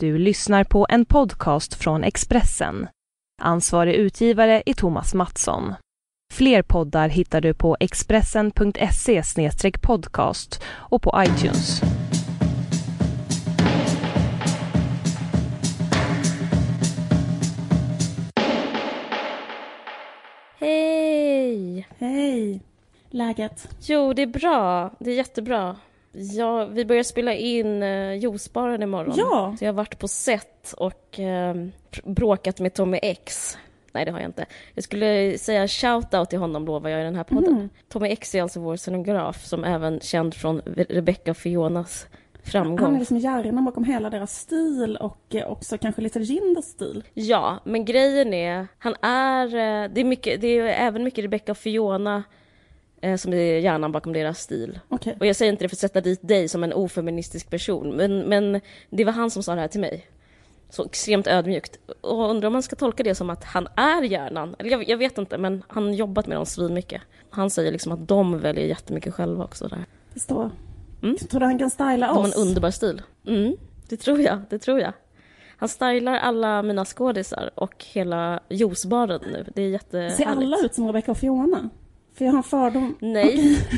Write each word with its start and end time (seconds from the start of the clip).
Du 0.00 0.18
lyssnar 0.18 0.64
på 0.64 0.86
en 0.88 1.04
podcast 1.04 1.74
från 1.74 2.04
Expressen. 2.04 2.88
Ansvarig 3.42 3.94
utgivare 3.94 4.62
är 4.66 4.74
Thomas 4.74 5.14
Mattsson. 5.14 5.74
Fler 6.32 6.62
poddar 6.62 7.08
hittar 7.08 7.40
du 7.40 7.54
på 7.54 7.76
expressen.se 7.80 9.22
podcast 9.82 10.62
och 10.66 11.02
på 11.02 11.22
iTunes. 11.26 11.80
Hej! 20.58 21.88
Hej! 21.98 22.60
Läget? 23.10 23.68
Jo, 23.80 24.12
det 24.12 24.22
är 24.22 24.26
bra. 24.26 24.90
Det 24.98 25.10
är 25.10 25.14
jättebra. 25.14 25.76
Ja, 26.12 26.64
vi 26.64 26.84
börjar 26.84 27.02
spela 27.02 27.34
in 27.34 27.82
eh, 27.82 28.14
Juicebaren 28.14 28.82
imorgon. 28.82 29.14
Ja! 29.16 29.54
Så 29.58 29.64
jag 29.64 29.68
har 29.68 29.76
varit 29.76 29.98
på 29.98 30.08
set 30.08 30.74
och 30.76 31.20
eh, 31.20 31.54
bråkat 32.04 32.60
med 32.60 32.74
Tommy 32.74 32.98
X. 33.02 33.58
Nej, 33.92 34.04
det 34.04 34.10
har 34.10 34.18
jag 34.20 34.28
inte. 34.28 34.46
Jag 34.74 34.84
skulle 34.84 35.38
säga 35.38 35.66
shout-out 35.66 36.24
till 36.26 36.38
honom 36.38 36.64
lovar 36.66 36.90
jag 36.90 37.00
i 37.00 37.04
den 37.04 37.14
här 37.14 37.24
podden. 37.24 37.54
Mm. 37.54 37.68
Tommy 37.88 38.08
X 38.08 38.34
är 38.34 38.42
alltså 38.42 38.60
vår 38.60 38.76
scenograf 38.76 39.44
som 39.44 39.64
även 39.64 40.00
känd 40.00 40.34
från 40.34 40.60
Rebecca 40.88 41.30
och 41.30 41.36
Fionas 41.36 42.06
Han 42.10 42.42
är 42.42 42.50
framgång. 42.50 42.98
liksom 42.98 43.18
hjärnan 43.18 43.64
bakom 43.64 43.84
hela 43.84 44.10
deras 44.10 44.38
stil 44.40 44.96
och 45.00 45.34
eh, 45.34 45.46
också 45.50 45.78
kanske 45.78 46.02
lite 46.02 46.18
Ginders 46.20 46.64
stil. 46.64 47.04
Ja, 47.14 47.58
men 47.64 47.84
grejen 47.84 48.34
är, 48.34 48.66
han 48.78 48.94
är, 49.02 49.46
eh, 49.46 49.90
det 49.90 50.00
är, 50.00 50.04
mycket, 50.04 50.40
det 50.40 50.46
är 50.48 50.86
även 50.86 51.04
mycket 51.04 51.24
Rebecca 51.24 51.52
och 51.52 51.58
Fiona 51.58 52.22
som 53.16 53.32
är 53.32 53.58
hjärnan 53.58 53.92
bakom 53.92 54.12
deras 54.12 54.38
stil. 54.40 54.80
Okej. 54.88 55.16
Och 55.20 55.26
jag 55.26 55.36
säger 55.36 55.52
inte 55.52 55.64
det 55.64 55.68
för 55.68 55.74
att 55.76 55.80
sätta 55.80 56.00
dit 56.00 56.28
dig 56.28 56.48
som 56.48 56.64
en 56.64 56.72
ofeministisk 56.72 57.50
person, 57.50 57.90
men, 57.96 58.20
men 58.20 58.60
det 58.90 59.04
var 59.04 59.12
han 59.12 59.30
som 59.30 59.42
sa 59.42 59.54
det 59.54 59.60
här 59.60 59.68
till 59.68 59.80
mig. 59.80 60.06
Så 60.70 60.84
extremt 60.84 61.26
ödmjukt. 61.26 61.78
Och 62.00 62.30
undrar 62.30 62.46
om 62.46 62.52
man 62.52 62.62
ska 62.62 62.76
tolka 62.76 63.02
det 63.02 63.14
som 63.14 63.30
att 63.30 63.44
han 63.44 63.68
är 63.76 64.02
hjärnan. 64.02 64.56
Eller 64.58 64.70
jag, 64.70 64.88
jag 64.88 64.96
vet 64.96 65.18
inte, 65.18 65.38
men 65.38 65.62
han 65.68 65.84
har 65.84 65.90
jobbat 65.92 66.26
med 66.26 66.36
dem 66.36 66.46
svinmycket. 66.46 67.02
Han 67.30 67.50
säger 67.50 67.72
liksom 67.72 67.92
att 67.92 68.08
de 68.08 68.38
väljer 68.38 68.66
jättemycket 68.66 69.14
själva 69.14 69.44
också 69.44 69.68
där. 69.68 69.84
Förstår. 70.12 70.50
Mm. 71.02 71.16
Tror 71.16 71.40
du 71.40 71.46
han 71.46 71.58
kan 71.58 71.70
styla 71.70 72.06
De 72.06 72.16
har 72.16 72.18
oss? 72.28 72.36
en 72.36 72.42
underbar 72.42 72.70
stil. 72.70 73.02
Mm, 73.26 73.56
det 73.88 73.96
tror 73.96 74.20
jag, 74.20 74.40
det 74.50 74.58
tror 74.58 74.80
jag. 74.80 74.92
Han 75.56 75.68
stylar 75.68 76.16
alla 76.16 76.62
mina 76.62 76.84
skådisar 76.84 77.50
och 77.54 77.84
hela 77.92 78.40
juicebaren 78.48 79.20
nu. 79.32 79.46
Det 79.54 79.62
är 79.62 79.68
jättehärligt. 79.68 80.16
Ser 80.16 80.26
alla 80.26 80.56
ut 80.64 80.74
som 80.74 80.86
Rebecca 80.86 81.10
och 81.10 81.18
Fiona? 81.18 81.70
För 82.18 82.24
jag 82.24 82.32
har 82.32 82.38
en 82.38 82.42
fördom. 82.42 82.96
Nej, 83.00 83.58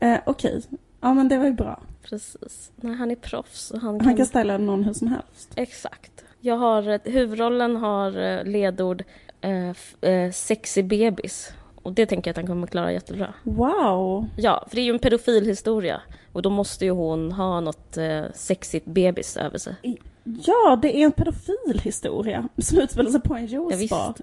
Eh, 0.00 0.18
Okej. 0.26 0.62
Ja 1.00 1.14
men 1.14 1.28
det 1.28 1.38
var 1.38 1.44
ju 1.44 1.52
bra. 1.52 1.80
precis. 2.02 2.72
Nej, 2.76 2.94
han 2.94 3.10
är 3.10 3.14
proffs. 3.14 3.70
Och 3.70 3.80
han 3.80 4.00
Han 4.00 4.16
kan 4.16 4.26
styla 4.26 4.58
någon 4.58 4.84
hur 4.84 4.92
som 4.92 5.08
helst. 5.08 5.52
Exakt. 5.56 6.24
Jag 6.40 6.56
har, 6.56 6.88
eh, 6.88 7.00
huvudrollen 7.04 7.76
har 7.76 8.18
eh, 8.18 8.44
ledord 8.44 9.04
eh, 9.40 9.68
eh, 10.10 10.30
sexy 10.32 10.82
bebis. 10.82 11.52
Och 11.82 11.92
det 11.92 12.06
tänker 12.06 12.28
jag 12.28 12.32
att 12.32 12.36
han 12.36 12.46
kommer 12.46 12.66
klara 12.66 12.92
jättebra. 12.92 13.34
Wow! 13.42 14.26
Ja, 14.36 14.64
för 14.68 14.76
det 14.76 14.80
är 14.82 14.84
ju 14.84 14.92
en 14.92 14.98
pedofilhistoria. 14.98 16.00
Och 16.32 16.42
då 16.42 16.50
måste 16.50 16.84
ju 16.84 16.90
hon 16.90 17.32
ha 17.32 17.60
något 17.60 17.96
eh, 17.96 18.24
sexigt 18.34 18.86
bebis 18.86 19.36
över 19.36 19.58
sig. 19.58 19.74
Ja, 20.24 20.78
det 20.82 20.96
är 20.96 21.04
en 21.04 21.12
pedofilhistoria 21.12 22.48
som 22.58 22.78
utspelar 22.78 23.10
sig 23.10 23.20
på 23.20 23.34
en 23.34 23.46
Ja, 23.46 23.70
juicebar. 23.70 24.14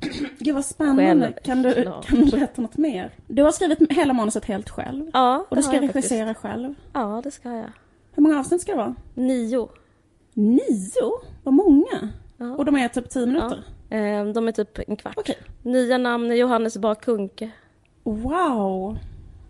Gud 0.38 0.54
vad 0.54 0.64
spännande. 0.64 1.26
Själv- 1.26 1.34
Kan 1.44 1.62
du, 1.62 1.84
kan 2.06 2.20
du 2.24 2.30
berätta 2.30 2.62
något 2.62 2.76
mer? 2.76 3.10
Du 3.26 3.42
har 3.42 3.52
skrivit 3.52 3.92
hela 3.92 4.12
manuset 4.12 4.44
helt 4.44 4.70
själv. 4.70 5.10
Ja, 5.12 5.46
Och 5.48 5.56
du 5.56 5.62
ska 5.62 5.72
jag 5.74 5.82
faktiskt. 5.86 6.12
regissera 6.12 6.34
själv. 6.34 6.74
Ja, 6.92 7.20
det 7.24 7.30
ska 7.30 7.48
jag. 7.48 7.70
Hur 8.12 8.22
många 8.22 8.38
avsnitt 8.38 8.60
ska 8.62 8.72
det 8.72 8.78
vara? 8.78 8.94
Nio. 9.14 9.68
Nio? 10.34 11.12
Vad 11.42 11.54
många? 11.54 12.08
Ja. 12.36 12.54
Och 12.56 12.64
de 12.64 12.76
är 12.76 12.88
typ 12.88 13.10
tio 13.10 13.26
minuter? 13.26 13.62
Eh, 13.90 14.24
de 14.24 14.48
är 14.48 14.52
typ 14.52 14.78
en 14.88 14.96
kvart. 14.96 15.14
Okej. 15.16 15.36
Nya 15.62 15.98
namn 15.98 16.30
är 16.30 16.34
Johannes 16.34 16.76
Bakunke. 16.78 17.50
Wow! 18.02 18.98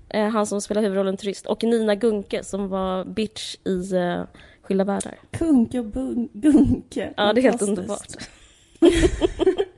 Eh, 0.08 0.28
han 0.28 0.46
som 0.46 0.60
spelar 0.60 0.82
huvudrollen 0.82 1.16
turist. 1.16 1.46
Och 1.46 1.62
Nina 1.64 1.94
Gunke 1.94 2.44
som 2.44 2.68
var 2.68 3.04
bitch 3.04 3.56
i 3.64 3.94
eh, 3.96 4.22
Skilda 4.62 4.84
världar. 4.84 5.18
Kunke 5.30 5.78
och 5.80 5.86
Gunke. 6.32 7.14
Ja, 7.16 7.32
det 7.32 7.40
är 7.40 7.42
helt 7.42 7.62
underbart. 7.62 8.06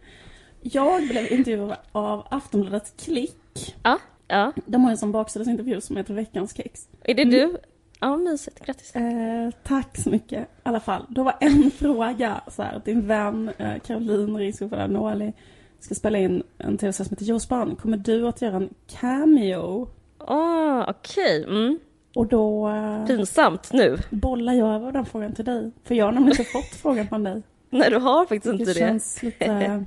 Jag 0.62 1.08
blev 1.08 1.32
intervjuad 1.32 1.76
av 1.92 2.26
Aftonbladet 2.30 2.94
Klick. 3.04 3.74
Ja, 3.82 3.98
ja. 4.28 4.52
De 4.66 4.84
har 4.84 4.90
en 4.90 4.96
sån 4.96 5.12
baksidsintervju 5.12 5.80
som 5.80 5.96
heter 5.96 6.14
Veckans 6.14 6.56
kex. 6.56 6.88
Är 7.04 7.14
det 7.14 7.24
du? 7.24 7.56
Ja, 8.00 8.16
mysigt. 8.16 8.64
Grattis. 8.66 8.96
Eh, 8.96 9.50
tack 9.64 9.96
så 9.96 10.10
mycket. 10.10 10.40
I 10.42 10.46
alla 10.62 10.80
fall, 10.80 11.06
då 11.08 11.22
var 11.22 11.34
en 11.40 11.70
fråga 11.78 12.40
så 12.48 12.62
här, 12.62 12.82
din 12.84 13.06
vän 13.06 13.50
eh, 13.58 13.78
Caroline 13.86 14.36
Ringskog 14.38 14.72
Noali 14.90 15.32
ska 15.80 15.94
spela 15.94 16.18
in 16.18 16.42
en 16.58 16.78
tv-serie 16.78 17.08
som 17.08 17.14
heter 17.16 17.24
Juicebaren. 17.24 17.76
Kommer 17.76 17.96
du 17.96 18.28
att 18.28 18.42
göra 18.42 18.56
en 18.56 18.74
cameo? 19.00 19.88
Åh, 20.20 20.84
okej. 20.88 21.44
Mm. 21.44 21.78
Och 22.14 22.26
då 22.26 22.68
eh, 22.68 23.06
Pinsamt 23.06 23.72
nu. 23.72 23.96
bollar 24.10 24.52
jag 24.52 24.74
över 24.74 24.92
den 24.92 25.04
frågan 25.06 25.34
till 25.34 25.44
dig. 25.44 25.70
För 25.84 25.94
jag 25.94 26.04
har 26.04 26.12
nämligen 26.12 26.40
inte 26.40 26.52
fått 26.52 26.64
frågan 26.82 27.08
från 27.08 27.24
dig. 27.24 27.42
Nej, 27.70 27.90
du 27.90 27.96
har 27.96 28.20
faktiskt 28.26 28.44
Det, 28.44 28.50
inte 28.50 28.64
det. 28.64 28.78
känns 28.78 29.22
lite 29.22 29.44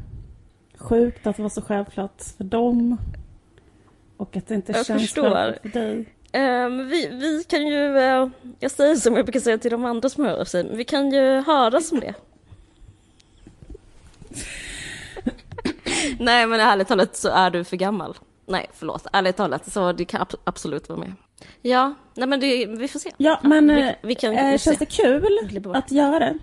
sjukt 0.86 1.28
att 1.28 1.36
det 1.38 1.42
var 1.44 1.50
så 1.50 1.62
självklart 1.62 2.22
för 2.38 2.44
dem. 2.44 2.98
Och 4.18 4.38
att 4.38 4.48
det 4.48 4.56
inte 4.56 4.72
Jag 4.72 4.86
känns 4.86 5.02
förstår. 5.02 5.24
självklart 5.32 5.62
för 5.74 5.80
dig. 5.80 6.06
Ehm, 6.32 6.88
vi, 6.88 7.08
vi 7.12 7.44
kan 7.48 7.68
ju, 7.68 7.98
eh, 7.98 8.28
jag 8.60 8.72
säger 8.72 8.96
som 8.96 9.16
jag 9.16 9.26
brukar 9.26 9.40
säga 9.40 9.58
till 9.58 9.72
de 9.72 9.86
andra 9.86 10.10
som 10.10 10.26
hör 10.26 10.40
av 10.42 10.46
sig, 10.46 10.64
men 10.64 10.78
vi 10.78 10.84
kan 10.84 11.12
ju 11.12 11.42
höras 11.42 11.92
om 11.92 12.00
det. 12.00 12.14
Nej 16.20 16.48
men 16.48 16.60
ärligt 16.60 16.88
talat 16.88 17.16
så 17.16 17.30
är 17.30 17.50
du 17.50 17.64
för 17.64 17.78
gammal. 17.78 18.18
Nej 18.46 18.68
förlåt, 18.74 19.08
ärligt 19.14 19.36
talat 19.38 19.72
så 19.72 19.92
det 19.92 20.06
kan 20.06 20.22
ab- 20.22 20.40
absolut 20.44 20.90
vara 20.90 21.00
med. 21.00 21.14
Ja, 21.62 21.94
nej 22.14 22.28
men 22.28 22.40
det, 22.40 22.66
vi 22.66 22.88
får 22.88 23.00
se. 23.00 23.12
Ja, 23.18 23.40
men 23.44 23.68
vi, 23.76 23.82
eh, 23.82 23.92
vi 24.02 24.16
kan 24.16 24.34
eh, 24.34 24.52
vi 24.52 24.58
känns 24.58 24.64
se. 24.64 24.76
det 24.86 24.88
kul 24.92 25.40
att 25.74 25.92
göra 25.92 26.20
det? 26.20 26.38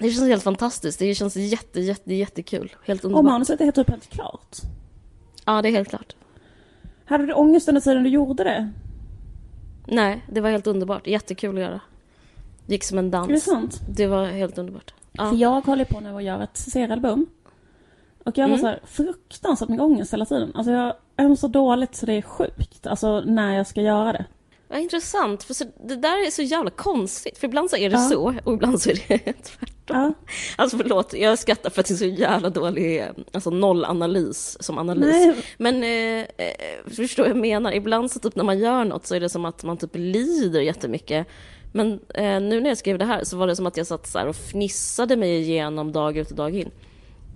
Det 0.00 0.10
känns 0.10 0.28
helt 0.28 0.42
fantastiskt, 0.42 0.98
det 0.98 1.14
känns 1.14 1.36
jätte, 1.36 1.80
jätte, 1.80 2.14
jättekul. 2.14 2.72
Helt 2.84 3.04
Och 3.04 3.10
underbart. 3.10 3.24
manuset 3.32 3.60
är 3.60 3.70
typ 3.72 3.90
helt 3.90 4.10
klart. 4.10 4.56
Ja, 5.44 5.62
det 5.62 5.68
är 5.68 5.72
helt 5.72 5.88
klart. 5.88 6.16
Hade 7.04 7.26
du 7.26 7.32
ångest 7.32 7.68
under 7.68 7.80
tiden 7.80 8.02
du 8.02 8.10
gjorde 8.10 8.44
det? 8.44 8.70
Nej, 9.86 10.24
det 10.32 10.40
var 10.40 10.50
helt 10.50 10.66
underbart. 10.66 11.06
Jättekul 11.06 11.54
att 11.56 11.62
göra. 11.62 11.80
Det 12.66 12.72
gick 12.74 12.84
som 12.84 12.98
en 12.98 13.10
dans. 13.10 13.28
Är 13.28 13.32
det 13.34 13.40
sant? 13.40 13.80
Det 13.88 14.06
var 14.06 14.26
helt 14.26 14.58
underbart. 14.58 14.94
Ja. 15.12 15.30
För 15.30 15.36
jag 15.36 15.60
håller 15.60 15.84
på 15.84 16.00
nu 16.00 16.16
att 16.16 16.22
göra 16.22 16.44
ett 16.44 16.56
seriealbum. 16.56 17.26
Och 18.24 18.38
jag 18.38 18.44
har 18.44 18.48
Mm. 18.48 18.60
så 18.60 18.66
här 18.66 18.80
fruktansvärt 18.84 19.68
mycket 19.68 19.82
ångest 19.84 20.12
hela 20.12 20.24
tiden. 20.26 20.52
Alltså 20.54 20.72
jag 20.72 20.94
jag 21.16 21.28
mår 21.28 21.36
så 21.36 21.48
dåligt 21.48 21.94
så 21.94 22.06
det 22.06 22.12
är 22.12 22.22
sjukt. 22.22 22.86
Alltså 22.86 23.20
när 23.20 23.56
jag 23.56 23.66
ska 23.66 23.80
göra 23.82 24.12
det. 24.12 24.24
Vad 24.70 24.80
intressant, 24.80 25.42
för 25.42 25.54
så, 25.54 25.64
det 25.88 25.96
där 25.96 26.26
är 26.26 26.30
så 26.30 26.42
jävla 26.42 26.70
konstigt. 26.70 27.38
För 27.38 27.46
ibland 27.46 27.70
så 27.70 27.76
är 27.76 27.90
det 27.90 27.96
Ja. 27.96 28.08
så 28.08 28.34
och 28.44 28.54
ibland 28.54 28.82
så 28.82 28.90
är 28.90 28.94
det 29.08 29.18
tvärtom. 29.42 29.76
Ja. 29.86 30.12
Alltså 30.56 30.76
förlåt, 30.76 31.14
jag 31.14 31.38
skrattar 31.38 31.70
för 31.70 31.80
att 31.80 31.86
det 31.86 31.94
är 31.94 31.96
så 31.96 32.04
jävla 32.04 32.50
dålig 32.50 33.04
alltså 33.32 33.50
nollanalys 33.50 34.62
som 34.62 34.78
analys. 34.78 35.06
Nej. 35.16 35.34
Men 35.58 35.82
eh, 35.84 36.26
eh, 36.46 36.90
förstår 36.96 37.26
jag 37.26 37.36
menar? 37.36 37.72
Ibland 37.72 38.10
så 38.10 38.18
typ 38.18 38.36
när 38.36 38.44
man 38.44 38.58
gör 38.58 38.84
något 38.84 39.06
så 39.06 39.14
är 39.14 39.20
det 39.20 39.28
som 39.28 39.44
att 39.44 39.64
man 39.64 39.76
typ 39.76 39.90
lider 39.94 40.60
jättemycket. 40.60 41.26
Men 41.72 41.92
eh, 42.14 42.40
nu 42.40 42.60
när 42.60 42.68
jag 42.70 42.78
skrev 42.78 42.98
det 42.98 43.04
här 43.04 43.24
så 43.24 43.36
var 43.36 43.46
det 43.46 43.56
som 43.56 43.66
att 43.66 43.76
jag 43.76 43.86
satt 43.86 44.06
så 44.06 44.18
här 44.18 44.26
och 44.28 44.36
fnissade 44.36 45.16
mig 45.16 45.40
igenom 45.40 45.92
dag 45.92 46.16
ut 46.16 46.30
och 46.30 46.36
dag 46.36 46.56
in. 46.56 46.70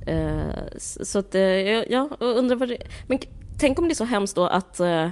Eh, 0.06 0.78
så 0.78 1.18
att, 1.18 1.34
eh, 1.34 1.40
jag 1.42 1.90
jag 1.90 2.08
undrar 2.20 2.56
vad 2.56 2.68
det... 2.68 2.78
Men 3.08 3.18
tänk 3.60 3.78
om 3.78 3.84
det 3.88 3.92
är 3.92 3.94
så 3.94 4.04
hemskt 4.04 4.36
då 4.36 4.46
att 4.46 4.80
eh, 4.80 5.08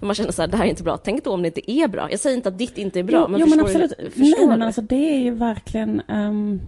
för 0.00 0.06
man 0.06 0.14
känner 0.14 0.32
så 0.32 0.42
här, 0.42 0.48
det 0.48 0.56
här 0.56 0.64
är 0.64 0.68
inte 0.68 0.82
bra. 0.82 0.96
Tänk 0.96 1.24
då 1.24 1.32
om 1.32 1.42
det 1.42 1.48
inte 1.48 1.70
är 1.72 1.88
bra. 1.88 2.10
Jag 2.10 2.20
säger 2.20 2.36
inte 2.36 2.48
att 2.48 2.58
ditt 2.58 2.78
inte 2.78 2.98
är 2.98 3.02
bra, 3.02 3.20
jo, 3.20 3.28
men 3.28 3.40
jo, 3.40 3.46
förstår 3.46 3.62
men 3.62 3.66
du? 3.66 3.84
absolut. 3.84 4.12
Förstår 4.12 4.38
Nej 4.38 4.46
men 4.48 4.58
du? 4.60 4.66
alltså 4.66 4.80
det 4.82 5.14
är 5.14 5.18
ju 5.18 5.30
verkligen 5.30 6.02
ehm, 6.08 6.60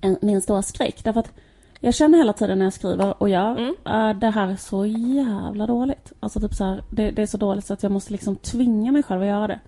en, 0.00 0.16
min 0.22 0.40
stora 0.42 0.62
skräck. 0.62 1.04
Därför 1.04 1.20
att 1.20 1.32
jag 1.80 1.94
känner 1.94 2.18
hela 2.18 2.32
tiden 2.32 2.58
när 2.58 2.66
jag 2.66 2.72
skriver 2.72 3.22
och 3.22 3.28
gör, 3.28 3.56
Mm. 3.58 3.74
äh, 4.10 4.18
det 4.20 4.30
här 4.30 4.48
är 4.48 4.56
så 4.56 4.86
jävla 4.86 5.66
dåligt. 5.66 6.12
Alltså 6.20 6.40
typ 6.40 6.54
så 6.54 6.64
här, 6.64 6.82
det, 6.90 7.10
det 7.10 7.22
är 7.22 7.26
så 7.26 7.36
dåligt 7.36 7.64
så 7.64 7.72
att 7.74 7.82
jag 7.82 7.92
måste 7.92 8.12
liksom 8.12 8.36
tvinga 8.36 8.92
mig 8.92 9.02
själv 9.02 9.20
att 9.22 9.28
göra 9.28 9.46
det. 9.46 9.60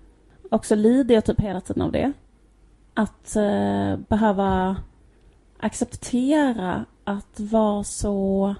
Och 0.50 0.66
så 0.66 0.74
lider 0.74 1.14
jag 1.14 1.24
typ 1.24 1.40
hela 1.40 1.60
tiden 1.60 1.82
av 1.82 1.92
det. 1.92 2.12
Att 2.94 3.36
eh, 3.36 3.96
behöva 4.08 4.76
acceptera 5.58 6.84
att 7.04 7.40
vara 7.40 7.84
så, 7.84 8.54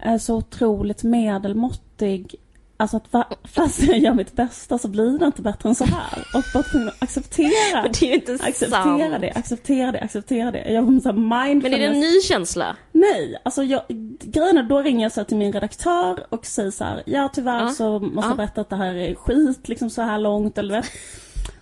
eh, 0.00 0.16
så 0.16 0.36
otroligt 0.36 1.02
medelmåttig. 1.02 2.34
Alltså 2.76 2.96
att 2.96 3.12
va, 3.12 3.26
fast 3.44 3.82
jag 3.82 3.98
gör 3.98 4.14
mitt 4.14 4.32
bästa 4.36 4.78
så 4.78 4.88
blir 4.88 5.18
det 5.18 5.26
inte 5.26 5.42
bättre 5.42 5.68
än 5.68 5.74
så 5.74 5.84
här. 5.84 6.24
Och 6.34 6.42
bara 6.54 6.62
tvungen 6.62 6.88
att 6.88 7.02
acceptera. 7.02 7.82
Men 7.82 7.92
det 8.00 8.02
är 8.02 8.08
ju 8.08 8.14
inte 8.14 8.32
Acceptera 8.42 8.70
sant. 8.82 9.20
det, 9.20 9.32
acceptera 9.34 9.92
det, 9.92 10.00
acceptera 10.00 10.50
det. 10.50 10.72
Jag 10.72 10.82
har 10.82 11.00
så 11.00 11.12
mindfulness. 11.12 11.62
Men 11.62 11.74
är 11.74 11.78
det 11.78 11.84
en 11.84 12.00
ny 12.00 12.20
känsla? 12.20 12.76
Nej, 12.92 13.36
alltså 13.42 13.62
jag, 13.62 13.82
grejen 14.22 14.58
är, 14.58 14.62
då 14.62 14.82
ringer 14.82 15.02
jag 15.04 15.12
så 15.12 15.24
till 15.24 15.36
min 15.36 15.52
redaktör 15.52 16.26
och 16.28 16.46
säger 16.46 16.70
så 16.70 16.84
här, 16.84 17.02
ja 17.06 17.30
tyvärr 17.32 17.60
Ja. 17.62 17.68
så 17.68 17.98
måste 17.98 18.26
Ja. 18.26 18.30
jag 18.30 18.36
berätta 18.36 18.60
att 18.60 18.70
det 18.70 18.76
här 18.76 18.94
är 18.94 19.14
skit 19.14 19.68
liksom 19.68 19.90
så 19.90 20.02
här 20.02 20.18
långt 20.18 20.58
eller 20.58 20.74
vet. 20.74 20.86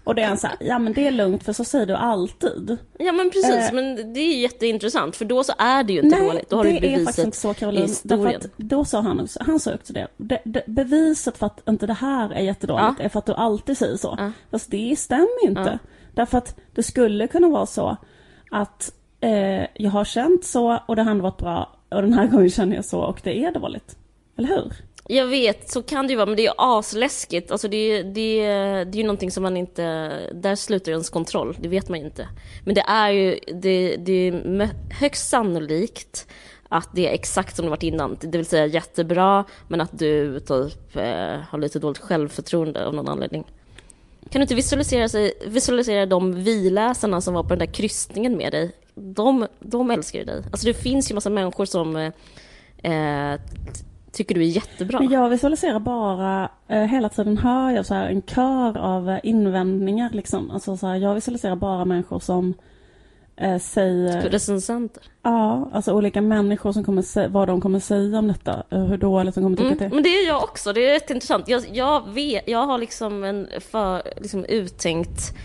Och 0.04 0.14
det 0.14 0.22
är 0.22 0.26
han 0.28 0.36
så 0.38 0.46
här, 0.46 0.56
ja 0.60 0.78
men 0.78 0.92
det 0.92 1.06
är 1.06 1.10
lugnt 1.10 1.44
för 1.44 1.52
så 1.52 1.64
säger 1.64 1.86
du 1.86 1.94
alltid. 1.94 2.76
Ja 2.98 3.12
men 3.12 3.30
precis, 3.30 3.68
Eh. 3.68 3.72
men 3.74 4.12
det 4.12 4.20
är 4.20 4.40
jätteintressant 4.40 5.16
för 5.16 5.24
då 5.24 5.44
så 5.44 5.52
är 5.58 5.84
det 5.84 5.92
ju 5.92 6.00
inte 6.00 6.18
dåligt. 6.24 6.50
Då 6.50 6.56
har 6.56 6.64
det 6.64 6.70
du 6.70 6.76
är 6.76 6.80
faktiskt 6.80 7.04
beviset 7.06 7.24
inte 7.24 7.36
så 7.36 7.54
Caroline. 7.54 7.88
Därför 8.02 8.26
att 8.36 8.46
då 8.56 8.84
sa 8.84 9.00
han 9.00 9.20
också, 9.20 9.38
han 9.42 9.60
sa 9.60 9.74
också 9.74 9.92
det. 9.92 10.06
det, 10.16 10.42
det 10.44 10.64
beviset 10.66 11.38
för 11.38 11.46
att 11.46 11.68
inte 11.68 11.86
det 11.86 11.92
här 11.92 12.30
är 12.30 12.40
jättedåligt 12.40 13.00
är 13.00 13.08
för 13.08 13.18
att 13.18 13.26
du 13.26 13.34
alltid 13.34 13.78
säger 13.78 13.96
så. 13.96 14.14
Ja. 14.18 14.32
Fast 14.50 14.70
det 14.70 14.98
stämmer 14.98 15.42
ju 15.42 15.48
inte. 15.48 15.78
Ja. 15.82 15.88
Därför 16.14 16.38
att 16.38 16.56
det 16.74 16.82
skulle 16.82 17.26
kunna 17.26 17.48
vara 17.48 17.66
så 17.66 17.96
att 18.50 18.92
eh, 19.20 19.66
jag 19.74 19.90
har 19.90 20.04
känt 20.04 20.44
så 20.44 20.78
och 20.86 20.96
det 20.96 21.02
har 21.02 21.10
ändå 21.10 21.22
varit 21.22 21.38
bra 21.38 21.76
och 21.90 22.02
den 22.02 22.12
här 22.12 22.26
gången 22.32 22.50
känner 22.50 22.76
jag 22.76 22.84
så 22.84 23.00
och 23.00 23.20
det 23.24 23.44
är 23.44 23.52
dåligt. 23.52 23.96
Eller 24.36 24.48
hur? 24.48 24.72
Jag 25.08 25.26
vet, 25.26 25.70
så 25.70 25.82
kan 25.82 26.06
det 26.06 26.10
ju 26.10 26.16
vara, 26.16 26.26
men 26.26 26.36
det 26.36 26.42
är 26.42 26.48
ju 26.48 26.54
asläskigt. 26.58 27.50
Alltså 27.50 27.68
det, 27.68 27.76
är- 27.76 28.04
det, 28.04 28.40
är- 28.40 28.84
det 28.84 28.96
är 28.96 29.00
ju 29.00 29.02
någonting 29.06 29.30
som 29.30 29.42
man 29.42 29.56
inte... 29.56 29.82
Där 30.34 30.54
slutar 30.56 30.92
ens 30.92 31.10
kontroll, 31.10 31.56
det 31.60 31.68
vet 31.68 31.88
man 31.88 31.98
ju 31.98 32.04
inte. 32.04 32.28
Men 32.64 32.74
det 32.74 32.80
är 32.80 33.10
ju 33.10 33.38
det, 33.54 33.96
det 33.96 34.12
är 34.12 34.68
högst 35.00 35.28
sannolikt 35.28 36.26
att 36.68 36.88
det 36.94 37.08
är 37.08 37.12
exakt 37.12 37.56
som 37.56 37.64
det 37.64 37.70
varit 37.70 37.82
innan. 37.82 38.16
Det 38.20 38.38
vill 38.38 38.46
säga 38.46 38.66
jättebra, 38.66 39.44
men 39.68 39.80
att 39.80 39.98
du 39.98 40.40
typ 40.40 40.96
eh, 40.96 41.38
har 41.48 41.58
lite 41.58 41.78
dåligt 41.78 41.98
självförtroende 41.98 42.86
av 42.86 42.94
någon 42.94 43.08
anledning. 43.08 43.44
Kan 44.30 44.40
du 44.40 44.42
inte 44.42 44.54
visualisera, 44.54 45.08
sig, 45.08 45.32
visualisera 45.46 46.06
de 46.06 46.44
viläsarna 46.44 47.20
som 47.20 47.34
var 47.34 47.42
på 47.42 47.48
den 47.48 47.58
där 47.58 47.66
kryssningen 47.74 48.36
med 48.36 48.52
dig? 48.52 48.70
De, 48.94 49.46
de 49.60 49.90
älskar 49.90 50.18
ju 50.18 50.24
dig. 50.24 50.42
Alltså 50.52 50.66
det 50.66 50.74
finns 50.74 51.10
ju 51.10 51.14
massa 51.14 51.30
människor 51.30 51.64
som 51.64 51.96
eh, 51.96 52.12
eh 53.32 53.40
tycker 54.12 54.34
du 54.34 54.40
är 54.40 54.44
jättebra. 54.46 54.98
Men 55.00 55.10
jag 55.10 55.28
visualiserar 55.28 55.78
bara, 55.78 56.48
eh, 56.68 56.82
hela 56.82 57.08
tiden 57.08 57.38
hör 57.38 57.70
jag 57.70 57.86
så 57.86 57.94
här 57.94 58.06
en 58.08 58.22
kör 58.22 58.78
av 58.78 59.10
eh, 59.10 59.18
invändningar 59.22 60.10
liksom. 60.12 60.50
Alltså 60.50 60.76
så 60.76 60.86
här, 60.86 60.96
jag 60.96 61.14
visualiserar 61.14 61.56
bara 61.56 61.84
människor 61.84 62.18
som 62.20 62.54
eh, 63.36 63.58
säger, 63.58 64.22
Recensenter. 64.30 65.02
ja, 65.22 65.68
alltså 65.72 65.92
olika 65.92 66.20
människor 66.22 66.72
som 66.72 66.84
kommer 66.84 67.02
säga, 67.02 67.28
vad 67.28 67.48
de 67.48 67.60
kommer 67.60 67.80
säga 67.80 68.18
om 68.18 68.28
detta, 68.28 68.62
eh, 68.70 68.84
hur 68.84 68.96
dåligt 68.96 69.34
de 69.34 69.44
kommer 69.44 69.56
tycka 69.56 69.70
Mm, 69.70 69.84
är. 69.84 69.94
men 69.94 70.02
det 70.02 70.08
är 70.08 70.26
jag 70.28 70.42
också, 70.42 70.72
det 70.72 70.88
är 70.88 70.92
rätt 70.92 71.10
intressant. 71.10 71.48
Jag, 71.48 71.62
jag, 71.72 72.08
vet, 72.10 72.48
jag 72.48 72.66
har 72.66 72.78
liksom 72.78 73.24
en 73.24 73.48
för, 73.60 74.02
liksom 74.20 74.44
uttänkt 74.44 75.36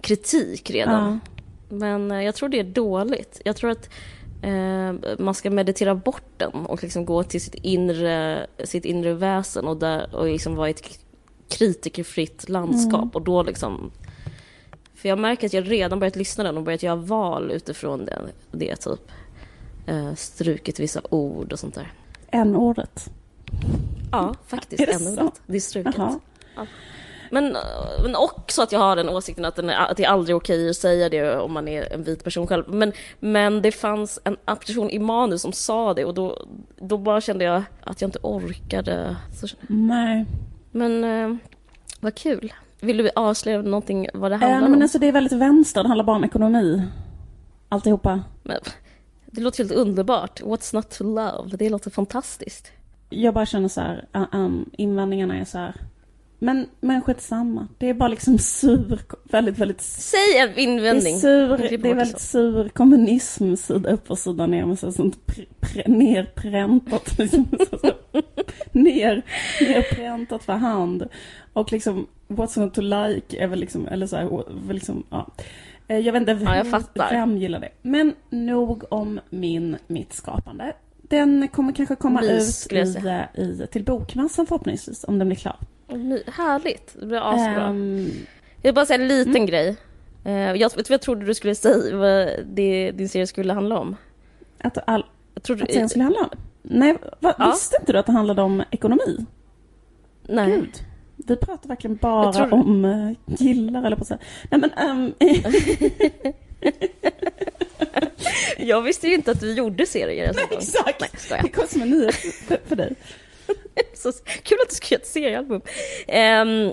kritik 0.00 0.70
redan. 0.70 1.20
Men 1.68 2.10
eh, 2.10 2.22
jag 2.22 2.34
tror 2.34 2.48
det 2.48 2.60
är 2.60 2.64
dåligt. 2.64 3.40
Jag 3.44 3.56
tror 3.56 3.70
att 3.70 3.88
man 5.18 5.34
ska 5.34 5.50
meditera 5.50 5.94
bort 5.94 6.32
den 6.36 6.52
och 6.52 6.82
liksom 6.82 7.04
gå 7.04 7.22
till 7.22 7.40
sitt 7.40 7.54
inre, 7.54 8.46
sitt 8.64 8.84
inre 8.84 9.14
väsen 9.14 9.64
och, 9.64 9.76
där, 9.76 10.14
och 10.14 10.26
liksom 10.26 10.54
vara 10.54 10.68
i 10.68 10.70
ett 10.70 10.98
kritikerfritt 11.48 12.48
landskap. 12.48 13.16
Och 13.16 13.22
då 13.22 13.42
liksom... 13.42 13.90
För 14.94 15.08
jag 15.08 15.18
märker 15.18 15.46
att 15.46 15.52
jag 15.52 15.70
redan 15.70 15.98
börjat 15.98 16.16
lyssna 16.16 16.44
den 16.44 16.56
och 16.56 16.62
börjat 16.62 16.82
göra 16.82 16.96
val 16.96 17.50
utifrån 17.50 18.04
det, 18.04 18.20
det 18.50 18.76
typ. 18.76 19.10
Eh, 19.86 20.14
strukit 20.14 20.80
vissa 20.80 21.00
ord 21.10 21.52
och 21.52 21.58
sånt 21.58 21.74
där. 21.74 21.92
En 22.26 22.56
ordet. 22.56 23.10
Ja, 24.12 24.34
faktiskt. 24.46 24.82
Är 24.82 24.86
det 25.46 25.56
är 25.56 25.60
struket. 25.60 25.94
Jaha. 25.96 26.66
Men, 27.30 27.56
men 28.02 28.16
också 28.16 28.62
att 28.62 28.72
jag 28.72 28.80
har 28.80 28.96
den 28.96 29.08
åsikten 29.08 29.44
att, 29.44 29.56
den 29.56 29.70
är, 29.70 29.76
att 29.76 29.96
det 29.96 30.04
är 30.04 30.08
aldrig 30.08 30.36
okej 30.36 30.70
att 30.70 30.76
säga 30.76 31.08
det 31.08 31.36
om 31.36 31.52
man 31.52 31.68
är 31.68 31.92
en 31.92 32.02
vit 32.02 32.24
person 32.24 32.46
själv. 32.46 32.64
Men, 32.68 32.92
men 33.20 33.62
det 33.62 33.72
fanns 33.72 34.20
en 34.24 34.36
person 34.46 34.90
i 34.90 34.98
manus 34.98 35.42
som 35.42 35.52
sa 35.52 35.94
det 35.94 36.04
och 36.04 36.14
då, 36.14 36.46
då 36.76 36.98
bara 36.98 37.20
kände 37.20 37.44
jag 37.44 37.62
att 37.84 38.00
jag 38.00 38.08
inte 38.08 38.18
orkade. 38.22 39.16
Så, 39.40 39.46
Nej. 39.66 40.26
men 40.70 41.04
eh, 41.04 41.36
vad 42.00 42.14
kul. 42.14 42.52
Vill 42.80 42.96
du 42.96 43.10
avslöja 43.16 43.62
någonting 43.62 44.08
vad 44.14 44.30
det 44.30 44.34
Eh, 44.34 44.40
handlar 44.40 44.60
men 44.60 44.74
om? 44.74 44.82
alltså 44.82 44.98
det 44.98 45.08
är 45.08 45.12
väldigt 45.12 45.32
vänster, 45.32 45.82
det 45.82 45.88
handlar 45.88 46.04
bara 46.04 46.16
om 46.16 46.24
ekonomi. 46.24 46.82
Alltihopa. 47.68 48.22
Men, 48.42 48.60
det 49.26 49.40
låter 49.40 49.58
helt 49.64 49.72
underbart. 49.72 50.40
What's 50.40 50.74
not 50.74 50.90
to 50.90 51.04
love? 51.04 51.56
Det 51.56 51.68
låter 51.70 51.90
fantastiskt. 51.90 52.72
Jag 53.08 53.34
bara 53.34 53.46
känner 53.46 53.68
så 53.68 53.80
här, 53.80 54.04
uh, 54.16 54.24
um, 54.32 54.70
invändningarna 54.72 55.36
är 55.38 55.44
så 55.44 55.58
här. 55.58 55.74
Men, 56.42 56.66
men 56.80 57.02
skitsamma. 57.02 57.68
Det 57.78 57.88
är 57.88 57.94
bara 57.94 58.08
liksom 58.08 58.38
sur, 58.38 58.98
väldigt, 59.30 59.58
väldigt 59.58 59.80
Säg 59.80 60.38
en 60.38 60.52
Det 60.54 60.62
invändning. 60.62 61.14
är, 61.14 61.18
sur, 61.18 61.56
det 61.58 61.88
är 61.90 61.94
väldigt 61.94 62.20
sur 62.20 62.68
kommunism 62.68 63.54
sida 63.56 63.90
upp 63.90 64.10
och 64.10 64.18
sida 64.18 64.46
ner 64.46 64.66
med 64.66 64.78
så 64.78 64.92
sånt 64.92 65.18
pr- 65.26 65.46
pr- 65.60 65.88
nerpräntat. 65.88 67.18
Liksom, 67.18 67.46
så, 67.70 67.78
så, 67.78 67.92
ner, 68.72 69.22
nerpräntat 69.60 70.42
för 70.44 70.52
hand. 70.52 71.08
Och 71.52 71.72
liksom 71.72 72.06
what's 72.28 72.60
not 72.60 72.74
to 72.74 72.80
like 72.80 73.36
är 73.44 73.46
väl 73.46 73.58
liksom, 73.58 73.88
eller 73.88 74.06
så 74.06 74.16
här, 74.16 74.44
liksom, 74.72 75.06
ja. 75.10 75.26
Eh, 75.88 75.98
Jag 75.98 76.12
vet 76.12 76.20
inte 76.20 76.32
Ja, 76.44 76.56
jag 76.56 76.64
vem, 76.64 76.70
fattar. 76.72 77.10
vem 77.10 77.36
gillar 77.38 77.60
det. 77.60 77.68
Men 77.82 78.14
nog 78.30 78.84
om 78.90 79.20
min, 79.30 79.76
mitt 79.86 80.12
skapande. 80.12 80.72
Den 81.02 81.48
kommer 81.48 81.72
kanske 81.72 81.96
komma 81.96 82.20
Mys, 82.20 82.66
ut 82.66 82.72
i, 82.72 83.40
i, 83.40 83.66
till 83.72 83.84
bokmässan 83.84 84.46
förhoppningsvis, 84.46 85.04
om 85.04 85.18
den 85.18 85.28
blir 85.28 85.36
klar. 85.36 85.56
My- 85.96 86.22
Härligt. 86.32 86.96
Det 87.00 87.06
blir 87.06 87.18
asbra. 87.34 87.64
Ehm, 87.66 88.10
Jag 88.62 88.68
vill 88.68 88.74
bara 88.74 88.86
säga 88.86 89.00
en 89.02 89.08
liten 89.08 89.36
Mm. 89.36 89.46
grej. 89.46 89.76
Eh, 90.24 90.32
Jag, 90.32 90.76
vet 90.76 90.86
du 90.88 90.94
jag 90.94 91.00
trodde 91.02 91.26
du 91.26 91.34
skulle 91.34 91.54
säga 91.54 91.96
vad 91.96 92.28
det, 92.46 92.90
din 92.90 93.08
serie 93.08 93.26
skulle 93.26 93.52
handla 93.52 93.78
om? 93.78 93.96
att, 94.62 94.78
all, 94.86 95.06
Jag 95.34 95.42
trodde, 95.42 95.62
att 95.64 95.70
serien 95.72 95.88
skulle 95.88 96.04
handla 96.04 96.20
om? 96.20 96.28
Nej, 96.62 96.96
va, 97.20 97.34
Ja. 97.38 97.50
visste 97.50 97.76
inte 97.80 97.92
du 97.92 97.98
att 97.98 98.06
det 98.06 98.12
handlade 98.12 98.42
om 98.42 98.62
ekonomi? 98.70 99.26
Nej. 100.28 100.50
Gud. 100.50 100.70
Vi 101.16 101.36
pratar 101.36 101.68
verkligen 101.68 101.96
bara 101.96 102.32
tror- 102.32 102.52
om 102.54 102.84
uh, 102.84 103.12
gillar 103.26 103.82
eller 103.84 103.96
på 103.96 104.04
säga. 104.04 104.18
Nej 104.50 104.60
men, 104.60 104.70
ehm, 104.72 105.14
Jag 108.58 108.82
visste 108.82 109.08
ju 109.08 109.14
inte 109.14 109.30
att 109.30 109.40
du 109.40 109.52
gjorde 109.54 109.86
serier 109.86 110.28
en 110.28 110.34
gång. 110.34 110.58
exakt. 110.58 111.30
Nej. 111.30 111.40
Det 111.42 111.48
kom 111.48 111.66
som 111.68 111.82
en 111.82 111.90
nyhet 111.90 112.14
för, 112.14 112.58
för 112.66 112.76
dig. 112.76 112.94
Så 113.94 114.12
kul 114.42 114.58
att 114.62 114.68
du 114.68 114.74
ska 114.74 114.94
göra 114.94 115.00
ett 115.00 115.06
seriealbum. 115.06 115.60
Ehm, 116.08 116.72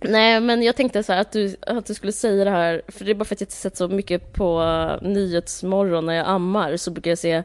nej, 0.00 0.40
men 0.40 0.62
jag 0.62 0.76
tänkte 0.76 1.02
så 1.02 1.12
här 1.12 1.20
att 1.20 1.32
du, 1.32 1.56
att 1.60 1.86
du 1.86 1.94
skulle 1.94 2.12
säga 2.12 2.44
det 2.44 2.50
här, 2.50 2.82
för 2.88 3.04
det 3.04 3.10
är 3.10 3.14
bara 3.14 3.24
för 3.24 3.34
att 3.34 3.40
jag 3.40 3.52
sett 3.52 3.76
så 3.76 3.88
mycket 3.88 4.32
på 4.32 4.62
Nyhetsmorgon 5.02 6.06
när 6.06 6.14
jag 6.14 6.26
ammar, 6.26 6.76
så 6.76 6.90
brukar 6.90 7.10
jag 7.10 7.18
se 7.18 7.42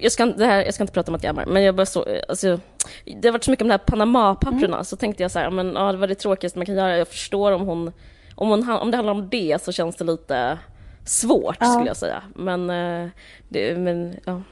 jag 0.00 0.12
ska, 0.12 0.26
det 0.26 0.46
här, 0.46 0.64
jag 0.64 0.74
ska 0.74 0.82
inte 0.82 0.92
prata 0.92 1.10
om 1.10 1.14
att 1.14 1.22
jag 1.22 1.30
ammar, 1.30 1.46
men 1.46 1.62
jag 1.62 1.74
bara 1.74 1.86
så, 1.86 2.06
alltså, 2.28 2.60
det 3.04 3.28
har 3.28 3.32
varit 3.32 3.44
så 3.44 3.50
mycket 3.50 3.62
om 3.62 3.68
de 3.68 3.72
här 3.72 3.78
Panama-papperna, 3.78 4.84
så 4.84 4.96
tänkte 4.96 5.22
jag 5.22 5.30
så 5.30 5.38
här, 5.38 5.50
men 5.50 5.72
ja, 5.74 5.92
det 5.92 5.98
var 5.98 6.06
det 6.06 6.14
tråkigaste 6.14 6.58
man 6.58 6.66
kan 6.66 6.74
göra. 6.74 6.96
Jag 6.96 7.08
förstår 7.08 7.52
om 7.52 7.66
hon, 7.66 7.92
om, 8.34 8.48
hon, 8.48 8.70
om 8.70 8.90
det 8.90 8.96
handlar 8.96 9.12
om 9.14 9.28
det 9.28 9.62
så 9.62 9.72
känns 9.72 9.96
det 9.96 10.04
lite 10.04 10.58
svårt, 11.04 11.56
Ja. 11.60 11.66
skulle 11.66 11.86
jag 11.86 11.96
säga. 11.96 12.22
Men, 12.34 12.70
eh, 12.70 13.08
det, 13.48 13.78
men 13.78 14.16
ja. 14.24 14.42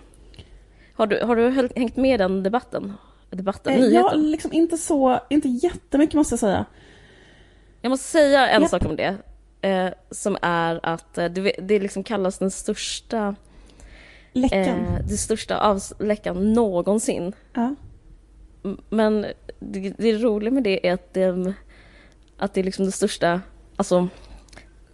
Har 0.95 1.07
du, 1.07 1.21
har 1.25 1.37
du 1.37 1.51
hängt 1.77 1.97
med 1.97 2.15
i 2.15 2.17
den 2.17 2.43
debatten? 2.43 2.93
Debatten, 3.35 3.73
Eh, 3.73 3.79
nyheten? 3.81 3.95
jag 3.95 4.19
liksom 4.19 4.53
inte 4.53 4.77
så, 4.77 5.21
inte 5.31 5.49
jättemycket 5.49 6.15
måste 6.15 6.33
jag 6.33 6.41
säga. 6.41 6.65
Jag 7.81 7.91
måste 7.91 8.07
säga 8.09 8.49
en 8.49 8.63
Japp. 8.63 8.71
sak 8.71 8.85
om 8.85 8.97
det. 8.97 9.17
Eh, 9.61 9.89
som 10.11 10.37
är 10.43 10.81
att 10.83 11.19
eh, 11.19 11.25
det, 11.25 11.53
det 11.63 11.79
liksom 11.79 12.05
kallas 12.05 12.39
den 12.39 12.51
största, 12.51 13.35
Läckan. 14.33 14.61
eh, 14.61 14.99
det 15.09 15.17
största 15.17 15.59
avsläckan 15.59 16.53
någonsin. 16.53 17.33
Ja. 17.53 17.75
Men 18.91 19.27
det, 19.61 19.95
det 19.99 20.13
roliga 20.19 20.51
med 20.51 20.63
det 20.63 20.89
är 20.89 20.95
att 20.95 21.15
det, 21.15 21.55
att 22.39 22.55
det 22.55 22.61
är 22.61 22.65
liksom 22.65 22.85
det 22.85 22.93
största, 22.93 23.41
alltså 23.77 24.09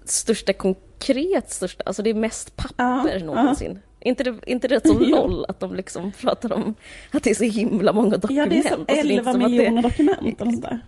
största 0.05 0.53
konkret 0.53 1.51
största, 1.51 1.83
alltså 1.87 2.03
det 2.03 2.11
är 2.11 2.15
mest 2.15 2.57
papper 2.57 3.19
Ja, 3.19 3.25
någonsin. 3.25 3.79
Inte 4.01 4.25
det, 4.25 4.35
inte 4.47 4.69
det 4.69 4.87
så 4.87 4.99
Jo. 5.01 5.17
LOL 5.17 5.45
att 5.49 5.61
de 5.61 5.75
liksom 5.75 6.13
pratar 6.13 6.53
om 6.53 6.75
att 7.11 7.23
det 7.23 7.31
är 7.31 7.35
så 7.35 7.45
himla 7.45 7.93
många 7.93 8.13
ja, 8.15 8.19
dokument. 8.19 8.51
det 8.51 8.59
är 8.59 8.63
som 8.63 8.73
Alltså, 8.81 8.85
det 8.87 8.93
är 8.93 9.05
inte 9.05 9.31
11 9.31 9.33
som 9.33 9.43
att 9.43 9.51
det- 9.51 9.57
miljoner 9.57 9.83
dokument 9.83 10.41
eller 10.41 10.51
sånt 10.53 10.63
där. 10.63 10.81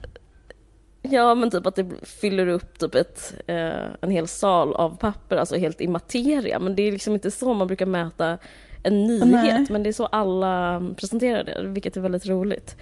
Ja, 1.02 1.34
men 1.34 1.50
typ 1.50 1.66
att 1.66 1.76
det 1.76 1.86
fyller 2.02 2.46
upp 2.46 2.78
typ 2.78 2.94
ett, 2.94 3.34
eh, 3.46 3.84
en 4.00 4.10
hel 4.10 4.28
sal 4.28 4.74
av 4.74 4.96
papper, 4.96 5.36
alltså 5.36 5.56
helt 5.56 5.80
i 5.80 5.88
materia. 5.88 6.58
Men 6.58 6.76
det 6.76 6.82
är 6.82 6.92
liksom 6.92 7.14
inte 7.14 7.30
så 7.30 7.54
man 7.54 7.66
brukar 7.66 7.86
mäta 7.86 8.38
en 8.82 9.04
nyhet, 9.06 9.32
Nej. 9.32 9.66
men 9.70 9.82
det 9.82 9.88
är 9.90 9.92
så 9.92 10.06
alla 10.06 10.82
presenterar 10.96 11.44
det, 11.44 11.62
vilket 11.68 11.96
är 11.96 12.00
väldigt 12.00 12.26
roligt. 12.26 12.76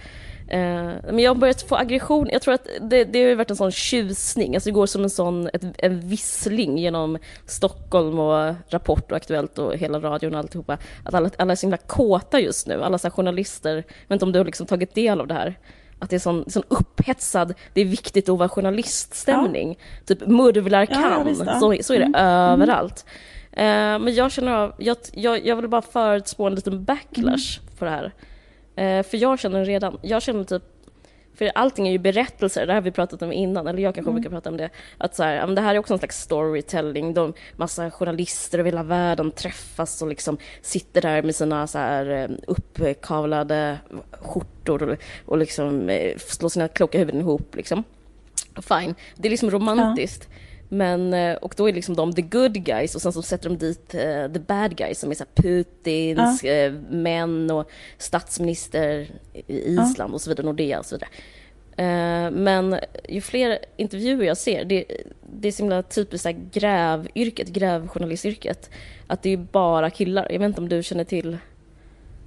Eh, 0.51 0.59
men 1.03 1.19
jag 1.19 1.29
har 1.29 1.35
börjat 1.35 1.61
få 1.61 1.75
aggression, 1.75 2.29
jag 2.31 2.41
tror 2.41 2.53
att 2.53 2.67
det, 2.81 3.03
det 3.03 3.23
har 3.29 3.35
varit 3.35 3.49
en 3.49 3.55
sån 3.55 3.71
tjusning, 3.71 4.55
alltså 4.55 4.69
det 4.69 4.73
går 4.73 4.85
som 4.85 5.03
en 5.03 5.09
sån, 5.09 5.47
ett, 5.53 5.61
en 5.77 5.99
vissling 5.99 6.77
genom 6.77 7.17
Stockholm 7.45 8.19
och 8.19 8.53
Rapport 8.69 9.11
och 9.11 9.17
Aktuellt 9.17 9.57
och 9.59 9.75
hela 9.77 9.99
radion 9.99 10.33
och 10.33 10.39
alltihopa. 10.39 10.77
Att 11.05 11.13
alla, 11.13 11.29
alla 11.37 11.51
är 11.51 11.55
så 11.55 11.61
himla 11.65 11.77
kåta 11.77 12.39
just 12.39 12.67
nu, 12.67 12.83
alla 12.83 12.97
så 12.97 13.09
journalister, 13.09 13.75
jag 13.75 13.83
vet 13.83 14.11
inte 14.11 14.25
om 14.25 14.31
du 14.31 14.39
har 14.39 14.45
liksom 14.45 14.65
tagit 14.65 14.95
del 14.95 15.21
av 15.21 15.27
det 15.27 15.33
här? 15.33 15.55
Att 15.99 16.09
det 16.09 16.15
är 16.15 16.19
sån, 16.19 16.45
sån 16.49 16.63
upphetsad, 16.67 17.53
det 17.73 17.81
är 17.81 17.85
viktigt 17.85 18.29
att 18.29 18.37
vara 18.37 18.49
journaliststämning. 18.49 19.77
Typ 20.05 20.27
murvlar 20.27 20.79
Ja, 20.79 20.87
ja, 21.01 21.23
kan, 21.23 21.27
ja. 21.47 21.59
så, 21.59 21.77
så 21.83 21.93
är 21.93 21.99
det 21.99 22.05
Mm. 22.05 22.15
överallt. 22.61 23.05
Eh, 23.51 23.63
men 23.99 24.13
jag 24.15 24.31
känner 24.31 24.51
av, 24.51 24.73
jag, 24.77 24.97
jag, 25.13 25.45
jag 25.45 25.55
vill 25.55 25.67
bara 25.67 25.81
förutspå 25.81 26.47
en 26.47 26.55
liten 26.55 26.83
backlash 26.83 27.59
Mm. 27.59 27.77
på 27.79 27.85
det 27.85 27.91
här. 27.91 28.11
Eh, 28.81 29.03
för 29.03 29.17
jag 29.17 29.39
känner 29.39 29.65
redan, 29.65 29.99
jag 30.01 30.21
känner 30.21 30.43
typ 30.43 30.63
för 31.33 31.51
allting 31.55 31.87
är 31.87 31.91
ju 31.91 31.97
berättelser, 31.97 32.65
det 32.65 32.73
här 32.73 32.79
har 32.79 32.81
vi 32.81 32.91
pratat 32.91 33.21
om 33.21 33.31
innan, 33.31 33.67
eller 33.67 33.83
jag 33.83 33.95
kanske 33.95 34.09
Mm. 34.09 34.21
brukar 34.21 34.35
prata 34.35 34.49
om 34.49 34.57
det. 34.57 34.69
Att 34.97 35.15
så 35.15 35.23
här, 35.23 35.35
ja, 35.35 35.45
det 35.47 35.61
här 35.61 35.75
är 35.75 35.79
också 35.79 35.93
en 35.93 35.99
slags 35.99 36.21
storytelling. 36.21 37.13
De, 37.13 37.33
massa 37.55 37.91
journalister 37.91 38.59
över 38.59 38.71
hela 38.71 38.83
världen 38.83 39.31
träffas 39.31 40.01
och 40.01 40.07
liksom 40.07 40.37
sitter 40.61 41.01
där 41.01 41.23
med 41.23 41.35
sina 41.35 41.67
så 41.67 41.77
här 41.77 42.09
eh, 42.09 42.29
uppkavlade 42.47 43.77
skjortor 44.11 44.83
och, 44.89 44.97
och 45.25 45.37
liksom 45.37 45.89
eh, 45.89 46.17
slår 46.17 46.49
sina 46.49 46.67
kloka 46.67 46.97
huvuden 46.97 47.21
ihop 47.21 47.55
liksom. 47.55 47.83
Fine, 48.55 48.95
det 49.15 49.27
är 49.27 49.29
liksom 49.29 49.51
romantiskt. 49.51 50.29
Men, 50.73 51.13
eh, 51.13 51.35
och 51.35 51.53
då 51.57 51.69
är 51.69 51.73
liksom 51.73 51.95
de 51.95 52.13
the 52.13 52.21
good 52.21 52.53
guys 52.53 52.95
och 52.95 53.01
sen 53.01 53.13
så 53.13 53.21
sätter 53.21 53.49
de 53.49 53.57
dit 53.57 53.93
eh, 53.93 54.33
the 54.33 54.39
bad 54.39 54.75
guys 54.75 54.99
som 54.99 55.11
är 55.11 55.15
så 55.15 55.25
Putins 55.35 56.43
eh, 56.43 56.73
män 56.89 57.51
och 57.51 57.71
statsminister 57.97 59.07
i 59.47 59.75
Ja. 59.75 59.83
Island 59.83 60.13
och 60.13 60.21
så 60.21 60.29
vidare, 60.29 60.45
Nordea 60.45 60.79
och 60.79 60.85
så 60.85 60.95
vidare. 60.95 61.09
Eh, 61.77 62.31
men 62.31 62.79
ju 63.09 63.21
fler 63.21 63.59
intervjuer 63.77 64.25
jag 64.25 64.37
ser, 64.37 64.65
det, 64.65 64.85
det 65.33 65.47
är 65.47 65.51
så 65.51 65.63
himla 65.63 65.83
typiskt 65.83 66.23
så 66.23 66.29
här 66.29 66.39
grävyrket, 66.53 67.47
grävjournalistyrket, 67.47 68.69
att 69.07 69.23
det 69.23 69.29
är 69.29 69.37
bara 69.37 69.89
killar. 69.89 70.27
Jag 70.31 70.39
vet 70.39 70.47
inte 70.47 70.61
om 70.61 70.69
du 70.69 70.83
känner 70.83 71.03
till 71.03 71.37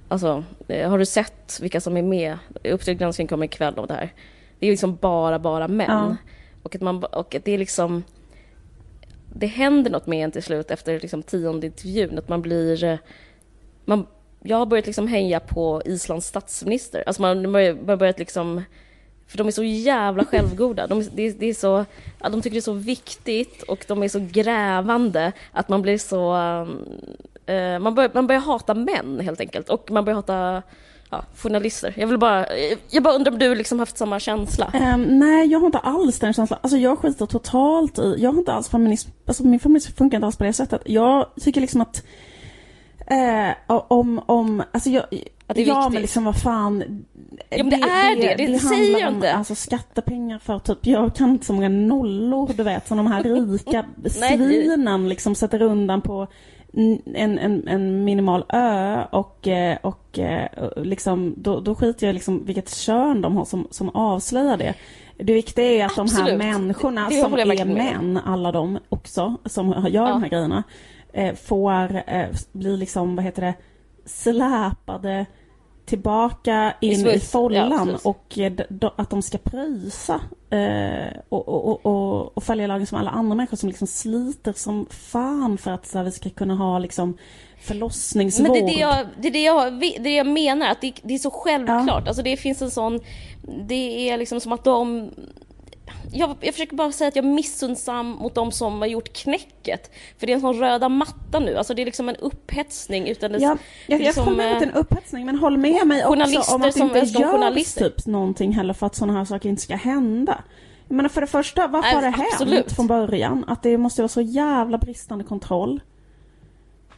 Alltså, 0.07 0.43
har 0.67 0.99
du 0.99 1.05
sett 1.05 1.59
vilka 1.61 1.81
som 1.81 1.97
är 1.97 2.01
med? 2.01 2.37
Uppdrag 2.63 2.97
granskning 2.97 3.27
kommer 3.27 3.45
ikväll 3.45 3.73
om 3.79 3.87
det 3.87 3.93
här. 3.93 4.13
Det 4.59 4.67
är 4.67 4.71
liksom 4.71 4.95
bara, 4.95 5.39
bara 5.39 5.67
män. 5.67 5.85
Ja. 5.89 6.15
Och, 6.63 6.75
att 6.75 6.81
man, 6.81 7.03
och 7.03 7.35
att 7.35 7.45
det 7.45 7.51
är 7.51 7.57
liksom... 7.57 8.03
Det 9.37 9.47
händer 9.47 9.91
något 9.91 10.07
med 10.07 10.23
en 10.23 10.31
till 10.31 10.43
slut 10.43 10.71
efter 10.71 10.99
liksom 10.99 11.23
tionde 11.23 11.67
intervjun. 11.67 12.17
Att 12.17 12.29
man 12.29 12.41
blir... 12.41 12.83
Eh, 12.83 12.97
man, 13.85 14.07
jag 14.43 14.57
har 14.57 14.65
börjat 14.65 14.85
liksom 14.85 15.07
heja 15.07 15.39
på 15.39 15.81
Islands 15.85 16.27
statsminister. 16.27 17.03
Alltså 17.07 17.21
man 17.21 17.51
man 17.51 17.53
har 17.87 17.95
börjat 17.95 18.19
liksom... 18.19 18.63
För 19.27 19.37
de 19.37 19.47
är 19.47 19.51
så 19.51 19.63
jävla 19.63 20.25
självgoda. 20.25 20.87
De, 20.87 21.03
det, 21.13 21.39
det 21.39 21.45
är 21.45 21.53
så, 21.53 21.85
ja, 22.21 22.29
de 22.29 22.41
tycker 22.41 22.53
det 22.53 22.59
är 22.59 22.61
så 22.61 22.73
viktigt 22.73 23.63
och 23.63 23.85
de 23.87 24.03
är 24.03 24.07
så 24.07 24.19
grävande 24.31 25.31
att 25.51 25.69
man 25.69 25.81
blir 25.81 25.97
så... 25.97 26.35
Uh, 27.49 27.79
man, 27.79 27.95
bör, 27.95 28.11
man 28.13 28.27
börjar 28.27 28.41
hata 28.41 28.73
män 28.73 29.19
helt 29.19 29.39
enkelt. 29.39 29.69
Och 29.69 29.91
man 29.91 30.05
börjar 30.05 30.15
hata 30.15 30.63
ja, 31.09 31.23
journalister. 31.37 31.93
Jag 31.97 32.07
vill 32.07 32.17
bara... 32.17 32.45
Jag 32.89 33.03
bara 33.03 33.13
undrar 33.13 33.31
om 33.31 33.39
du 33.39 33.55
liksom 33.55 33.79
haft 33.79 33.97
samma 33.97 34.19
känsla? 34.19 34.71
Ehm, 34.73 35.19
nej, 35.19 35.47
jag 35.47 35.59
har 35.59 35.65
inte 35.65 35.77
alls 35.77 36.19
den 36.19 36.33
känslan. 36.33 36.59
Alltså 36.63 36.77
jag 36.77 36.99
skiter 36.99 37.25
totalt 37.25 37.99
i, 37.99 38.15
jag 38.17 38.31
har 38.31 38.37
inte 38.39 38.53
alls 38.53 38.69
feminism, 38.69 39.09
alltså 39.25 39.43
min 39.43 39.59
feminism 39.59 39.93
funkar 39.95 40.17
inte 40.17 40.25
alls 40.25 40.37
på 40.37 40.43
det 40.43 40.53
sättet. 40.53 40.81
Jag 40.85 41.25
tycker 41.41 41.61
liksom 41.61 41.81
att 41.81 42.03
eh, 43.07 43.77
om, 43.87 44.21
om, 44.25 44.63
alltså 44.71 44.89
jag, 44.89 45.03
Att 45.47 45.55
det 45.55 45.61
är 45.61 45.67
ja 45.67 45.75
viktigt. 45.79 45.93
men 45.93 46.01
liksom 46.01 46.23
vad 46.23 46.41
fan. 46.41 47.05
Ja, 47.49 47.63
men 47.63 47.69
det 47.69 47.75
är 47.75 48.37
det. 48.37 48.45
Det 48.47 48.59
säger 48.59 48.75
handlar 48.75 48.99
jag 48.99 49.09
om, 49.09 49.15
inte. 49.15 49.33
Alltså 49.33 49.55
skattepengar 49.55 50.39
för 50.39 50.59
typ, 50.59 50.77
jag 50.81 51.15
kan 51.15 51.29
inte 51.29 51.45
så 51.45 51.53
många 51.53 51.69
nollor 51.69 52.51
du 52.57 52.63
vet, 52.63 52.87
som 52.87 52.97
de 52.97 53.07
här 53.07 53.23
rika 53.47 53.85
svinen 54.09 55.09
liksom 55.09 55.35
sätter 55.35 55.61
undan 55.61 56.01
på 56.01 56.27
en, 56.75 57.39
en, 57.39 57.67
en 57.67 58.03
minimal 58.03 58.45
ö 58.49 59.03
och, 59.11 59.47
eh, 59.47 59.77
och 59.81 60.19
eh, 60.19 60.49
liksom, 60.75 61.33
då, 61.37 61.59
då 61.59 61.75
skiter 61.75 62.07
jag 62.07 62.13
liksom 62.13 62.45
vilket 62.45 62.75
kön 62.75 63.21
de 63.21 63.37
har 63.37 63.45
som, 63.45 63.67
som 63.71 63.89
avslöjar 63.89 64.57
det. 64.57 64.73
Det 65.17 65.33
viktiga 65.33 65.65
är 65.65 65.85
att 65.85 65.95
de 65.95 66.07
här 66.07 66.21
Absolut. 66.21 66.37
människorna 66.37 67.09
Det 67.09 67.21
som 67.21 67.31
håller 67.31 67.45
jag 67.45 67.59
är 67.59 67.65
med 67.65 67.75
män, 67.75 68.19
alla 68.25 68.51
de 68.51 68.79
också, 68.89 69.35
som 69.45 69.85
gör 69.89 70.09
de 70.09 70.21
här 70.21 70.29
grejerna, 70.29 70.63
eh, 71.13 71.35
får 71.35 72.03
bli 72.57 72.77
liksom, 72.77 73.15
vad 73.15 73.25
heter 73.25 73.41
det, 73.41 73.53
släpade 74.05 75.25
tillbaka 75.85 76.73
in 76.81 77.07
i, 77.07 77.13
ja, 77.13 77.19
follan 77.19 77.87
precis. 77.87 78.05
och 78.05 78.39
eh, 78.39 78.53
att 78.95 79.09
de 79.09 79.21
ska 79.21 79.37
pröjsa 79.37 80.21
eh, 80.49 81.19
och, 81.29 81.47
och, 81.47 81.85
och, 81.85 82.37
och, 82.37 82.43
följa 82.43 82.67
lagen 82.67 82.87
som 82.87 82.97
alla 82.97 83.09
andra 83.09 83.35
människor 83.35 83.57
som 83.57 83.69
liksom 83.69 83.87
sliter 83.87 84.53
som 84.53 84.85
fan 84.89 85.57
för 85.57 85.71
att 85.71 85.87
så 85.87 85.97
här, 85.97 86.05
vi 86.05 86.11
ska 86.11 86.29
kunna 86.29 86.55
ha 86.55 86.79
liksom 86.79 87.17
förlossningsvård. 87.61 88.47
Men 88.47 88.65
det 88.65 88.71
är 88.71 88.75
det 88.75 88.81
jag, 88.81 89.07
det 89.21 89.27
är 89.27 89.31
det 89.31 89.43
jag, 89.43 89.79
det 89.79 89.95
är 89.95 89.99
det 89.99 90.15
jag 90.15 90.27
menar, 90.27 90.71
att 90.71 90.81
det, 90.81 90.93
det 91.03 91.13
är 91.13 91.17
så 91.17 91.31
självklart. 91.31 92.07
Alltså 92.07 92.23
det 92.23 92.37
finns 92.37 92.61
en 92.61 92.71
sån... 92.71 92.99
Det 93.67 94.09
är 94.09 94.17
liksom 94.17 94.41
som 94.41 94.51
att 94.51 94.63
de... 94.63 95.11
Jag, 96.11 96.35
jag 96.41 96.53
försöker 96.53 96.75
bara 96.75 96.91
säga 96.91 97.07
att 97.07 97.15
jag 97.15 97.25
är 97.25 97.29
missundsam 97.29 98.09
mot 98.09 98.35
de 98.35 98.51
som 98.51 98.79
har 98.79 98.87
gjort 98.87 99.13
knäcket. 99.13 99.91
För 100.17 100.27
det 100.27 100.33
är 100.33 100.35
en 100.35 100.41
sån 100.41 100.59
röda 100.59 100.89
matta 100.89 101.39
nu. 101.39 101.57
Alltså 101.57 101.73
det 101.73 101.81
är 101.81 101.85
liksom 101.85 102.09
en 102.09 102.15
upphetsning 102.15 103.07
utan 103.07 103.31
det, 103.31 103.37
Ja, 103.37 103.57
jag, 103.87 103.99
jag 103.99 104.05
liksom, 104.05 104.37
det 104.37 104.43
är 104.43 104.61
en 104.61 104.71
upphetsning 104.71 105.25
men 105.25 105.35
håll 105.35 105.57
med 105.57 105.87
mig 105.87 106.05
också 106.05 106.55
om 106.55 106.61
att 106.61 106.73
det 106.73 106.79
inte 106.79 106.99
görs 106.99 107.73
typ 107.73 108.05
någonting 108.05 108.51
heller 108.51 108.73
för 108.73 108.85
att 108.85 108.95
sådana 108.95 109.17
här 109.17 109.25
saker 109.25 109.49
inte 109.49 109.61
ska 109.61 109.75
hända. 109.75 110.43
Jag 110.87 110.95
menar 110.95 111.09
för 111.09 111.21
det 111.21 111.27
första, 111.27 111.67
varför 111.67 111.89
har 111.89 112.01
det 112.01 112.13
absolut. 112.31 112.53
hänt 112.53 112.71
från 112.71 112.87
början? 112.87 113.45
Att 113.47 113.63
det 113.63 113.77
måste 113.77 114.01
vara 114.01 114.09
så 114.09 114.21
jävla 114.21 114.77
bristande 114.77 115.23
kontroll. 115.23 115.81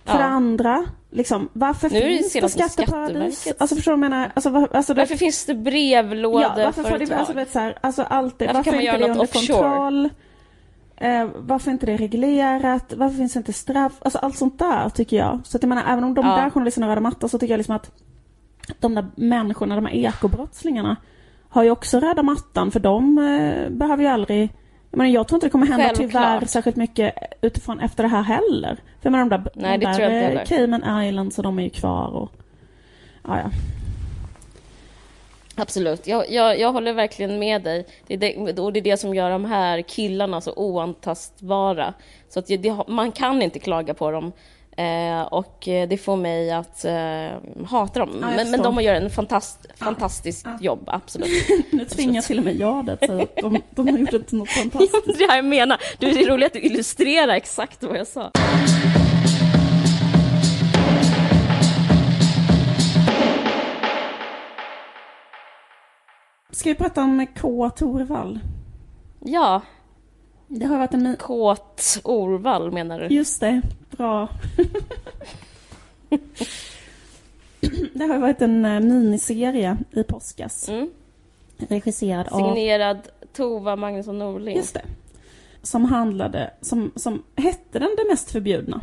För 0.08 0.14
Ja. 0.14 0.20
det 0.20 0.26
andra, 0.26 0.86
liksom, 1.12 1.50
varför 1.54 1.90
Nu 1.90 2.00
det 2.00 2.06
finns 2.06 2.34
det 2.34 2.42
med 2.42 2.52
skatteparadis? 2.52 3.48
Alltså 3.58 3.76
förstår 3.76 3.92
du 3.92 3.98
vad 3.98 4.06
jag 4.06 4.10
menar? 4.12 4.32
Alltså, 4.36 4.50
var, 4.50 4.70
alltså, 4.74 4.94
det, 4.94 5.02
Varför 5.02 5.16
finns 5.16 5.46
det 5.46 5.54
brevlådeföretag? 5.56 6.62
ja, 6.62 6.66
varför 6.66 6.84
får 6.84 6.98
det, 6.98 7.12
alltså, 7.16 7.34
vet, 7.34 7.52
så 7.52 7.60
här, 7.60 7.78
alltså 7.82 8.02
allt 8.02 8.40
det, 8.40 8.46
Varför 8.46 8.58
varför, 8.58 8.72
kan 8.72 8.76
man 8.76 8.82
inte 8.84 8.86
göra 8.86 8.98
det 8.98 9.08
något 9.08 9.36
under 9.36 9.40
offshore? 9.40 9.70
kontroll? 9.70 10.10
Eh, 10.98 11.28
varför 11.36 11.72
inte 11.72 11.86
det 11.86 11.98
reglerat? 11.98 12.94
Varför 12.98 13.18
finns 13.18 13.34
det 13.34 13.38
inte 13.38 13.54
straff? 13.54 13.94
Alltså 14.00 14.18
allt 14.18 14.38
sånt 14.38 14.60
där 14.60 14.90
tycker 14.90 15.18
jag. 15.18 15.40
Så 15.44 15.58
att 15.58 15.64
jag 15.64 15.70
menar, 15.70 15.84
även 15.88 16.04
om 16.04 16.14
de 16.14 16.26
Ja. 16.26 16.36
där 16.36 16.50
journalisterna 16.50 16.88
röda 16.88 17.02
mattan 17.02 17.30
så 17.30 17.40
tycker 17.40 17.54
jag 17.54 17.58
liksom 17.58 17.76
att 17.76 17.92
de 18.80 18.96
där 18.96 19.06
människorna, 19.16 19.76
de 19.76 19.86
här 19.86 19.94
ekobrottslingarna 19.96 20.96
har 21.50 21.64
ju 21.64 21.72
också 21.72 22.00
röda 22.00 22.24
mattan 22.24 22.72
för 22.72 22.80
de 22.80 23.18
eh, 23.18 23.70
behöver 23.70 24.04
ju 24.04 24.10
aldrig 24.10 24.54
jag, 24.92 24.98
menar, 24.98 25.10
jag 25.12 25.28
tror 25.28 25.36
inte 25.38 25.46
det 25.46 25.52
kommer 25.52 25.68
hända 25.68 25.84
Självklart. 25.84 26.10
tyvärr 26.12 26.46
särskilt 26.46 26.76
mycket 26.76 27.14
utifrån 27.42 27.80
efter 27.80 28.04
det 28.04 28.10
här 28.10 28.22
heller. 28.24 28.76
För 28.76 29.02
jag 29.02 29.12
menar 29.12 29.26
de 29.26 29.30
där, 29.30 29.52
Nej, 29.54 29.78
de 29.78 29.86
det 29.86 29.98
där 29.98 30.36
eh. 30.36 30.44
Cayman 30.44 31.04
Islands 31.04 31.38
och 31.38 31.44
de 31.44 31.60
är 31.60 31.64
ju 31.64 31.70
kvar 31.70 32.08
och 32.08 32.32
ja, 33.24 33.40
ja. 33.40 33.52
Absolut, 35.60 36.08
jag, 36.08 36.32
jag, 36.32 36.60
jag 36.60 36.74
håller 36.74 36.94
verkligen 36.94 37.40
med 37.40 37.64
dig. 37.64 37.86
Det 38.08 38.14
är 38.14 38.18
det, 38.18 38.60
och 38.62 38.74
det 38.74 38.80
är 38.80 38.82
det 38.82 38.98
som 38.98 39.16
gör 39.16 39.30
de 39.30 39.46
här 39.46 39.82
killarna 39.82 40.42
så 40.42 40.54
oantastbara. 40.56 41.94
Så 42.30 42.40
att 42.40 42.48
det, 42.48 42.78
man 42.88 43.12
kan 43.12 43.42
inte 43.42 43.60
klaga 43.60 43.94
på 43.94 44.12
dem. 44.12 44.32
Eh, 44.78 45.22
och 45.22 45.58
det 45.64 46.02
får 46.04 46.16
mig 46.16 46.52
att 46.52 46.86
eh, 46.86 47.66
hata 47.66 48.00
dem. 48.00 48.18
jag 48.22 48.36
men, 48.36 48.52
men 48.52 48.62
de 48.62 48.82
gör 48.82 48.94
en 48.94 49.10
fantast, 49.10 49.66
fantastiskt 49.76 50.48
jobb, 50.60 50.84
absolut. 50.88 51.30
Nu 51.72 51.86
tvingar 51.86 52.22
till 52.22 52.38
och 52.38 52.44
med 52.44 52.56
jag 52.56 52.86
det 52.86 52.94
att 52.94 53.00
säga 53.00 53.28
de, 53.42 53.62
de 53.70 53.88
har 53.88 53.98
gjort 53.98 54.14
ett 54.14 54.32
något 54.32 54.50
fantastiskt. 54.50 55.06
det 55.18 55.24
är 55.24 55.28
det 55.28 55.36
jag 55.36 55.46
menar. 55.46 55.82
Du, 55.98 56.12
det 56.12 56.24
är 56.24 56.30
roligt 56.30 56.46
att 56.46 56.54
du 56.54 56.60
illustrerar 56.60 57.34
exakt 57.34 57.84
vad 57.84 57.98
jag 57.98 58.08
sa. 58.08 58.32
Ska 66.52 66.70
vi 66.70 66.76
prata 66.76 67.04
om 67.04 67.28
K. 67.42 67.70
Torvall? 67.70 68.40
Ja, 69.20 69.62
Det 70.48 70.66
har 70.66 70.78
varit 70.78 70.94
en... 70.94 71.16
kåt 71.18 72.00
Orvall 72.04 72.72
menar 72.72 73.00
du? 73.00 73.08
Just 73.16 73.40
det, 73.40 73.62
bra. 73.98 74.30
det 77.94 78.04
har 78.06 78.20
varit 78.20 78.42
en 78.42 78.66
eh, 78.66 78.80
miniserie 78.80 79.78
i 79.92 80.04
påskas. 80.04 80.70
Mm. 80.70 80.90
Regisserad 81.58 82.28
av... 82.28 82.40
Signerad 82.56 82.98
Tova 83.34 83.76
Magnusson 83.76 84.20
Norling. 84.20 84.56
Just 84.58 84.74
det. 84.74 84.82
Som 85.62 85.86
handlade, 85.86 86.54
som, 86.62 86.92
som 86.96 87.24
hette 87.36 87.80
den 87.80 87.96
Det 87.98 88.06
mest 88.10 88.32
förbjudna? 88.32 88.82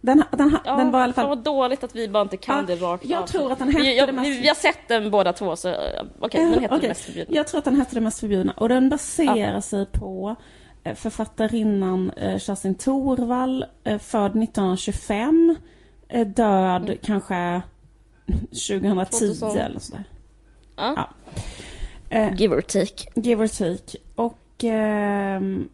Den, 0.00 0.22
den, 0.30 0.58
Ja, 0.64 0.76
den 0.76 0.90
var 0.90 1.00
i 1.00 1.02
alla 1.02 1.12
fall... 1.12 1.28
vad 1.28 1.38
dåligt 1.38 1.84
att 1.84 1.96
vi 1.96 2.08
bara 2.08 2.22
inte 2.22 2.36
kan 2.36 2.56
Ja, 2.56 2.74
det 2.74 2.76
rakt 2.76 3.04
jag 3.04 3.22
av. 3.22 3.26
tror 3.26 3.52
att 3.52 3.58
den 3.58 3.68
hette 3.68 3.88
jag, 3.88 4.08
det 4.08 4.12
mest- 4.12 4.42
vi, 4.42 4.48
har 4.48 4.54
sett 4.54 4.88
den 4.88 5.10
båda 5.10 5.32
två, 5.32 5.56
så 5.56 5.68
eh, 5.68 5.74
okej, 6.20 6.40
Ja, 6.42 6.50
den 6.50 6.60
heter 6.60 6.66
okej. 6.76 6.80
Det 6.80 6.88
mest 6.88 7.00
förbjudna. 7.04 7.36
Jag 7.36 7.46
tror 7.46 7.58
att 7.58 7.64
den 7.64 7.76
hette 7.76 7.94
Det 7.94 8.00
mest 8.00 8.20
förbjudna 8.20 8.52
och 8.56 8.68
den 8.68 8.88
baserar 8.88 9.60
sig 9.60 9.86
på 9.86 10.36
författarinnan 10.94 12.10
eh, 12.10 12.38
Kerstin 12.38 12.74
Thorvall, 12.74 13.64
eh, 13.84 13.98
född 13.98 14.36
1925, 14.36 15.56
eh, 16.08 16.26
död 16.26 16.82
Mm. 16.82 16.98
kanske 17.02 17.62
2010 18.50 19.34
2000. 19.34 19.58
eller 19.60 19.78
sådär. 19.80 20.04
Ja. 20.76 20.94
Ja. 20.96 21.08
Eh, 22.08 22.34
Give 22.34 22.56
or 22.56 22.60
take. 22.60 23.10
give 23.14 23.44
or 23.44 23.48
take. 23.48 23.98
Och 24.14 24.64
ehm, 24.64 25.68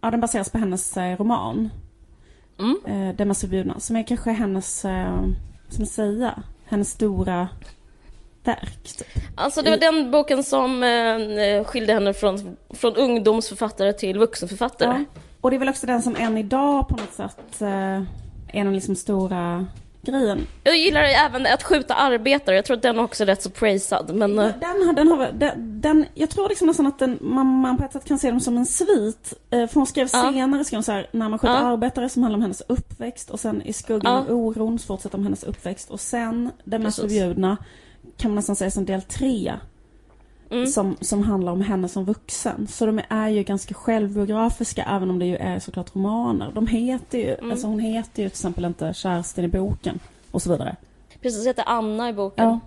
ja, 0.00 0.10
den 0.10 0.20
baseras 0.20 0.50
på 0.50 0.58
hennes 0.58 0.96
eh, 0.96 1.16
roman, 1.18 1.68
Mm. 2.58 2.76
eh, 2.86 3.16
Det 3.16 3.24
mest 3.24 3.40
förbjudna, 3.40 3.80
som 3.80 3.96
är 3.96 4.02
kanske 4.02 4.30
hennes, 4.30 4.84
eh, 4.84 5.24
som 5.68 5.86
säga, 5.86 6.42
hennes 6.64 6.90
stora 6.90 7.48
verk. 8.44 8.82
Typ. 8.98 9.06
Alltså 9.34 9.62
det 9.62 9.70
var 9.70 9.76
den 9.76 10.10
boken 10.10 10.44
som 10.44 10.82
eh, 10.82 11.64
skilde 11.64 11.92
henne 11.92 12.14
från, 12.14 12.56
från 12.70 12.96
ungdomsförfattare 12.96 13.92
till 13.92 14.18
vuxenförfattare. 14.18 15.04
Ja. 15.14 15.20
Och 15.40 15.50
det 15.50 15.56
är 15.56 15.58
väl 15.58 15.68
också 15.68 15.86
den 15.86 16.02
som 16.02 16.16
än 16.16 16.38
idag 16.38 16.88
på 16.88 16.96
något 16.96 17.12
sätt 17.12 17.60
eh, 17.62 17.68
är 18.52 18.64
den 18.64 18.74
liksom 18.74 18.94
stora 18.96 19.66
grejen. 20.02 20.46
Jag 20.64 20.76
gillar 20.76 21.02
även 21.02 21.46
att 21.46 21.62
skjuta 21.62 21.94
arbetare. 21.94 22.56
Jag 22.56 22.64
tror 22.64 22.76
att 22.76 22.82
den 22.82 22.98
också 22.98 23.22
är 23.22 23.26
rätt 23.26 23.42
så 23.42 23.50
praisad. 23.50 24.14
Men 24.14 24.38
eh, 24.38 24.44
Den, 24.60 24.86
har- 24.86 24.92
den 24.92 25.08
har, 25.08 25.32
den, 25.32 25.80
den, 25.80 26.06
jag 26.14 26.30
tror 26.30 26.48
liksom 26.48 26.66
nästan 26.66 26.86
att 26.86 26.98
den, 26.98 27.18
man, 27.20 27.46
man 27.46 27.76
på 27.76 27.84
ett 27.84 27.92
sätt 27.92 28.04
kan 28.04 28.18
se 28.18 28.30
dem 28.30 28.40
som 28.40 28.56
en 28.56 28.66
svit. 28.66 29.34
Eh, 29.50 29.66
För 29.66 29.74
hon 29.74 29.86
skrev 29.86 30.08
Ja. 30.12 30.32
senare, 30.32 30.64
skrev 30.64 30.76
hon 30.76 30.84
så 30.84 30.92
här, 30.92 31.06
när 31.12 31.28
man 31.28 31.38
skjuter 31.38 31.54
Ja. 31.54 31.60
arbetare 31.72 32.08
som 32.08 32.22
handlar 32.22 32.36
om 32.36 32.42
hennes 32.42 32.62
uppväxt 32.68 33.30
och 33.30 33.40
sen 33.40 33.62
i 33.62 33.72
skuggan 33.72 34.12
Ja. 34.14 34.18
av 34.18 34.30
oron 34.30 34.78
så 34.78 34.86
fortsätter 34.86 35.18
om 35.18 35.24
hennes 35.24 35.44
uppväxt 35.44 35.90
och 35.90 36.00
sen 36.00 36.50
det 36.64 36.78
mest 36.78 37.00
förbjudna 37.00 37.56
kan 38.20 38.30
man 38.30 38.36
nästan 38.36 38.56
säga 38.56 38.70
som 38.70 38.84
del 38.84 39.02
tre. 39.02 39.52
mm, 40.50 40.66
Som, 40.66 40.96
som 41.00 41.22
handlar 41.22 41.52
om 41.52 41.60
henne 41.60 41.88
som 41.88 42.04
vuxen. 42.04 42.66
Så 42.66 42.86
de 42.86 43.00
är 43.08 43.28
ju 43.28 43.42
ganska 43.42 43.74
självbiografiska 43.74 44.84
även 44.90 45.10
om 45.10 45.18
det 45.18 45.26
ju 45.26 45.36
är 45.36 45.58
såklart 45.58 45.96
romaner. 45.96 46.52
De 46.54 46.66
heter 46.66 47.18
ju, 47.18 47.34
Mm. 47.34 47.50
alltså 47.50 47.66
hon 47.66 47.80
heter 47.80 48.22
ju 48.22 48.28
till 48.28 48.34
exempel 48.36 48.64
inte 48.64 48.92
Kerstin 48.94 49.44
i 49.44 49.48
boken 49.48 49.98
och 50.30 50.42
så 50.42 50.50
vidare. 50.50 50.76
precis 51.22 51.46
heter 51.46 51.64
Anna 51.66 52.08
i 52.08 52.12
boken. 52.12 52.44
Ja. 52.44 52.60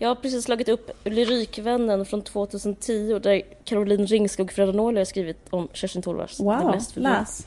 Jag 0.00 0.08
har 0.08 0.14
precis 0.14 0.44
slagit 0.44 0.68
upp 0.68 0.90
Lyrikvännen 1.04 2.04
från 2.06 2.22
2010 2.22 3.18
där 3.18 3.42
Caroline 3.64 4.06
Ringskog 4.06 4.46
och 4.46 4.52
Freda 4.52 4.72
Norli 4.72 4.98
har 4.98 5.04
skrivit 5.04 5.46
om 5.50 5.68
Kerstin 5.72 6.02
Thorvalds. 6.02 6.36
Det 6.38 6.44
Wow, 6.44 6.74
läs. 6.94 7.46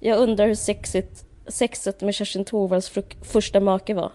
Jag 0.00 0.18
undrar 0.18 0.46
hur 0.46 0.54
sexigt, 0.54 1.24
sexet 1.46 2.00
med 2.00 2.14
Kerstin 2.14 2.44
Thorvalds 2.44 2.90
fruk- 2.90 3.24
första 3.24 3.60
make 3.60 3.94
var. 3.94 4.12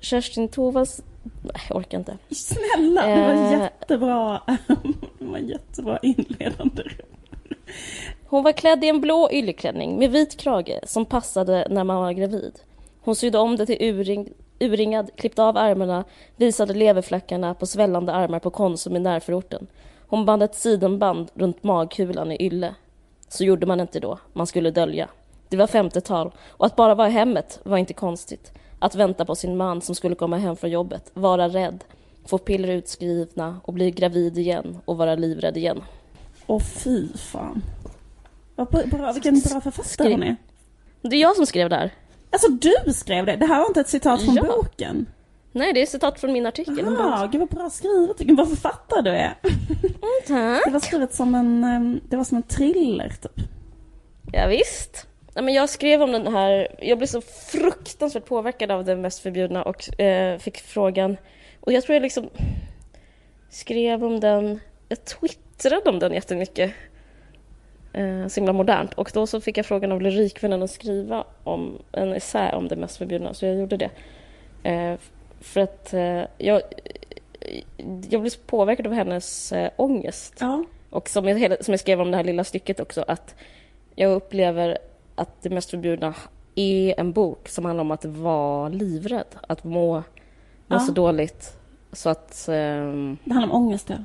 Kerstin 0.00 0.48
Thorvalds... 0.48 1.00
Nej, 1.22 1.62
jag 1.68 1.76
orkar 1.78 1.98
inte. 1.98 2.18
Snälla, 2.30 3.06
det 3.06 3.20
var 3.26 3.34
Eh. 3.34 3.52
jättebra. 3.60 4.40
det 5.18 5.24
var 5.24 5.38
jättebra 5.38 5.98
inledande. 6.02 6.82
Hon 8.26 8.42
var 8.42 8.52
klädd 8.52 8.84
i 8.84 8.88
en 8.88 9.00
blå 9.00 9.28
ylleklänning 9.32 9.98
med 9.98 10.10
vit 10.10 10.36
krage 10.36 10.78
som 10.86 11.04
passade 11.04 11.66
när 11.70 11.84
man 11.84 11.96
var 11.96 12.12
gravid. 12.12 12.58
Hon 13.00 13.16
sydde 13.16 13.38
om 13.38 13.56
det 13.56 13.66
till 13.66 13.76
urring, 13.80 14.32
urringad, 14.60 15.10
klippte 15.16 15.42
av 15.42 15.56
ärmarna, 15.56 16.04
visade 16.36 16.74
leverfläckarna 16.74 17.54
på 17.54 17.66
svällande 17.66 18.12
armar 18.12 18.38
på 18.38 18.50
Konsum 18.50 18.96
i 18.96 18.98
närförorten. 18.98 19.66
Hon 20.08 20.24
band 20.24 20.42
ett 20.42 20.54
sidenband 20.54 21.30
runt 21.34 21.62
magkulan 21.62 22.32
i 22.32 22.46
ylle. 22.46 22.74
Så 23.28 23.44
gjorde 23.44 23.66
man 23.66 23.80
inte 23.80 24.00
då, 24.00 24.18
man 24.32 24.46
skulle 24.46 24.70
dölja. 24.70 25.08
Det 25.48 25.56
var 25.56 25.66
50-tal 25.66 26.32
och 26.48 26.66
att 26.66 26.76
bara 26.76 26.94
vara 26.94 27.08
i 27.08 27.12
hemmet 27.12 27.60
var 27.62 27.76
inte 27.78 27.94
konstigt. 27.94 28.52
Att 28.82 28.94
vänta 28.94 29.24
på 29.24 29.34
sin 29.34 29.56
man 29.56 29.80
som 29.80 29.94
skulle 29.94 30.14
komma 30.14 30.36
hem 30.36 30.56
från 30.56 30.70
jobbet, 30.70 31.10
vara 31.14 31.48
rädd, 31.48 31.84
få 32.26 32.38
piller 32.38 32.68
utskrivna 32.68 33.60
och 33.64 33.72
bli 33.72 33.90
gravid 33.90 34.38
igen 34.38 34.78
och 34.84 34.96
vara 34.96 35.14
livrädd 35.14 35.56
igen. 35.56 35.82
Åh 36.46 36.60
fy 36.60 37.08
fan. 37.16 37.62
Vad 38.56 38.68
bra, 38.68 39.12
vilken 39.12 39.40
bra 39.40 39.60
författare 39.60 39.86
Skri- 39.88 40.12
hon 40.12 40.22
är. 40.22 40.36
Det 41.02 41.16
är 41.16 41.20
jag 41.20 41.36
som 41.36 41.46
skrev 41.46 41.70
det 41.70 41.76
här. 41.76 41.90
Alltså 42.30 42.48
du 42.48 42.92
skrev 42.92 43.26
det, 43.26 43.36
det 43.36 43.46
här 43.46 43.58
var 43.60 43.66
inte 43.66 43.80
ett 43.80 43.88
citat 43.88 44.22
från 44.22 44.34
Ja. 44.34 44.42
boken. 44.42 45.06
Nej, 45.52 45.72
det 45.72 45.82
är 45.82 45.86
citat 45.86 46.20
från 46.20 46.32
min 46.32 46.46
artikel. 46.46 46.78
Ja, 46.98 47.28
gud 47.32 47.40
vad 47.40 47.48
bra 47.48 47.70
skrivet, 47.70 48.20
vilken 48.20 48.36
bra 48.36 48.46
författare 48.46 49.02
du 49.02 49.10
är. 49.10 49.34
Tack. 50.26 50.62
Det 50.66 50.70
var 50.72 50.80
skrivet 50.80 51.14
som 51.14 51.34
en, 51.34 51.64
ehm, 51.64 52.00
det 52.08 52.16
var 52.16 52.24
som 52.24 52.36
en 52.36 52.42
thriller 52.42 53.08
typ. 53.22 53.44
Ja, 54.32 54.46
visst. 54.46 55.06
Ja, 55.34 55.42
men 55.42 55.54
jag 55.54 55.68
skrev 55.68 56.02
om 56.02 56.12
den 56.12 56.26
här, 56.26 56.68
jag 56.80 56.98
blev 56.98 57.06
så 57.06 57.20
fruktansvärt 57.20 58.24
påverkad 58.24 58.70
av 58.70 58.84
det 58.84 58.96
mest 58.96 59.18
förbjudna 59.18 59.62
och 59.62 60.00
eh, 60.00 60.38
fick 60.38 60.58
frågan. 60.58 61.16
Och 61.60 61.72
jag 61.72 61.84
tror 61.84 61.94
jag 61.94 62.02
liksom 62.02 62.30
skrev 63.50 64.04
om 64.04 64.20
den, 64.20 64.60
jag 64.88 65.04
twittrade 65.04 65.90
om 65.90 65.98
den 65.98 66.12
jättemycket. 66.12 66.72
Eh, 67.92 68.26
så 68.26 68.40
himla 68.40 68.52
modernt. 68.52 68.94
Och 68.94 69.10
då 69.14 69.26
så 69.26 69.40
fick 69.40 69.58
jag 69.58 69.66
frågan 69.66 69.92
av 69.92 70.02
Lyrikvännen 70.02 70.62
att 70.62 70.70
skriva 70.70 71.24
om 71.44 71.78
en 71.92 72.12
essä 72.12 72.52
om 72.54 72.68
det 72.68 72.76
mest 72.76 72.96
förbjudna, 72.96 73.34
så 73.34 73.46
jag 73.46 73.56
gjorde 73.56 73.76
det. 73.76 73.90
Eh, 74.70 74.94
för 75.40 75.60
att 75.60 75.94
eh, 75.94 76.22
jag, 76.38 76.62
jag 78.08 78.20
blev 78.20 78.28
så 78.28 78.40
påverkad 78.46 78.86
av 78.86 78.92
hennes 78.92 79.52
eh, 79.52 79.70
ångest. 79.76 80.34
Ja. 80.40 80.64
Och 80.90 81.08
som 81.08 81.28
jag, 81.28 81.64
som 81.64 81.72
jag 81.72 81.80
skrev 81.80 82.00
om 82.00 82.10
det 82.10 82.16
här 82.16 82.24
lilla 82.24 82.44
stycket 82.44 82.80
också, 82.80 83.04
att 83.08 83.34
jag 83.94 84.12
upplever 84.12 84.78
att 85.14 85.42
det 85.42 85.50
mest 85.50 85.70
förbjudna 85.70 86.14
är 86.54 87.00
en 87.00 87.12
bok 87.12 87.48
som 87.48 87.64
handlar 87.64 87.80
om 87.80 87.90
att 87.90 88.04
vara 88.04 88.68
livrädd, 88.68 89.26
att 89.48 89.64
må, 89.64 89.94
må 89.96 90.02
Ja. 90.66 90.78
så 90.80 90.92
dåligt. 90.92 91.56
Så 91.92 92.08
att... 92.08 92.44
Um, 92.48 93.18
Det 93.24 93.32
handlar 93.34 93.56
om 93.56 93.64
ångest 93.66 93.90
ja. 93.90 93.96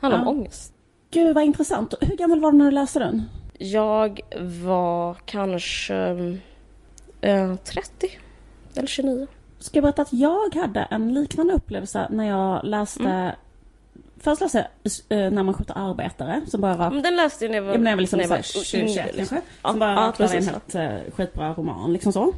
handlar 0.00 0.18
Ja. 0.20 0.22
om 0.28 0.38
ångest. 0.38 0.72
Gud 1.10 1.34
vad 1.34 1.44
intressant. 1.44 1.94
Hur 2.00 2.16
gammal 2.16 2.40
var 2.40 2.52
du 2.52 2.58
när 2.58 2.64
du 2.64 2.70
läste 2.70 2.98
den? 2.98 3.22
Jag 3.58 4.20
var 4.64 5.14
kanske 5.24 5.94
eh, 7.20 7.54
30 7.56 8.08
eller 8.76 8.86
29. 8.88 9.26
Ska 9.58 9.76
jag 9.76 9.82
berätta 9.82 10.02
att 10.02 10.12
jag 10.12 10.54
hade 10.54 10.80
en 10.80 11.14
liknande 11.14 11.54
upplevelse 11.54 12.06
när 12.10 12.24
jag 12.28 12.64
läste 12.64 13.02
Mm. 13.02 13.34
Först 14.24 14.40
läste 14.40 14.66
jag 15.08 15.24
eh, 15.24 15.30
När 15.32 15.42
man 15.42 15.54
skjuter 15.54 15.78
arbetare 15.78 16.40
som 16.46 16.60
bara 16.60 16.76
var 16.76 16.90
Men 16.90 17.02
den 17.02 17.16
läste 17.16 17.44
jag 17.44 17.50
när 17.50 17.58
jag 17.58 17.64
var, 17.64 17.72
Ja, 17.72 17.78
men 17.78 17.86
jag 17.90 17.96
var 17.96 18.00
liksom 18.00 18.16
när 18.18 18.24
jag 18.28 18.44
så 18.44 18.58
var 18.58 18.62
här 18.62 18.64
20, 18.64 18.78
yngre, 18.78 18.92
21 18.92 19.16
liksom. 19.16 19.36
kanske. 19.36 19.50
Ja, 19.62 19.70
Som 19.70 19.78
bara 19.78 19.90
ja, 19.92 20.12
var 20.18 20.34
en 20.34 20.44
helt 20.44 20.74
eh, 20.74 21.12
skitbra 21.16 21.54
roman 21.54 21.92
liksom 21.92 22.12
så. 22.12 22.32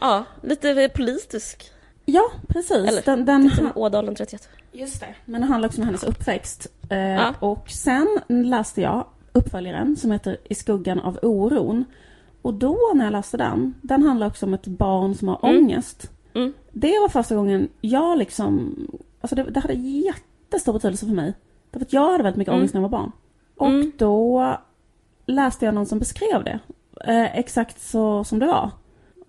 Ja, 0.00 0.24
lite 0.42 0.90
politisk. 0.94 1.70
Ja, 2.04 2.22
precis. 2.48 2.88
Eller, 2.88 3.02
den, 3.04 3.24
den, 3.24 3.50
Som 3.50 3.72
Ådalen 3.74 4.14
31. 4.14 4.48
Just 4.72 5.00
det. 5.00 5.14
Men 5.24 5.40
det 5.40 5.46
handlar 5.46 5.68
också 5.68 5.80
om 5.80 5.86
hennes 5.86 6.04
uppväxt. 6.04 6.66
Eh, 6.90 6.98
Ja. 6.98 7.34
Och 7.40 7.70
sen 7.70 8.18
läste 8.28 8.80
jag 8.80 9.06
uppföljaren 9.32 9.96
som 9.96 10.10
heter 10.10 10.36
I 10.44 10.54
skuggan 10.54 11.00
av 11.00 11.18
oron. 11.22 11.84
Och 12.42 12.54
då 12.54 12.78
när 12.94 13.04
jag 13.04 13.12
läste 13.12 13.36
den, 13.36 13.74
den 13.82 14.02
handlar 14.02 14.26
också 14.26 14.46
om 14.46 14.54
ett 14.54 14.66
barn 14.66 15.14
som 15.14 15.28
har 15.28 15.38
Mm. 15.48 15.56
ångest. 15.62 16.10
Mm. 16.34 16.52
Det 16.72 16.98
var 17.00 17.08
första 17.08 17.34
gången 17.34 17.68
jag 17.80 18.18
liksom, 18.18 18.74
alltså 19.20 19.34
det, 19.34 19.42
det 19.42 19.60
hade 19.60 19.74
jättestor 20.52 20.72
betydelse 20.72 21.06
för 21.06 21.14
mig. 21.14 21.34
Därför 21.70 21.86
att 21.86 21.92
jag 21.92 22.10
hade 22.12 22.22
väldigt 22.22 22.38
mycket 22.38 22.52
Mm. 22.52 22.60
ångest 22.60 22.74
när 22.74 22.80
jag 22.82 22.88
var 22.88 22.98
barn. 22.98 23.12
Och 23.56 23.66
Mm. 23.68 23.92
då 23.98 24.56
läste 25.26 25.64
jag 25.64 25.74
någon 25.74 25.86
som 25.86 25.98
beskrev 25.98 26.44
det. 26.44 26.58
Eh, 27.06 27.38
exakt 27.38 27.80
så 27.80 28.24
som 28.24 28.38
det 28.38 28.46
var. 28.46 28.70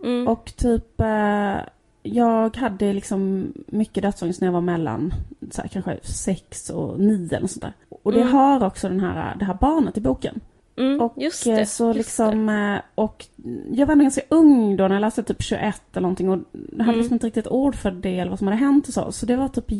Mm. 0.03 0.27
Och 0.27 0.53
typ, 0.57 1.01
eh, 1.01 1.55
jag 2.03 2.57
hade 2.57 2.93
liksom 2.93 3.53
mycket 3.67 4.03
dödsångest 4.03 4.41
när 4.41 4.47
jag 4.47 4.53
var 4.53 4.61
mellan 4.61 5.13
så 5.51 5.61
här, 5.61 5.67
kanske 5.69 5.99
sex 6.03 6.69
och 6.69 6.99
nio 6.99 7.35
eller 7.37 7.47
sånt 7.47 7.61
där. 7.61 7.73
Och 8.03 8.11
det 8.11 8.21
Mm. 8.21 8.33
har 8.33 8.63
också 8.65 8.89
den 8.89 8.99
här, 8.99 9.35
det 9.39 9.45
här 9.45 9.57
barnet 9.61 9.97
i 9.97 10.01
boken. 10.01 10.39
Mm, 10.77 11.01
Och 11.01 11.13
just 11.17 11.47
eh, 11.47 11.55
det. 11.55 11.65
så 11.65 11.87
just 11.87 11.97
liksom, 11.97 12.49
eh, 12.49 12.79
och 12.95 13.25
jag 13.71 13.85
var 13.85 13.91
ändå 13.91 14.03
ganska 14.03 14.21
ung 14.29 14.77
då 14.77 14.87
när 14.87 14.95
jag 14.95 15.01
läste 15.01 15.23
typ 15.23 15.41
21 15.41 15.81
eller 15.91 16.01
någonting 16.01 16.29
och 16.29 16.37
hade 16.71 16.83
Mm. 16.83 16.95
liksom 16.97 17.13
inte 17.13 17.27
riktigt 17.27 17.47
ord 17.47 17.75
för 17.75 17.91
det 17.91 18.19
eller 18.19 18.29
vad 18.29 18.39
som 18.39 18.47
hade 18.47 18.57
hänt 18.59 18.87
och 18.87 18.93
så. 18.93 19.11
Så 19.11 19.25
det 19.25 19.35
var 19.35 19.47
typ 19.47 19.71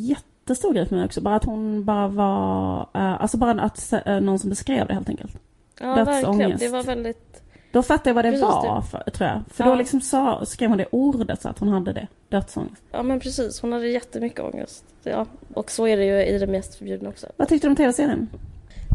jättestor 0.43 0.73
grej 0.73 0.85
för 0.85 0.95
mig 0.95 1.05
också. 1.05 1.21
Bara 1.21 1.35
att 1.35 1.45
hon 1.45 1.85
bara 1.85 2.07
var, 2.07 2.79
eh, 2.93 3.21
alltså 3.21 3.37
bara 3.37 3.61
att 3.61 3.93
eh, 4.05 4.19
någon 4.19 4.39
som 4.39 4.49
beskrev 4.49 4.87
det 4.87 4.93
helt 4.93 5.09
enkelt. 5.09 5.37
Ja, 5.79 5.87
verkligen. 5.95 6.15
dödsångest. 6.21 6.59
Det 6.59 6.69
var 6.69 6.83
väldigt... 6.83 7.41
Då 7.71 7.81
fattade 7.83 8.09
jag 8.09 8.15
vad 8.15 8.25
det 8.25 8.31
Precis, 8.31 8.43
var, 8.43 8.75
det- 8.81 8.87
för, 8.87 9.11
tror 9.11 9.29
jag. 9.29 9.41
För 9.51 9.63
Ja. 9.63 9.69
då 9.69 9.75
liksom 9.75 10.01
sa, 10.01 10.45
skrev 10.45 10.69
hon 10.69 10.77
det 10.77 10.85
ordet 10.91 11.41
så 11.41 11.49
att 11.49 11.59
hon 11.59 11.69
hade 11.69 11.93
det, 11.93 12.07
dödsångest. 12.29 12.81
Ja, 12.91 13.03
men 13.03 13.19
precis. 13.19 13.61
Hon 13.61 13.73
hade 13.73 13.87
jättemycket 13.89 14.39
ångest. 14.39 14.83
Ja, 15.03 15.25
och 15.53 15.71
så 15.71 15.87
är 15.87 15.97
det 15.97 16.05
ju 16.05 16.25
i 16.35 16.37
det 16.37 16.47
mest 16.47 16.75
förbjudna 16.75 17.09
också. 17.09 17.27
Vad 17.37 17.47
tyckte 17.47 17.67
du 17.67 17.69
om 17.69 17.75
tv-serien? 17.75 18.29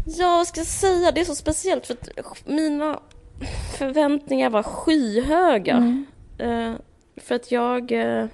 Ja, 0.05 0.37
vad 0.37 0.47
ska 0.47 0.59
jag 0.59 0.67
säga? 0.67 1.11
Det 1.11 1.21
är 1.21 1.25
så 1.25 1.35
speciellt 1.35 1.85
för 1.87 1.93
att 1.93 2.47
mina 2.47 2.99
förväntningar 3.77 4.49
var 4.49 4.63
skyhöga. 4.63 5.75
Mm. 5.77 6.05
Eh, 6.37 6.73
för 7.17 7.35
att 7.35 7.51
jag 7.51 7.91
eh, 7.91 8.25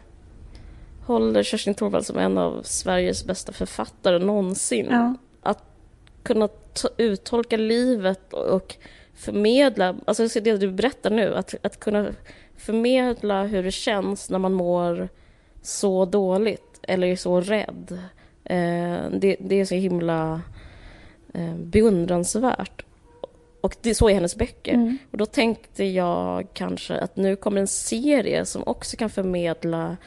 håller 1.06 1.44
Kerstin 1.44 1.74
Thorvald 1.74 2.06
som 2.06 2.18
en 2.18 2.38
av 2.38 2.62
Sveriges 2.64 3.26
bästa 3.26 3.52
författare 3.52 4.20
någonsin. 4.20 4.88
Ja. 4.92 5.16
Kunna 6.24 6.48
ta, 6.48 6.90
uttolka 6.98 7.58
livet 7.58 8.34
och 8.34 8.76
förmedla, 9.16 9.96
alltså 10.06 10.40
det 10.40 10.58
du 10.58 10.72
berättar 10.72 11.10
nu, 11.10 11.36
att, 11.36 11.56
att 11.62 11.80
kunna 11.80 12.08
förmedla 12.58 13.44
hur 13.44 13.64
det 13.64 13.72
känns 13.72 14.30
när 14.30 14.40
man 14.40 14.54
mår 14.54 15.10
så 15.62 16.06
dåligt 16.06 16.80
eller 16.82 17.08
är 17.08 17.16
så 17.16 17.42
rädd. 17.42 18.00
Eh, 18.44 19.10
det, 19.12 19.36
det 19.40 19.56
är 19.56 19.66
så 19.66 19.76
himla 19.76 20.42
eh, 21.34 21.56
beundransvärt. 21.56 22.86
Och 23.62 23.76
det, 23.82 23.96
så 23.96 24.10
är 24.10 24.14
hennes 24.14 24.36
böcker. 24.36 24.74
Mm. 24.74 24.98
Och 25.12 25.18
då 25.18 25.26
tänkte 25.26 25.84
jag 25.84 26.48
kanske 26.54 26.98
att 26.98 27.16
nu 27.16 27.36
kommer 27.36 27.62
en 27.62 27.68
serie 27.68 28.46
som 28.46 28.64
också 28.66 28.98
kan 28.98 29.10
förmedla 29.10 29.98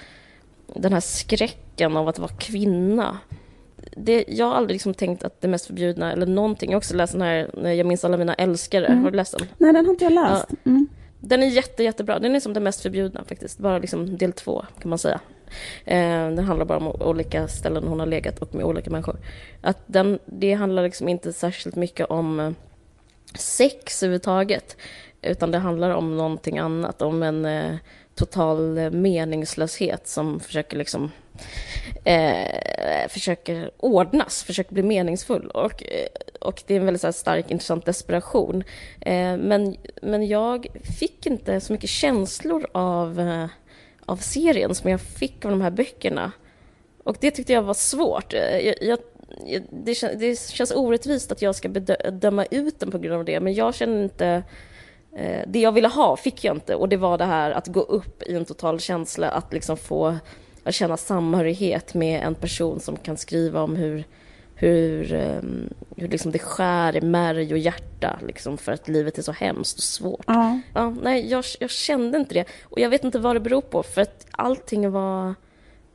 den 0.75 0.93
här 0.93 1.01
skräcken 1.01 1.97
av 1.97 2.09
att 2.09 2.19
vara 2.19 2.33
kvinna. 2.39 3.19
Det, 3.97 4.25
jag 4.29 4.47
har 4.47 4.55
aldrig 4.55 4.75
liksom 4.75 4.95
tänkt 4.95 5.25
att 5.25 5.41
det 5.41 5.49
mest 5.49 5.67
förbjudna, 5.67 6.13
eller 6.13 6.27
någonting, 6.27 6.71
jag 6.71 6.77
har 6.77 6.81
också 6.81 6.97
läst 6.97 7.13
den 7.13 7.23
här 7.23 7.73
Jag 7.73 7.87
minns 7.87 8.05
alla 8.05 8.17
mina 8.17 8.35
älskare. 8.35 8.87
Mm. 8.87 9.05
Har 9.05 9.11
du 9.11 9.17
läst 9.17 9.39
den? 9.39 9.47
Nej, 9.59 9.73
den 9.73 9.85
har 9.85 9.93
inte 9.93 10.05
jag 10.05 10.13
läst. 10.13 10.47
Mm. 10.65 10.87
Den 11.21 11.43
är 11.43 11.47
jätte, 11.47 11.83
jättebra. 11.83 12.19
Den 12.19 12.37
är 12.37 12.41
som 12.41 12.53
det 12.53 12.61
mest 12.61 12.81
förbjudna 12.81 13.25
faktiskt. 13.25 13.59
Bara 13.59 13.79
liksom 13.79 14.17
del 14.17 14.33
två 14.33 14.65
kan 14.81 14.89
man 14.89 14.99
säga. 14.99 15.21
Eh, 15.85 16.31
den 16.31 16.45
handlar 16.45 16.67
bara 16.67 16.79
om 16.79 17.03
olika 17.03 17.49
ställen 17.49 17.89
hon 17.89 18.01
har 18.01 18.07
legat 18.07 18.39
och 18.39 18.55
med 18.55 18.65
olika 18.65 18.91
människor. 18.91 19.17
Att 19.61 19.79
den, 19.87 20.19
det 20.25 20.55
handlar 20.55 20.83
liksom 20.83 21.09
inte 21.09 21.33
särskilt 21.33 21.77
mycket 21.77 22.07
om 22.07 22.41
eh, 22.41 22.51
sex 23.35 24.03
överhuvudtaget. 24.03 24.77
Utan 25.23 25.51
det 25.51 25.59
handlar 25.59 25.91
om 25.91 26.17
någonting 26.17 26.59
annat. 26.59 27.03
Om 27.03 27.23
en 27.23 27.45
eh, 27.45 27.75
total 28.19 28.79
eh, 28.79 28.91
meningslöshet 28.91 30.09
som 30.09 30.41
försöker 30.41 30.77
liksom 30.77 31.11
eh, 32.05 33.09
försöker 33.09 33.71
ordnas, 33.77 34.43
försöker 34.43 34.75
bli 34.75 34.83
meningsfull. 34.83 35.51
Och, 35.51 35.83
eh, 35.83 36.09
och 36.41 36.63
det 36.67 36.75
är 36.75 36.79
en 36.81 36.85
väldigt 36.85 37.01
så 37.01 37.13
stark, 37.13 37.51
intressant 37.51 37.85
desperation. 37.85 38.65
Eh, 39.01 39.37
men, 39.37 39.77
men 40.03 40.27
jag 40.27 40.67
fick 40.99 41.27
inte 41.27 41.61
så 41.61 41.73
mycket 41.73 41.91
känslor 41.91 42.67
av, 42.73 43.21
eh, 43.21 43.47
av 44.07 44.17
serien 44.17 44.75
som 44.75 44.91
jag 44.91 45.01
fick 45.01 45.45
av 45.45 45.51
de 45.51 45.61
här 45.61 45.71
böckerna. 45.71 46.33
Och 47.05 47.17
det 47.21 47.31
tyckte 47.31 47.53
jag 47.53 47.63
var 47.63 47.75
svårt. 47.75 48.35
Eh, 48.35 48.59
jag, 48.59 48.75
jag, 48.81 48.99
det, 49.71 49.95
känns, 49.95 50.21
det 50.21 50.39
känns 50.51 50.71
orättvist 50.71 51.33
att 51.33 51.43
jag 51.43 51.55
ska 51.55 51.69
döma 52.13 52.45
ut 52.51 52.81
den 52.81 52.91
på 52.91 52.99
grund 52.99 53.19
av 53.19 53.25
det, 53.25 53.41
men 53.41 53.55
jag 53.55 53.75
känner 53.75 54.03
inte 54.03 54.43
det 55.47 55.61
jag 55.61 55.73
ville 55.73 55.89
ha 55.89 56.17
fick 56.17 56.45
jag 56.45 56.57
inte 56.57 56.75
och 56.75 56.89
det 56.89 56.97
var 56.97 57.19
det 57.19 57.25
här 57.25 57.51
att 57.51 57.67
gå 57.67 57.81
upp 57.81 58.23
i 58.23 58.35
en 58.35 58.45
total 58.45 58.81
känsla, 58.81 59.31
att 59.31 59.53
liksom 59.53 59.77
få 59.77 60.17
att 60.65 60.75
känna 60.75 60.97
samhörighet 60.97 61.95
med 61.95 62.23
en 62.23 62.35
person 62.35 62.81
som 62.81 62.97
kan 62.97 63.17
skriva 63.17 63.63
om 63.63 63.77
hur, 63.77 64.05
hur, 64.55 65.15
um, 65.15 65.75
hur 65.97 66.09
liksom 66.09 66.33
det 66.33 66.39
skär 66.39 66.97
i 66.97 67.01
märg 67.01 67.53
och 67.53 67.59
hjärta 67.59 68.19
liksom 68.27 68.59
för 68.59 68.73
att 68.73 68.89
livet 68.89 69.19
är 69.19 69.23
så 69.23 69.33
hemskt 69.33 69.79
och 69.79 69.85
svårt. 69.85 70.25
Ja. 70.27 70.61
Ja, 70.75 70.91
nej, 71.03 71.31
jag, 71.31 71.45
jag 71.61 71.71
kände 71.71 72.19
inte 72.19 72.35
det. 72.35 72.45
Och 72.63 72.81
jag 72.81 72.91
vet 72.91 73.05
inte 73.05 73.19
vad 73.19 73.37
det 73.37 73.41
beror 73.41 73.61
på, 73.61 73.83
för 73.83 74.01
att 74.01 74.27
allting 74.31 74.91
var... 74.91 75.35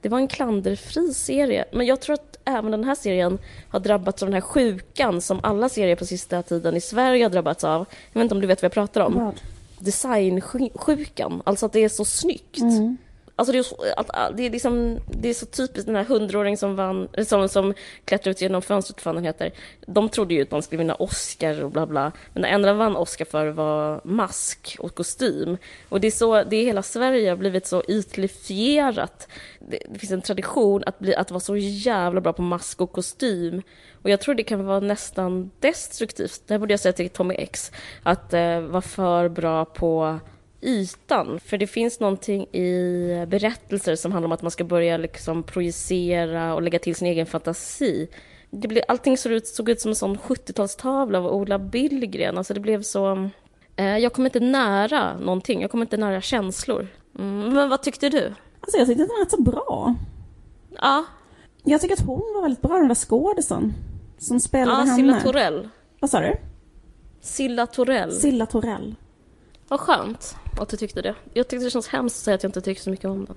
Det 0.04 0.10
var 0.10 0.20
en 0.20 0.28
klanderfri 0.28 1.13
serie. 1.13 1.66
Men 1.72 1.86
jag 1.86 2.02
tror 2.02 2.13
att 2.13 2.38
även 2.46 2.72
den 2.72 2.84
här 2.84 2.96
serien 2.96 3.39
har 3.70 3.80
drabbats 3.80 4.24
av 4.24 4.28
den 4.28 4.34
här 4.34 4.42
sjukan 4.42 5.22
som 5.22 5.39
alla 5.44 5.70
serier 5.70 5.96
på 5.96 6.06
sista 6.06 6.44
tiden 6.44 6.76
i 6.76 6.82
Sverige 6.82 7.26
har 7.26 7.30
drabbats 7.30 7.63
av. 7.63 7.86
Jag 8.13 8.20
vet 8.20 8.24
inte 8.24 8.36
om 8.36 8.42
du 8.42 8.48
vet 8.48 8.62
vad 8.62 8.66
jag 8.66 8.74
pratar 8.74 9.02
om? 9.02 9.13
Vad? 9.13 9.36
Designsjukan, 9.80 11.42
alltså 11.46 11.66
att 11.66 11.74
det 11.74 11.84
är 11.84 11.89
så 11.89 12.06
snyggt. 12.06 12.62
Mm. 12.62 12.98
Alltså 13.36 13.52
det 13.52 13.60
är, 13.60 13.63
så, 13.63 13.76
att, 13.98 14.15
äh, 14.15 14.36
det, 14.36 14.46
är 14.46 14.50
liksom, 14.50 15.00
det 15.08 15.30
är 15.30 15.34
så 15.34 15.46
typiskt 15.46 15.86
den 15.86 15.96
här 15.96 16.04
hundraåringen 16.04 16.58
som 16.58 16.76
vann, 16.76 17.08
som, 17.26 17.50
som 17.50 17.74
klättrade 18.06 18.32
ut 18.32 18.41
genom 18.41 18.62
fönstret, 18.62 19.06
vad 19.06 19.15
den 19.15 19.24
heter. 19.24 19.52
De 19.88 20.10
trodde 20.10 20.34
ju 20.34 20.41
att 20.41 20.50
de 20.50 20.62
skulle 20.62 20.80
vinna 20.80 20.96
Oscar 20.96 21.63
och 21.63 21.72
bla 21.72 21.86
bla. 21.86 22.12
Men 22.34 22.41
det 22.41 22.48
enda 22.48 22.67
de 22.67 22.78
vann 22.78 22.96
Oscar 22.96 23.26
för 23.26 23.48
var 23.48 24.02
mask 24.04 24.76
och 24.80 24.96
kostym. 24.96 25.58
Och 25.89 26.02
det 26.02 26.08
är 26.08 26.12
så, 26.12 26.43
det 26.43 26.56
är 26.56 26.65
hela 26.65 26.84
Sverige 26.84 27.30
har 27.30 27.38
blivit 27.38 27.67
så 27.67 27.84
ytlifierat. 27.88 29.28
Det, 29.60 29.80
det 29.89 30.00
finns 30.00 30.12
en 30.12 30.22
tradition 30.22 30.84
att, 30.86 31.00
bli, 31.00 31.15
att 31.15 31.32
vara 31.32 31.39
så 31.39 31.58
jävla 31.58 32.22
bra 32.22 32.34
på 32.34 32.41
mask 32.41 32.82
och 32.82 32.91
kostym. 32.91 33.62
Och 34.04 34.10
jag 34.10 34.22
tror 34.22 34.36
det 34.36 34.43
kan 34.43 34.65
vara 34.65 34.80
nästan 34.80 35.52
destruktivt, 35.60 36.41
det 36.48 36.54
här 36.54 36.60
borde 36.60 36.74
jag 36.74 36.80
säga 36.80 36.93
till 36.93 37.10
Tommy 37.10 37.36
X, 37.36 37.72
att 38.04 38.34
eh, 38.34 38.60
vara 38.60 38.82
för 38.82 39.30
bra 39.30 39.65
på 39.65 40.19
ytan. 40.63 41.39
För 41.39 41.58
det 41.58 41.67
finns 41.67 41.99
någonting 41.99 42.43
i 42.43 43.26
berättelser 43.28 43.95
som 43.95 44.12
handlar 44.12 44.28
om 44.28 44.32
att 44.32 44.41
man 44.41 44.52
ska 44.52 44.63
börja 44.63 44.97
liksom 44.97 45.43
projicera 45.43 46.54
och 46.54 46.62
lägga 46.62 46.80
till 46.80 46.95
sin 46.95 47.08
egen 47.08 47.26
fantasi. 47.26 48.08
Det 48.49 48.67
blev, 48.67 48.84
allting 48.88 49.17
såg 49.17 49.32
ut, 49.32 49.47
såg 49.47 49.69
ut 49.69 49.82
som 49.82 49.89
en 49.89 49.95
sån 49.95 50.17
70-talstavla 50.17 51.17
av 51.17 51.28
Ola 51.28 51.60
Billgren. 51.60 52.38
Alltså 52.38 52.54
det 52.54 52.60
blev 52.60 52.82
så... 52.82 53.30
Eh, 53.76 53.97
jag 53.97 54.13
kom 54.13 54.26
inte 54.26 54.39
nära 54.39 55.17
någonting, 55.17 55.62
jag 55.62 55.71
kom 55.71 55.82
inte 55.82 55.97
nära 55.97 56.21
känslor. 56.21 56.88
Mm, 57.19 57.54
men 57.54 57.69
vad 57.69 57.82
tyckte 57.82 58.10
du? 58.10 58.34
Alltså 58.60 58.78
jag 58.78 58.88
tyckte 58.88 59.04
att 59.04 59.10
den 59.10 59.15
var 59.17 59.23
rätt 59.23 59.32
så 59.32 59.41
bra. 59.41 59.95
Ja. 60.82 61.06
Jag 61.63 61.82
tycker 61.82 61.93
att 61.93 62.06
hon 62.06 62.34
var 62.36 62.41
väldigt 62.41 62.62
bra, 62.62 62.78
den 62.78 62.88
där 62.88 62.95
skådisen. 62.95 63.73
Som 64.17 64.39
spelade 64.39 64.71
ja, 64.71 64.84
henne. 64.84 64.95
Silla 64.95 65.21
Torell. 65.21 65.69
Vad 65.99 66.10
sa 66.10 66.19
du? 66.19 66.36
Silla 67.21 67.67
Torell. 67.67 68.12
Silla 68.12 68.45
Torell. 68.45 68.95
Vad 69.67 69.80
skönt 69.80 70.36
att 70.60 70.70
du 70.70 70.78
tyckte 70.78 71.02
det. 71.02 71.16
Jag 71.34 71.48
tyckte 71.48 71.66
det 71.66 71.70
känns 71.70 71.88
hemskt 71.88 72.16
att 72.18 72.24
säga 72.24 72.36
att 72.36 72.44
jag 72.44 72.50
inte 72.50 72.62
tyckte 72.62 72.84
så 72.84 72.89
mycket 72.89 73.06
om 73.06 73.26
den. 73.26 73.36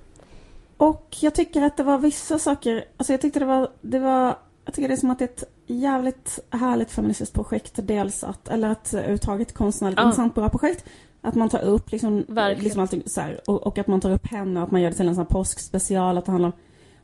Och 0.77 1.17
jag 1.21 1.35
tycker 1.35 1.61
att 1.61 1.77
det 1.77 1.83
var 1.83 1.97
vissa 1.97 2.39
saker, 2.39 2.85
alltså 2.97 3.13
jag 3.13 3.21
tyckte 3.21 3.39
det 3.39 3.45
var, 3.45 3.69
det 3.81 3.99
var 3.99 4.35
jag 4.65 4.73
tycker 4.73 4.87
det 4.87 4.93
är 4.93 4.97
som 4.97 5.11
att 5.11 5.19
det 5.19 5.25
är 5.25 5.29
ett 5.29 5.43
jävligt 5.67 6.39
härligt 6.49 6.91
feministiskt 6.91 7.33
projekt. 7.33 7.71
Dels 7.75 8.23
att, 8.23 8.47
eller 8.47 8.69
att 8.69 8.93
överhuvudtaget 8.93 9.53
konstnärligt 9.53 9.99
Ja. 9.99 10.03
intressant 10.05 10.35
bra 10.35 10.49
projekt. 10.49 10.85
Att 11.21 11.35
man 11.35 11.49
tar 11.49 11.59
upp 11.61 11.91
liksom, 11.91 12.25
Verkligen. 12.27 12.63
liksom 12.63 12.81
allting 12.81 13.03
så 13.05 13.21
här, 13.21 13.41
och, 13.49 13.67
och 13.67 13.77
att 13.77 13.87
man 13.87 14.01
tar 14.01 14.11
upp 14.11 14.27
henne 14.27 14.59
och 14.59 14.65
att 14.65 14.71
man 14.71 14.81
gör 14.81 14.89
det 14.89 14.95
till 14.95 15.07
en 15.07 15.15
sån 15.15 15.23
här 15.23 15.29
påskspecial. 15.31 16.17
Att 16.17 16.25
det 16.25 16.31
handlar 16.31 16.47
om, 16.49 16.55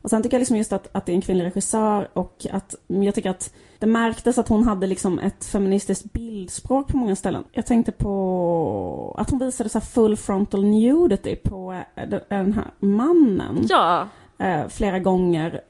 och 0.01 0.09
sen 0.09 0.23
tycker 0.23 0.35
jag 0.37 0.39
liksom 0.39 0.57
just 0.57 0.73
att, 0.73 0.87
att 0.91 1.05
det 1.05 1.11
är 1.11 1.15
en 1.15 1.21
kvinnlig 1.21 1.45
regissör 1.45 2.07
och 2.13 2.45
att 2.51 2.75
jag 2.87 3.15
tycker 3.15 3.29
att 3.29 3.53
det 3.83 3.87
märktes 3.87 4.37
att 4.37 4.47
hon 4.47 4.63
hade 4.63 4.87
liksom 4.87 5.19
ett 5.19 5.45
feministiskt 5.45 6.13
bildspråk 6.13 6.87
på 6.87 6.97
många 6.97 7.15
ställen. 7.15 7.43
Jag 7.51 7.65
tänkte 7.65 7.91
på 7.91 9.15
att 9.17 9.29
hon 9.29 9.39
visade 9.39 9.69
så 9.69 9.81
full 9.81 10.17
frontal 10.17 10.65
nudity 10.65 11.35
på 11.35 11.83
eh, 11.95 12.09
den 12.29 12.53
här 12.53 12.71
mannen 12.79 13.65
Ja, 13.69 14.07
eh, 14.37 14.67
flera 14.67 14.99
gånger. 14.99 15.61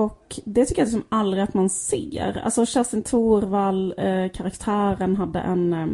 Och 0.00 0.40
det 0.44 0.64
tycker 0.66 0.82
jag 0.82 0.86
liksom 0.86 1.04
aldrig 1.08 1.42
att 1.42 1.54
man 1.54 1.68
ser. 1.70 2.40
Alltså 2.44 2.66
Kerstin 2.66 3.02
Thorvall, 3.02 3.94
eh, 3.98 4.28
karaktären, 4.28 5.16
hade 5.16 5.38
en 5.40 5.72
eh, 5.72 5.86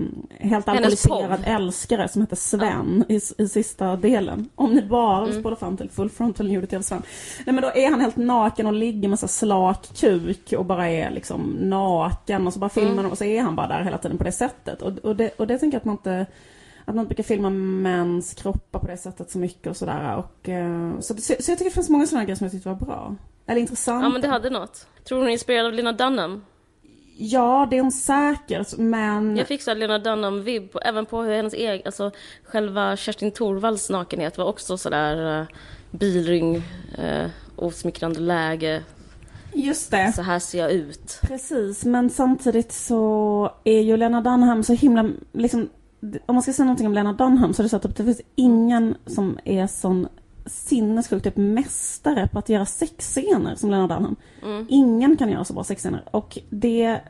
helt 0.48 0.68
alkoholiserad 0.68 1.40
älskare 1.44 2.08
som 2.08 2.20
hette 2.20 2.36
Sven 2.36 3.04
i, 3.08 3.20
i 3.38 3.48
sista 3.48 3.96
delen. 3.96 4.48
Om 4.54 4.70
ni 4.74 4.82
bara 4.82 5.16
Mm. 5.18 5.30
vill 5.30 5.40
spola 5.40 5.56
fram 5.56 5.76
till 5.76 5.90
full 5.90 6.10
frontal 6.10 6.48
nudity 6.48 6.76
av 6.76 6.82
Sven. 6.82 7.02
Nej 7.46 7.54
men 7.54 7.62
då 7.62 7.68
är 7.74 7.90
han 7.90 8.00
helt 8.00 8.16
naken 8.16 8.66
och 8.66 8.72
ligger 8.72 9.08
med 9.08 9.18
så 9.18 9.28
slak 9.28 9.88
kuk 9.94 10.52
och 10.58 10.64
bara 10.64 10.88
är 10.88 11.10
liksom 11.10 11.56
naken 11.60 12.46
och 12.46 12.52
så 12.52 12.58
bara 12.58 12.70
filmar 12.70 12.92
Mm. 12.92 13.10
och 13.10 13.18
så 13.18 13.24
är 13.24 13.42
han 13.42 13.56
bara 13.56 13.66
där 13.68 13.82
hela 13.84 13.98
tiden 13.98 14.18
på 14.18 14.24
det 14.24 14.32
sättet. 14.32 14.82
Och, 14.82 14.98
och, 14.98 15.16
det, 15.16 15.30
och 15.38 15.46
det 15.46 15.58
tänker 15.58 15.74
jag 15.74 15.80
att 15.80 15.84
man 15.84 15.94
inte 15.96 16.26
att 16.88 16.94
man 16.94 17.02
inte 17.04 17.08
brukar 17.14 17.24
filma 17.24 17.50
mäns 17.50 18.34
kroppar 18.34 18.78
på 18.78 18.86
det 18.86 18.96
sättet 18.96 19.30
så 19.30 19.38
mycket 19.38 19.66
och 19.66 19.76
sådär. 19.76 20.16
Och, 20.16 20.48
eh, 20.48 20.98
så, 21.00 21.14
så, 21.14 21.22
så 21.40 21.50
jag 21.50 21.58
tycker 21.58 21.64
det 21.64 21.70
finns 21.74 21.88
många 21.88 22.06
sådana 22.06 22.24
grejer 22.24 22.36
som 22.36 22.44
jag 22.44 22.52
tyckte 22.52 22.68
var 22.68 22.76
bra. 22.86 23.14
Eller 23.46 23.60
intressanta. 23.60 24.06
ja 24.06 24.08
men 24.08 24.20
det 24.20 24.28
hade 24.28 24.50
något. 24.50 24.86
Tror 25.04 25.18
hon 25.18 25.28
är 25.28 25.32
inspirerad 25.32 25.66
av 25.66 25.72
Lena 25.72 25.92
Dunham? 25.92 26.44
Ja, 27.18 27.66
det 27.70 27.76
är 27.76 27.82
hon 27.82 27.92
säkert, 27.92 28.76
men... 28.76 29.36
Jag 29.36 29.46
fick 29.46 29.62
så 29.62 29.70
här 29.70 29.76
Lena 29.76 29.98
Dunham-vibb, 29.98 30.76
även 30.82 31.06
på 31.06 31.22
hur 31.22 31.34
hennes 31.36 31.54
egen, 31.54 31.82
alltså 31.84 32.10
själva 32.44 32.96
Kerstin 32.96 33.30
Thorvalls 33.30 33.90
nakenhet 33.90 34.38
var 34.38 34.44
också 34.44 34.78
sådär 34.78 35.40
uh, 35.40 35.46
bilring, 35.90 36.56
uh, 36.98 37.26
osmickrande 37.56 38.20
läge, 38.20 38.82
Just 39.52 39.90
det. 39.90 40.12
så 40.12 40.22
här 40.22 40.38
ser 40.38 40.58
jag 40.58 40.72
ut. 40.72 41.18
Precis, 41.22 41.84
men 41.84 42.10
samtidigt 42.10 42.72
så 42.72 43.50
är 43.64 43.80
ju 43.80 43.96
Lena 43.96 44.20
Dunham 44.20 44.62
så 44.62 44.72
himla, 44.72 45.10
liksom, 45.32 45.68
om 46.26 46.34
man 46.34 46.42
ska 46.42 46.52
säga 46.52 46.64
någonting 46.64 46.86
om 46.86 46.94
Lena 46.94 47.12
Dunham 47.12 47.54
så 47.54 47.62
är 47.62 47.64
det 47.64 47.68
så 47.68 47.76
att 47.76 47.96
det 47.96 48.04
finns 48.04 48.20
ingen 48.34 48.94
som 49.06 49.38
är 49.44 49.66
sån 49.66 50.08
sinnessjukt 50.46 51.24
typ 51.24 51.36
mästare 51.36 52.28
på 52.32 52.38
att 52.38 52.48
göra 52.48 52.66
sexscener 52.66 53.54
som 53.54 53.70
Lena 53.70 53.86
Dunham. 53.86 54.16
Mm. 54.42 54.66
Ingen 54.68 55.16
kan 55.16 55.30
göra 55.30 55.44
så 55.44 55.52
bra 55.54 55.64
sexscener 55.64 56.02
och 56.10 56.38
det, 56.50 57.00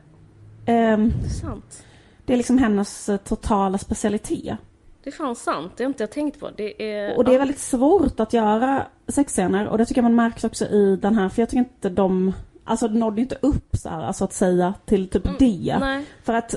ehm, 0.65 1.13
Det 1.21 1.25
är 1.25 1.29
sant. 1.29 1.83
det 2.25 2.33
är 2.33 2.37
liksom 2.37 2.57
hennes 2.57 3.09
eh, 3.09 3.17
totala 3.17 3.77
specialitet. 3.77 4.57
Det 5.03 5.09
är 5.09 5.13
fan 5.13 5.35
sant, 5.35 5.71
det 5.77 5.83
har 5.83 5.89
inte 5.89 6.03
jag 6.03 6.11
tänkt 6.11 6.39
på. 6.39 6.49
Det 6.57 6.83
är... 6.91 7.17
Och 7.17 7.23
det 7.25 7.35
är 7.35 7.39
väldigt 7.39 7.59
svårt 7.59 8.19
att 8.19 8.33
göra 8.33 8.85
sexscener 9.07 9.67
och 9.67 9.77
det 9.77 9.85
tycker 9.85 10.01
jag 10.01 10.11
man 10.11 10.15
märks 10.15 10.43
också 10.43 10.65
i 10.65 10.95
den 11.01 11.15
här, 11.15 11.29
för 11.29 11.41
jag 11.41 11.49
tycker 11.49 11.59
inte 11.59 11.89
de, 11.89 12.33
alltså 12.63 12.87
det 12.87 12.99
nådde 12.99 13.21
inte 13.21 13.37
upp 13.41 13.75
så 13.75 13.89
här, 13.89 14.03
alltså 14.03 14.23
att 14.23 14.33
säga 14.33 14.73
till 14.85 15.09
typ 15.09 15.39
det. 15.39 15.69
Mm, 15.69 15.79
Nej, 15.79 16.05
För 16.23 16.33
att 16.33 16.55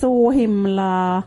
så 0.00 0.30
himla... 0.30 1.22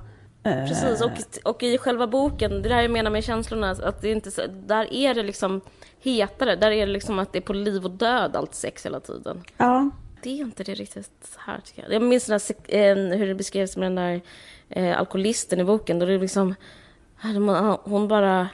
precis. 0.46 1.02
Och, 1.02 1.50
och 1.52 1.64
i 1.64 1.78
själva 1.78 2.08
boken, 2.08 2.62
det 2.62 2.70
där 2.70 2.82
jag 2.82 2.92
menar 2.92 3.12
med 3.12 3.24
känslorna, 3.24 3.72
att 3.72 4.02
det 4.02 4.12
inte 4.12 4.48
där 4.48 4.94
är 4.94 5.14
det 5.14 5.24
liksom 5.24 5.62
hetare. 6.02 6.56
Där 6.56 6.72
är 6.72 6.86
det 6.86 6.92
liksom 6.92 7.20
att 7.20 7.34
det 7.34 7.40
är 7.40 7.42
på 7.42 7.54
liv 7.54 7.86
och 7.86 7.92
död 7.92 8.36
allt 8.36 8.56
sex 8.56 8.86
hela 8.86 9.00
tiden. 9.00 9.44
Ja, 9.58 9.90
Det 10.22 10.30
är 10.30 10.42
inte 10.42 10.64
det 10.64 10.74
riktigt 10.74 11.38
här 11.38 11.60
tycker 11.66 11.84
jag. 11.84 11.94
Jag 11.94 12.02
minns 12.02 12.26
den 12.26 12.40
där, 12.68 13.18
hur 13.18 13.28
det 13.28 13.36
beskrevs 13.36 13.78
med 13.78 13.86
den 13.86 13.96
där 13.96 14.22
eh, 14.70 15.00
alkoholisten 15.00 15.60
i 15.60 15.64
boken. 15.64 16.00
Då 16.00 16.06
det 16.06 16.18
liksom, 16.18 16.56
här, 17.18 17.80
hon 17.90 18.08
bara... 18.08 18.50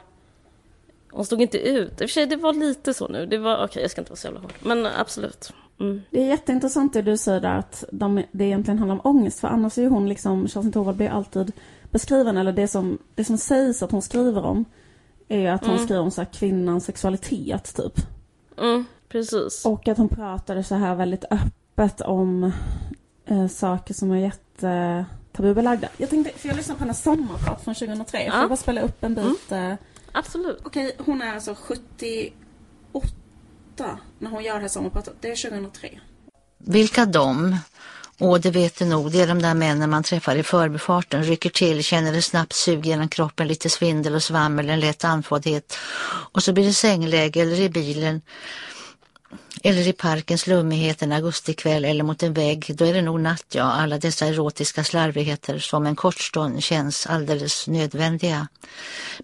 Hon 1.10 1.24
stod 1.24 1.42
inte 1.42 1.58
ut. 1.58 1.90
I 1.90 1.94
och 1.94 1.98
för 1.98 2.06
sig, 2.06 2.26
det 2.26 2.36
var 2.36 2.52
lite 2.52 2.94
så 2.94 3.08
nu. 3.08 3.26
Det 3.26 3.38
var, 3.38 3.64
okej, 3.64 3.82
jag 3.82 3.90
ska 3.90 4.00
inte 4.00 4.10
vara 4.10 4.16
så 4.16 4.26
jävla 4.26 4.40
hård. 4.40 4.52
Men 4.60 4.86
absolut. 4.86 5.52
Mm. 5.80 6.02
det 6.10 6.22
är 6.22 6.26
jätteintressant 6.26 6.92
det 6.92 7.02
du 7.02 7.16
säger 7.16 7.40
där 7.40 7.58
att 7.58 7.84
de, 7.92 8.22
det 8.32 8.44
egentligen 8.44 8.78
handlar 8.78 8.94
om 8.94 9.00
ångest. 9.04 9.40
För 9.40 9.48
annars 9.48 9.78
är 9.78 9.82
ju 9.82 9.88
hon 9.88 10.08
liksom, 10.08 10.48
Kerstin 10.48 10.72
Thorvald 10.72 10.96
blir 10.96 11.08
alltid 11.08 11.52
beskriven, 11.92 12.36
eller 12.36 12.52
det 12.52 12.68
som, 12.68 12.98
det 13.14 13.24
som 13.24 13.38
sägs 13.38 13.82
att 13.82 13.90
hon 13.90 14.02
skriver 14.02 14.44
om 14.44 14.64
är 15.28 15.50
att 15.50 15.60
hon 15.64 15.70
Mm. 15.74 15.84
skriver 15.84 16.02
om 16.02 16.10
så 16.10 16.20
här 16.20 16.28
kvinnans 16.32 16.84
sexualitet 16.84 17.74
typ. 17.76 17.92
Mm, 18.58 18.84
precis. 19.08 19.64
Och 19.66 19.88
att 19.88 19.98
hon 19.98 20.08
pratade 20.08 20.64
så 20.64 20.74
här 20.74 20.94
väldigt 20.94 21.24
öppet 21.30 22.00
om 22.00 22.52
eh, 23.26 23.46
saker 23.48 23.94
som 23.94 24.10
är 24.10 24.16
jätte 24.16 25.04
tabubelagda. 25.32 25.88
Jag 25.96 26.10
tänkte, 26.10 26.32
för 26.38 26.48
jag 26.48 26.56
lyssnade 26.56 26.78
på 26.78 26.84
hennes 26.84 27.02
sommarprat 27.02 27.64
från 27.64 27.74
2003. 27.74 28.18
Får 28.18 28.26
Ja. 28.26 28.40
jag 28.40 28.48
bara 28.48 28.56
spela 28.56 28.80
upp 28.80 29.04
en 29.04 29.14
bit? 29.14 29.52
eh? 29.52 29.74
Absolut. 30.12 30.60
Okej, 30.64 30.96
hon 30.98 31.22
är 31.22 31.34
alltså 31.34 31.54
78 31.54 32.32
när 34.18 34.30
hon 34.30 34.44
gör 34.44 34.54
det 34.54 34.60
här 34.60 34.68
sommarpratet. 34.68 35.14
Det 35.20 35.30
är 35.30 35.36
2003. 35.50 35.88
Vilka 36.58 37.06
de? 37.06 37.56
Åh, 38.24 38.38
det 38.40 38.50
vet 38.50 38.78
du 38.78 38.84
nog. 38.84 39.12
Det 39.12 39.20
är 39.20 39.26
de 39.26 39.42
där 39.42 39.54
männen 39.54 39.90
man 39.90 40.02
träffar 40.02 40.36
i 40.36 40.42
förbifarten, 40.42 41.24
rycker 41.24 41.50
till, 41.50 41.84
känner 41.84 42.12
det 42.12 42.22
snabbt 42.22 42.52
sug 42.52 42.86
genom 42.86 43.08
kroppen, 43.08 43.48
lite 43.48 43.70
svindel 43.70 44.14
och 44.14 44.22
svammel, 44.22 44.70
en 44.70 44.80
lätt 44.80 45.04
andfåddhet. 45.04 45.76
Och 46.32 46.42
så 46.42 46.52
blir 46.52 46.64
det 46.64 46.72
sängläge 46.72 47.40
eller 47.40 47.60
i 47.60 47.68
bilen 47.68 48.20
eller 49.64 49.88
i 49.88 49.92
parkens 49.92 50.46
lummighet 50.46 51.02
en 51.02 51.12
augustikväll 51.12 51.84
eller 51.84 52.04
mot 52.04 52.22
en 52.22 52.32
vägg, 52.32 52.72
då 52.74 52.84
är 52.84 52.94
det 52.94 53.02
nog 53.02 53.20
natt, 53.20 53.46
ja, 53.48 53.62
alla 53.62 53.98
dessa 53.98 54.26
erotiska 54.26 54.84
slarvigheter 54.84 55.58
som 55.58 55.86
en 55.86 55.96
kort 55.96 56.20
stund 56.20 56.62
känns 56.62 57.06
alldeles 57.06 57.68
nödvändiga. 57.68 58.48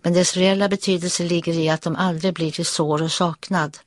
Men 0.03 0.13
dess 0.13 0.37
reella 0.37 0.69
betydelse 0.69 1.23
ligger 1.23 1.53
i 1.53 1.69
att 1.69 1.83
de 1.83 1.97
aldrig 1.97 2.35
blir 2.35 2.51
till 2.51 2.67
sår 2.67 3.03
och 3.03 3.13
saknad. 3.13 3.79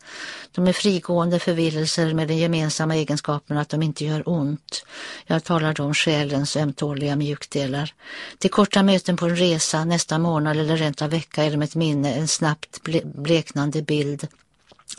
De 0.52 0.68
är 0.68 0.74
frigående 0.74 1.40
förvillelser 1.40 2.14
med 2.14 2.28
den 2.28 2.38
gemensamma 2.38 2.96
egenskapen 2.96 3.58
att 3.58 3.70
de 3.70 3.84
inte 3.84 4.06
gör 4.06 4.30
ont. 4.30 4.86
Jag 5.26 5.44
talar 5.44 5.74
då 5.74 5.84
om 5.84 5.94
själens 5.94 6.58
ömtåliga 6.58 7.16
mjukdelar. 7.16 7.94
Till 8.38 8.50
korta 8.50 8.84
möten 8.84 9.18
på 9.18 9.26
en 9.26 9.36
resa, 9.36 9.86
nästa 9.86 10.18
månad 10.18 10.58
eller 10.58 10.78
rent 10.78 11.02
av 11.02 11.10
vecka 11.10 11.44
är 11.44 11.52
de 11.52 11.62
ett 11.62 11.76
minne, 11.76 12.14
en 12.14 12.28
snabbt 12.28 12.80
bleknande 13.04 13.82
bild 13.82 14.28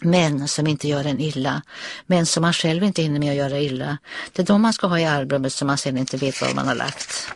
Män 0.01 0.49
som 0.49 0.67
inte 0.67 0.89
gör 0.89 1.07
en 1.07 1.21
illa, 1.21 1.63
män 2.07 2.27
som 2.27 2.41
man 2.41 2.53
själv 2.53 2.85
inte 2.85 3.03
hinner 3.03 3.21
med 3.21 3.31
att 3.31 3.37
göra 3.37 3.59
illa. 3.59 3.99
Det 4.33 4.43
är 4.43 4.47
de 4.47 4.63
man 4.63 4.73
ska 4.73 4.87
ha 4.87 4.99
i 4.99 5.05
albumet 5.05 5.53
som 5.53 5.67
man 5.67 5.79
sen 5.79 5.99
inte 5.99 6.17
vet 6.17 6.43
var 6.43 6.55
man 6.55 6.69
har 6.69 6.75
lagt. 6.75 7.29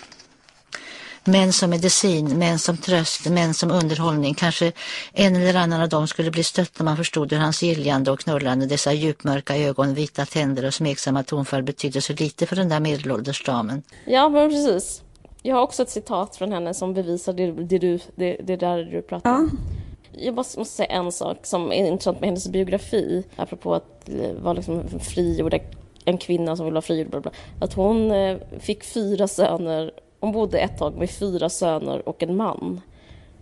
Män 1.24 1.52
som 1.52 1.70
medicin, 1.70 2.38
män 2.38 2.58
som 2.58 2.76
tröst, 2.76 3.28
män 3.28 3.54
som 3.54 3.70
underhållning. 3.70 4.34
Kanske 4.34 4.72
en 5.12 5.36
eller 5.36 5.54
annan 5.54 5.80
av 5.80 5.88
dem 5.88 6.08
skulle 6.08 6.30
bli 6.30 6.42
stött 6.44 6.78
när 6.78 6.84
man 6.84 6.96
förstod 6.96 7.32
hur 7.32 7.38
hans 7.38 7.62
giljande 7.62 8.10
och 8.10 8.20
knullande, 8.20 8.66
dessa 8.66 8.92
djupmörka 8.92 9.56
ögon, 9.56 9.94
vita 9.94 10.26
tänder 10.26 10.64
och 10.64 10.74
smeksamma 10.74 11.22
tonfall 11.22 11.62
betydde 11.62 12.00
så 12.00 12.12
lite 12.12 12.46
för 12.46 12.56
den 12.56 12.68
där 12.68 12.80
medelålders 12.80 13.44
damen. 13.44 13.82
Ja, 14.04 14.28
men 14.28 14.50
precis. 14.50 15.02
Jag 15.42 15.56
har 15.56 15.62
också 15.62 15.82
ett 15.82 15.90
citat 15.90 16.36
från 16.36 16.52
henne 16.52 16.74
som 16.74 16.94
bevisar 16.94 17.32
det, 17.32 17.52
det, 17.52 17.78
du, 17.78 17.98
det, 18.16 18.36
det 18.46 18.56
där 18.56 18.78
du 18.84 19.02
pratar 19.02 19.34
om. 19.34 19.50
Ja 19.52 19.85
jag 20.16 20.34
måste 20.34 20.64
säga 20.64 20.88
en 20.88 21.12
sak 21.12 21.46
som 21.46 21.72
är 21.72 21.86
intressant 21.86 22.20
med 22.20 22.28
hennes 22.28 22.48
biografi, 22.48 23.24
apropå 23.36 23.74
att 23.74 24.10
vara 24.42 24.52
liksom 24.52 24.82
frigjord, 25.00 25.60
en 26.04 26.18
kvinna 26.18 26.56
som 26.56 26.64
vill 26.66 26.74
vara 26.74 26.82
frigjord, 26.82 27.10
bla 27.10 27.20
bla, 27.20 27.30
att 27.60 27.72
hon 27.72 28.10
eh, 28.10 28.36
fick 28.58 28.84
fyra 28.84 29.28
söner, 29.28 29.90
hon 30.20 30.32
bodde 30.32 30.58
ett 30.58 30.78
tag 30.78 30.96
med 30.96 31.10
fyra 31.10 31.48
söner 31.48 32.08
och 32.08 32.22
en 32.22 32.36
man. 32.36 32.80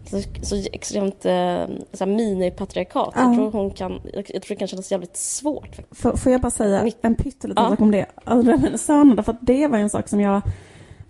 Så, 0.07 0.23
så 0.43 0.57
extremt 0.73 1.27
eh, 1.27 1.65
så 1.93 2.07
minipatriarkat. 2.07 3.13
Ja. 3.15 3.23
Jag, 3.23 3.35
tror 3.35 3.51
hon 3.51 3.71
kan, 3.71 4.01
jag, 4.13 4.27
tror 4.27 4.49
det 4.49 4.57
kan 4.57 4.69
kännas 4.69 4.93
jävligt 4.93 5.17
svårt. 5.17 5.79
Får, 5.91 6.17
får 6.17 6.33
jag 6.33 6.41
bara 6.41 6.51
säga 6.51 6.91
en 7.01 7.15
pytteliten 7.15 7.65
ja. 7.65 7.71
sak 7.71 7.81
om 7.81 7.91
det? 7.91 8.07
Alltså, 8.25 8.79
sönerna, 8.79 9.23
för 9.23 9.37
det 9.41 9.67
var 9.69 9.79
en 9.79 9.91
sak 9.91 10.09
som 10.09 10.21
jag 10.21 10.43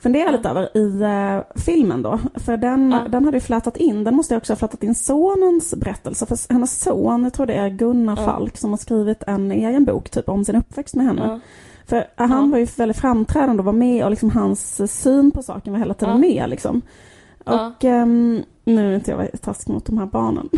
fundera 0.04 0.30
lite 0.30 0.48
över 0.48 0.76
i 0.76 0.80
uh, 0.80 1.42
filmen 1.54 2.02
då. 2.02 2.18
För 2.34 2.56
den, 2.56 2.90
ja. 2.90 3.08
den 3.08 3.24
hade 3.24 3.36
ju 3.36 3.40
flätat 3.40 3.76
in, 3.76 4.04
den 4.04 4.14
måste 4.14 4.34
jag 4.34 4.40
också 4.40 4.52
ha 4.52 4.56
flätat 4.56 4.82
in 4.82 4.94
sonens 4.94 5.74
berättelse. 5.74 6.26
För 6.26 6.52
hennes 6.52 6.80
son, 6.80 7.24
jag 7.24 7.32
tror 7.32 7.46
det 7.46 7.54
är 7.54 7.68
Gunnar 7.68 8.16
ja. 8.16 8.24
Falk, 8.24 8.56
som 8.56 8.70
har 8.70 8.76
skrivit 8.76 9.22
en 9.26 9.52
egen 9.52 9.84
bok 9.84 10.10
typ 10.10 10.28
om 10.28 10.44
sin 10.44 10.56
uppväxt 10.56 10.94
med 10.94 11.06
henne. 11.06 11.22
Ja. 11.26 11.40
För 11.86 11.96
uh, 11.96 12.28
han 12.28 12.50
var 12.50 12.58
ju 12.58 12.66
väldigt 12.76 12.98
framträdande 12.98 13.60
och 13.60 13.64
var 13.64 13.72
med 13.72 14.04
och 14.04 14.10
liksom 14.10 14.30
hans 14.30 14.92
syn 15.02 15.30
på 15.30 15.42
saken 15.42 15.72
var 15.72 15.80
hela 15.80 15.94
tiden 15.94 16.20
med 16.20 16.50
liksom. 16.50 16.82
Och 17.44 17.84
um, 17.84 18.42
nu 18.64 18.92
är 18.92 18.94
inte 18.94 19.10
jag 19.10 19.28
taskig 19.40 19.72
mot 19.72 19.86
de 19.86 19.98
här 19.98 20.06
barnen. 20.06 20.48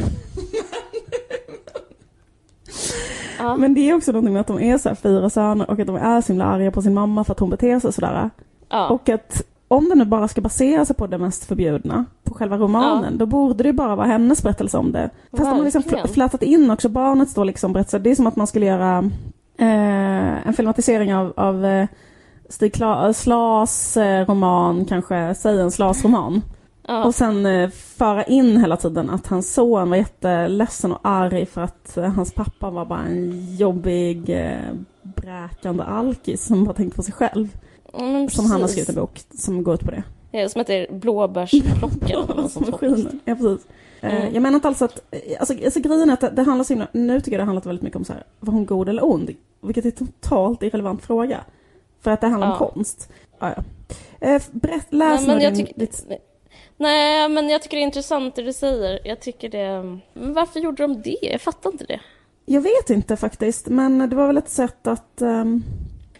Men 3.59 3.75
det 3.75 3.91
är 3.91 3.95
också 3.95 4.13
någonting 4.13 4.33
med 4.33 4.41
att 4.41 4.47
de 4.47 4.61
är 4.61 4.79
så 4.79 4.95
fyra 4.95 5.31
söner 5.31 5.71
och 5.71 5.81
att 5.81 5.87
de 5.87 5.97
är 5.97 6.21
så 6.21 6.33
himla 6.33 6.45
arga 6.45 6.71
på 6.71 6.83
sin 6.83 6.95
mamma 6.95 7.25
för 7.25 7.33
att 7.33 7.41
hon 7.41 7.51
beter 7.51 7.81
sig 7.81 7.93
sådär. 7.93 8.31
Ja. 8.69 8.89
Och 8.89 9.09
att 9.09 9.43
om 9.69 9.89
den 9.89 9.99
nu 9.99 10.05
bara 10.05 10.29
ska 10.29 10.41
basera 10.41 10.85
sig 10.85 10.97
på 10.97 11.07
det 11.07 11.19
mest 11.19 11.45
förbjudna, 11.45 12.05
på 12.25 12.35
själva 12.35 12.57
romanen, 12.57 13.13
ja. 13.13 13.19
då 13.19 13.27
borde 13.27 13.65
det 13.65 13.73
bara 13.73 13.97
vara 13.97 14.07
hennes 14.07 14.43
berättelse 14.43 14.79
om 14.79 14.93
det. 14.93 15.11
Fast 15.31 15.33
Verkligen. 15.33 15.55
de 15.55 15.59
har 15.59 15.65
liksom 15.65 16.15
flätat 16.15 16.43
in 16.43 16.71
också 16.71 16.89
barnets 16.89 17.35
då 17.35 17.45
liksom 17.45 17.73
berättelse. 17.73 17.99
Det 17.99 18.11
är 18.11 18.15
som 18.15 18.27
att 18.27 18.37
man 18.37 18.47
skulle 18.47 18.67
göra 18.67 19.11
eh, 19.59 20.49
en 20.49 20.55
filmatisering 20.57 21.15
av, 21.15 21.33
av 21.37 21.65
eh, 21.65 21.87
Stig 22.49 22.77
Slas 23.15 23.97
eh, 23.97 24.27
roman, 24.27 24.85
kanske, 24.85 25.35
säg 25.35 25.61
en 25.61 25.71
Slas 25.71 26.05
roman. 26.05 26.43
Ja. 26.89 27.05
Och 27.05 27.15
sen 27.15 27.47
eh, 27.47 27.71
föra 27.71 28.25
in 28.25 28.57
hela 28.57 28.77
tiden 28.77 29.11
att 29.11 29.27
hans 29.27 29.55
son 29.55 29.91
var 29.91 29.97
jätteledsen 29.97 30.93
och 30.93 31.01
arg 31.03 31.47
för 31.47 31.61
att 31.61 31.97
eh, 31.97 32.05
hans 32.05 32.33
pappa 32.33 32.71
var 32.71 32.85
bara 32.85 33.03
en 33.03 33.57
jobbig, 33.57 34.31
eh, 34.31 34.75
bräkande 35.03 35.83
alkis 35.83 36.47
som 36.47 36.65
bara 36.65 36.75
tänkte 36.75 36.97
på 36.97 37.03
sig 37.03 37.15
själv. 37.15 37.49
Mm, 37.99 38.31
som 38.31 38.51
han 38.51 38.61
har 38.61 38.69
skrivit 38.69 38.89
en 38.89 38.95
bok 38.95 39.21
som 39.35 39.63
går 39.63 39.75
ut 39.75 39.81
på 39.81 39.91
det. 39.91 40.03
Ja, 40.31 40.49
som 40.49 40.59
heter 40.59 40.93
Blåbärsplockaren. 40.93 43.21
ja, 43.25 43.35
precis. 43.35 43.67
Eh, 44.01 44.15
mm. 44.15 44.35
Jag 44.35 44.43
menar 44.43 44.55
inte 44.55 44.69
alls 44.69 44.83
att, 44.83 45.15
alltså, 45.41 45.55
alltså 45.65 45.81
grejen 45.81 46.11
är 46.11 46.15
att 46.15 46.21
det, 46.21 46.31
det 46.31 46.43
handlar 46.43 46.65
så 46.65 46.73
himla, 46.73 46.89
nu 46.93 47.21
tycker 47.21 47.33
jag 47.33 47.41
det 47.41 47.45
handlar 47.45 47.63
väldigt 47.63 47.83
mycket 47.83 47.97
om 47.97 48.05
så 48.05 48.13
här, 48.13 48.23
var 48.41 48.53
hon 48.53 48.67
god 48.67 48.89
eller 48.89 49.05
ond? 49.05 49.31
Vilket 49.61 49.85
är 49.85 49.89
en 49.89 50.07
totalt 50.07 50.63
irrelevant 50.63 51.03
fråga. 51.03 51.45
För 52.01 52.11
att 52.11 52.21
det 52.21 52.27
handlar 52.27 52.49
ja. 52.49 52.53
om 52.53 52.71
konst. 52.71 53.09
Ja, 53.39 53.55
ja. 53.57 53.63
Eh, 54.29 54.43
berätt, 54.51 54.87
läs 54.91 55.27
Nej, 55.27 55.37
men 55.37 55.45
jag 55.45 55.57
tycker, 55.57 55.81
ditt... 55.81 56.07
Nej, 56.77 57.29
men 57.29 57.49
jag 57.49 57.63
tycker 57.63 57.77
det 57.77 57.83
är 57.83 57.87
intressant 57.87 58.35
det 58.35 58.43
du 58.43 58.53
säger. 58.53 59.01
Jag 59.05 59.21
tycker 59.21 59.49
det... 59.49 59.99
Men 60.13 60.35
varför 60.35 60.61
gjorde 60.61 60.83
de 60.83 61.03
det? 61.03 61.19
Jag 61.23 61.41
fattar 61.41 61.73
inte 61.73 61.85
det. 61.85 62.01
Jag 62.45 62.61
vet 62.61 62.91
inte 62.91 63.17
faktiskt, 63.17 63.69
men 63.69 64.11
det 64.11 64.17
var 64.17 64.27
väl 64.27 64.37
ett 64.37 64.49
sätt 64.49 64.87
att... 64.87 65.23
Um... 65.23 65.65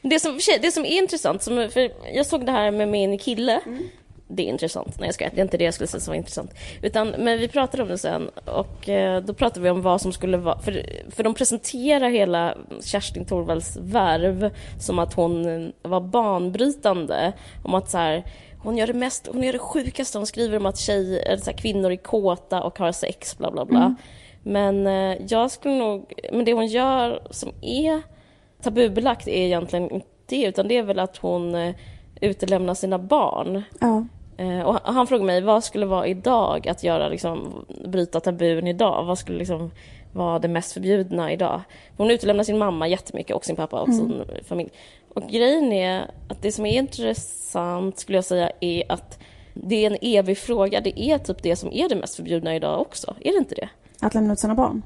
Det 0.09 0.21
som, 0.21 0.39
det 0.61 0.73
som 0.73 0.85
är 0.85 0.99
intressant, 0.99 1.43
som, 1.43 1.69
för 1.73 1.91
jag 2.15 2.27
såg 2.27 2.47
det 2.47 2.53
här 2.53 2.71
med 2.71 2.89
min 2.89 3.19
kille. 3.19 3.61
Mm. 3.67 3.83
Det 4.29 4.43
är 4.43 4.47
intressant. 4.47 4.99
Nej, 4.99 5.07
jag 5.07 5.15
ska, 5.15 5.29
det 5.29 5.41
är 5.41 5.43
inte 5.43 5.57
det 5.57 5.65
jag 5.65 5.75
skulle 5.75 5.89
säga 5.89 6.01
som 6.01 6.13
var 6.13 6.17
intressant. 6.17 6.51
Utan, 6.83 7.09
men 7.09 7.39
vi 7.39 7.49
pratade 7.49 7.83
om 7.83 7.89
det 7.89 7.99
sen 7.99 8.31
och 8.45 8.89
eh, 8.89 9.23
då 9.23 9.35
pratade 9.35 9.61
vi 9.61 9.71
om 9.71 9.83
vad 9.83 10.01
som 10.01 10.13
skulle 10.13 10.37
vara... 10.37 10.59
För, 10.59 10.87
för 11.11 11.23
de 11.23 11.35
presenterar 11.35 12.09
hela 12.09 12.55
Kerstin 12.85 13.25
Thorvalds 13.25 13.77
värv 13.77 14.51
som 14.81 14.99
att 14.99 15.15
hon 15.15 15.73
var 15.83 16.01
banbrytande. 16.01 17.33
Om 17.65 17.75
att 17.75 17.91
så 17.91 17.99
här, 17.99 18.25
hon 18.63 18.77
gör 18.77 18.87
det 18.87 18.93
mest, 18.93 19.29
hon 19.33 19.43
gör 19.43 19.53
det 19.53 19.59
sjukaste. 19.59 20.19
Hon 20.19 20.27
skriver 20.27 20.57
om 20.57 20.67
att 20.67 20.79
tjejer, 20.79 21.37
så 21.37 21.51
här, 21.51 21.59
kvinnor 21.59 21.93
är 21.93 21.97
kåta 21.97 22.63
och 22.63 22.79
har 22.79 22.93
sex, 22.93 23.39
bla 23.39 23.51
bla 23.51 23.65
bla. 23.65 23.81
Mm. 23.81 23.97
Men 24.43 24.87
eh, 24.87 25.27
jag 25.29 25.51
skulle 25.51 25.75
nog... 25.75 26.13
Men 26.33 26.45
det 26.45 26.53
hon 26.53 26.67
gör 26.67 27.23
som 27.31 27.53
är 27.63 28.03
tabubelagt 28.67 29.29
är 29.29 29.47
egentligen 29.47 29.91
inte 29.91 30.07
det, 30.27 30.45
utan 30.45 30.69
det 30.69 30.77
är 30.77 30.83
väl 30.83 30.99
att 30.99 31.17
hon 31.17 31.55
eh, 31.55 31.75
utelämnar 32.21 32.75
sina 32.75 32.99
barn. 32.99 33.63
Ja. 33.81 34.07
Eh, 34.37 34.61
och 34.61 34.79
han 34.85 35.07
frågade 35.07 35.27
mig, 35.27 35.41
vad 35.41 35.65
skulle 35.65 35.87
vara 35.87 36.07
idag 36.07 36.69
att 36.69 36.83
göra, 36.85 37.09
liksom, 37.09 37.65
bryta 37.85 38.21
tabun 38.21 38.67
idag? 38.67 39.05
Vad 39.05 39.19
skulle 39.19 39.39
liksom 39.39 39.71
vara 40.13 40.39
det 40.39 40.49
mest 40.49 40.73
förbjudna 40.73 41.33
idag? 41.33 41.61
Hon 41.97 42.11
utelämnar 42.11 42.45
sin 42.45 42.59
mamma 42.59 42.89
jättemycket 42.89 43.37
och 43.37 43.45
sin 43.45 43.57
pappa 43.57 43.81
och 43.81 43.89
mm. 43.89 43.99
sin 43.99 44.25
familj. 44.45 44.71
Och 45.15 45.23
grejen 45.23 45.73
är 45.73 46.11
att 46.29 46.43
det 46.43 46.53
som 46.53 46.67
är 46.67 46.79
intressant 46.79 47.99
skulle 47.99 48.19
jag 48.19 48.25
säga 48.25 48.51
är 48.61 48.93
att 48.93 49.19
det 49.55 49.85
är 49.85 49.91
en 49.91 49.99
evig 50.01 50.39
fråga. 50.39 50.81
Det 50.81 51.01
är 51.01 51.19
typ 51.19 51.43
det 51.43 51.57
som 51.57 51.73
är 51.73 51.89
det 51.89 51.97
mest 51.97 52.17
förbjudna 52.17 52.57
idag 52.57 52.81
också. 52.81 53.15
Är 53.21 53.33
det 53.33 53.39
inte 53.39 53.55
det? 53.55 53.69
Att 54.01 54.15
lämna 54.15 54.33
ut 54.33 54.39
sina 54.39 54.55
barn? 54.55 54.83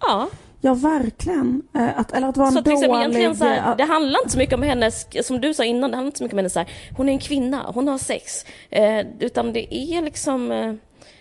Ja. 0.00 0.28
Ja, 0.66 0.74
verkligen. 0.74 1.62
Eh, 1.74 1.98
att, 1.98 2.12
eller 2.12 2.28
att 2.28 2.36
vara 2.36 2.48
en 2.48 2.54
så 2.54 2.60
dålig... 2.60 3.36
Så 3.36 3.44
här, 3.44 3.76
det 3.76 3.84
handlar 3.84 4.20
inte 4.20 4.32
så 4.32 4.38
mycket 4.38 4.54
om 4.54 4.62
hennes, 4.62 5.06
som 5.26 5.40
du 5.40 5.54
sa 5.54 5.64
innan, 5.64 5.90
det 5.90 5.96
handlar 5.96 6.06
inte 6.08 6.18
så 6.18 6.24
mycket 6.24 6.34
om 6.34 6.38
hennes 6.38 6.52
så 6.52 6.58
här, 6.58 6.68
hon 6.96 7.08
är 7.08 7.12
en 7.12 7.18
kvinna, 7.18 7.70
hon 7.74 7.88
har 7.88 7.98
sex. 7.98 8.44
Eh, 8.70 9.06
utan 9.18 9.52
det 9.52 9.74
är 9.74 10.02
liksom, 10.02 10.52
eh, 10.52 10.72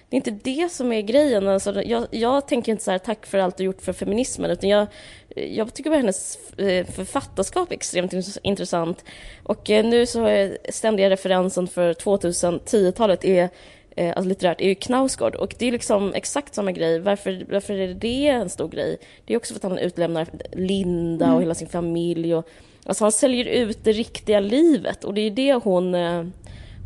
det 0.09 0.15
är 0.15 0.29
inte 0.29 0.31
det 0.31 0.71
som 0.71 0.91
är 0.91 1.01
grejen. 1.01 1.47
Alltså, 1.47 1.83
jag, 1.83 2.07
jag 2.11 2.47
tänker 2.47 2.71
inte 2.71 2.83
så 2.83 2.91
här, 2.91 2.97
tack 2.97 3.25
för 3.25 3.37
allt 3.37 3.57
du 3.57 3.63
gjort 3.63 3.81
för 3.81 3.93
feminismen, 3.93 4.51
utan 4.51 4.69
jag, 4.69 4.87
jag 5.35 5.73
tycker 5.73 5.89
bara 5.89 5.99
hennes 5.99 6.37
eh, 6.57 6.85
författarskap 6.85 7.71
är 7.71 7.75
extremt 7.75 8.13
intressant. 8.43 9.03
Och 9.43 9.69
eh, 9.69 9.85
nu 9.85 10.05
så 10.05 10.25
är 10.25 10.57
ständiga 10.69 11.09
referensen 11.09 11.67
för 11.67 11.93
2010-talet 11.93 13.25
är 13.25 13.49
eh, 13.95 14.09
alltså 14.09 14.29
litterärt, 14.29 14.61
är 14.61 14.67
ju 14.67 14.75
Knausgård. 14.75 15.35
Och 15.35 15.55
det 15.59 15.67
är 15.67 15.71
liksom 15.71 16.13
exakt 16.13 16.55
samma 16.55 16.71
grej. 16.71 16.99
Varför, 16.99 17.45
varför 17.51 17.73
är 17.73 17.93
det 17.93 18.27
en 18.27 18.49
stor 18.49 18.67
grej? 18.67 18.97
Det 19.25 19.33
är 19.33 19.37
också 19.37 19.53
för 19.53 19.59
att 19.59 19.71
han 19.71 19.77
utlämnar 19.77 20.27
Linda 20.51 21.25
mm. 21.25 21.35
och 21.35 21.41
hela 21.41 21.55
sin 21.55 21.67
familj. 21.67 22.35
Och, 22.35 22.49
alltså 22.85 23.03
han 23.03 23.11
säljer 23.11 23.45
ut 23.45 23.83
det 23.83 23.91
riktiga 23.91 24.39
livet 24.39 25.03
och 25.03 25.13
det 25.13 25.21
är 25.21 25.31
det 25.31 25.53
hon 25.53 25.95
eh, 25.95 26.23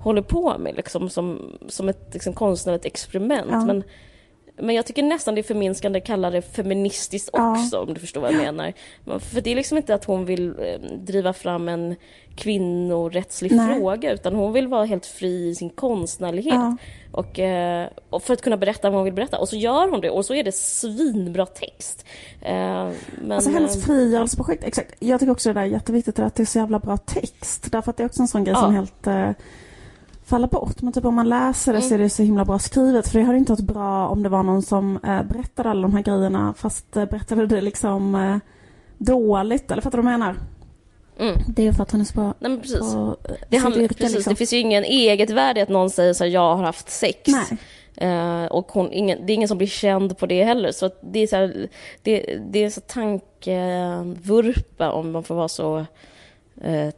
håller 0.04 0.22
på 0.22 0.58
med 0.58 0.76
liksom, 0.76 1.10
som, 1.10 1.58
som 1.67 1.89
ett 1.89 2.10
liksom, 2.13 2.34
konstnärligt 2.34 2.86
experiment. 2.86 3.52
Ja. 3.52 3.65
Men 3.65 3.84
men 4.62 4.76
jag 4.76 4.86
tycker 4.86 5.04
nästan 5.04 5.36
det 5.36 5.41
är 5.41 5.43
förminskande 5.43 6.00
att 6.00 6.06
kalla 6.06 6.30
det 6.30 6.41
feministiskt 6.41 7.30
Ja. 7.34 7.52
också, 7.52 7.80
om 7.80 7.93
du 7.93 8.00
förstår 8.00 8.22
vad 8.22 8.32
jag 8.34 8.38
menar. 8.38 8.74
Men 9.06 9.19
För 9.19 9.41
det 9.41 9.52
är 9.52 9.56
liksom 9.56 9.78
inte 9.78 9.93
att 9.95 10.06
hon 10.06 10.26
vill 10.26 10.50
eh, 10.50 10.80
driva 10.98 11.34
fram 11.34 11.69
en 11.69 11.95
kvinnorättslig 12.36 13.52
Nej. 13.52 13.76
fråga, 13.80 14.12
utan 14.12 14.36
hon 14.36 14.54
vill 14.54 14.67
vara 14.67 14.86
helt 14.86 15.06
fri 15.06 15.50
i 15.50 15.56
sin 15.56 15.69
konstnärlighet. 15.69 16.54
Ja. 16.54 16.78
Och, 17.12 17.39
eh, 17.39 17.88
och 18.10 18.24
för 18.24 18.34
att 18.34 18.41
kunna 18.41 18.58
berätta 18.58 18.89
vad 18.89 18.98
hon 18.98 19.06
vill 19.06 19.13
berätta. 19.13 19.39
Och 19.39 19.50
så 19.50 19.56
gör 19.56 19.88
hon 19.89 20.02
det, 20.02 20.10
och 20.10 20.26
så 20.26 20.34
är 20.34 20.43
det 20.43 20.56
svinbra 20.56 21.45
text. 21.45 22.06
Eh, 22.41 22.54
men, 23.22 23.32
Alltså 23.32 23.50
hennes 23.50 23.86
frigörelseprojekt, 23.86 24.63
exakt. 24.63 24.95
Jag 25.00 25.19
tycker 25.19 25.32
också 25.32 25.50
det 25.50 25.54
där 25.54 25.62
är 25.62 25.65
jätteviktigt 25.65 26.19
att 26.19 26.36
det 26.36 26.43
är 26.43 26.45
så 26.45 26.58
jävla 26.60 26.80
bra 26.80 26.98
text. 26.98 27.67
Därför 27.72 27.89
att 27.91 27.98
det 27.98 28.04
är 28.04 28.08
också 28.08 28.22
en 28.22 28.28
sån 28.28 28.43
grej 28.43 28.54
Ja. 28.54 28.62
som 28.62 28.76
helt 28.76 29.08
faller 30.29 30.47
bort. 30.47 30.81
Men 30.81 30.93
typ 30.93 31.05
om 31.05 31.15
man 31.15 31.29
läser 31.29 31.73
det 31.73 31.81
så 31.81 31.93
är 31.93 31.97
det 31.97 32.09
så 32.09 32.23
himla 32.23 32.45
bra 32.45 32.59
skrivet. 32.59 33.07
För 33.07 33.19
det 33.19 33.25
hade 33.25 33.37
inte 33.37 33.51
varit 33.51 33.65
bra 33.65 34.07
om 34.07 34.23
det 34.23 34.29
var 34.29 34.43
någon 34.43 34.61
som 34.61 34.99
eh, 35.03 35.23
berättade 35.23 35.69
alla 35.69 35.81
de 35.81 35.93
här 35.93 36.03
grejerna 36.03 36.53
fast 36.57 36.97
eh, 36.97 37.05
berättade 37.05 37.47
det 37.47 37.61
liksom 37.61 38.15
eh, 38.15 38.37
dåligt. 38.97 39.71
Eller 39.71 39.81
fattar 39.81 39.97
du 39.97 40.03
vad 40.03 40.13
jag 40.13 40.19
menar? 40.19 40.35
Mm. 41.19 41.35
Det 41.47 41.67
är 41.67 41.71
för 41.71 41.83
att 41.83 41.91
han 41.91 42.01
är 42.01 42.05
så 42.05 42.13
bra 42.13 42.33
Nej 42.39 42.51
men 42.51 42.61
precis. 42.61 42.79
på 42.79 43.17
Det, 43.49 43.57
handlar, 43.57 43.81
yrke, 43.81 43.93
precis, 43.93 44.15
liksom. 44.15 44.33
det 44.33 44.37
finns 44.37 44.53
ju 44.53 44.57
ingen 44.57 44.83
eget 44.83 45.29
värde 45.29 45.59
i 45.59 45.63
att 45.63 45.69
någon 45.69 45.89
säger 45.89 46.13
så 46.13 46.23
här, 46.23 46.31
jag 46.31 46.55
har 46.55 46.63
haft 46.63 46.89
sex. 46.89 47.19
Nej. 47.27 47.57
Eh, 47.95 48.45
och 48.45 48.71
hon, 48.71 48.91
ingen, 48.91 49.25
det 49.25 49.33
är 49.33 49.35
ingen 49.35 49.47
som 49.47 49.57
blir 49.57 49.67
känd 49.67 50.17
på 50.17 50.25
det 50.25 50.43
heller. 50.43 50.71
Så 50.71 50.89
det 51.01 51.19
är 51.19 51.27
så 51.27 51.35
här, 51.35 51.69
det, 52.01 52.39
det 52.51 52.63
är 52.63 52.69
så 52.69 52.81
tankevurpa 52.81 53.31
om 54.91 55.11
man 55.11 55.23
får 55.23 55.35
vara 55.35 55.47
så 55.47 55.85
eh, 56.61 56.89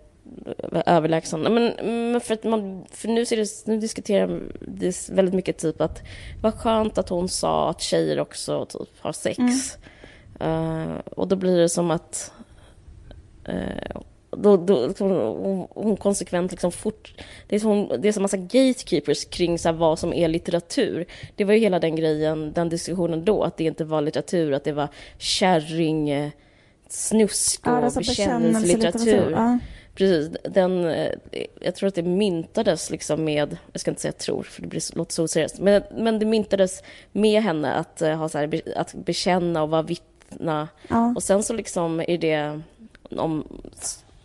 överlägsen. 0.85 1.41
Men, 1.41 1.73
men 2.11 2.21
för, 2.21 2.33
att 2.33 2.43
man, 2.43 2.85
för 2.91 3.07
nu, 3.07 3.25
ser 3.25 3.37
det, 3.37 3.67
nu 3.67 3.79
diskuterar 3.79 4.41
det 4.59 5.09
väldigt 5.09 5.35
mycket 5.35 5.57
typ 5.57 5.81
att 5.81 6.01
vad 6.41 6.53
skönt 6.53 6.97
att 6.97 7.09
hon 7.09 7.29
sa 7.29 7.69
att 7.69 7.81
tjejer 7.81 8.19
också 8.19 8.65
typ 8.65 8.99
har 8.99 9.13
sex. 9.13 9.41
Eh, 10.39 10.95
och 11.05 11.27
då 11.27 11.35
blir 11.35 11.57
det 11.57 11.69
som 11.69 11.91
att 11.91 12.31
eh, 13.45 14.01
då, 14.31 14.57
då, 14.57 14.87
liksom, 14.87 15.11
hon, 15.11 15.67
hon 15.69 15.97
konsekvent 15.97 16.51
liksom 16.51 16.71
fort... 16.71 17.13
Det 17.47 17.55
är 17.55 17.59
som, 17.59 17.91
det 17.99 18.07
är 18.07 18.11
som 18.11 18.21
massa 18.21 18.37
gatekeepers 18.37 19.25
kring 19.25 19.59
så 19.59 19.69
här, 19.69 19.75
vad 19.75 19.99
som 19.99 20.13
är 20.13 20.27
litteratur. 20.27 21.05
Det 21.35 21.43
var 21.43 21.53
ju 21.53 21.59
hela 21.59 21.79
den 21.79 21.95
grejen, 21.95 22.53
den 22.53 22.69
diskussionen 22.69 23.25
då, 23.25 23.43
att 23.43 23.57
det 23.57 23.63
inte 23.63 23.83
var 23.83 24.01
litteratur, 24.01 24.53
att 24.53 24.63
det 24.63 24.71
var 24.71 24.87
kärring, 25.17 26.09
eh, 26.09 26.29
snusk 26.87 27.67
och 27.67 27.73
Ja, 27.73 27.91
bekännelselitteratur. 27.95 29.31
Ja. 29.31 29.59
Precis, 29.95 30.37
den, 30.43 30.85
eh, 30.85 31.11
jag 31.61 31.75
tror 31.75 31.87
att 31.87 31.95
det 31.95 32.03
myntades 32.03 32.89
liksom 32.89 33.23
med, 33.23 33.57
jag 33.71 33.81
ska 33.81 33.91
inte 33.91 34.01
säga 34.01 34.11
tror, 34.11 34.43
för 34.43 34.61
det 34.61 34.67
blir, 34.67 34.97
låter 34.97 35.13
så 35.13 35.23
oseriöst, 35.23 35.59
men, 35.59 35.83
men 35.97 36.19
det 36.19 36.25
myntades 36.25 36.83
med 37.11 37.43
henne 37.43 37.73
att, 37.73 38.01
eh, 38.01 38.15
ha 38.15 38.29
så 38.29 38.37
här, 38.37 38.61
att 38.75 38.93
bekänna 38.93 39.63
och 39.63 39.69
vara 39.69 39.81
vittna. 39.81 40.67
Ja. 40.87 41.13
Och 41.15 41.23
sen 41.23 41.43
så 41.43 41.53
liksom 41.53 41.99
är 41.99 42.17
det, 42.17 42.61
om, 43.09 43.47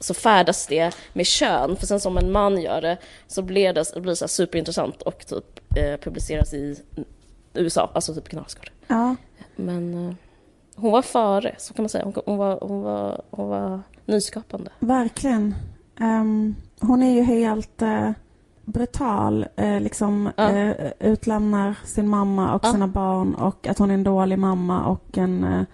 så 0.00 0.14
färdas 0.14 0.66
det 0.66 0.96
med 1.12 1.26
kön, 1.26 1.76
för 1.76 1.86
sen 1.86 2.00
som 2.00 2.18
en 2.18 2.32
man 2.32 2.60
gör 2.60 2.80
det 2.80 2.96
så 3.26 3.42
blir 3.42 3.72
det, 3.72 3.84
det 3.94 4.00
blir 4.00 4.14
så 4.14 4.28
superintressant 4.28 5.02
och 5.02 5.26
typ 5.26 5.76
eh, 5.76 5.96
publiceras 5.96 6.54
i 6.54 6.76
USA, 7.54 7.90
alltså 7.94 8.14
typ 8.14 8.28
Knausgård. 8.28 8.70
ja. 8.86 9.16
Men 9.56 10.08
eh, 10.08 10.14
hon 10.76 10.92
var 10.92 11.02
före, 11.02 11.54
så 11.58 11.74
kan 11.74 11.82
man 11.82 11.88
säga. 11.88 12.04
Hon, 12.04 12.14
hon, 12.26 12.36
var, 12.36 12.58
hon, 12.62 12.82
var, 12.82 13.20
hon 13.30 13.48
var 13.48 13.80
nyskapande. 14.04 14.70
Verkligen. 14.78 15.54
Ehm, 16.00 16.54
hon 16.80 17.02
är 17.02 17.14
ju 17.14 17.22
helt 17.22 17.82
eh, 17.82 18.10
brutal. 18.64 19.46
eh, 19.56 19.80
liksom 19.80 20.30
Ja. 20.36 20.50
eh, 20.50 20.92
utlämnar 21.00 21.74
sin 21.84 22.08
mamma 22.08 22.54
och 22.54 22.64
Ja. 22.64 22.72
sina 22.72 22.86
barn 22.88 23.34
och 23.34 23.66
att 23.66 23.78
hon 23.78 23.90
är 23.90 23.94
en 23.94 24.04
dålig 24.04 24.38
mamma 24.38 24.84
och 24.86 25.18
en... 25.18 25.66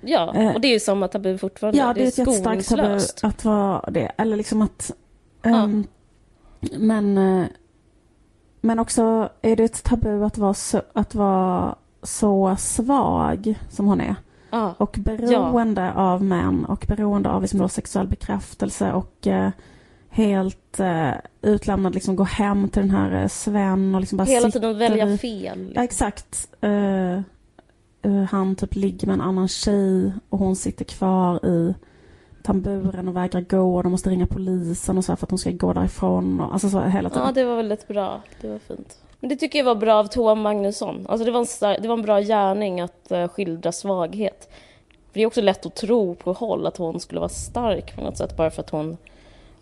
Ja, 0.00 0.52
och 0.54 0.60
det 0.60 0.68
är 0.68 0.72
ju 0.72 0.80
samma 0.80 1.08
tabu 1.08 1.38
fortfarande. 1.38 1.78
ja, 1.78 1.94
det 1.94 2.02
är 2.02 2.06
ett 2.08 2.18
jättestarkt 2.18 2.68
tabu 2.68 2.98
att 3.22 3.44
vara 3.44 3.90
det. 3.90 4.12
Eller 4.16 4.36
liksom 4.36 4.62
att... 4.62 4.90
ehm, 5.42 5.84
Men... 6.78 7.14
men 8.60 8.78
också 8.78 9.28
är 9.42 9.56
det 9.56 9.64
ett 9.64 9.82
tabu 9.84 10.24
att 10.24 10.38
vara 10.38 10.54
att 10.92 11.14
vara 11.14 11.74
så 12.02 12.56
svag 12.58 13.54
som 13.68 13.86
hon 13.86 14.00
är. 14.00 14.14
Ja, 14.50 14.74
Och 14.78 14.96
beroende 15.00 15.92
av 15.92 16.24
män 16.24 16.64
och 16.64 16.84
beroende 16.88 17.30
av 17.30 17.42
liksom 17.42 17.60
då 17.60 17.68
sexuell 17.68 18.06
bekräftelse 18.08 18.92
och 18.92 19.26
eh, 19.26 19.50
helt 20.08 20.80
eh, 20.80 21.10
utlämnad, 21.42 21.94
liksom 21.94 22.16
gå 22.16 22.24
hem 22.24 22.68
till 22.68 22.82
den 22.82 22.90
här 22.90 23.22
eh, 23.22 23.28
Sven 23.28 23.94
och 23.94 24.00
liksom 24.00 24.18
bara 24.18 24.24
hela 24.24 24.50
tiden 24.50 24.78
välja 24.78 25.08
i- 25.08 25.18
fel. 25.18 25.72
Ja, 25.74 25.82
exakt. 25.84 26.48
Eh, 26.60 27.14
eh, 28.02 28.22
han 28.30 28.56
typ 28.56 28.74
ligger 28.74 29.06
med 29.06 29.14
en 29.14 29.20
annan 29.20 29.48
tjej 29.48 30.12
och 30.28 30.38
hon 30.38 30.56
sitter 30.56 30.84
kvar 30.84 31.46
i 31.46 31.74
tamburen 32.42 33.08
och 33.08 33.16
vägrar 33.16 33.40
gå 33.40 33.76
och 33.76 33.82
de 33.82 33.92
måste 33.92 34.10
ringa 34.10 34.26
polisen 34.26 34.98
och 34.98 35.04
så 35.04 35.16
för 35.16 35.26
att 35.26 35.30
hon 35.30 35.38
ska 35.38 35.50
gå 35.50 35.72
därifrån. 35.72 36.40
Och, 36.40 36.52
alltså 36.52 36.68
så 36.68 36.80
hela 36.80 37.10
tiden. 37.10 37.24
Ja, 37.26 37.32
det 37.32 37.44
var 37.44 37.56
väldigt 37.56 37.88
bra. 37.88 38.20
Det 38.40 38.48
var 38.48 38.58
fint. 38.58 38.96
Men 39.20 39.28
det 39.28 39.36
tycker 39.36 39.58
jag 39.58 39.66
var 39.66 39.74
bra 39.74 39.94
av 39.94 40.04
Toa 40.06 40.34
Magnusson. 40.34 41.06
Alltså 41.08 41.24
det 41.24 41.30
var 41.30 41.40
en, 41.40 41.46
star- 41.46 41.78
det 41.80 41.88
var 41.88 41.96
en 41.96 42.02
bra 42.02 42.20
gärning 42.20 42.80
att 42.80 43.08
uh, 43.12 43.28
skildra 43.28 43.72
svaghet. 43.72 44.48
För 44.88 45.14
det 45.14 45.22
är 45.22 45.26
också 45.26 45.40
lätt 45.40 45.66
att 45.66 45.74
tro 45.76 46.14
på 46.14 46.32
håll 46.32 46.66
att 46.66 46.76
hon 46.76 47.00
skulle 47.00 47.20
vara 47.20 47.28
stark 47.28 47.96
på 47.96 48.02
något 48.02 48.16
sätt 48.18 48.36
bara 48.36 48.50
för 48.50 48.62
att 48.62 48.70
hon 48.70 48.96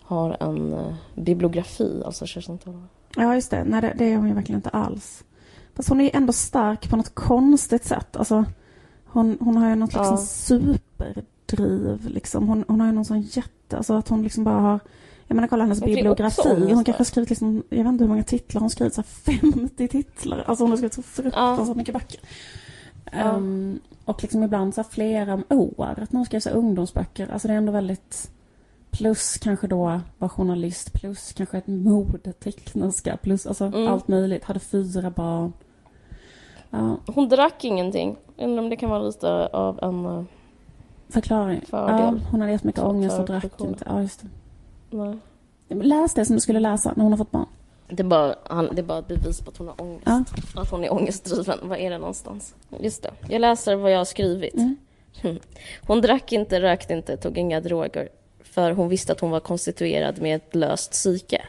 har 0.01 0.37
en 0.39 0.73
uh, 0.73 0.93
bibliografi, 1.15 2.01
alltså 2.05 2.25
Kerstin 2.25 2.57
Toa. 2.57 2.83
Ja, 3.15 3.35
just 3.35 3.51
det. 3.51 3.63
Nej, 3.63 3.81
det, 3.81 3.93
det 3.97 4.05
är 4.05 4.17
hon 4.17 4.27
ju 4.27 4.33
verkligen 4.33 4.59
inte 4.59 4.69
alls. 4.69 5.23
Fast 5.75 5.89
hon 5.89 5.99
är 5.99 6.03
ju 6.03 6.11
ändå 6.13 6.33
stark 6.33 6.89
på 6.89 6.95
något 6.97 7.15
konstigt 7.15 7.85
sätt. 7.85 8.17
Alltså, 8.17 8.45
hon, 9.05 9.37
hon 9.41 9.57
har 9.57 9.69
ju 9.69 9.75
något 9.75 9.93
liksom 9.93 10.11
Ja. 10.11 10.17
superdriv. 10.17 12.09
Liksom. 12.09 12.47
Hon, 12.47 12.65
hon 12.67 12.79
har 12.79 12.87
ju 12.87 12.93
någon 12.93 13.05
sån 13.05 13.21
jätte... 13.21 13.77
Alltså 13.77 13.93
att 13.93 14.07
hon 14.09 14.23
liksom 14.23 14.43
bara 14.43 14.59
har... 14.59 14.79
Jag 15.29 15.35
menar, 15.35 15.47
kolla 15.47 15.63
hennes 15.63 15.79
Hon 15.81 15.85
bibliografi. 15.89 16.49
Hon 16.73 16.83
kanske 16.83 16.99
har 16.99 17.05
skrivit 17.05 17.29
liksom... 17.29 17.63
Jag 17.69 17.77
vet 17.77 17.87
inte 17.87 18.03
hur 18.03 18.09
många 18.09 18.23
titlar 18.23 18.59
hon 18.61 18.69
skrivit. 18.69 18.93
Så 18.93 19.01
här 19.01 19.39
50 19.41 19.87
titlar. 19.87 20.43
Alltså 20.47 20.63
hon 20.63 20.69
har 20.71 20.77
skrivit 20.77 20.93
så 20.93 21.01
fruktansvärt 21.01 21.75
mycket 21.77 21.93
böcker. 21.93 22.19
Ja. 23.11 23.17
Ehm, 23.17 23.79
och 24.05 24.21
liksom 24.23 24.43
ibland 24.43 24.75
så 24.75 24.83
flera 24.83 25.33
om 25.33 25.43
år. 25.49 25.99
Att 26.01 26.11
någon 26.11 26.25
skriver 26.25 26.39
så 26.41 26.49
ungdomsböcker. 26.49 27.29
Alltså 27.33 27.47
det 27.47 27.53
är 27.53 27.57
ändå 27.57 27.71
väldigt... 27.71 28.31
Plus 28.91 29.37
kanske 29.37 29.67
då 29.67 30.01
var 30.17 30.29
journalist, 30.29 30.93
plus 30.93 31.33
kanske 31.33 31.57
ett 31.57 31.67
modetecknerska, 31.67 33.17
plus 33.17 33.45
alltså 33.45 33.65
Mm. 33.65 33.87
allt 33.87 34.07
möjligt. 34.07 34.43
Hade 34.43 34.59
fyra 34.59 35.09
barn. 35.09 35.53
Ja, 36.69 36.97
Hon 37.07 37.29
drack 37.29 37.63
ingenting. 37.63 38.15
Undrar 38.37 38.63
om 38.63 38.69
det 38.69 38.75
kan 38.75 38.89
vara 38.89 39.01
lite 39.03 39.47
av 39.47 39.79
en... 39.83 40.05
eh, 40.05 40.23
förklaring. 41.09 41.61
Fördel. 41.69 41.99
Ja, 41.99 42.27
hon 42.31 42.39
hade 42.41 42.51
jättemycket 42.51 42.83
ångest 42.83 43.19
och 43.19 43.25
drack 43.25 43.61
inte. 43.61 43.83
Ja, 43.87 44.01
just 44.01 44.21
det. 44.21 44.27
Nej. 44.89 45.17
Läs 45.69 46.13
det 46.13 46.25
som 46.25 46.35
du 46.35 46.39
skulle 46.41 46.59
läsa 46.59 46.93
när 46.95 47.03
hon 47.03 47.13
har 47.13 47.17
fått 47.17 47.31
barn. 47.31 47.45
Det 47.87 47.99
är, 48.03 48.07
bara, 48.07 48.35
han, 48.43 48.69
det 48.75 48.81
är 48.81 48.83
bara 48.83 48.99
ett 48.99 49.07
bevis 49.07 49.41
på 49.41 49.49
att 49.51 49.57
hon 49.57 49.67
har 49.67 49.81
ångest. 49.81 50.03
Ja. 50.05 50.23
Att 50.61 50.71
hon 50.71 50.83
är 50.83 50.93
ångestdriven. 50.93 51.59
Var 51.63 51.75
är 51.75 51.89
det 51.89 51.97
någonstans? 51.97 52.55
Just 52.79 53.03
det. 53.03 53.11
Jag 53.29 53.41
läser 53.41 53.75
vad 53.75 53.91
jag 53.91 53.97
har 53.97 54.05
skrivit. 54.05 54.53
Mm. 54.53 55.39
Hon 55.87 56.01
drack 56.01 56.31
inte, 56.31 56.61
rökte 56.61 56.93
inte, 56.93 57.17
tog 57.17 57.37
inga 57.37 57.61
droger. 57.61 58.09
För 58.43 58.71
hon 58.71 58.89
visste 58.89 59.11
att 59.11 59.19
hon 59.19 59.31
var 59.31 59.39
konstituerad 59.39 60.21
med 60.21 60.35
ett 60.35 60.55
löst 60.55 60.91
psyke. 60.91 61.41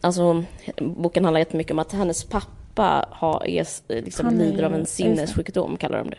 Alltså, 0.00 0.44
boken 0.80 1.24
handlar 1.24 1.38
jättemycket 1.38 1.72
om 1.72 1.78
att 1.78 1.92
hennes 1.92 2.24
pappa 2.24 3.08
har, 3.10 3.46
är, 3.46 3.66
liksom, 4.02 4.26
Han 4.26 4.40
är- 4.40 4.44
lider 4.44 4.62
av 4.62 4.74
en 4.74 4.86
sinnessjukdom, 4.86 5.76
kallar 5.76 5.98
de 5.98 6.10
det. 6.10 6.18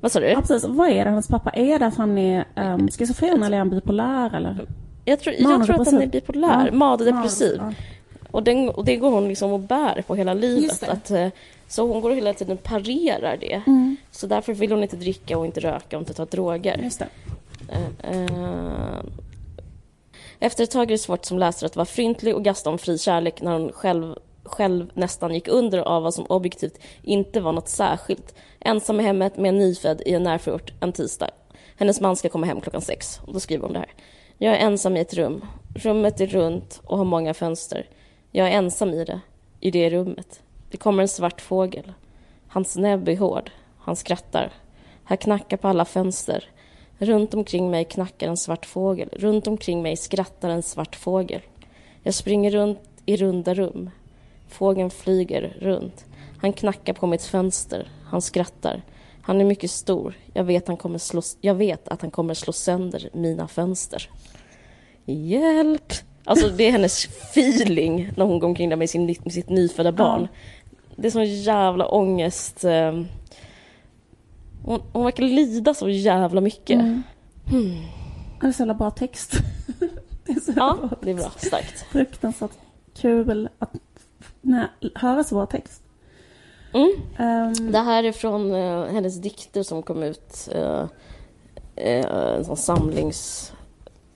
Vad 0.00 0.12
sa 0.12 0.20
du? 0.20 0.26
Ja, 0.26 0.40
precis. 0.40 0.64
Vad 0.64 0.88
är 0.88 1.04
det 1.04 1.10
hennes 1.10 1.28
pappa? 1.28 1.50
Är 1.50 1.78
det 1.78 1.86
att 1.86 1.96
han 1.96 2.18
är 2.18 2.44
um, 2.56 2.88
schizofren 2.88 3.42
eller 3.42 3.56
är 3.56 3.58
han 3.58 3.70
bipolär 3.70 4.36
eller? 4.36 4.66
Jag 5.08 5.20
tror, 5.20 5.34
jag 5.38 5.66
tror 5.66 5.80
att 5.80 5.86
han 5.92 6.02
är 6.02 6.06
bipolär, 6.06 6.66
Ja. 6.66 6.72
manodepressiv. 6.72 7.56
Ja. 7.60 7.72
Och, 8.30 8.42
den, 8.42 8.68
och 8.68 8.84
det 8.84 8.96
går 8.96 9.10
hon 9.10 9.28
liksom 9.28 9.52
och 9.52 9.60
bär 9.60 10.02
på 10.06 10.14
hela 10.14 10.34
livet. 10.34 10.82
Att, 10.88 11.10
eh, 11.10 11.28
så 11.68 11.86
hon 11.86 12.00
går 12.00 12.10
hela 12.10 12.34
tiden 12.34 12.56
parerar 12.56 13.36
det. 13.40 13.62
Mm, 13.66 13.96
Så 14.10 14.26
därför 14.26 14.52
vill 14.52 14.72
hon 14.72 14.82
inte 14.82 14.96
dricka 14.96 15.38
och 15.38 15.46
inte 15.46 15.60
röka 15.60 15.96
och 15.96 16.02
inte 16.02 16.14
ta 16.14 16.24
droger. 16.24 16.80
just 16.82 16.98
det. 16.98 17.08
Eh, 17.68 18.14
eh, 18.14 19.00
Efter 20.40 20.64
ett 20.64 20.70
tag 20.70 20.82
är 20.82 20.86
det 20.94 20.98
svårt 20.98 21.24
som 21.24 21.38
läsare 21.38 21.66
att 21.66 21.76
vara 21.76 21.86
fryntlig 21.86 22.34
och 22.34 22.44
gasta 22.44 22.70
om 22.70 22.78
fri 22.78 22.98
kärlek 22.98 23.42
när 23.42 23.52
hon 23.52 23.72
själv, 23.72 24.14
själv 24.44 24.90
nästan 24.94 25.34
gick 25.34 25.48
under 25.48 25.78
av 25.78 26.02
vad 26.02 26.14
som 26.14 26.26
objektivt 26.28 26.78
inte 27.02 27.40
var 27.40 27.52
något 27.52 27.68
särskilt. 27.68 28.34
Ensam 28.60 29.00
i 29.00 29.02
hemmet 29.02 29.36
med 29.36 29.48
en 29.48 29.58
nyfödd 29.58 30.02
i 30.06 30.12
en 30.12 30.22
närförort 30.22 30.72
en 30.80 30.92
tisdag. 30.92 31.30
Hennes 31.76 32.00
man 32.00 32.16
ska 32.16 32.28
komma 32.28 32.46
hem 32.46 32.60
klockan 32.60 32.80
sex. 32.82 33.20
Och 33.26 33.32
då 33.32 33.40
skriver 33.40 33.62
hon 33.64 33.72
det 33.72 33.78
här. 33.78 33.88
Jag 34.40 34.54
är 34.54 34.58
ensam 34.58 34.96
i 34.96 35.00
ett 35.00 35.14
rum. 35.14 35.44
Rummet 35.74 36.20
är 36.20 36.26
runt 36.26 36.80
och 36.84 36.98
har 36.98 37.04
många 37.04 37.34
fönster. 37.34 37.86
Jag 38.30 38.48
är 38.48 38.50
ensam 38.50 38.90
i 38.90 39.04
det, 39.04 39.20
i 39.60 39.70
det 39.70 39.90
rummet. 39.90 40.42
Det 40.70 40.76
kommer 40.76 41.02
en 41.02 41.08
svart 41.08 41.40
fågel. 41.40 41.92
Hans 42.48 42.76
näbb 42.76 43.08
är 43.08 43.16
hård. 43.16 43.50
Han 43.78 43.96
skrattar. 43.96 44.52
Här 45.04 45.16
knackar 45.16 45.56
på 45.56 45.68
alla 45.68 45.84
fönster. 45.84 46.44
Runt 46.98 47.34
omkring 47.34 47.70
mig 47.70 47.84
knackar 47.84 48.28
en 48.28 48.36
svart 48.36 48.66
fågel. 48.66 49.08
Runt 49.12 49.46
omkring 49.46 49.82
mig 49.82 49.96
skrattar 49.96 50.48
en 50.48 50.62
svart 50.62 50.96
fågel. 50.96 51.40
Jag 52.02 52.14
springer 52.14 52.50
runt 52.50 52.80
i 53.06 53.16
runda 53.16 53.54
rum. 53.54 53.90
Fågeln 54.48 54.90
flyger 54.90 55.56
runt. 55.60 56.04
Han 56.40 56.52
knackar 56.52 56.92
på 56.92 57.06
mitt 57.06 57.24
fönster. 57.24 57.90
Han 58.04 58.22
skrattar. 58.22 58.82
Han 59.28 59.40
är 59.40 59.44
mycket 59.44 59.70
stor. 59.70 60.14
Jag 60.34 60.44
vet, 60.44 60.68
han 60.68 60.76
kommer 60.76 60.98
slå, 60.98 61.22
jag 61.40 61.54
vet 61.54 61.88
att 61.88 62.00
han 62.02 62.10
kommer 62.10 62.34
slå 62.34 62.52
sönder 62.52 63.10
mina 63.12 63.48
fönster. 63.48 64.10
Hjälp! 65.04 65.92
Alltså 66.24 66.48
det 66.48 66.64
är 66.66 66.72
hennes 66.72 67.04
feeling 67.04 68.10
när 68.16 68.24
hon 68.24 68.38
går 68.38 68.48
omkring 68.48 68.68
där 68.68 68.76
med, 68.76 68.90
sin, 68.90 69.06
med 69.06 69.32
sitt 69.32 69.48
nyfödda 69.48 69.92
barn. 69.92 70.28
Det 70.96 71.06
är 71.06 71.10
sån 71.10 71.24
jävla 71.42 71.86
ångest. 71.88 72.64
eh, 72.64 72.92
Hon, 74.64 74.82
hon 74.92 75.04
verkar 75.04 75.22
lida 75.22 75.74
så 75.74 75.88
jävla 75.88 76.40
mycket. 76.40 76.80
Mm. 76.80 77.02
Det 78.40 78.46
är 78.46 78.52
så 78.52 78.62
jävla 78.62 78.74
bra 78.74 78.90
text. 78.90 79.32
det 80.26 80.32
är 80.32 80.40
så 80.40 80.52
Ja, 80.56 80.76
bra 80.80 80.90
det 81.02 81.10
är 81.10 81.14
bra. 81.14 81.30
Starkt. 81.36 81.80
Fruktansvärt 81.90 82.50
kul 82.96 83.48
att 83.58 83.70
höra 84.94 85.24
så 85.24 85.34
bra 85.34 85.46
text. 85.46 85.82
Mm. 86.74 86.92
Ehm, 87.18 87.72
Det 87.72 87.78
här 87.78 88.04
är 88.04 88.12
från 88.12 88.54
eh, 88.54 88.84
hennes 88.84 89.20
dikter 89.20 89.62
som 89.62 89.82
kom 89.82 90.02
ut. 90.02 90.48
eh, 90.52 90.84
eh, 91.76 92.34
en 92.36 92.44
sån 92.44 92.56
samlings... 92.56 93.52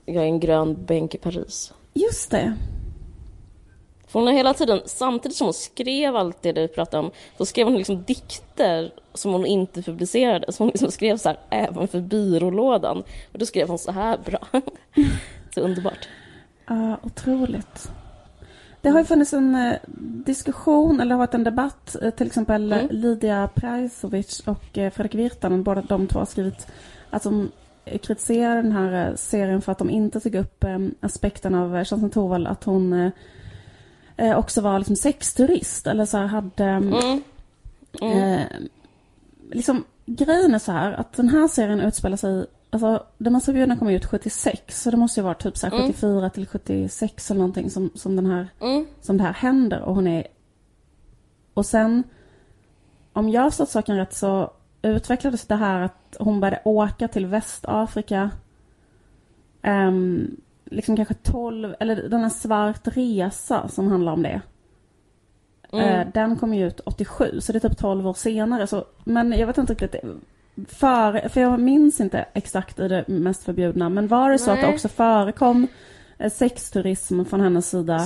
Jag 0.05 0.23
är 0.23 0.27
en 0.27 0.39
grön 0.39 0.85
bänk 0.85 1.15
i 1.15 1.17
Paris. 1.17 1.73
just 1.93 2.31
det. 2.31 2.53
För 4.07 4.19
hon 4.19 4.27
har 4.27 4.33
hela 4.33 4.53
tiden, 4.53 4.81
samtidigt 4.85 5.37
som 5.37 5.47
hon 5.47 5.53
skrev 5.53 6.15
allt 6.15 6.41
det 6.41 6.51
du 6.51 6.67
pratade 6.67 7.03
om, 7.05 7.11
så 7.37 7.45
skrev 7.45 7.67
hon 7.67 7.75
liksom 7.77 8.03
dikter 8.03 8.93
som 9.13 9.31
hon 9.31 9.45
inte 9.45 9.81
publicerade. 9.81 10.51
Så 10.51 10.63
hon 10.63 10.69
liksom 10.69 10.91
skrev 10.91 11.17
så 11.17 11.29
här, 11.29 11.39
även 11.49 11.87
för 11.87 11.99
byrålådan. 12.01 12.97
Och 13.33 13.39
då 13.39 13.45
skrev 13.45 13.67
hon 13.67 13.77
så 13.79 13.91
här 13.91 14.17
bra. 14.25 14.39
så 15.55 15.61
underbart. 15.61 16.07
Ja, 16.67 16.97
otroligt. 17.03 17.91
Det 18.83 18.89
har 18.89 18.99
ju 18.99 19.05
funnits 19.05 19.33
en 19.33 19.55
eh, 19.55 19.75
diskussion, 20.25 20.99
eller 20.99 21.11
har 21.11 21.19
varit 21.19 21.33
en 21.33 21.43
debatt, 21.43 21.95
eh, 22.01 22.09
till 22.09 22.27
exempel 22.27 22.73
Mm. 22.73 22.87
Lydia 22.89 23.49
Prajsovic 23.55 24.39
och 24.39 24.77
eh, 24.77 24.91
Fredrik 24.91 25.15
Virtanen, 25.15 25.63
båda 25.63 25.81
de 25.81 26.07
två 26.07 26.19
har 26.19 26.25
skrivit 26.25 26.67
att 27.09 27.23
de 27.23 27.51
kritiserar 27.85 28.55
den 28.55 28.71
här 28.71 29.15
serien 29.15 29.61
för 29.61 29.71
att 29.71 29.77
de 29.77 29.89
inte 29.89 30.19
tog 30.19 30.35
upp 30.35 30.65
aspekten 30.99 31.55
av 31.55 31.83
Kerstin 31.83 32.09
Thorvald, 32.09 32.47
att 32.47 32.63
hon 32.63 33.11
också 34.35 34.61
var 34.61 34.79
liksom 34.79 34.95
sexturist, 34.95 35.87
eller 35.87 36.05
så 36.05 36.17
här 36.17 36.25
hade 36.25 36.65
mm. 36.65 36.93
Mm. 36.93 37.21
Mm. 38.01 38.47
Liksom, 39.51 39.83
grejen 40.05 40.53
är 40.53 40.59
så 40.59 40.71
här 40.71 40.91
att 40.91 41.13
den 41.13 41.29
här 41.29 41.47
serien 41.47 41.79
utspelar 41.79 42.17
sig 42.17 42.45
Alltså, 42.73 43.05
Den 43.17 43.33
mest 43.33 43.45
förbjudna 43.45 43.77
kom 43.77 43.89
ut 43.89 44.05
76, 44.05 44.81
så 44.83 44.91
det 44.91 44.97
måste 44.97 45.19
ju 45.19 45.23
vara 45.23 45.33
typ 45.33 45.57
så 45.57 45.67
här 45.67 45.73
Mm. 45.73 45.87
74 45.87 46.29
till 46.29 46.47
76 46.47 47.31
eller 47.31 47.39
någonting 47.39 47.69
som, 47.69 47.91
som, 47.95 48.15
den 48.15 48.25
här, 48.25 48.47
Mm. 48.61 48.85
som 49.01 49.17
det 49.17 49.23
här 49.23 49.33
händer. 49.33 49.81
Och 49.81 49.95
hon 49.95 50.07
är... 50.07 50.27
Och 51.53 51.65
sen, 51.65 52.03
om 53.13 53.29
jag 53.29 53.41
har 53.41 53.49
förstått 53.49 53.69
saken 53.69 53.97
rätt 53.97 54.13
så 54.13 54.51
utvecklades 54.81 55.47
det 55.47 55.55
här 55.55 55.81
att 55.81 56.17
hon 56.19 56.39
började 56.39 56.61
åka 56.65 57.07
till 57.07 57.25
Västafrika. 57.25 58.31
Um, 59.63 60.35
liksom 60.65 60.95
kanske 60.95 61.13
12, 61.13 61.75
eller 61.79 61.95
den 62.09 62.21
här 62.21 62.29
Svart 62.29 62.87
resa 62.87 63.67
som 63.67 63.87
handlar 63.87 64.11
om 64.13 64.23
det. 64.23 64.41
Mm. 65.71 65.85
Eh, 65.99 66.07
Den 66.13 66.35
kom 66.37 66.53
ju 66.53 66.67
ut 66.67 66.79
87, 66.85 67.39
så 67.41 67.51
det 67.51 67.63
är 67.63 67.69
typ 67.69 67.77
12 67.77 68.07
år 68.07 68.13
senare. 68.13 68.67
Så, 68.67 68.85
men 69.03 69.31
jag 69.31 69.47
vet 69.47 69.57
inte 69.57 69.73
riktigt. 69.73 69.95
För, 70.67 71.29
för 71.29 71.41
jag 71.41 71.59
minns 71.59 71.99
inte 72.01 72.25
exakt 72.33 72.79
i 72.79 72.87
det 72.87 73.03
mest 73.07 73.43
förbjudna. 73.43 73.89
Men 73.89 74.07
var 74.07 74.29
det 74.31 74.39
så 74.39 74.51
att 74.51 74.57
det 74.61 74.65
Nej. 74.65 74.73
också 74.73 74.87
förekom 74.87 75.67
eh, 76.17 76.31
sexturism 76.31 77.23
från 77.23 77.41
hennes 77.41 77.69
sida 77.69 77.99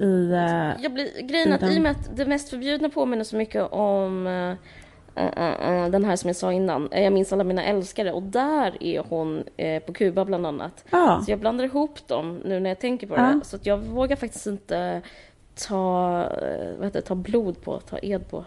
i... 0.00 0.32
eh, 0.32 0.82
Jag 0.82 0.92
blir, 0.94 1.22
grejen 1.22 1.48
är 1.50 1.54
att 1.54 1.60
den- 1.60 1.72
i 1.72 1.78
och 1.78 1.82
med 1.82 1.92
att 1.92 2.16
det 2.16 2.26
mest 2.26 2.48
förbjudna 2.50 2.88
påminner 2.88 3.24
så 3.24 3.36
mycket 3.36 3.72
om 3.72 4.26
eh, 4.26 5.22
eh, 5.24 5.82
eh, 5.84 5.88
den 5.90 6.04
här 6.04 6.16
som 6.16 6.28
jag 6.28 6.36
sa 6.36 6.52
innan, 6.52 6.88
eh, 6.92 7.02
Jag 7.02 7.12
minns 7.12 7.32
alla 7.32 7.44
mina 7.44 7.64
älskare, 7.64 8.12
och 8.12 8.22
där 8.22 8.76
är 8.82 9.02
hon 9.08 9.44
på 9.86 9.92
Kuba 9.92 10.24
bland 10.24 10.46
annat. 10.46 10.84
Ja, 10.90 11.22
Så 11.24 11.30
jag 11.32 11.38
blandar 11.38 11.64
ihop 11.64 12.08
dem 12.08 12.40
nu 12.44 12.60
när 12.60 12.70
jag 12.70 12.78
tänker 12.80 13.06
på 13.06 13.16
det. 13.16 13.40
Så 13.44 13.56
att 13.56 13.66
jag 13.66 13.78
vågar 13.78 14.16
faktiskt 14.16 14.46
inte 14.46 15.02
ta, 15.68 16.08
vad 16.78 16.84
heter 16.86 17.00
ta 17.00 17.14
blod 17.14 17.62
på, 17.62 17.80
ta 17.80 17.98
ed 17.98 18.28
på. 18.30 18.44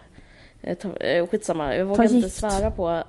Ta, 0.80 0.88
skitsamma, 1.30 1.76
jag 1.76 1.84
vågar 1.86 2.04
inte 2.14 2.30
svära 2.30 2.70
på, 2.70 3.02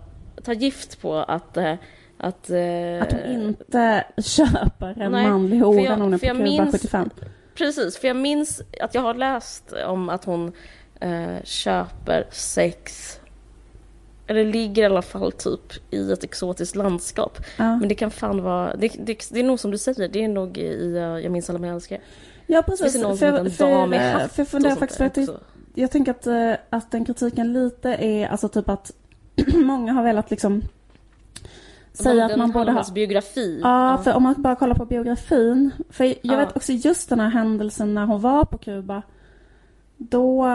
ta 0.43 0.53
gift 0.53 1.01
på 1.01 1.15
att 1.15 1.57
eh, 1.57 1.73
att, 2.19 2.49
eh, 2.49 3.01
att 3.01 3.11
hon 3.13 3.31
inte 3.31 4.03
köper 4.17 5.01
en 5.01 5.11
nej, 5.11 5.27
manlig 5.29 5.59
hora 5.59 5.81
jag- 5.81 5.97
när 5.97 6.03
hon 6.05 6.13
är 6.13 6.17
på 6.17 6.25
jag 6.25 6.35
Kuba 6.35 6.43
minns- 6.49 6.71
75. 6.71 7.09
Precis, 7.55 7.97
för 7.97 8.07
jag 8.07 8.17
minns 8.17 8.61
att 8.81 8.95
jag 8.95 9.01
har 9.01 9.13
läst 9.13 9.73
om 9.87 10.09
att 10.09 10.25
hon 10.25 10.51
eh, 10.99 11.43
köper 11.43 12.27
sex 12.31 13.13
eller 14.27 14.45
ligger 14.45 14.83
i 14.83 14.85
alla 14.85 15.01
fall 15.01 15.31
typ 15.31 15.93
i 15.93 16.11
ett 16.11 16.23
exotiskt 16.23 16.75
landskap. 16.75 17.37
Ja. 17.57 17.77
Men 17.77 17.89
det 17.89 17.95
kan 17.95 18.11
fan 18.11 18.43
vara, 18.43 18.75
det, 18.75 18.87
det, 18.99 19.29
det 19.31 19.39
är 19.39 19.43
nog 19.43 19.59
som 19.59 19.71
du 19.71 19.77
säger, 19.77 20.07
det 20.07 20.23
är 20.23 20.27
nog 20.27 20.57
i 20.57 20.95
eh, 20.95 21.01
Jag 21.01 21.31
minns 21.31 21.49
alla 21.49 21.59
mina 21.59 21.73
älskare. 21.73 22.01
Ja, 22.47 22.61
precis. 22.61 22.93
det 22.93 22.99
någon 23.01 23.17
För, 23.17 23.31
för, 23.49 23.65
dam 23.65 23.91
för, 23.91 23.97
hatt 23.97 24.31
för 24.31 24.41
jag 24.41 24.47
funderar 24.47 24.75
faktiskt, 24.75 24.97
för 24.97 25.05
att 25.05 25.17
också? 25.17 25.39
jag 25.75 25.91
tänker 25.91 26.11
att, 26.11 26.27
eh, 26.27 26.53
att 26.69 26.91
den 26.91 27.05
kritiken 27.05 27.53
lite 27.53 27.89
är 27.89 28.27
alltså 28.27 28.47
typ 28.49 28.69
att 28.69 28.91
många 29.65 29.93
har 29.93 30.03
velat 30.03 30.31
liksom 30.31 30.61
säga 31.93 32.25
att 32.25 32.37
man 32.37 32.51
borde 32.51 32.71
ha... 32.71 32.83
biografi. 32.93 33.59
Ja, 33.63 34.01
för 34.03 34.13
om 34.13 34.23
man 34.23 34.41
bara 34.41 34.55
kollar 34.55 34.75
på 34.75 34.85
biografin. 34.85 35.71
För 35.89 36.03
jag 36.03 36.15
Ja. 36.21 36.37
vet 36.37 36.55
också 36.57 36.73
just 36.73 37.09
den 37.09 37.19
här 37.19 37.29
händelsen 37.29 37.93
när 37.93 38.05
hon 38.05 38.21
var 38.21 38.45
på 38.45 38.57
Kuba. 38.57 39.01
Då... 39.97 40.45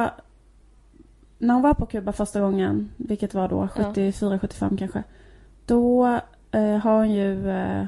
När 1.39 1.55
hon 1.55 1.63
var 1.63 1.75
på 1.75 1.87
Kuba 1.87 2.13
första 2.13 2.41
gången, 2.41 2.91
vilket 2.97 3.35
var 3.35 3.49
då 3.49 3.69
Ja. 3.77 3.85
74, 3.85 4.39
75 4.39 4.77
kanske. 4.77 5.03
Då 5.67 6.07
eh, 6.51 6.77
har 6.77 6.97
hon 6.97 7.13
ju 7.13 7.51
eh, 7.51 7.85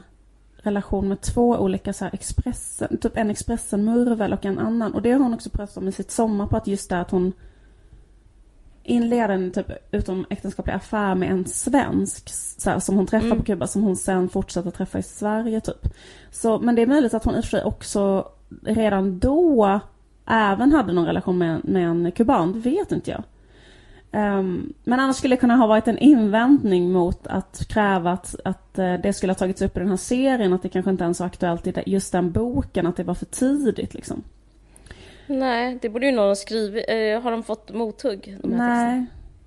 relation 0.57 1.09
med 1.09 1.21
två 1.21 1.49
olika 1.57 1.93
så 1.93 2.05
här 2.05 2.15
Expressen, 2.15 2.99
typ 2.99 3.17
en 3.17 3.31
Expressen-murvel 3.31 4.33
och 4.33 4.45
en 4.45 4.59
annan. 4.59 4.95
Och 4.95 5.03
det 5.03 5.13
har 5.13 5.21
hon 5.21 5.35
också 5.35 5.51
pratat 5.51 5.77
om 5.77 5.89
i 5.89 5.93
sitt 5.93 6.11
sommarprat, 6.11 6.67
just 6.67 6.91
det 6.91 7.01
att 7.01 7.11
hon 7.11 7.33
inleder 8.85 9.35
en 9.35 9.51
typ 9.51 9.66
utom 9.91 10.26
äktenskaplig 10.30 10.74
affär 10.74 11.14
med 11.14 11.30
en 11.30 11.45
svensk 11.45 12.28
så 12.59 12.70
här, 12.70 12.78
som 12.78 12.97
hon 12.97 13.07
träffar 13.07 13.26
Mm. 13.26 13.39
på 13.39 13.45
Kuba 13.45 13.66
som 13.66 13.82
hon 13.82 13.97
sen 13.97 14.28
fortsätter 14.28 14.70
träffa 14.70 14.99
i 14.99 15.03
Sverige 15.03 15.61
typ. 15.61 15.95
Så, 16.30 16.59
men 16.59 16.74
det 16.74 16.82
är 16.82 16.87
möjligt 16.87 17.14
att 17.14 17.24
hon 17.24 17.35
i 17.35 17.41
och 17.41 17.45
för 17.45 17.51
sig 17.51 17.64
också 17.64 18.28
redan 18.62 19.18
då 19.18 19.80
även 20.26 20.72
hade 20.72 20.93
någon 20.93 21.07
relation 21.07 21.39
med, 21.39 21.61
med 21.64 21.89
en 21.89 22.12
kuban, 22.12 22.53
det 22.53 22.59
vet 22.70 22.93
inte 22.93 23.11
jag. 23.11 23.22
Ehm, 24.12 24.72
men 24.85 25.01
annars 25.01 25.16
skulle 25.16 25.35
det 25.35 25.41
kunna 25.41 25.57
ha 25.57 25.66
varit 25.66 25.89
en 25.89 25.99
invändning 25.99 26.93
mot 26.93 27.26
att 27.26 27.66
kräva 27.68 28.12
att, 28.12 28.35
att 28.45 28.78
eh, 28.78 28.95
det 28.95 29.12
skulle 29.12 29.30
ha 29.32 29.39
tagits 29.39 29.62
upp 29.62 29.76
i 29.76 29.80
den 29.80 29.89
här 29.89 29.97
serien, 29.97 30.53
att 30.53 30.62
det 30.62 30.68
kanske 30.68 30.91
inte 30.91 31.05
ens 31.05 31.20
var 31.20 31.26
aktuellt 31.26 31.66
i 31.66 31.82
just 31.87 32.12
den 32.12 32.32
boken, 32.32 32.87
att 32.87 32.97
det 32.97 33.05
var 33.05 33.14
för 33.14 33.26
tidigt 33.26 33.95
liksom. 33.95 34.22
Nej, 35.27 35.79
det 35.83 35.89
borde 35.89 36.07
ju 36.07 36.12
någon 36.12 36.29
ha 36.29 36.35
skrivit. 36.35 36.85
Eh, 36.89 37.22
har 37.22 37.31
de 37.31 37.43
fått 37.43 37.70
mothugg? 37.72 38.39
De? 38.43 38.49
Nej, 38.49 39.07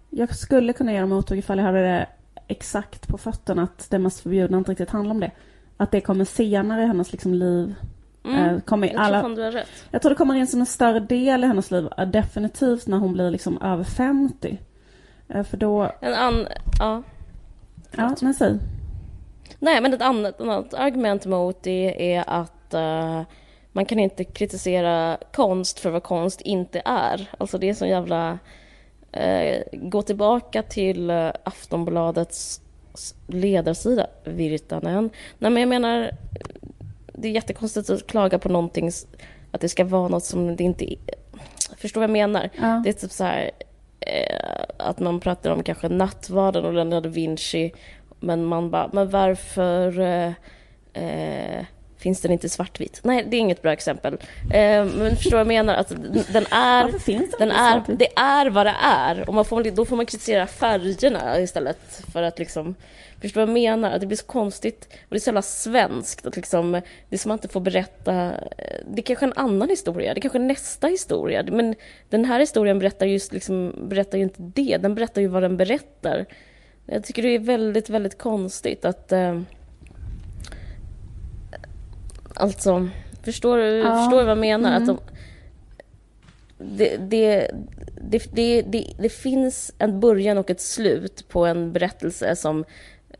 jag 0.09 0.35
skulle 0.35 0.73
kunna 0.73 0.99
dem 0.99 1.09
mothugg 1.09 1.39
ifall 1.39 1.57
jag 1.57 1.65
hade 1.65 1.81
det 1.81 2.07
exakt 2.47 3.07
på 3.07 3.17
fötterna 3.17 3.63
att 3.63 3.89
det 3.89 3.99
mest 3.99 4.19
förbjudna 4.19 4.57
inte 4.57 4.71
riktigt 4.71 4.89
handlar 4.89 5.11
om 5.15 5.19
det. 5.19 5.31
Att 5.77 5.91
det 5.91 6.01
kommer 6.01 6.25
senare 6.25 6.83
i 6.83 6.85
hennes 6.85 7.11
liksom 7.11 7.33
liv. 7.33 7.75
Mm. 8.25 8.55
Eh, 8.55 8.61
kommer 8.61 8.87
i 8.87 8.91
Jag 8.93 9.01
alla, 9.01 9.21
tror 9.21 9.35
du 9.35 9.43
har 9.43 9.51
rätt. 9.51 9.67
jag 9.91 10.01
tror 10.01 10.09
det 10.09 10.15
kommer 10.15 10.35
in 10.35 10.47
som 10.47 10.59
en 10.59 10.65
större 10.65 10.99
del 10.99 11.43
i 11.43 11.47
hennes 11.47 11.71
liv. 11.71 11.87
eh, 11.97 12.07
Definitivt 12.07 12.87
när 12.87 12.97
hon 12.97 13.13
blir 13.13 13.31
liksom 13.31 13.61
över 13.61 13.83
50. 13.83 14.57
Eh, 15.29 15.43
För 15.43 15.57
då, 15.57 15.91
En 16.01 16.13
an... 16.13 16.47
Ja. 16.79 17.03
ja 17.91 18.15
men 18.21 18.33
säg. 18.33 18.59
Nej, 19.59 19.81
men 19.81 19.93
ett 19.93 20.01
annat, 20.01 20.35
ett 20.35 20.41
annat 20.41 20.73
argument 20.73 21.25
mot 21.25 21.63
det 21.63 22.13
är 22.15 22.23
att 22.27 22.73
eh, 22.73 23.21
man 23.77 23.85
kan 23.85 23.99
inte 23.99 24.23
kritisera 24.23 25.17
konst 25.33 25.79
för 25.79 25.89
vad 25.89 26.03
konst 26.03 26.41
inte 26.41 26.81
är. 26.85 27.29
Alltså 27.37 27.57
det 27.57 27.69
är 27.69 27.73
så 27.73 27.85
jävla... 27.85 28.39
eh, 29.11 29.63
gå 29.71 30.01
tillbaka 30.01 30.63
till 30.63 31.11
uh, 31.11 31.31
Aftonbladets 31.43 32.61
ledarsida, 33.27 34.07
Virtanen. 34.23 35.09
Nej, 35.37 35.51
men 35.51 35.61
jag 35.61 35.69
menar, 35.69 36.11
det 37.13 37.27
är 37.27 37.31
jättekonstigt 37.31 37.89
att 37.89 38.07
klaga 38.07 38.39
på 38.39 38.49
någonting, 38.49 38.91
att 39.51 39.61
det 39.61 39.69
ska 39.69 39.85
vara 39.85 40.07
något 40.07 40.23
som 40.23 40.55
det 40.55 40.63
inte 40.63 40.93
är. 40.93 40.97
Förstår 41.77 42.01
vad 42.01 42.09
jag 42.09 42.13
menar? 42.13 42.49
Ja. 42.55 42.81
Det 42.83 42.89
är 42.89 42.93
typ 42.93 43.11
så 43.11 43.23
här 43.23 43.51
eh, 43.99 44.63
att 44.77 44.99
man 44.99 45.19
pratar 45.19 45.51
om 45.51 45.63
kanske 45.63 45.89
nattvarden 45.89 46.65
och 46.65 46.73
Leonardo 46.73 47.09
da 47.09 47.13
Vinci 47.13 47.71
men 48.19 48.45
man 48.45 48.71
bara, 48.71 48.89
men 48.93 49.09
varför 49.09 49.99
eh, 49.99 50.33
eh, 50.93 51.65
finns 51.97 52.21
den 52.21 52.31
inte 52.31 52.49
svartvitt. 52.49 52.99
Nej, 53.03 53.25
det 53.29 53.37
är 53.37 53.39
inget 53.39 53.61
bra 53.61 53.73
exempel. 53.73 54.13
Eh, 54.53 54.85
men 54.85 55.15
förstår 55.15 55.31
vad 55.31 55.39
jag 55.39 55.47
menar? 55.47 55.75
Att 55.75 55.89
den 56.33 56.45
är, 56.51 56.83
Varför 56.83 56.99
finns 56.99 57.35
den 57.39 57.47
inte 57.47 57.61
är, 57.61 57.83
det 57.87 58.13
är 58.15 58.49
vad 58.49 58.65
det 58.65 58.75
är. 58.81 59.29
Och 59.29 59.33
man 59.33 59.45
får, 59.45 59.63
då 59.63 59.85
får 59.85 59.95
man 59.95 60.05
kritisera 60.05 60.47
färgerna 60.47 61.39
istället 61.39 62.01
för 62.13 62.23
att 62.23 62.39
liksom 62.39 62.75
Förstår 63.21 63.41
vad 63.41 63.49
jag 63.49 63.53
menar? 63.53 63.91
Att 63.91 64.01
det 64.01 64.07
blir 64.07 64.17
så 64.17 64.25
konstigt 64.25 64.87
och 64.91 65.09
det 65.09 65.15
är 65.15 65.19
så 65.19 65.27
jävla 65.27 65.41
svenskt. 65.41 66.25
Att 66.25 66.35
liksom, 66.35 66.71
det 66.71 67.15
är 67.15 67.17
som 67.17 67.17
att 67.17 67.25
man 67.25 67.37
inte 67.37 67.47
får 67.47 67.59
berätta... 67.59 68.13
eh, 68.57 68.85
Det 68.87 69.01
är 69.01 69.03
kanske 69.03 69.25
är 69.25 69.27
en 69.27 69.37
annan 69.37 69.69
historia, 69.69 70.13
det 70.13 70.19
är 70.19 70.21
kanske 70.21 70.37
är 70.39 70.43
nästa 70.43 70.87
historia. 70.87 71.43
Men 71.51 71.75
den 72.09 72.25
här 72.25 72.39
historien 72.39 72.79
berättar, 72.79 73.05
just 73.05 73.33
liksom, 73.33 73.75
berättar 73.89 74.17
ju 74.17 74.23
inte 74.23 74.41
det, 74.41 74.77
den 74.77 74.95
berättar 74.95 75.21
ju 75.21 75.27
vad 75.27 75.43
den 75.43 75.57
berättar. 75.57 76.25
Jag 76.85 77.03
tycker 77.03 77.21
det 77.21 77.29
är 77.29 77.39
väldigt, 77.39 77.89
väldigt 77.89 78.17
konstigt 78.17 78.85
att... 78.85 79.11
Eh, 79.11 79.41
alltså, 82.39 82.89
förstår 83.23 83.57
du 83.57 83.77
Ja. 83.77 83.97
förstår 83.97 84.19
du 84.19 84.23
vad 84.23 84.31
jag 84.31 84.37
menar? 84.37 84.69
Mm. 84.69 84.81
Att 84.81 84.87
de, 84.87 84.99
det, 86.57 86.97
det, 86.97 87.51
det, 88.01 88.31
det, 88.71 88.93
det, 88.99 89.09
finns 89.09 89.73
en 89.77 89.99
början 89.99 90.37
och 90.37 90.49
ett 90.49 90.61
slut 90.61 91.25
på 91.29 91.45
en 91.45 91.73
berättelse 91.73 92.35
som 92.35 92.65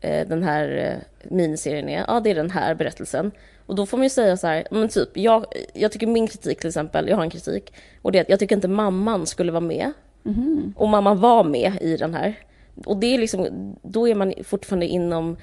eh, 0.00 0.28
den 0.28 0.42
här 0.42 0.76
eh, 0.76 1.30
miniserien 1.30 1.88
är. 1.88 2.04
Ja, 2.08 2.20
det 2.20 2.30
är 2.30 2.34
den 2.34 2.50
här 2.50 2.74
berättelsen. 2.74 3.30
Och 3.66 3.74
då 3.74 3.86
får 3.86 3.96
man 3.96 4.04
ju 4.04 4.10
säga 4.10 4.36
så 4.36 4.46
här, 4.46 4.66
men 4.70 4.88
typ, 4.88 5.16
jag, 5.16 5.46
jag 5.74 5.92
tycker 5.92 6.06
min 6.06 6.26
kritik 6.26 6.58
till 6.58 6.68
exempel, 6.68 7.08
jag 7.08 7.16
har 7.16 7.22
en 7.22 7.30
kritik, 7.30 7.72
och 8.02 8.12
det 8.12 8.18
är 8.18 8.22
att 8.22 8.28
jag 8.28 8.38
tycker 8.38 8.56
inte 8.56 8.68
mamman 8.68 9.26
skulle 9.26 9.52
vara 9.52 9.60
med. 9.60 9.92
Mhm. 10.22 10.74
Och 10.76 10.88
mamman 10.88 11.20
var 11.20 11.44
med 11.44 11.72
i 11.80 11.96
den 11.96 12.14
här. 12.14 12.34
Och 12.84 12.96
det 12.96 13.14
är 13.14 13.18
liksom, 13.18 13.48
då 13.82 14.08
är 14.08 14.14
man 14.14 14.34
fortfarande 14.44 14.86
inom 14.86 15.36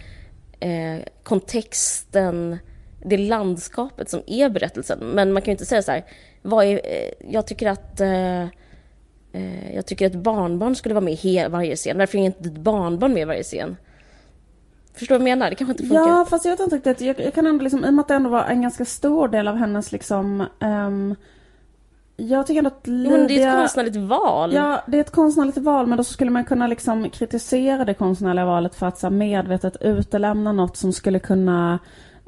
eh, 0.60 0.98
kontexten, 1.24 2.58
det 3.06 3.18
landskapet 3.18 4.10
som 4.10 4.22
är 4.28 4.50
berättelsen. 4.50 5.00
Men 5.00 5.34
man 5.34 5.42
kan 5.42 5.52
ju 5.52 5.54
inte 5.54 5.66
säga 5.66 5.82
så 5.82 5.92
här, 5.92 6.06
vad 6.42 6.66
är, 6.66 6.74
eh, 6.74 7.32
jag 7.34 7.48
tycker 7.48 7.70
att 7.70 8.02
eh, 8.02 8.42
eh, 9.32 9.76
jag 9.76 9.86
tycker 9.86 10.06
att 10.08 10.16
barnbarn 10.16 10.76
skulle 10.76 10.96
vara 10.96 11.06
med 11.06 11.14
i 11.26 11.48
varje 11.50 11.76
scen. 11.76 11.98
Varför 11.98 12.18
är 12.18 12.22
inte 12.22 12.50
ett 12.50 12.58
barnbarn 12.58 13.14
med 13.14 13.22
i 13.22 13.26
varje 13.26 13.44
scen? 13.44 13.78
Förstår 14.94 15.16
du 15.16 15.20
vad 15.20 15.30
jag 15.30 15.38
menar? 15.38 15.50
Det 15.50 15.56
kanske 15.56 15.72
inte 15.72 15.84
funkar. 15.84 16.18
Ja, 16.18 16.26
fast 16.30 16.46
jag 16.46 16.60
inte 16.60 16.76
riktigt. 16.76 17.02
Jag, 17.02 17.20
jag 17.20 17.34
kan 17.34 17.48
ändå 17.48 17.64
liksom, 17.64 17.86
i 17.86 17.90
och 17.90 17.94
med 17.94 18.02
att 18.02 18.08
det 18.08 18.14
ändå 18.14 18.30
var 18.30 18.44
en 18.44 18.62
ganska 18.62 18.86
stor 18.86 19.28
del 19.28 19.48
av 19.48 19.56
hennes 19.56 19.92
liksom... 19.92 20.46
ehm, 20.60 21.16
jag 22.18 22.48
tycker 22.48 22.58
ändå 22.58 22.68
att 22.68 22.82
Jo, 22.84 22.94
men 22.94 23.12
det 23.12 23.18
är 23.18 23.24
ett 23.24 23.30
Lydia- 23.32 23.56
konstnärligt 23.56 23.96
val. 23.96 24.54
Ja, 24.54 24.84
det 24.88 24.98
är 24.98 25.02
ett 25.02 25.12
konstnärligt 25.12 25.58
val 25.58 25.88
men 25.88 25.98
då 25.98 26.04
skulle 26.04 26.32
man 26.32 26.46
kunna 26.46 26.68
liksom 26.68 27.10
kritisera 27.10 27.86
det 27.86 27.94
konstnärliga 27.94 28.46
valet 28.46 28.76
för 28.76 28.86
att 28.86 28.98
så 28.98 29.10
medvetet 29.10 29.78
utelämna 29.82 30.52
något 30.52 30.78
som 30.78 30.94
skulle 30.94 31.20
kunna 31.20 31.80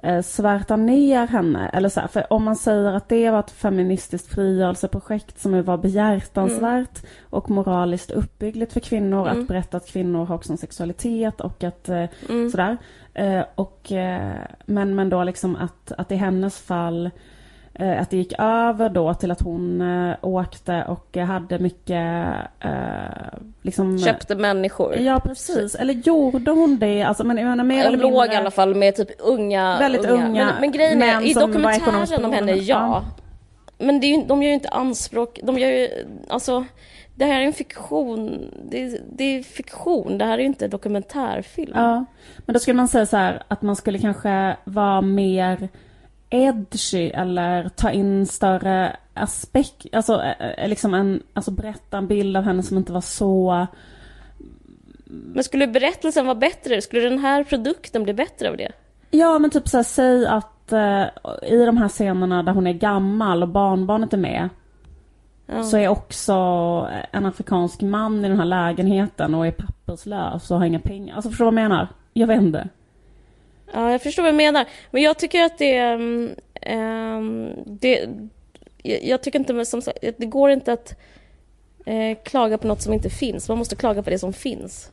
eh, 0.03 0.21
svärta 0.21 0.75
ner 0.75 1.27
henne. 1.27 1.69
Eller 1.73 1.89
så 1.89 1.99
här, 1.99 2.07
för 2.07 2.33
om 2.33 2.43
man 2.43 2.55
säger 2.55 2.93
att 2.93 3.09
det 3.09 3.29
var 3.31 3.39
ett 3.39 3.51
feministiskt 3.51 4.27
frigörelseprojekt 4.27 5.39
som 5.39 5.63
var 5.63 5.77
behjärtansvärt 5.77 7.05
och 7.29 7.49
moraliskt 7.49 8.11
uppbyggligt 8.11 8.73
för 8.73 8.79
kvinnor 8.79 9.27
Mm. 9.27 9.41
att 9.41 9.47
berätta 9.47 9.77
att 9.77 9.87
kvinnor 9.87 10.25
har 10.25 10.35
också 10.35 10.51
en 10.51 10.57
sexualitet 10.57 11.41
och 11.41 11.63
att 11.63 11.89
eh, 11.89 12.05
Mm. 12.29 12.49
sådär. 12.49 12.77
Eh, 13.13 13.43
och, 13.55 13.91
men, 14.65 14.95
men 14.95 15.09
då 15.09 15.23
liksom 15.23 15.55
att, 15.55 15.91
att 15.97 16.11
i 16.11 16.15
hennes 16.15 16.59
fall 16.59 17.09
att 17.79 18.09
det 18.09 18.17
gick 18.17 18.33
över 18.39 18.89
då 18.89 19.13
till 19.13 19.31
att 19.31 19.41
hon 19.41 19.81
eh, 19.81 20.15
åkte 20.21 20.83
och 20.87 21.17
eh, 21.17 21.25
hade 21.25 21.59
mycket 21.59 22.35
eh, 22.59 22.71
liksom... 23.61 23.99
Köpte 23.99 24.35
människor. 24.35 24.95
Ja 24.95 25.19
precis, 25.19 25.75
eller 25.75 25.93
gjorde 25.93 26.51
hon 26.51 26.79
det? 26.79 27.03
Alltså, 27.03 27.23
men 27.23 27.37
jag 27.37 27.45
menar 27.45 27.63
mer 27.63 27.89
Hon 27.89 27.99
låg 27.99 28.11
mindre... 28.11 28.33
i 28.33 28.37
alla 28.37 28.51
fall 28.51 28.75
med 28.75 28.95
typ 28.95 29.09
unga... 29.19 29.77
Väldigt 29.79 30.05
unga 30.05 30.45
Men, 30.45 30.53
men 30.61 30.71
grejen 30.71 31.01
är, 31.01 31.25
i 31.25 31.33
dokumentären 31.33 32.25
om 32.25 32.33
henne, 32.33 32.51
ja. 32.51 33.03
Men 33.77 33.99
det 33.99 34.07
är 34.07 34.17
ju, 34.17 34.23
de 34.23 34.43
gör 34.43 34.47
ju 34.49 34.53
inte 34.53 34.69
anspråk, 34.69 35.39
de 35.43 35.59
gör 35.59 35.69
ju, 35.69 35.89
alltså, 36.29 36.65
det 37.15 37.25
här 37.25 37.41
är 37.41 37.45
en 37.45 37.53
fiktion, 37.53 38.51
det, 38.69 38.83
är- 38.83 38.99
det 39.11 39.23
är 39.23 39.43
fiktion, 39.43 40.17
det 40.17 40.25
här 40.25 40.33
är 40.33 40.37
ju 40.41 40.45
inte 40.45 40.67
dokumentärfilm. 40.67 41.71
Ja, 41.75 42.05
men 42.37 42.53
då 42.53 42.59
skulle 42.59 42.77
man 42.77 42.87
säga 42.87 43.05
så 43.05 43.17
här 43.17 43.43
att 43.47 43.61
man 43.61 43.75
skulle 43.75 43.99
kanske 43.99 44.57
vara 44.63 45.01
mer 45.01 45.69
edgy 46.29 47.09
eller 47.09 47.69
ta 47.69 47.91
in 47.91 48.25
större 48.25 48.95
aspekt, 49.13 49.85
alltså 49.91 50.21
eh, 50.21 50.49
eh, 50.63 50.69
liksom 50.69 50.93
en, 50.93 51.23
alltså 51.33 51.51
berätta 51.51 51.97
en 51.97 52.07
bild 52.07 52.37
av 52.37 52.43
henne 52.43 52.63
som 52.63 52.77
inte 52.77 52.93
var 52.93 53.01
så 53.01 53.67
Men 55.05 55.43
skulle 55.43 55.67
berättelsen 55.67 56.25
vara 56.25 56.35
bättre? 56.35 56.81
Skulle 56.81 57.09
den 57.09 57.19
här 57.19 57.43
produkten 57.43 58.03
bli 58.03 58.13
bättre 58.13 58.49
av 58.49 58.57
det? 58.57 58.71
Ja 59.11 59.39
men 59.39 59.49
typ 59.49 59.67
så 59.67 59.77
här, 59.77 59.83
säg 59.83 60.25
att 60.27 60.71
eh, 60.71 61.03
i 61.51 61.65
de 61.65 61.77
här 61.77 61.87
scenerna 61.89 62.43
där 62.43 62.53
hon 62.53 62.67
är 62.67 62.73
gammal 62.73 63.43
och 63.43 63.49
barnbarnet 63.49 64.13
är 64.13 64.17
med 64.17 64.49
Ja. 65.49 65.63
så 65.63 65.77
är 65.77 65.87
också 65.87 66.33
en 67.11 67.25
afrikansk 67.25 67.81
man 67.81 68.25
i 68.25 68.27
den 68.27 68.37
här 68.39 68.45
lägenheten 68.45 69.35
och 69.35 69.47
är 69.47 69.51
papperslös 69.51 70.51
och 70.51 70.57
har 70.57 70.65
inga 70.65 70.79
pengar. 70.79 71.15
Alltså 71.15 71.29
förstår 71.29 71.45
du 71.45 71.51
vad 71.51 71.63
jag 71.63 71.69
menar? 71.69 71.87
Jag 72.13 72.27
vet 72.27 72.41
inte. 72.41 72.69
Ja, 73.73 73.91
jag 73.91 74.01
förstår 74.01 74.23
vad 74.23 74.33
du 74.33 74.37
menar. 74.37 74.65
Men 74.91 75.01
jag 75.01 75.19
tycker 75.19 75.43
att 75.43 75.57
det... 75.57 75.93
Um, 75.93 76.35
det 77.65 78.09
jag 78.83 79.03
jag 79.03 79.21
tycker 79.21 79.39
inte, 79.39 79.65
som 79.65 79.81
sagt, 79.81 79.97
det 80.17 80.25
går 80.25 80.51
inte 80.51 80.73
att 80.73 80.95
eh, 81.85 82.17
klaga 82.23 82.57
på 82.57 82.67
något 82.67 82.81
som 82.81 82.93
inte 82.93 83.09
finns. 83.09 83.49
Man 83.49 83.57
måste 83.57 83.75
klaga 83.75 84.03
på 84.03 84.09
det 84.09 84.19
som 84.19 84.33
finns. 84.33 84.91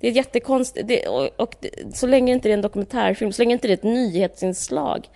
Det 0.00 0.08
är 0.08 0.12
jättekonstigt. 0.12 0.88
Det, 0.88 1.06
och, 1.06 1.28
och 1.36 1.54
det, 1.60 1.96
så 1.96 2.06
länge 2.06 2.32
inte 2.32 2.48
det 2.48 2.52
är 2.52 2.56
en 2.56 2.62
dokumentärfilm, 2.62 3.32
så 3.32 3.42
länge 3.42 3.52
inte 3.52 3.68
det 3.68 3.72
är 3.72 3.76
ett 3.76 3.82
nyhetsinslag. 3.82 5.08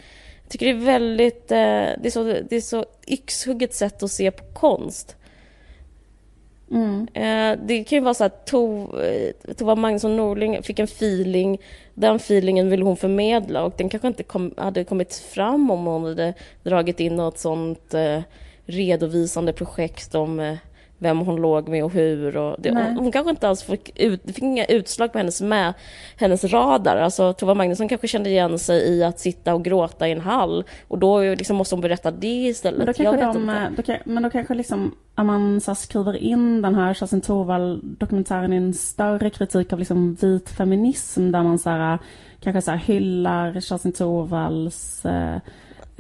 Jag 0.43 0.51
tycker 0.51 0.67
det 0.67 0.73
är 0.73 0.85
väldigt... 0.85 1.53
Eh, 1.53 1.57
det, 2.03 2.05
är 2.05 2.11
så, 2.11 2.23
det 2.23 2.57
är 2.57 2.61
så 2.61 2.85
yxhugget 3.07 3.75
sätt 3.75 4.03
att 4.03 4.11
se 4.11 4.31
på 4.31 4.45
konst. 4.45 5.17
Mm. 6.71 7.09
Eh, 7.15 7.59
det 7.67 7.85
kan 7.85 7.99
ju 7.99 8.05
vara 8.05 8.15
så 8.15 8.25
att 8.25 8.53
eh, 8.53 9.55
Tova 9.57 9.75
Magnusson 9.75 10.17
Norling 10.17 10.63
fick 10.63 10.79
en 10.79 10.85
feeling. 10.85 11.59
Den 11.95 12.17
feelingen 12.17 12.71
ville 12.71 12.85
hon 12.85 12.97
förmedla 12.97 13.65
och 13.65 13.75
den 13.77 13.89
kanske 13.89 14.09
inte 14.09 14.23
kom, 14.23 14.55
hade 14.57 14.85
kommit 14.85 15.15
fram 15.15 15.71
om 15.71 15.87
hon 15.87 16.05
hade 16.05 16.35
dragit 16.63 17.01
in 17.01 17.17
något 17.17 17.39
sånt 17.39 17.95
eh, 17.95 18.21
redovisande 18.67 19.53
projekt 19.53 20.15
om 20.15 20.41
eh, 20.41 20.57
vem 21.01 21.19
hon 21.19 21.37
låg 21.37 21.69
med 21.69 21.85
och 21.85 21.93
hur. 21.93 22.37
Och 22.37 22.57
det, 22.59 22.71
hon, 22.71 22.97
hon 22.97 23.13
kanske 23.13 23.31
inte 23.31 23.49
alls 23.49 23.63
fick, 23.63 24.01
ut, 24.01 24.23
fick 24.27 24.39
inga 24.39 24.65
utslag 24.65 25.13
på 25.13 25.19
hennes, 25.19 25.41
med, 25.41 25.75
hennes 26.17 26.45
radar. 26.45 26.97
Alltså, 26.97 27.33
Tova 27.33 27.55
Magnusson 27.55 27.89
kanske 27.89 28.09
kände 28.09 28.31
igen 28.31 28.59
sig 28.59 28.89
i 28.89 29.05
att 29.05 29.19
sitta 29.19 29.55
och 29.55 29.65
gråta 29.65 30.09
i 30.09 30.13
en 30.13 30.21
hall 30.21 30.65
och 30.89 30.99
då 30.99 31.21
liksom 31.21 31.57
måste 31.57 31.75
hon 31.75 31.81
berätta 31.81 32.11
det 32.11 32.27
istället. 32.27 32.79
Men 32.79 32.87
då 32.87 32.91
Jag 32.91 33.21
kanske, 33.21 33.39
vet 33.39 33.87
de, 33.87 33.93
eh, 33.93 33.97
då 34.05 34.13
men 34.13 34.23
då 34.23 34.31
kanske 34.31 34.55
liksom, 34.55 34.95
om 35.15 35.27
man 35.27 35.61
så 35.61 35.71
här, 35.71 35.77
skriver 35.77 36.17
in 36.17 36.63
den 36.63 36.75
här 36.75 36.95
Kerstin 36.95 37.21
Thorvald-dokumentären 37.21 38.53
i 38.53 38.57
en 38.57 38.75
större 38.75 39.31
kritik 39.31 39.73
av 39.73 39.79
liksom 39.79 40.15
vit 40.15 40.51
feminism 40.51 41.31
där 41.31 41.43
man 41.43 41.59
så 41.59 41.71
här, 41.71 41.99
kanske 42.41 42.63
så 42.63 42.71
här, 42.71 42.79
hyllar 42.79 43.61
Kerstin 43.61 43.93
Thorvalds 43.93 45.07
eh, 45.07 45.37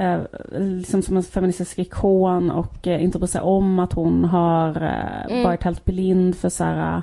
eh, 0.00 0.20
liksom 0.52 1.02
som 1.02 1.16
en 1.16 1.22
feministisk 1.22 1.78
ikon 1.78 2.50
och 2.50 2.86
eh, 2.86 3.04
inte 3.04 3.18
bryr 3.18 3.28
sig 3.28 3.40
om 3.40 3.78
att 3.78 3.92
hon 3.92 4.24
har 4.24 4.82
eh, 4.82 5.30
Mm. 5.32 5.42
varit 5.42 5.62
helt 5.62 5.84
blind 5.84 6.36
för 6.36 6.48
så 6.48 6.64
här, 6.64 7.02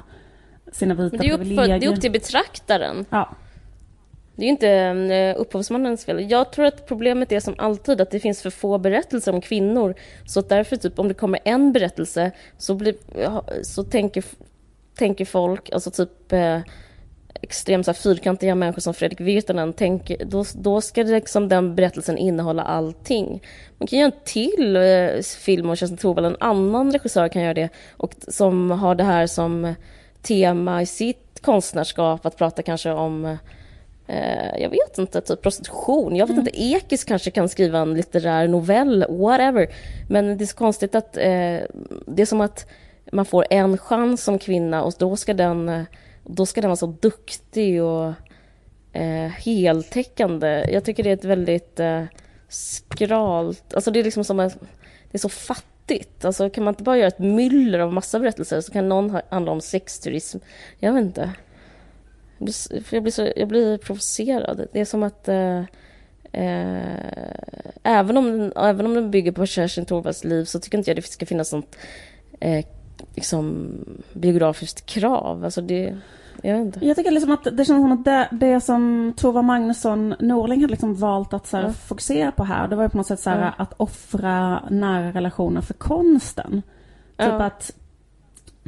sina 0.72 0.94
vita 0.94 1.18
det 1.18 1.28
är, 1.28 1.38
privilegier. 1.38 1.80
det 1.80 1.86
är 1.86 1.90
upp 1.90 2.02
till 2.02 2.12
betraktaren. 2.12 3.06
Ja. 3.10 3.30
Det 4.36 4.42
är 4.44 4.46
ju 4.46 4.52
inte 4.52 4.70
eh, 5.16 5.42
upphovsmannens 5.42 6.06
fel. 6.06 6.32
Jag 6.32 6.52
tror 6.52 6.66
att 6.66 6.88
problemet 6.88 7.32
är 7.32 7.40
som 7.40 7.56
alltid 7.58 8.02
att 8.02 8.12
det 8.12 8.20
finns 8.20 8.42
för 8.42 8.50
få 8.50 8.78
berättelser 8.78 9.34
om 9.34 9.42
kvinnor. 9.42 9.96
Så 10.26 10.40
att 10.40 10.50
därför, 10.50 10.76
typ, 10.76 11.00
om 11.00 11.08
det 11.08 11.14
kommer 11.14 11.40
en 11.46 11.74
berättelse 11.74 12.32
så, 12.58 12.76
blir, 12.76 12.96
så 13.64 13.84
tänker, 13.84 14.24
tänker 14.98 15.26
folk, 15.26 15.70
alltså 15.72 15.92
typ 15.92 16.34
eh, 16.34 16.60
extremt 17.42 17.86
så 17.86 17.92
här, 17.92 17.98
fyrkantiga 17.98 18.56
människor 18.56 18.82
som 18.82 18.94
Fredrik 18.94 19.20
Virtanen, 19.20 19.74
tänker, 19.74 20.26
då, 20.26 20.46
då 20.56 20.82
ska 20.82 21.04
liksom 21.04 21.50
den 21.50 21.76
berättelsen 21.76 22.18
innehålla 22.18 22.64
allting. 22.64 23.44
Man 23.78 23.88
kan 23.88 24.00
göra 24.00 24.12
en 24.12 24.20
till 24.26 24.76
eh, 24.76 25.22
film 25.22 25.70
om 25.70 25.76
Kerstin 25.76 25.98
Thorvald, 25.98 26.28
en 26.28 26.38
annan 26.40 26.92
regissör 26.92 27.28
kan 27.28 27.42
göra 27.42 27.54
det, 27.54 27.70
och 27.98 28.14
som 28.28 28.72
har 28.72 28.96
det 28.96 29.04
här 29.04 29.28
som 29.28 29.76
tema 30.22 30.82
i 30.82 30.86
sitt 30.86 31.40
konstnärskap, 31.42 32.26
att 32.26 32.38
prata 32.38 32.62
kanske 32.62 32.92
om 32.92 33.38
Eh, 34.08 34.62
jag 34.62 34.70
vet 34.70 34.98
inte, 34.98 35.22
typ 35.22 35.42
prostitution. 35.42 36.16
Jag 36.16 36.28
vet 36.28 36.38
inte, 36.38 36.62
Ekis 36.62 37.04
kanske 37.04 37.32
kan 37.32 37.50
skriva 37.50 37.80
en 37.80 37.94
litterär 37.94 38.48
novell, 38.48 39.06
whatever. 39.10 39.68
Men 40.10 40.38
det 40.38 40.44
är 40.44 40.46
så 40.46 40.56
konstigt 40.56 40.96
att 40.96 41.18
eh, 41.18 41.60
det 42.06 42.22
är 42.22 42.26
som 42.26 42.42
att 42.42 42.68
man 43.12 43.26
får 43.26 43.46
en 43.50 43.78
chans 43.78 44.24
som 44.24 44.40
kvinna 44.40 44.84
och 44.84 44.94
då 44.98 45.16
ska 45.16 45.34
den, 45.34 45.70
eh, 45.70 45.84
då 46.30 46.46
ska 46.46 46.62
den 46.62 46.70
vara 46.70 46.76
så 46.76 46.96
duktig 47.02 47.84
och 47.84 48.14
eh, 48.94 49.28
heltäckande. 49.30 50.70
Jag 50.72 50.84
tycker 50.86 51.04
det 51.04 51.10
är 51.10 51.14
ett 51.14 51.24
väldigt 51.26 51.80
eh, 51.80 52.04
skralt, 52.50 53.74
alltså 53.74 53.92
det 53.92 54.00
är 54.00 54.04
liksom 54.04 54.24
som 54.24 54.40
en, 54.40 54.50
det 55.12 55.18
är 55.18 55.20
så 55.20 55.30
fattigt. 55.30 56.26
Alltså 56.26 56.50
kan 56.50 56.64
man 56.64 56.72
inte 56.72 56.84
bara 56.84 56.98
göra 56.98 57.08
ett 57.08 57.20
myller 57.20 57.80
av 57.80 57.94
massa 57.94 58.20
berättelser 58.20 58.62
så 58.62 58.72
kan 58.72 58.90
någon 58.90 59.18
handla 59.30 59.52
om 59.52 59.62
sexturism. 59.62 60.38
Jag 60.80 60.94
vet 60.94 61.02
inte. 61.02 61.32
Jag 62.38 62.46
blir, 62.46 62.94
jag 62.94 63.04
blir, 63.04 63.12
så, 63.12 63.30
jag 63.36 63.48
blir 63.48 63.78
provocerad. 63.78 64.68
Det 64.74 64.80
är 64.80 64.86
som 64.86 65.04
att... 65.04 65.28
Eh, 65.28 65.64
Eh, 66.32 66.82
även, 67.84 68.18
om, 68.18 68.38
den- 68.38 68.54
även 68.56 68.86
om 68.86 68.94
den 68.94 69.12
bygger 69.12 69.32
på 69.32 69.46
Kerstin 69.46 69.86
Thorvalds 69.86 70.24
liv 70.24 70.46
så 70.46 70.60
tycker 70.60 70.78
inte 70.78 70.90
jag 70.90 70.98
det 70.98 71.02
ska 71.02 71.26
finnas 71.26 71.50
sånt 71.50 71.76
eh, 72.40 72.66
liksom, 73.16 73.70
biografiskt 74.14 74.86
krav. 74.86 75.44
Alltså 75.44 75.62
det, 75.62 75.98
jag 76.42 76.58
inte. 76.60 76.86
Jag 76.86 76.98
tycker 76.98 77.12
liksom 77.12 77.32
att 77.32 77.44
det 77.44 77.66
känns 77.66 77.68
som 77.84 77.92
att 77.92 78.06
det, 78.06 78.28
det 78.32 78.62
som 78.62 79.14
Tova 79.18 79.42
Magnusson 79.42 80.16
Norling 80.20 80.62
hade 80.62 80.72
liksom 80.72 80.96
valt 80.96 81.34
att 81.34 81.48
så 81.48 81.58
här 81.58 81.64
Ja. 81.64 81.72
fokusera 81.74 82.32
på 82.32 82.44
här, 82.44 82.68
det 82.68 82.76
var 82.76 82.84
ju 82.84 82.90
på 82.90 82.98
något 82.98 83.08
sätt 83.08 83.20
så 83.20 83.30
här 83.30 83.42
Ja. 83.42 83.52
att 83.64 83.74
offra 83.78 84.64
nära 84.70 85.12
relationer 85.12 85.62
för 85.62 85.74
konsten. 85.74 86.52
Typ 87.18 87.28
Ja. 87.28 87.44
att 87.44 87.72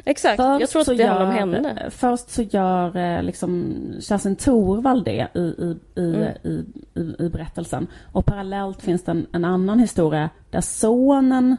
Exakt, 0.04 0.38
jag 0.38 0.70
tror 0.70 0.80
att 0.82 0.96
det 0.96 1.04
handlar 1.06 1.26
om 1.26 1.32
henne. 1.32 1.90
Först 1.90 2.30
så 2.30 2.42
gör 2.42 2.96
eh, 2.96 3.22
liksom 3.22 3.74
Kerstin 4.00 4.36
Thorvald 4.36 5.04
det 5.04 5.28
i, 5.34 5.38
i, 5.40 5.76
i, 5.94 6.14
Mm. 6.14 6.22
i, 6.44 6.64
i, 6.94 7.14
i 7.18 7.28
berättelsen. 7.28 7.86
Och 8.12 8.26
parallellt 8.26 8.82
finns 8.82 9.02
det 9.04 9.10
en, 9.12 9.26
en 9.32 9.44
annan 9.44 9.78
historia 9.78 10.30
där 10.50 10.60
sonen 10.60 11.56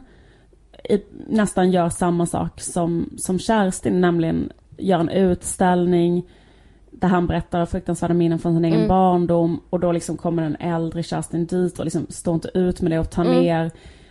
nästan 1.28 1.70
gör 1.70 1.88
samma 1.88 2.26
sak 2.26 2.60
som, 2.60 3.10
som 3.16 3.38
Kerstin, 3.38 4.00
nämligen 4.00 4.52
gör 4.78 4.98
en 5.00 5.08
utställning 5.08 6.22
där 6.90 7.08
han 7.08 7.26
berättar 7.26 7.66
fruktansvärda 7.66 8.14
minnen 8.14 8.38
från 8.38 8.54
sin 8.54 8.64
egen 8.64 8.76
Mm. 8.76 8.88
barndom 8.88 9.60
och 9.70 9.80
då 9.80 9.92
liksom 9.92 10.16
kommer 10.16 10.42
den 10.42 10.56
äldre 10.56 11.02
Kerstin 11.02 11.46
dit 11.46 11.78
och 11.78 11.84
liksom 11.84 12.06
står 12.08 12.34
inte 12.34 12.50
ut 12.54 12.82
med 12.82 12.92
det 12.92 12.98
och 12.98 13.10
tar 13.10 13.24
Mm. 13.24 13.40
ner 13.40 13.70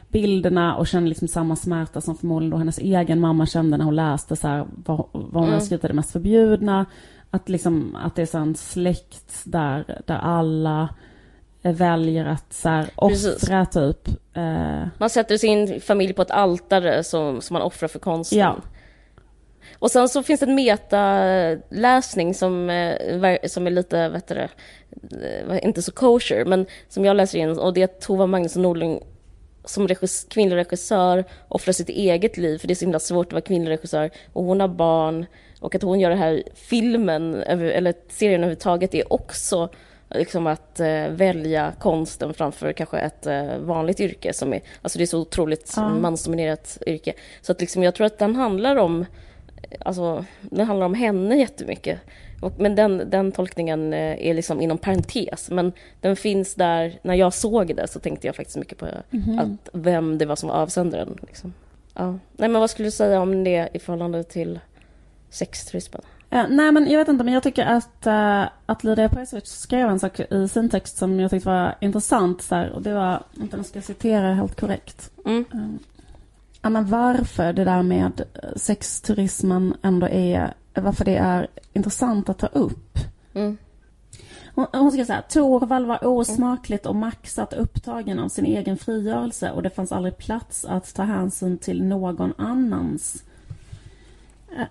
bilderna 0.09 0.75
och 0.75 0.87
känner 0.87 1.07
liksom 1.07 1.27
samma 1.27 1.55
smärta 1.55 2.01
som 2.01 2.15
förmodligen 2.15 2.51
då 2.51 2.57
hennes 2.57 2.77
egen 2.79 3.19
mamma 3.19 3.45
kände 3.45 3.77
när 3.77 3.85
hon 3.85 3.95
läste 3.95 4.35
så 4.35 4.47
här, 4.47 4.65
vad, 4.85 5.05
vad 5.13 5.43
hon 5.43 5.47
Mm. 5.47 5.61
skrivit 5.61 5.81
det 5.81 5.93
mest 5.93 6.11
förbjudna. 6.11 6.85
Att, 7.29 7.49
liksom, 7.49 7.95
att 8.03 8.15
det 8.15 8.21
är 8.21 8.25
så 8.25 8.37
en 8.37 8.55
släkt 8.55 9.41
där, 9.45 10.01
där 10.05 10.17
alla 10.17 10.89
väljer 11.61 12.25
att 12.25 12.53
så 12.53 12.69
här, 12.69 12.87
Precis. 13.07 13.43
offra 13.43 13.65
typ. 13.65 14.07
Eh, 14.33 14.87
Man 14.97 15.09
sätter 15.09 15.37
sin 15.37 15.81
familj 15.81 16.13
på 16.13 16.21
ett 16.21 16.31
altare 16.31 17.03
som, 17.03 17.41
som 17.41 17.53
man 17.53 17.61
offrar 17.61 17.87
för 17.89 17.99
konsten. 17.99 18.39
Ja. 18.39 18.57
Och 19.79 19.91
sen 19.91 20.09
så 20.09 20.23
finns 20.23 20.39
det 20.39 20.45
en 20.45 20.55
metaläsning 20.55 22.33
som, 22.33 22.69
eh, 22.69 23.37
som 23.47 23.67
är 23.67 23.71
lite, 23.71 24.09
vet 24.09 24.27
du 24.27 24.35
eh, 24.37 25.65
inte 25.65 25.81
så 25.81 25.91
kosher, 25.91 26.45
men 26.45 26.65
som 26.89 27.05
jag 27.05 27.15
läser 27.17 27.39
in 27.39 27.59
och 27.59 27.73
det 27.73 27.81
är 27.81 27.87
Tova 27.87 28.25
Magnusson 28.25 28.61
Norling 28.61 29.03
som 29.65 29.87
regis- 29.87 30.27
kvinnlig 30.29 30.55
regissör 30.55 31.23
offrar 31.47 31.71
sitt 31.73 31.89
eget 31.89 32.37
liv, 32.37 32.57
för 32.57 32.67
det 32.67 32.73
är 32.73 32.75
så 32.75 32.85
himla 32.85 32.99
svårt 32.99 33.27
att 33.27 33.33
vara 33.33 33.41
kvinnlig 33.41 33.71
regissör, 33.71 34.09
och 34.33 34.43
hon 34.43 34.59
har 34.59 34.67
barn, 34.67 35.25
och 35.59 35.75
att 35.75 35.81
hon 35.81 35.99
gör 35.99 36.09
det 36.09 36.15
här 36.15 36.43
filmen, 36.55 37.35
eller 37.43 37.93
serien 38.09 38.41
överhuvudtaget, 38.41 38.95
är 38.95 39.13
också 39.13 39.69
liksom 40.15 40.47
att 40.47 40.79
eh, 40.79 41.07
välja 41.09 41.73
konsten 41.79 42.33
framför 42.33 42.73
kanske 42.73 42.99
ett 42.99 43.25
eh, 43.25 43.57
vanligt 43.57 43.99
yrke 43.99 44.33
som 44.33 44.53
är, 44.53 44.61
alltså 44.81 44.97
det 44.97 45.03
är 45.03 45.05
så 45.05 45.19
otroligt 45.19 45.73
Ja. 45.75 45.89
mansdominerat 45.89 46.77
yrke. 46.87 47.13
Så 47.41 47.51
att 47.51 47.61
liksom, 47.61 47.83
jag 47.83 47.95
tror 47.95 48.07
att 48.07 48.17
den 48.19 48.35
handlar 48.35 48.75
om, 48.75 49.05
alltså 49.79 50.25
den 50.41 50.67
handlar 50.67 50.85
om 50.85 50.93
henne 50.93 51.35
jättemycket. 51.35 51.99
Och, 52.41 52.53
men 52.59 52.75
den, 52.75 53.09
den 53.09 53.31
tolkningen 53.31 53.93
eh, 53.93 54.27
är 54.27 54.33
liksom 54.33 54.61
inom 54.61 54.77
parentes. 54.77 55.49
Men 55.51 55.71
den 56.01 56.15
finns 56.15 56.55
där, 56.55 56.99
när 57.01 57.15
jag 57.15 57.33
såg 57.33 57.75
det 57.75 57.87
så 57.87 57.99
tänkte 57.99 58.27
jag 58.27 58.35
faktiskt 58.35 58.57
mycket 58.57 58.77
på 58.77 58.85
att 59.39 59.69
vem 59.73 60.17
det 60.17 60.25
var 60.25 60.35
som 60.35 60.49
var 60.49 60.55
avsändaren. 60.55 61.17
Liksom. 61.27 61.53
Ja. 61.93 62.11
Nej 62.11 62.49
men 62.49 62.61
vad 62.61 62.69
skulle 62.69 62.87
du 62.87 62.91
säga 62.91 63.21
om 63.21 63.43
det 63.43 63.69
i 63.73 63.79
förhållande 63.79 64.23
till 64.23 64.59
sexturismen? 65.29 66.01
Eh, 66.31 66.45
nej 66.49 66.71
men 66.71 66.91
jag 66.91 66.99
vet 66.99 67.07
inte, 67.07 67.23
men 67.23 67.33
jag 67.33 67.43
tycker 67.43 67.65
att, 67.65 68.07
uh, 68.07 68.49
att 68.65 68.83
Lydia 68.83 69.09
Pejsovic 69.09 69.45
skrev 69.45 69.89
en 69.89 69.99
sak 69.99 70.19
i 70.19 70.47
sin 70.47 70.69
text 70.69 70.97
som 70.97 71.19
jag 71.19 71.31
tyckte 71.31 71.49
var 71.49 71.75
intressant. 71.79 72.41
Så 72.41 72.55
här, 72.55 72.69
och 72.69 72.81
det 72.81 72.93
var, 72.93 73.23
vänta 73.35 73.57
nu 73.57 73.63
ska 73.63 73.77
jag 73.77 73.83
citera 73.83 74.33
helt 74.33 74.59
korrekt. 74.59 75.11
Mm. 75.25 75.45
Eh, 75.53 75.87
ja 76.61 76.69
men 76.69 76.85
varför 76.85 77.53
det 77.53 77.63
där 77.63 77.83
med 77.83 78.21
sexturismen 78.55 79.73
ändå 79.81 80.07
är, 80.07 80.53
varför 80.73 81.05
det 81.05 81.17
är 81.17 81.47
intressant 81.73 82.29
att 82.29 82.37
ta 82.37 82.47
upp. 82.47 82.97
Mm. 83.33 83.57
Hon, 84.55 84.65
hon 84.73 84.91
skrev 84.91 85.05
så 85.05 85.13
här, 85.13 85.21
Torvald 85.29 85.87
var 85.87 86.05
osmakligt 86.07 86.85
och 86.85 86.95
maxat 86.95 87.53
upptagen 87.53 88.19
av 88.19 88.29
sin 88.29 88.45
egen 88.45 88.77
frigörelse 88.77 89.51
och 89.51 89.63
det 89.63 89.69
fanns 89.69 89.91
aldrig 89.91 90.17
plats 90.17 90.65
att 90.65 90.95
ta 90.95 91.03
hänsyn 91.03 91.57
till 91.57 91.83
någon 91.83 92.33
annans. 92.37 93.23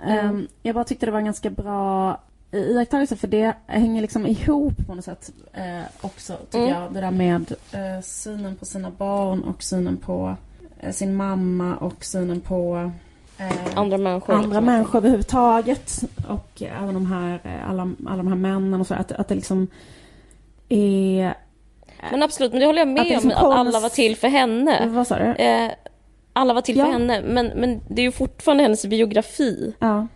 Mm. 0.05 0.49
Jag 0.63 0.75
bara 0.75 0.85
tyckte 0.85 1.07
det 1.07 1.13
var 1.13 1.19
en 1.19 1.25
ganska 1.25 1.51
bra 1.51 2.21
iakttagelse 2.53 3.17
för 3.17 3.29
det 3.29 3.55
hänger 3.67 4.03
liksom 4.03 4.27
ihop 4.27 4.87
på 4.87 4.95
något 4.95 5.05
sätt 5.05 5.33
eh, 5.53 5.81
också 6.01 6.37
tycker 6.37 6.59
Mm. 6.59 6.71
jag. 6.83 6.93
Det 6.93 7.01
där 7.01 7.11
med 7.11 7.53
eh, 7.73 8.03
synen 8.03 8.57
på 8.57 8.65
sina 8.65 8.91
barn 8.91 9.43
och 9.43 9.63
synen 9.63 9.97
på 9.97 10.37
eh, 10.81 10.93
sin 10.93 11.15
mamma 11.15 11.77
och 11.77 12.05
synen 12.05 12.41
på 12.41 12.91
Andra 13.75 13.99
människor. 13.99 14.35
andra 14.35 14.47
liksom. 14.47 14.65
människor 14.65 14.99
överhuvudtaget. 14.99 16.03
Och 16.29 16.63
även 16.63 16.95
de 16.95 17.07
här, 17.13 17.41
alla, 17.69 17.83
alla 18.07 18.17
de 18.17 18.27
här 18.29 18.35
männen 18.37 18.81
och 18.81 18.87
så. 18.87 18.95
Att, 18.95 19.13
att 19.13 19.29
det 19.29 19.35
liksom 19.35 19.67
är... 20.69 21.35
Men 22.11 22.23
absolut, 22.23 22.53
men 22.53 22.61
det 22.61 22.67
håller 22.67 22.79
jag 22.79 22.89
Att 22.89 22.95
med 22.95 23.05
det 23.07 23.11
liksom 23.11 23.31
om, 23.31 23.37
att 23.37 23.43
konst- 23.43 23.59
alla 23.69 23.81
var 23.81 23.89
till 23.89 24.17
för 24.17 24.29
henne. 24.29 24.87
Vad 24.87 25.07
sa 25.07 25.19
du? 25.19 25.35
Alla 26.33 26.55
var 26.55 26.61
till 26.61 26.77
Ja. 26.79 26.85
för 26.85 26.93
henne, 26.93 27.23
men, 27.23 27.47
men 27.47 27.81
det 27.89 28.03
är 28.03 28.07
ju 28.07 28.13
fortfarande 28.13 28.63
hennes 28.63 28.87
biografi. 28.87 29.75
Ja. 29.79 30.07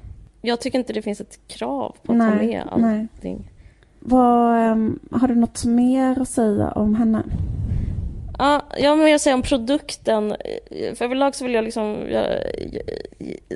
Jag 0.42 0.60
tycker 0.60 0.78
inte 0.78 0.92
det 0.92 1.02
finns 1.02 1.20
ett 1.20 1.38
krav 1.48 1.96
på 2.02 2.12
att 2.12 2.18
ta 2.18 2.24
Nej, 2.24 2.46
med 2.46 2.68
nej. 2.76 3.06
allting. 3.12 3.50
Vad, 4.00 4.56
ehm, 4.58 4.98
har 5.10 5.28
du 5.28 5.34
något 5.34 5.64
mer 5.64 6.20
att 6.22 6.28
säga 6.28 6.70
om 6.70 6.94
henne? 6.94 7.22
Ja, 8.38 8.62
ja, 8.78 8.96
men 8.96 9.10
jag 9.10 9.20
säger 9.20 9.34
om 9.34 9.42
produkten. 9.42 10.32
eh, 10.32 10.94
För 10.94 11.04
överlag 11.04 11.34
så 11.34 11.44
vill 11.44 11.54
jag 11.54 11.64
liksom... 11.64 11.96
Jag, 12.10 12.26
jag, 12.72 12.82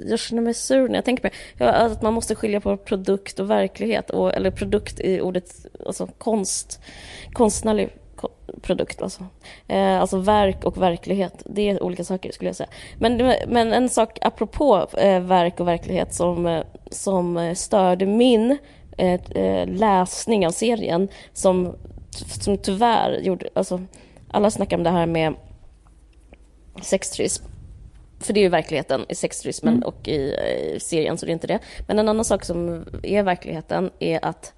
jag 0.08 0.18
känner 0.18 0.42
mig 0.42 0.54
sur 0.54 0.88
när 0.88 0.94
jag 0.94 1.04
tänker 1.04 1.22
på 1.22 1.28
det. 1.58 1.64
Jag- 1.64 1.74
Att 1.74 2.02
man 2.02 2.14
måste 2.14 2.34
skilja 2.34 2.60
på 2.60 2.76
produkt 2.76 3.38
och 3.40 3.50
verklighet. 3.50 4.10
Och, 4.10 4.34
eller 4.34 4.50
produkt 4.50 5.00
i 5.00 5.20
ordet, 5.20 5.66
alltså 5.86 6.06
konst. 6.18 6.80
Konstnärlig 7.32 7.88
ko- 7.88 7.94
produkt 8.62 9.02
alltså. 9.02 9.26
Eh, 9.68 10.00
alltså 10.00 10.18
verk 10.18 10.64
och 10.64 10.82
verklighet. 10.82 11.42
Det 11.44 11.70
är 11.70 11.82
olika 11.82 12.04
saker 12.04 12.32
skulle 12.32 12.48
jag 12.48 12.56
säga. 12.56 12.68
Men, 12.98 13.16
men 13.48 13.72
en 13.72 13.88
sak 13.88 14.18
apropå 14.22 14.86
eh, 14.98 15.20
verk 15.20 15.60
och 15.60 15.68
verklighet 15.68 16.14
som, 16.14 16.46
eh, 16.46 16.64
som 16.90 17.54
störde 17.56 18.06
min 18.06 18.58
eh, 18.98 19.20
eh, 19.30 19.66
läsning 19.66 20.46
av 20.46 20.50
serien 20.50 21.08
som, 21.32 21.76
som 22.42 22.58
tyvärr 22.58 23.20
gjorde... 23.20 23.48
Alltså, 23.54 23.80
alla 24.30 24.50
snackar 24.50 24.76
om 24.76 24.82
det 24.82 24.90
här 24.90 25.06
med 25.06 25.34
sexturism. 26.82 27.44
För 28.20 28.32
det 28.32 28.40
är 28.40 28.42
ju 28.42 28.48
verkligheten 28.48 29.06
i 29.08 29.14
sexturismen 29.14 29.74
Mm. 29.74 29.88
och 29.88 30.08
i 30.08 30.34
eh, 30.34 30.78
serien, 30.78 31.18
så 31.18 31.26
det 31.26 31.30
är 31.30 31.34
inte 31.34 31.46
det. 31.46 31.58
Men 31.86 31.98
en 31.98 32.08
annan 32.08 32.24
sak 32.24 32.44
som 32.44 32.84
är 33.02 33.22
verkligheten 33.22 33.90
är 33.98 34.24
att, 34.24 34.52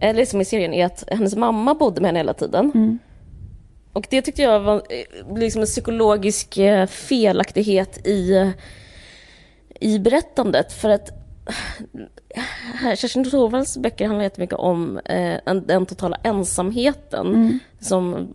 eller 0.00 0.24
som 0.24 0.40
i 0.40 0.44
serien, 0.44 0.74
är 0.74 0.86
att 0.86 1.04
hennes 1.10 1.36
mamma 1.36 1.74
bodde 1.74 2.00
med 2.00 2.08
henne 2.08 2.18
hela 2.18 2.34
tiden. 2.34 2.70
Mm. 2.74 2.98
Och 3.92 4.06
det 4.10 4.22
tyckte 4.22 4.42
jag 4.42 4.60
var 4.60 4.76
eh, 4.76 5.38
liksom 5.38 5.60
en 5.60 5.66
psykologisk 5.66 6.58
eh, 6.58 6.86
felaktighet 6.86 8.06
i, 8.06 8.32
eh, 8.36 8.48
i 9.80 9.98
berättandet. 9.98 10.72
För 10.72 10.88
att 10.88 11.10
Kerstin 12.96 13.30
Thorvalds 13.30 13.76
böcker 13.78 14.06
handlar 14.06 14.22
jättemycket 14.24 14.58
om 14.58 14.98
eh, 15.04 15.40
en- 15.46 15.66
den 15.66 15.86
totala 15.86 16.16
ensamheten. 16.22 17.26
Mm. 17.26 17.58
Som 17.80 18.28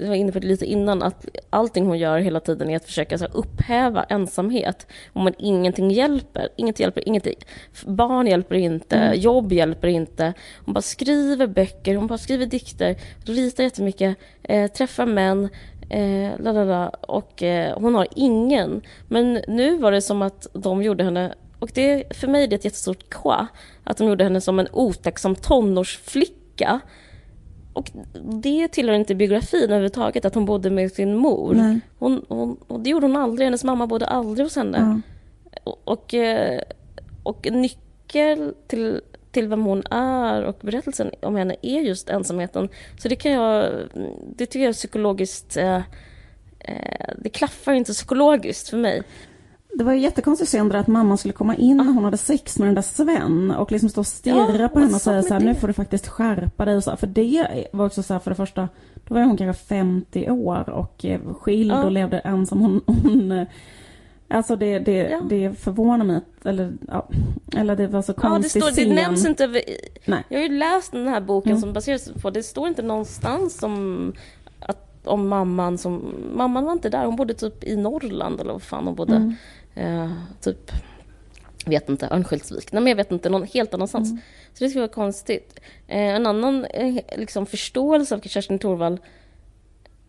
jag 0.00 0.08
var 0.08 0.14
inne 0.14 0.32
på 0.32 0.38
det 0.38 0.46
lite 0.46 0.66
innan, 0.66 1.02
att 1.02 1.28
allting 1.50 1.86
hon 1.86 1.98
gör 1.98 2.18
hela 2.18 2.40
tiden 2.40 2.70
är 2.70 2.76
att 2.76 2.84
försöka 2.84 3.18
så 3.18 3.24
här, 3.24 3.36
upphäva 3.36 4.04
ensamhet. 4.04 4.86
Och 5.12 5.24
men 5.24 5.34
ingenting 5.38 5.90
hjälper. 5.90 6.48
Inget 6.56 6.80
hjälper, 6.80 7.08
ingenting. 7.08 7.36
Barn 7.86 8.26
hjälper 8.26 8.54
inte, 8.54 9.12
jobb 9.14 9.52
hjälper 9.52 9.88
inte. 9.88 10.32
Hon 10.64 10.74
bara 10.74 10.82
skriver 10.82 11.46
böcker, 11.46 11.96
hon 11.96 12.06
bara 12.06 12.18
skriver 12.18 12.46
dikter, 12.46 12.96
ritar 13.24 13.64
jättemycket, 13.64 14.16
eh, 14.42 14.70
träffar 14.70 15.06
män. 15.06 15.48
Eh, 15.90 16.40
lalala, 16.40 16.88
och 16.88 17.42
eh, 17.42 17.78
hon 17.78 17.94
har 17.94 18.06
ingen. 18.16 18.82
Men 19.08 19.32
nu 19.48 19.76
var 19.76 19.92
det 19.92 20.02
som 20.02 20.22
att 20.22 20.46
de 20.52 20.82
gjorde 20.82 21.04
henne 21.04 21.34
och 21.60 21.70
det, 21.74 22.16
för 22.16 22.28
mig 22.28 22.44
är 22.44 22.48
det 22.48 22.56
ett 22.56 22.64
jättestort 22.64 23.14
quoi, 23.14 23.46
att 23.84 23.96
de 23.96 24.08
gjorde 24.08 24.24
henne 24.24 24.40
som 24.40 24.58
en 24.58 24.68
otacksam 24.72 25.34
tonårsflicka. 25.34 26.80
Och 27.72 27.90
det 28.42 28.68
tillhör 28.68 28.94
inte 28.94 29.14
biografin 29.14 29.62
överhuvudtaget, 29.64 30.24
att 30.24 30.34
hon 30.34 30.44
bodde 30.44 30.70
med 30.70 30.92
sin 30.92 31.16
mor. 31.16 31.54
Nej. 31.54 31.80
Hon, 31.98 32.24
hon, 32.28 32.56
och 32.66 32.80
det 32.80 32.90
gjorde 32.90 33.06
hon 33.06 33.16
aldrig, 33.16 33.46
hennes 33.46 33.64
mamma 33.64 33.86
bodde 33.86 34.06
aldrig 34.06 34.46
hos 34.46 34.56
henne. 34.56 34.78
Ja. 34.78 35.00
Och, 35.64 35.80
och, 35.84 36.14
eh, 36.14 36.60
och 37.22 37.48
nyckel 37.52 38.54
till, 38.66 39.00
till 39.30 39.48
vem 39.48 39.64
hon 39.64 39.82
är 39.90 40.42
och 40.42 40.58
berättelsen 40.60 41.10
om 41.20 41.36
henne 41.36 41.56
är 41.62 41.80
just 41.80 42.08
ensamheten. 42.08 42.68
Så 42.98 43.08
det 43.08 43.16
kan 43.16 43.32
jag, 43.32 43.72
det 44.36 44.46
tycker 44.46 44.60
jag 44.60 44.68
är 44.68 44.72
psykologiskt, 44.72 45.56
eh, 45.56 45.82
eh, 46.58 47.14
det 47.18 47.28
klaffar 47.28 47.72
inte 47.72 47.92
psykologiskt 47.92 48.68
för 48.68 48.76
mig. 48.76 49.02
Det 49.80 49.84
var 49.84 49.92
ju 49.92 50.00
jättekonstigt 50.00 50.48
scen 50.50 50.68
där 50.68 50.78
att 50.78 50.86
mamman 50.86 51.18
skulle 51.18 51.32
komma 51.34 51.54
in 51.56 51.76
när 51.76 51.84
hon 51.84 52.04
hade 52.04 52.16
sex 52.16 52.58
med 52.58 52.68
den 52.68 52.74
där 52.74 52.82
Sven 52.82 53.50
och 53.50 53.72
liksom 53.72 53.88
stå 53.88 54.00
och 54.00 54.06
stirra 54.06 54.56
Ja, 54.60 54.68
på 54.68 54.78
henne 54.80 54.94
och 54.94 55.00
säga 55.00 55.22
så 55.22 55.34
här, 55.34 55.40
nu 55.40 55.54
får 55.54 55.66
du 55.68 55.72
faktiskt 55.72 56.08
skärpa 56.08 56.64
dig 56.64 56.76
och 56.76 56.84
så 56.84 56.90
här. 56.90 56.96
För 56.96 57.06
det 57.06 57.66
var 57.72 57.86
också 57.86 58.02
så 58.02 58.12
här, 58.12 58.20
för 58.20 58.30
det 58.30 58.34
första, 58.34 58.68
då 59.08 59.14
var 59.14 59.22
hon 59.22 59.36
kanske 59.36 59.64
50 59.64 60.30
år 60.30 60.70
och 60.70 61.04
eh, 61.04 61.20
skild 61.40 61.72
Ja. 61.72 61.84
och 61.84 61.90
levde 61.90 62.18
ensam. 62.18 62.60
Hon, 62.60 62.80
hon 62.86 63.32
eh, 63.32 63.46
Alltså 64.28 64.56
det, 64.56 64.78
det, 64.78 64.92
Ja. 65.10 65.20
det 65.28 65.58
förvånar 65.60 66.04
mig, 66.04 66.20
eller, 66.44 66.72
ja, 66.88 67.08
eller 67.56 67.76
det 67.76 67.86
var 67.86 68.02
så 68.02 68.14
Ja, 68.22 68.38
det, 68.42 68.48
står, 68.48 68.76
det 68.76 68.94
nämns 68.94 69.26
inte. 69.26 69.62
Nej. 70.04 70.24
Jag 70.28 70.38
har 70.38 70.42
ju 70.46 70.58
läst 70.58 70.92
den 70.92 71.08
här 71.08 71.20
boken 71.20 71.50
Mm. 71.52 71.60
som 71.60 71.72
baseras 71.72 72.10
på, 72.22 72.30
det 72.30 72.42
står 72.42 72.68
inte 72.68 72.82
någonstans 72.82 73.62
om, 73.62 74.12
att, 74.60 75.06
om 75.06 75.28
mamman 75.28 75.78
som... 75.78 76.14
Mamman 76.34 76.64
var 76.64 76.72
inte 76.72 76.88
där, 76.88 77.04
hon 77.04 77.16
bodde 77.16 77.34
typ 77.34 77.64
i 77.64 77.76
Norrland 77.76 78.40
eller 78.40 78.52
vad 78.52 78.62
fan 78.62 78.86
hon 78.86 78.94
bodde. 78.94 79.16
Mm. 79.16 79.34
Eh, 79.74 80.12
typ, 80.40 80.72
vet 81.66 81.88
inte, 81.88 82.08
Örnsköldsvik. 82.10 82.72
Nej 82.72 82.82
men 82.82 82.90
jag 82.90 82.96
vet 82.96 83.12
inte, 83.12 83.28
någon 83.28 83.46
helt 83.46 83.74
annanstans. 83.74 84.10
Mm. 84.10 84.22
Så 84.54 84.64
det 84.64 84.70
skulle 84.70 84.82
vara 84.82 84.92
konstigt. 84.92 85.60
Eh, 85.88 86.14
en 86.14 86.26
annan 86.26 86.64
eh, 86.64 86.94
liksom, 87.16 87.46
förståelse 87.46 88.14
av 88.14 88.20
Kerstin 88.20 88.58
Thorvall 88.58 89.00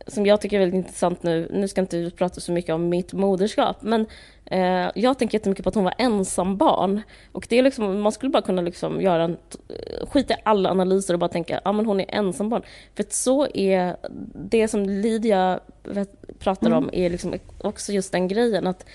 som 0.07 0.25
jag 0.25 0.41
tycker 0.41 0.55
är 0.55 0.59
väldigt 0.59 0.77
intressant 0.77 1.23
nu, 1.23 1.49
nu 1.53 1.67
ska 1.67 1.81
inte 1.81 1.97
vi 1.97 2.11
prata 2.11 2.41
så 2.41 2.51
mycket 2.51 2.75
om 2.75 2.89
mitt 2.89 3.13
moderskap, 3.13 3.77
men 3.81 4.05
eh, 4.45 4.91
jag 4.95 5.19
tänker 5.19 5.37
jättemycket 5.37 5.63
på 5.63 5.69
att 5.69 5.75
hon 5.75 5.83
var 5.83 5.93
ensam 5.97 6.57
barn. 6.57 7.01
Och 7.31 7.45
det 7.49 7.59
är 7.59 7.63
liksom, 7.63 8.01
man 8.01 8.11
skulle 8.11 8.29
bara 8.29 8.41
kunna 8.41 8.61
liksom 8.61 9.01
göra 9.01 9.23
en, 9.23 9.37
skita 10.07 10.33
i 10.33 10.37
alla 10.43 10.69
analyser 10.69 11.13
och 11.13 11.19
bara 11.19 11.29
tänka, 11.29 11.53
ja 11.53 11.61
ah, 11.63 11.73
men 11.73 11.85
hon 11.85 11.99
är 11.99 12.05
ensam 12.15 12.49
barn. 12.49 12.61
För 12.95 13.03
att 13.03 13.13
så 13.13 13.47
är, 13.47 13.95
det 14.49 14.67
som 14.67 14.85
Lydia 14.85 15.59
pratar 16.39 16.71
om 16.71 16.89
är 16.93 17.09
liksom 17.09 17.35
också 17.57 17.91
just 17.91 18.11
den 18.11 18.27
grejen 18.27 18.67
att 18.67 18.81
eh, 18.81 18.89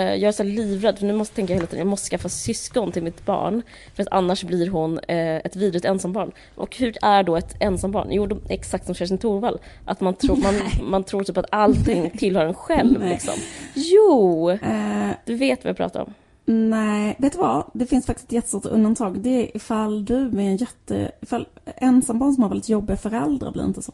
jag 0.00 0.22
är 0.22 0.32
så 0.32 0.42
livrädd, 0.42 0.98
för 0.98 1.06
nu 1.06 1.12
måste 1.12 1.32
jag 1.32 1.36
tänka 1.36 1.54
hela 1.54 1.66
tiden, 1.66 1.78
jag 1.78 1.86
måste 1.86 2.08
skaffa 2.10 2.28
syskon 2.28 2.92
till 2.92 3.02
mitt 3.02 3.26
barn. 3.26 3.62
För 3.94 4.02
att 4.02 4.08
annars 4.10 4.44
blir 4.44 4.68
hon 4.70 4.98
eh, 4.98 5.36
ett 5.36 5.56
vidrigt 5.56 5.84
ensambarn. 5.84 6.32
Och 6.54 6.76
hur 6.76 6.96
är 7.02 7.22
då 7.22 7.36
ett 7.36 7.54
ensambarn? 7.60 8.08
Jo, 8.10 8.26
de, 8.26 8.40
exakt 8.48 8.86
som 8.86 8.94
Kerstin 8.94 9.18
Thorvall. 9.18 9.58
Att 9.84 10.00
man 10.00 10.14
tror, 10.14 10.36
man, 10.36 10.54
man 10.90 11.04
tror 11.04 11.24
typ 11.24 11.36
att 11.38 11.46
allting 11.50 12.10
tillhör 12.10 12.46
en 12.46 12.54
själv. 12.54 13.04
Liksom. 13.04 13.34
Jo! 13.74 14.50
Eh, 14.50 15.10
Du 15.24 15.34
vet 15.34 15.64
vad 15.64 15.68
jag 15.70 15.76
pratar 15.76 16.00
om. 16.00 16.14
Nej, 16.44 17.16
vet 17.18 17.32
du 17.32 17.38
vad? 17.38 17.70
Det 17.74 17.86
finns 17.86 18.06
faktiskt 18.06 18.28
ett 18.28 18.32
jättestort 18.32 18.66
undantag. 18.66 19.18
Det 19.20 19.30
är 19.30 19.56
ifall 19.56 20.04
du 20.04 20.16
är 20.26 20.38
en 20.40 20.56
jätte... 20.56 21.10
Ifall 21.22 21.46
ensambarn 21.76 22.32
som 22.32 22.42
har 22.42 22.50
väldigt 22.50 22.68
jobbiga 22.68 22.96
föräldrar 22.96 23.52
blir 23.52 23.64
inte 23.64 23.82
så. 23.82 23.92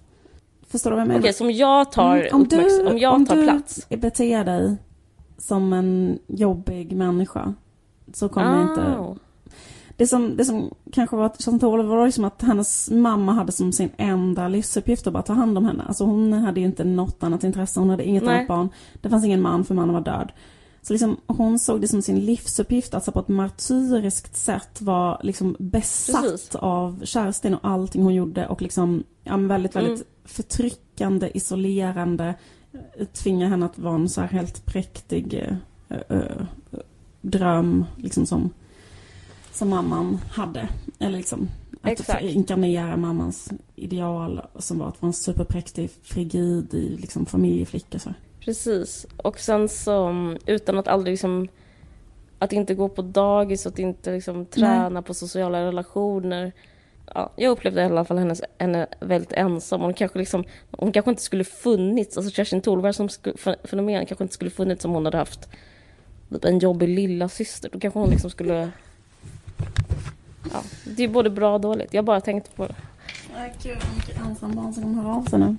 Förstår 0.70 0.90
du 0.90 0.94
vad 0.96 1.00
jag 1.00 1.08
menar? 1.08 1.20
Okej, 1.20 1.32
så 1.32 1.44
om 1.44 1.50
jag 1.50 1.92
tar, 1.92 2.16
Mm, 2.16 2.28
om 2.32 2.48
du, 2.48 2.86
om 2.86 2.98
jag 2.98 3.14
om 3.14 3.26
tar 3.26 3.36
du 3.36 3.42
plats. 3.44 3.88
beter 3.88 4.44
dig 4.44 4.76
som 5.38 5.72
en 5.72 6.18
jobbig 6.26 6.96
människa 6.96 7.54
så 8.12 8.28
kommer 8.28 8.62
inte... 8.62 8.80
Ah. 8.80 9.16
Det 9.96 10.06
som, 10.06 10.36
det 10.36 10.44
som 10.44 10.74
kanske 10.92 11.16
var 11.16 11.28
Kerstin 11.28 11.58
Thorvall 11.58 11.86
var 11.86 12.06
liksom 12.06 12.24
att 12.24 12.42
hennes 12.42 12.90
mamma 12.90 13.32
hade 13.32 13.52
som 13.52 13.72
sin 13.72 13.90
enda 13.96 14.48
livsuppgift 14.48 15.06
att 15.06 15.12
bara 15.12 15.22
ta 15.22 15.32
hand 15.32 15.58
om 15.58 15.64
henne. 15.64 15.84
Alltså 15.88 16.04
hon 16.04 16.32
hade 16.32 16.60
ju 16.60 16.66
inte 16.66 16.84
något 16.84 17.22
annat 17.22 17.44
intresse, 17.44 17.80
hon 17.80 17.90
hade 17.90 18.04
inget 18.04 18.24
Nej. 18.24 18.34
annat 18.36 18.48
barn. 18.48 18.68
Det 19.00 19.08
fanns 19.08 19.24
ingen 19.24 19.40
man 19.40 19.64
för 19.64 19.74
mannen 19.74 19.94
var 19.94 20.00
död. 20.00 20.32
Så 20.82 20.92
liksom, 20.92 21.16
hon 21.26 21.58
såg 21.58 21.80
det 21.80 21.88
som 21.88 22.02
sin 22.02 22.20
livsuppgift 22.20 22.94
att 22.94 23.04
så 23.04 23.12
på 23.12 23.20
ett 23.20 23.28
martyriskt 23.28 24.36
sätt 24.36 24.80
vara 24.80 25.18
liksom 25.22 25.56
besatt 25.58 26.22
Precis. 26.22 26.54
av 26.54 27.00
Kerstin 27.04 27.54
och 27.54 27.60
allting 27.62 28.02
hon 28.02 28.14
gjorde 28.14 28.46
och 28.46 28.62
liksom 28.62 29.04
ja, 29.24 29.36
väldigt, 29.36 29.76
väldigt 29.76 29.92
Mm. 30.00 30.06
förtryckande, 30.24 31.30
isolerande, 31.34 32.34
tvinga 33.12 33.48
henne 33.48 33.66
att 33.66 33.78
vara 33.78 33.94
en 33.94 34.08
så 34.08 34.20
här 34.20 34.28
helt 34.28 34.66
präktig 34.66 35.34
eh, 35.88 35.98
eh, 36.08 36.42
dröm 37.20 37.84
liksom 37.96 38.26
som, 38.26 38.50
som 39.52 39.68
mamman 39.68 40.18
hade. 40.30 40.68
Eller 40.98 41.16
liksom 41.18 41.48
att 41.82 41.92
Exakt. 41.92 42.22
inkarnera 42.22 42.96
mammans 42.96 43.50
ideal 43.76 44.40
som 44.56 44.78
var 44.78 44.88
att 44.88 45.02
vara 45.02 45.08
en 45.08 45.12
superpräktig 45.12 45.90
frigid 46.02 46.74
i 46.74 46.96
liksom 47.00 47.26
familjeflicka. 47.26 47.98
Så. 47.98 48.14
Precis. 48.40 49.06
Och 49.16 49.38
sen 49.38 49.68
så, 49.68 50.14
utan 50.46 50.78
att 50.78 50.88
aldrig 50.88 51.12
liksom... 51.12 51.48
Att 52.40 52.52
inte 52.52 52.74
gå 52.74 52.88
på 52.88 53.02
dagis, 53.02 53.66
att 53.66 53.78
inte 53.78 54.12
liksom 54.12 54.46
träna 54.46 55.02
på 55.02 55.14
sociala 55.14 55.64
relationer. 55.66 56.52
Ja, 57.14 57.32
jag 57.36 57.50
upplevde 57.50 57.82
i 57.82 57.84
alla 57.84 58.04
fall 58.04 58.18
hennes, 58.18 58.42
henne 58.58 58.86
väldigt 59.00 59.32
ensam. 59.32 59.80
Hon 59.80 59.94
kanske, 59.94 60.18
liksom, 60.18 60.44
hon 60.70 60.92
kanske 60.92 61.10
inte 61.10 61.22
skulle 61.22 61.44
funnits, 61.44 62.16
alltså 62.16 62.32
Kerstin 62.32 62.60
Thorvall 62.60 62.94
som 62.94 63.08
fenomen 63.64 64.06
kanske 64.06 64.24
inte 64.24 64.34
skulle 64.34 64.50
funnits 64.50 64.84
om 64.84 64.92
hon 64.92 65.04
hade 65.04 65.18
haft 65.18 65.48
typ 66.30 66.44
en 66.44 66.58
jobbig 66.58 66.88
lilla 66.88 67.28
syster. 67.28 67.70
Då 67.72 67.80
kanske 67.80 68.00
hon 68.00 68.10
liksom 68.10 68.30
skulle... 68.30 68.70
Ja, 70.52 70.62
det 70.84 71.04
är 71.04 71.08
både 71.08 71.30
bra 71.30 71.54
och 71.54 71.60
dåligt. 71.60 71.94
Jag 71.94 72.04
bara 72.04 72.20
tänkte 72.20 72.50
på 72.50 72.66
det. 72.66 72.74
Gud, 73.62 73.76
vad 73.84 73.96
mycket 73.96 74.26
ensambarn 74.26 74.72
som 74.72 74.82
kommer 74.82 75.02
höra 75.02 75.14
av 75.14 75.24
sig 75.24 75.38
nu. 75.38 75.56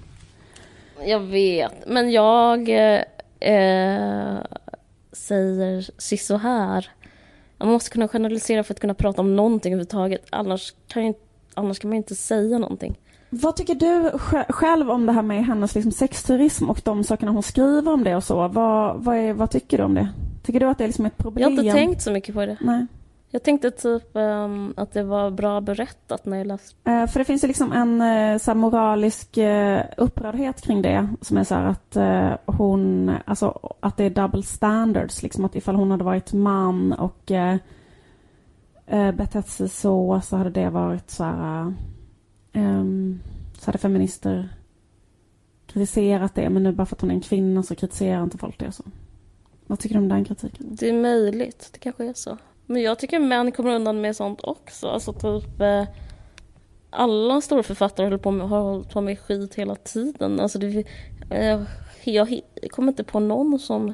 Jag 1.05 1.19
vet, 1.19 1.87
men 1.87 2.11
jag 2.11 2.69
eh, 3.39 4.41
säger 5.11 6.17
så 6.17 6.37
här. 6.37 6.89
Man 7.57 7.69
måste 7.69 7.89
kunna 7.89 8.07
generalisera 8.07 8.63
för 8.63 8.73
att 8.73 8.79
kunna 8.79 8.93
prata 8.93 9.21
om 9.21 9.35
någonting 9.35 9.73
överhuvudtaget. 9.73 10.25
Annars 10.29 10.73
kan, 10.87 11.05
ju, 11.05 11.13
annars 11.59 11.79
kan 11.79 11.89
man 11.89 11.97
inte 11.97 12.15
säga 12.15 12.57
någonting. 12.57 12.99
Vad 13.29 13.55
tycker 13.55 13.75
du 13.75 14.09
sj- 14.13 14.51
själv 14.51 14.89
om 14.91 15.05
det 15.05 15.11
här 15.11 15.21
med 15.21 15.45
hennes 15.45 15.75
liksom 15.75 15.91
sexturism 15.91 16.69
och 16.69 16.81
de 16.83 17.03
sakerna 17.03 17.31
hon 17.31 17.43
skriver 17.43 17.91
om 17.93 18.03
det 18.03 18.15
och 18.15 18.23
så? 18.23 18.47
Vad, 18.47 19.03
vad, 19.03 19.15
är, 19.17 19.33
vad 19.33 19.51
tycker 19.51 19.77
du 19.77 19.83
om 19.83 19.93
det? 19.93 20.09
Tycker 20.43 20.59
du 20.59 20.65
att 20.65 20.77
det 20.77 20.83
är 20.83 20.87
liksom 20.87 21.05
ett 21.05 21.13
Jag 21.17 21.23
problem? 21.23 21.57
har 21.57 21.63
inte 21.63 21.71
tänkt 21.77 22.01
så 22.01 22.11
mycket 22.11 22.35
på 22.35 22.45
det. 22.45 22.57
Nej. 22.61 22.85
Jag 23.31 23.43
tänkte 23.43 23.71
typ 23.71 24.15
ehm, 24.15 24.73
att 24.77 24.93
det 24.93 25.03
var 25.03 25.31
bra 25.31 25.61
berättat 25.61 26.25
när 26.25 26.37
jag 26.37 26.47
läste. 26.47 26.91
Eh, 26.91 27.07
för 27.07 27.19
det 27.19 27.25
finns 27.25 27.43
ju 27.43 27.47
liksom 27.47 27.71
en 27.71 28.01
eh, 28.01 28.37
så 28.37 28.55
moralisk 28.55 29.37
eh, 29.37 29.81
upprördhet 29.97 30.61
kring 30.61 30.81
det 30.81 31.07
som 31.21 31.37
är 31.37 31.43
så 31.43 31.55
här 31.55 31.65
att 31.65 31.95
eh, 31.95 32.55
hon, 32.55 33.11
alltså 33.25 33.59
att 33.79 33.97
det 33.97 34.03
är 34.03 34.09
double 34.09 34.43
standards 34.43 35.23
liksom 35.23 35.45
att 35.45 35.55
ifall 35.55 35.75
hon 35.75 35.91
hade 35.91 36.03
varit 36.03 36.33
man 36.33 36.93
och 36.93 37.31
eh, 38.89 39.11
betett 39.11 39.47
sig 39.47 39.69
så 39.69 40.21
så 40.23 40.37
hade 40.37 40.49
det 40.49 40.69
varit 40.69 41.09
så 41.09 41.23
här 41.23 41.73
eh, 42.53 42.83
så 43.57 43.65
hade 43.65 43.77
feminister 43.77 44.49
kritiserat 45.67 46.35
det 46.35 46.49
men 46.49 46.63
nu 46.63 46.71
bara 46.71 46.85
för 46.85 46.95
att 46.95 47.01
hon 47.01 47.11
är 47.11 47.15
en 47.15 47.21
kvinna 47.21 47.63
så 47.63 47.75
kritiserar 47.75 48.23
inte 48.23 48.37
folk 48.37 48.59
det 48.59 48.71
så. 48.71 48.83
Vad 49.67 49.79
tycker 49.79 49.95
du 49.95 50.01
om 50.01 50.09
den 50.09 50.25
kritiken? 50.25 50.67
Det 50.69 50.89
är 50.89 51.01
möjligt, 51.01 51.69
det 51.73 51.79
kanske 51.79 52.05
är 52.05 52.13
så. 52.13 52.37
Men 52.65 52.81
jag 52.81 52.99
tycker 52.99 53.19
män 53.19 53.51
kommer 53.51 53.75
undan 53.75 54.01
med 54.01 54.15
sånt 54.15 54.43
också. 54.43 54.87
Alltså 54.87 55.13
typ... 55.13 55.61
Eh, 55.61 55.83
alla 56.89 57.41
stora 57.41 57.63
författare 57.63 58.05
håller 58.05 58.17
på 58.17 58.31
med, 58.31 58.49
har 58.49 58.61
hållit 58.61 58.89
på 58.89 59.01
med 59.01 59.19
skit 59.19 59.55
hela 59.55 59.75
tiden. 59.75 60.39
Alltså 60.39 60.59
det, 60.59 60.83
eh, 61.29 61.61
jag 62.03 62.41
kommer 62.71 62.91
inte 62.91 63.03
på 63.03 63.19
någon 63.19 63.59
som 63.59 63.93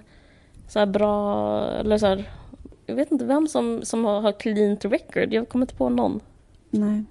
så 0.68 0.80
här 0.80 0.86
bra... 0.86 1.64
Eller 1.68 1.98
så 1.98 2.06
här, 2.06 2.30
jag 2.86 2.96
vet 2.96 3.12
inte 3.12 3.26
vem 3.26 3.48
som, 3.48 3.86
som 3.86 4.06
har, 4.06 4.22
har 4.22 4.32
cleant 4.32 4.86
record. 4.86 5.34
Jag 5.34 5.50
kommer 5.50 5.64
inte 5.64 5.76
på 5.76 5.90
någon. 5.90 6.20
Nej. 6.70 7.04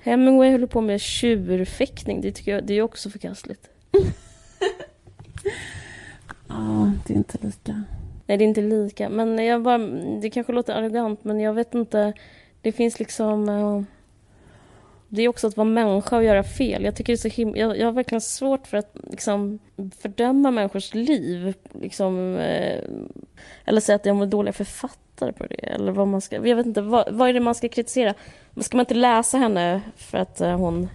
Hemingway 0.00 0.52
håller 0.52 0.66
på 0.66 0.80
med 0.80 1.00
tjurfäktning. 1.00 2.20
Det 2.20 2.32
tycker 2.32 2.54
jag 2.54 2.64
det 2.64 2.74
är 2.74 2.82
också 2.82 3.10
förkastligt. 3.10 3.68
Ja, 6.48 6.92
det 7.06 7.12
är 7.12 7.16
inte 7.16 7.38
lika. 7.42 7.82
Nej, 8.26 8.38
det 8.38 8.44
är 8.44 8.48
inte 8.48 8.60
lika. 8.60 9.08
Men 9.08 9.38
jag 9.44 9.62
bara, 9.62 9.78
det 10.22 10.30
kanske 10.30 10.52
låter 10.52 10.74
arrogant, 10.74 11.24
men 11.24 11.40
jag 11.40 11.54
vet 11.54 11.74
inte. 11.74 12.12
Det 12.62 12.72
finns 12.72 12.98
liksom... 12.98 13.48
eh, 13.48 13.82
Det 15.08 15.22
är 15.22 15.28
också 15.28 15.46
att 15.46 15.56
vara 15.56 15.68
människa 15.68 16.16
och 16.16 16.24
göra 16.24 16.42
fel. 16.44 16.84
Jag 16.84 16.96
tycker 16.96 17.12
det 17.12 17.16
är 17.16 17.30
så 17.30 17.42
him- 17.42 17.56
jag, 17.56 17.78
jag 17.78 17.86
har 17.86 17.92
verkligen 17.92 18.20
svårt 18.20 18.66
för 18.66 18.76
att 18.76 18.96
liksom 19.10 19.58
fördöma 19.98 20.50
människors 20.50 20.94
liv. 20.94 21.54
Liksom, 21.80 22.36
eh, 22.36 22.82
eller 23.64 23.80
säga 23.80 23.96
att 23.96 24.04
de 24.04 24.22
är 24.22 24.26
dåliga 24.26 24.52
författare 24.52 25.01
på 25.16 25.46
det. 25.46 25.54
Eller 25.54 25.92
vad 25.92 26.08
man 26.08 26.20
ska... 26.20 26.46
Jag 26.48 26.56
vet 26.56 26.66
inte, 26.66 26.80
vad, 26.80 27.14
vad 27.14 27.28
är 27.28 27.32
det 27.32 27.40
man 27.40 27.54
ska 27.54 27.68
kritisera? 27.68 28.14
Ska 28.60 28.76
man 28.76 28.82
inte 28.84 28.94
läsa 28.94 29.38
henne 29.38 29.80
för 29.96 30.18
att 30.18 30.40
eh, 30.40 30.56
hon 30.56 30.88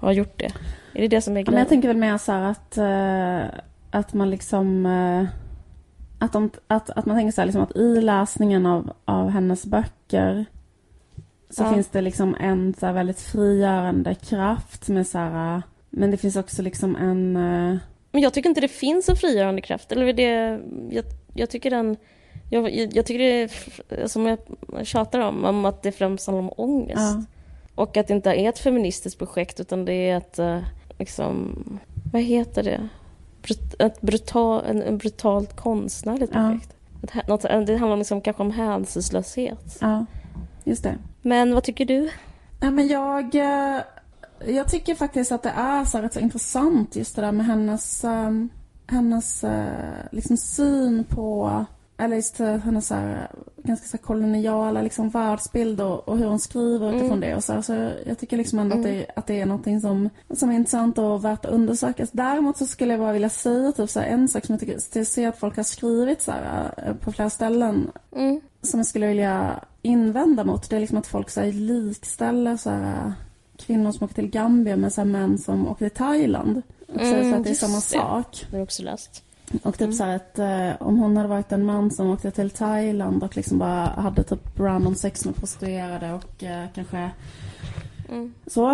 har 0.00 0.12
gjort 0.12 0.38
det? 0.38 0.52
Är 0.94 1.00
det 1.00 1.08
det 1.08 1.20
som 1.20 1.36
är 1.36 1.40
Ja, 1.40 1.44
men 1.44 1.44
grejen? 1.44 1.58
jag 1.58 1.68
tänker 1.68 1.88
väl 1.88 1.96
mer 1.96 2.18
så 2.18 2.32
här 2.32 2.42
att, 2.50 2.76
eh, 2.78 3.60
att 3.90 4.14
man 4.14 4.30
liksom... 4.30 4.86
eh, 4.86 5.24
att, 6.18 6.32
de, 6.32 6.50
att, 6.66 6.90
att 6.90 7.06
man 7.06 7.16
tänker 7.16 7.32
så 7.32 7.40
här 7.40 7.46
liksom 7.46 7.62
att 7.62 7.76
i 7.76 8.00
läsningen 8.00 8.66
av, 8.66 8.92
av 9.04 9.28
hennes 9.28 9.66
böcker 9.66 10.44
så 11.50 11.62
Ja. 11.62 11.72
finns 11.72 11.88
det 11.88 12.00
liksom 12.00 12.36
en 12.40 12.74
så 12.80 12.92
väldigt 12.92 13.20
frigörande 13.20 14.14
kraft 14.14 14.84
som 14.84 14.96
är 14.96 15.04
så 15.04 15.18
här... 15.18 15.62
men 15.90 16.10
det 16.10 16.16
finns 16.16 16.36
också 16.36 16.62
liksom 16.62 16.96
en... 16.96 17.32
Men 18.12 18.22
jag 18.22 18.32
tycker 18.34 18.48
inte 18.48 18.60
det 18.60 18.68
finns 18.68 19.08
en 19.08 19.16
frigörande 19.16 19.60
kraft. 19.60 19.92
Eller 19.92 20.12
det, 20.12 20.60
jag, 20.90 21.04
jag 21.34 21.50
tycker 21.50 21.70
den... 21.70 21.96
Jag, 22.52 22.74
jag, 22.74 22.96
jag 22.96 23.06
tycker 23.06 23.18
det 23.18 23.42
är, 23.42 23.44
f- 23.44 23.80
som 24.06 24.26
jag 24.26 24.38
tjatar 24.86 25.20
om, 25.20 25.44
om 25.44 25.64
att 25.64 25.82
det 25.82 25.92
främst 25.92 26.26
handlar 26.26 26.42
om 26.42 26.52
ångest. 26.56 26.96
ja. 26.96 27.22
Och 27.74 27.96
att 27.96 28.06
det 28.08 28.14
inte 28.14 28.30
är 28.32 28.48
ett 28.48 28.58
feministiskt 28.58 29.18
projekt 29.18 29.60
utan 29.60 29.84
det 29.84 29.92
är 29.94 30.16
ett, 30.16 30.38
eh, 30.38 30.58
liksom, 30.98 31.58
vad 32.12 32.22
heter 32.22 32.62
det? 32.62 32.88
brut, 33.42 33.74
ett 33.78 34.00
brutal, 34.00 34.64
en, 34.66 34.82
en 34.82 34.98
brutalt 34.98 35.56
konstnärligt 35.56 36.30
Ja. 36.34 36.40
projekt. 36.48 36.74
Ett, 37.02 37.10
hä- 37.10 37.28
något, 37.28 37.42
det 37.66 37.76
handlar 37.76 37.96
liksom 37.96 38.20
kanske 38.20 38.42
om 38.42 38.50
hänsynslöshet. 38.50 39.78
Ja, 39.80 40.06
just 40.64 40.82
det. 40.82 40.94
Men 41.22 41.54
vad 41.54 41.64
tycker 41.64 41.84
du? 41.84 42.10
Ja, 42.60 42.70
men 42.70 42.88
jag, 42.88 43.34
eh, 43.34 43.80
jag 44.46 44.68
tycker 44.70 44.94
faktiskt 44.94 45.32
att 45.32 45.42
det 45.42 45.52
är 45.56 45.84
så 45.84 45.98
rätt 45.98 46.12
så 46.14 46.20
intressant 46.20 46.96
just 46.96 47.16
det 47.16 47.22
där 47.22 47.32
med 47.32 47.46
hennes, 47.46 48.04
hennes 48.86 49.44
eh, 49.44 49.64
liksom 50.12 50.36
syn 50.36 51.04
på, 51.04 51.64
eller 51.96 52.16
just 52.16 52.40
eh, 52.40 52.56
hennes 52.56 52.86
så 52.86 52.94
här, 52.94 53.28
ganska 53.62 53.86
så 53.86 53.96
här 53.96 54.02
koloniala 54.04 54.82
liksom 54.82 55.08
världsbild 55.08 55.80
och, 55.80 56.08
och 56.08 56.18
hur 56.18 56.26
hon 56.26 56.38
skriver 56.40 56.88
utifrån 56.88 57.06
Mm. 57.10 57.20
det. 57.20 57.34
Och 57.36 57.44
så, 57.44 57.52
här, 57.52 57.62
så 57.62 57.90
jag 58.06 58.18
tycker 58.18 58.36
liksom 58.36 58.58
ändå 58.58 58.76
att, 58.76 58.82
det, 58.82 59.06
att 59.16 59.26
det 59.26 59.40
är 59.40 59.46
någonting 59.46 59.80
som, 59.80 60.08
som 60.34 60.50
är 60.50 60.54
intressant 60.54 60.98
och 60.98 61.24
värt 61.24 61.44
att 61.44 61.50
undersökas. 61.52 62.10
Däremot 62.12 62.56
så 62.56 62.66
skulle 62.66 62.92
jag 62.92 63.00
bara 63.00 63.12
vilja 63.12 63.28
säga 63.28 63.72
typ 63.72 63.90
så 63.90 64.00
här, 64.00 64.06
en 64.06 64.28
sak 64.28 64.44
som 64.46 64.52
jag 64.52 64.60
tycker, 64.60 64.78
jag 64.98 65.06
ser 65.06 65.28
att 65.28 65.38
folk 65.38 65.56
har 65.56 65.62
skrivit 65.64 66.22
så 66.22 66.32
här, 66.32 66.74
eh, 66.86 66.94
på 66.94 67.12
flera 67.12 67.30
ställen 67.30 67.90
Mm. 68.16 68.40
som 68.62 68.80
jag 68.80 68.86
skulle 68.86 69.06
vilja 69.06 69.60
invända 69.82 70.44
mot 70.44 70.70
det 70.70 70.76
är 70.76 70.80
liksom 70.80 70.98
att 70.98 71.06
folk 71.06 71.30
så 71.30 71.40
här, 71.40 71.52
likställer 71.52 72.56
så 72.56 72.70
här, 72.70 73.12
kvinnor 73.56 73.92
som 73.92 74.04
åker 74.04 74.14
till 74.14 74.30
Gambia 74.30 74.76
med 74.76 74.92
så 74.92 75.00
här, 75.00 75.08
män 75.08 75.38
som 75.38 75.68
åker 75.68 75.88
till 75.88 75.98
Thailand. 75.98 76.62
Så 76.86 76.98
Mm, 77.00 77.34
att 77.34 77.42
det 77.44 77.48
är 77.48 77.50
just 77.50 77.60
samma 77.60 77.74
det. 77.74 77.80
sak. 77.80 78.46
Det 78.50 78.56
har 78.56 78.62
också 78.62 78.82
läst. 78.82 79.22
Och 79.62 79.78
typ 79.78 79.94
så 79.94 80.04
här 80.04 80.16
att 80.16 80.38
eh, 80.38 80.82
om 80.86 80.98
hon 80.98 81.16
hade 81.16 81.28
varit 81.28 81.52
en 81.52 81.64
man 81.64 81.90
som 81.90 82.10
åkte 82.10 82.30
till 82.30 82.50
Thailand 82.50 83.22
och 83.22 83.36
liksom 83.36 83.58
bara 83.58 83.86
hade 83.86 84.22
typ 84.22 84.60
random 84.60 84.94
sex 84.94 85.24
med 85.24 85.36
prostituerade 85.36 86.12
och 86.12 86.44
eh, 86.44 86.66
kanske 86.74 87.10
Mm. 88.12 88.34
så. 88.46 88.70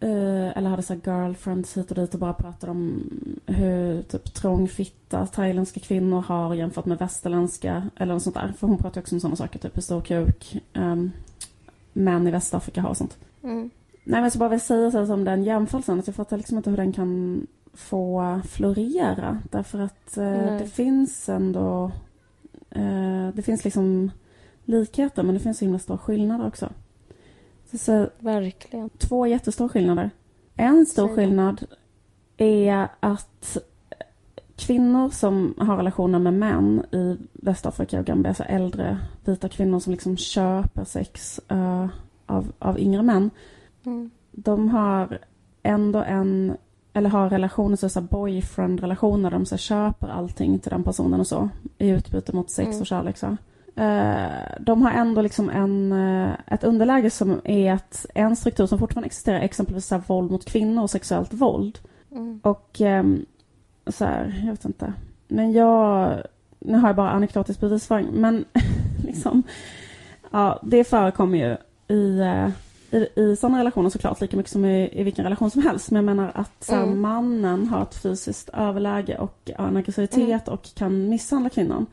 Eh, 0.00 0.56
eller 0.56 0.70
hade 0.70 0.82
så 0.82 0.94
girlfriends 0.94 1.76
hit 1.76 1.90
och 1.90 1.96
dit 1.96 2.14
och 2.14 2.20
bara 2.20 2.32
pratade 2.32 2.72
om 2.72 3.10
hur 3.46 4.02
typ 4.02 4.34
trång 4.34 4.68
fitta 4.68 5.26
thailändska 5.26 5.80
kvinnor 5.80 6.20
har 6.20 6.54
jämfört 6.54 6.84
med 6.84 6.98
västerländska 6.98 7.88
eller 7.96 8.14
något 8.14 8.22
sånt 8.22 8.36
där. 8.36 8.54
För 8.58 8.66
hon 8.66 8.78
pratar 8.78 9.00
också 9.00 9.14
om 9.14 9.20
sådana 9.20 9.36
saker, 9.36 9.58
typ 9.58 9.76
hur 9.76 9.82
stor 9.82 10.00
kuk 10.00 10.62
um, 10.74 11.12
män 11.92 12.26
i 12.26 12.30
Västafrika 12.30 12.80
har 12.80 12.90
och 12.90 12.96
sånt. 12.96 13.16
Mm. 13.42 13.70
Nej 14.04 14.20
men 14.20 14.30
så 14.30 14.38
bara 14.38 14.48
vill 14.48 14.60
säga 14.60 14.90
så 14.90 14.98
här, 14.98 15.06
som 15.06 15.24
den 15.24 15.44
jämförelsen 15.44 15.98
att 15.98 16.06
jag 16.06 16.16
fattar 16.16 16.36
liksom 16.36 16.56
inte 16.56 16.70
hur 16.70 16.76
den 16.76 16.92
kan 16.92 17.46
få 17.74 18.40
florera. 18.48 19.38
Därför 19.50 19.78
att 19.78 20.16
eh, 20.16 20.24
Nej. 20.24 20.58
det 20.58 20.66
finns 20.66 21.28
ändå 21.28 21.92
eh, 22.70 23.28
det 23.34 23.42
finns 23.42 23.64
liksom 23.64 24.10
likheter 24.64 25.22
men 25.22 25.34
det 25.34 25.40
finns 25.40 25.58
så 25.58 25.64
himla 25.64 25.78
stora 25.78 25.98
skillnader 25.98 26.46
också. 26.46 26.68
Så, 27.70 27.78
så, 27.78 28.08
Verkligen. 28.18 28.90
två 28.90 29.26
jättestora 29.26 29.68
skillnader. 29.68 30.10
En 30.56 30.86
stor 30.86 31.06
Säg 31.06 31.16
skillnad 31.16 31.64
är 32.36 32.88
att 33.00 33.56
kvinnor 34.56 35.10
som 35.10 35.54
har 35.58 35.76
relationer 35.76 36.18
med 36.18 36.34
män 36.34 36.84
i 36.92 37.16
Västafrika 37.32 37.98
och 38.00 38.06
Gambia, 38.06 38.30
alltså 38.30 38.42
äldre 38.44 38.98
vita 39.24 39.48
kvinnor 39.48 39.80
som 39.80 39.90
liksom 39.92 40.16
köper 40.16 40.84
sex 40.84 41.40
eh, 41.48 41.86
av, 42.26 42.52
av 42.58 42.78
yngre 42.78 43.02
män, 43.02 43.30
Mm. 43.84 44.10
de 44.30 44.68
har 44.68 45.18
ändå 45.62 45.98
en, 45.98 46.56
eller 46.92 47.10
har 47.10 47.30
relationer, 47.30 47.76
så 47.76 47.88
så 47.88 48.00
boyfriend-relationer, 48.00 49.30
de 49.30 49.46
så 49.46 49.56
köper 49.56 50.08
allting 50.08 50.58
till 50.58 50.70
den 50.70 50.82
personen 50.84 51.20
och 51.20 51.26
så, 51.26 51.48
i 51.78 51.88
utbyte 51.88 52.36
mot 52.36 52.50
sex 52.50 52.68
Mm. 52.68 52.80
och 52.80 52.86
kärlek. 52.86 53.16
Så. 53.16 53.36
Eh, 53.76 54.60
de 54.60 54.82
har 54.82 54.90
ändå 54.90 55.22
liksom 55.22 55.50
en, 55.50 55.92
eh, 55.92 56.32
ett 56.46 56.64
underläge 56.64 57.10
som 57.10 57.40
är 57.44 57.72
att 57.72 58.06
en 58.14 58.36
struktur 58.36 58.66
som 58.66 58.78
fortfarande 58.78 59.06
existerar, 59.06 59.40
exempelvis 59.40 59.86
så 59.86 59.94
här 59.94 60.02
våld 60.06 60.30
mot 60.30 60.44
kvinnor 60.44 60.82
och 60.82 60.90
sexuellt 60.90 61.32
våld. 61.32 61.78
Mm. 62.12 62.40
Och 62.42 62.80
ehm, 62.80 63.26
så 63.86 64.04
här, 64.04 64.42
jag 64.44 64.50
vet 64.50 64.64
inte. 64.64 64.92
Men 65.28 65.52
jag, 65.52 66.12
nu 66.58 66.78
har 66.78 66.88
jag 66.88 66.96
bara 66.96 67.10
anekdotisk 67.10 67.60
bevisföring, 67.60 68.06
men 68.12 68.44
liksom, 69.04 69.42
ja, 70.30 70.60
det 70.62 70.84
förekommer 70.84 71.38
ju 71.38 71.56
i, 71.96 72.20
eh, 72.20 72.48
i, 72.90 73.20
i 73.20 73.36
sådana 73.36 73.58
relationer 73.58 73.88
såklart, 73.90 74.20
lika 74.20 74.36
mycket 74.36 74.52
som 74.52 74.64
i, 74.64 75.00
i 75.00 75.02
vilken 75.02 75.24
relation 75.24 75.50
som 75.50 75.62
helst. 75.62 75.90
Men 75.90 75.96
jag 75.96 76.16
menar 76.16 76.32
att 76.34 76.64
så 76.64 76.74
här, 76.74 76.82
Mm. 76.82 77.00
mannen 77.00 77.68
har 77.68 77.82
ett 77.82 77.94
fysiskt 77.94 78.48
överläge 78.52 79.18
och 79.18 79.50
en 79.58 79.76
aggressivitet 79.76 80.48
och 80.48 80.74
kan 80.74 81.08
misshandla 81.08 81.50
kvinnan. 81.50 81.86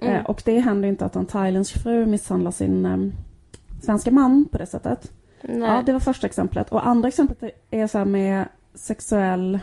Mm. 0.00 0.14
Eh, 0.14 0.24
och 0.24 0.42
det 0.44 0.58
händer 0.60 0.88
inte 0.88 1.04
att 1.04 1.16
en 1.16 1.26
thailändsk 1.26 1.82
fru 1.82 2.06
misshandlar 2.06 2.50
sin 2.50 2.86
eh, 2.86 2.96
svenska 3.82 4.10
man 4.10 4.44
på 4.44 4.58
det 4.58 4.66
sättet. 4.66 5.12
Nej. 5.42 5.68
Ja, 5.70 5.82
det 5.86 5.92
var 5.92 6.00
första 6.00 6.26
exemplet. 6.26 6.72
Och 6.72 6.86
andra 6.86 7.08
exemplet 7.08 7.42
är 7.70 7.86
så 7.86 8.04
med 8.04 8.48
sexuell, 8.74 9.58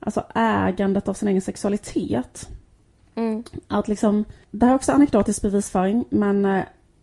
alltså 0.00 0.24
ägandet 0.34 1.08
av 1.08 1.14
sin 1.14 1.28
egen 1.28 1.40
sexualitet. 1.42 2.48
Mm. 3.14 3.42
Att 3.68 3.88
liksom, 3.88 4.24
det 4.50 4.66
här 4.66 4.72
är 4.72 4.76
också 4.76 4.92
anekdotisk 4.92 5.42
bevisföring, 5.42 6.04
men 6.10 6.44
eh, 6.44 6.62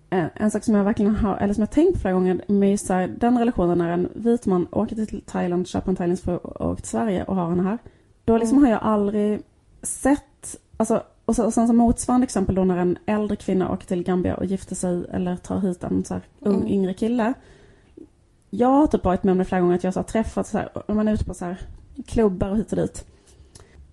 en, 0.09 0.29
en 0.35 0.51
sak 0.51 0.63
som 0.63 0.75
jag 0.75 0.83
verkligen 0.83 1.15
har, 1.15 1.37
eller 1.37 1.53
som 1.53 1.61
jag 1.61 1.71
tänkt 1.71 2.01
flera 2.01 2.13
gånger 2.13 2.41
med 2.47 2.71
just 2.71 2.85
så 2.85 2.93
här, 2.93 3.07
den 3.07 3.37
relationen 3.39 3.77
när 3.77 3.89
en 3.89 4.09
vit 4.15 4.45
man 4.45 4.67
åker 4.71 4.95
till 4.95 5.21
Thailand, 5.21 5.67
köper 5.67 5.89
en 5.89 5.95
thailändsk 5.95 6.23
fru 6.23 6.37
och 6.37 6.71
åker 6.71 6.81
till 6.81 6.89
Sverige 6.89 7.23
och 7.23 7.35
har 7.35 7.49
henne 7.49 7.63
här. 7.63 7.77
Då 8.25 8.37
liksom 8.37 8.57
Mm. 8.57 8.63
har 8.65 8.71
jag 8.71 8.83
aldrig 8.83 9.41
sett, 9.81 10.55
alltså, 10.77 11.03
och, 11.25 11.35
så, 11.35 11.45
och 11.45 11.53
sen 11.53 11.67
så 11.67 11.73
motsvarande 11.73 12.23
exempel 12.25 12.55
då 12.55 12.63
när 12.63 12.77
en 12.77 12.97
äldre 13.05 13.35
kvinna 13.35 13.71
åker 13.71 13.87
till 13.87 14.03
Gambia 14.03 14.35
och 14.35 14.45
gifter 14.45 14.75
sig 14.75 15.05
eller 15.11 15.35
tar 15.35 15.59
hit 15.59 15.83
en 15.83 16.05
så 16.05 16.13
här, 16.13 16.23
ung 16.39 16.55
Mm. 16.55 16.67
yngre 16.67 16.93
kille. 16.93 17.33
Jag 18.49 18.67
har 18.67 18.87
typ 18.87 19.03
varit 19.03 19.23
med 19.23 19.31
om 19.31 19.37
det 19.37 19.45
flera 19.45 19.61
gånger 19.61 19.75
att 19.75 19.83
jag 19.83 19.93
så 19.93 19.99
har 19.99 20.03
träffat 20.05 20.47
så 20.47 20.57
här, 20.57 20.69
man 20.87 21.07
är 21.07 21.13
ute 21.13 21.25
på 21.25 21.33
så 21.33 21.45
här 21.45 21.57
klubbar 22.05 22.49
och 22.49 22.57
hit 22.57 22.71
och 22.71 22.77
dit. 22.77 23.05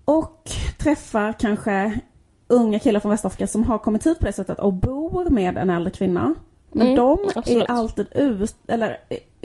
Och 0.05 0.49
träffar 0.79 1.33
kanske 1.33 1.99
unga 2.47 2.79
killar 2.79 2.99
från 2.99 3.09
Västafrika 3.11 3.47
som 3.47 3.63
har 3.63 3.77
kommit 3.77 4.05
hit 4.05 4.19
på 4.19 4.25
det 4.25 4.33
sättet 4.33 4.59
och 4.59 4.73
bor 4.73 5.29
med 5.29 5.57
en 5.57 5.69
äldre 5.69 5.91
kvinna. 5.91 6.35
Men 6.71 6.87
Mm, 6.87 6.95
de 6.95 7.17
absolut. 7.35 7.63
är 7.63 7.71
alltid 7.71 8.07
ut, 8.15 8.55
eller 8.67 8.97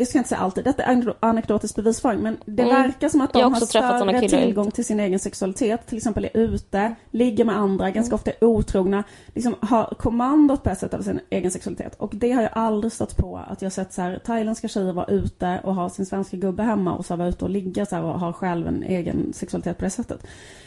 jag 0.02 0.08
ska 0.08 0.18
inte 0.18 0.28
säga 0.28 0.40
alltid, 0.40 0.64
detta 0.64 0.82
är 0.82 1.14
anekdotisk 1.20 1.76
bevisföring 1.76 2.20
men 2.20 2.36
det 2.44 2.62
Mm. 2.62 2.82
verkar 2.82 3.08
som 3.08 3.20
att 3.20 3.32
de 3.32 3.54
har 3.54 3.60
större 3.60 4.28
tillgång 4.28 4.70
till 4.70 4.84
sin 4.84 5.00
egen 5.00 5.18
sexualitet, 5.18 5.86
till 5.86 5.96
exempel 5.96 6.24
är 6.24 6.36
ute, 6.36 6.94
ligger 7.10 7.44
med 7.44 7.56
andra, 7.56 7.90
ganska 7.90 8.14
ofta 8.14 8.30
är 8.30 8.44
otrogna, 8.44 9.04
liksom 9.34 9.54
har 9.60 9.94
kommandot 9.98 10.62
på 10.62 10.70
ett 10.70 10.78
sätt 10.78 10.94
över 10.94 11.04
sin 11.04 11.20
egen 11.30 11.50
sexualitet. 11.50 11.94
Och 11.98 12.10
det 12.14 12.32
har 12.32 12.42
jag 12.42 12.50
aldrig 12.54 12.92
stött 12.92 13.16
på 13.16 13.40
att 13.48 13.62
jag 13.62 13.72
sett 13.72 13.92
så 13.92 14.02
här, 14.02 14.18
thailändska 14.26 14.68
tjejer 14.68 14.92
vara 14.92 15.06
ute 15.06 15.60
och 15.64 15.74
ha 15.74 15.90
sin 15.90 16.06
svenska 16.06 16.36
gubbe 16.36 16.62
hemma 16.62 16.94
och 16.94 17.06
så 17.06 17.16
vara 17.16 17.28
ute 17.28 17.44
och 17.44 17.50
ligga 17.50 17.86
så 17.86 17.96
här 17.96 18.04
och 18.04 18.20
ha 18.20 18.32
själv 18.32 18.66
en 18.66 18.82
egen 18.82 19.32
sexualitet 19.32 19.78
på 19.78 19.84
det 19.84 19.90
sättet. 19.90 20.26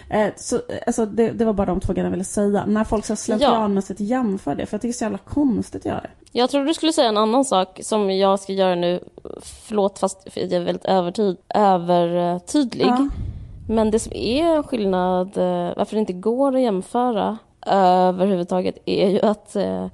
Eh, 0.09 0.29
så, 0.37 0.61
alltså, 0.87 1.05
det, 1.05 1.31
det 1.31 1.45
var 1.45 1.53
bara 1.53 1.65
de 1.65 1.79
två 1.79 1.93
grejerna 1.93 2.07
jag 2.07 2.11
ville 2.11 2.23
säga. 2.23 2.65
När 2.65 2.83
folk 2.83 3.05
så 3.05 3.15
slentrianmässigt 3.15 3.99
jämför 3.99 4.55
det, 4.55 4.65
för 4.65 4.75
jag 4.75 4.81
tycker 4.81 4.91
det 4.91 4.95
är 4.95 4.97
så 4.97 5.03
jävla 5.03 5.17
konstigt 5.17 5.81
att 5.81 5.85
göra 5.85 6.01
det. 6.01 6.09
Jag 6.31 6.49
tror 6.49 6.65
du 6.65 6.73
skulle 6.73 6.93
säga 6.93 7.09
en 7.09 7.17
annan 7.17 7.45
sak 7.45 7.79
som 7.83 8.11
jag 8.11 8.39
ska 8.39 8.53
göra 8.53 8.75
nu. 8.75 8.99
Förlåt, 9.41 9.99
fast 9.99 10.27
jag 10.33 10.51
är 10.51 10.59
väldigt 10.59 10.85
övertyd, 10.85 11.37
övertydlig. 11.49 12.87
Ja. 12.87 13.09
Men 13.69 13.91
det 13.91 13.99
som 13.99 14.13
är 14.13 14.43
en 14.43 14.63
skillnad, 14.63 15.37
eh, 15.37 15.77
varför 15.77 15.95
det 15.95 15.99
inte 15.99 16.13
går 16.13 16.55
att 16.55 16.61
jämföra 16.61 17.37
överhuvudtaget, 17.65 18.77
är 18.85 19.09
ju 19.09 19.21
att 19.21 19.55
eh, 19.55 19.87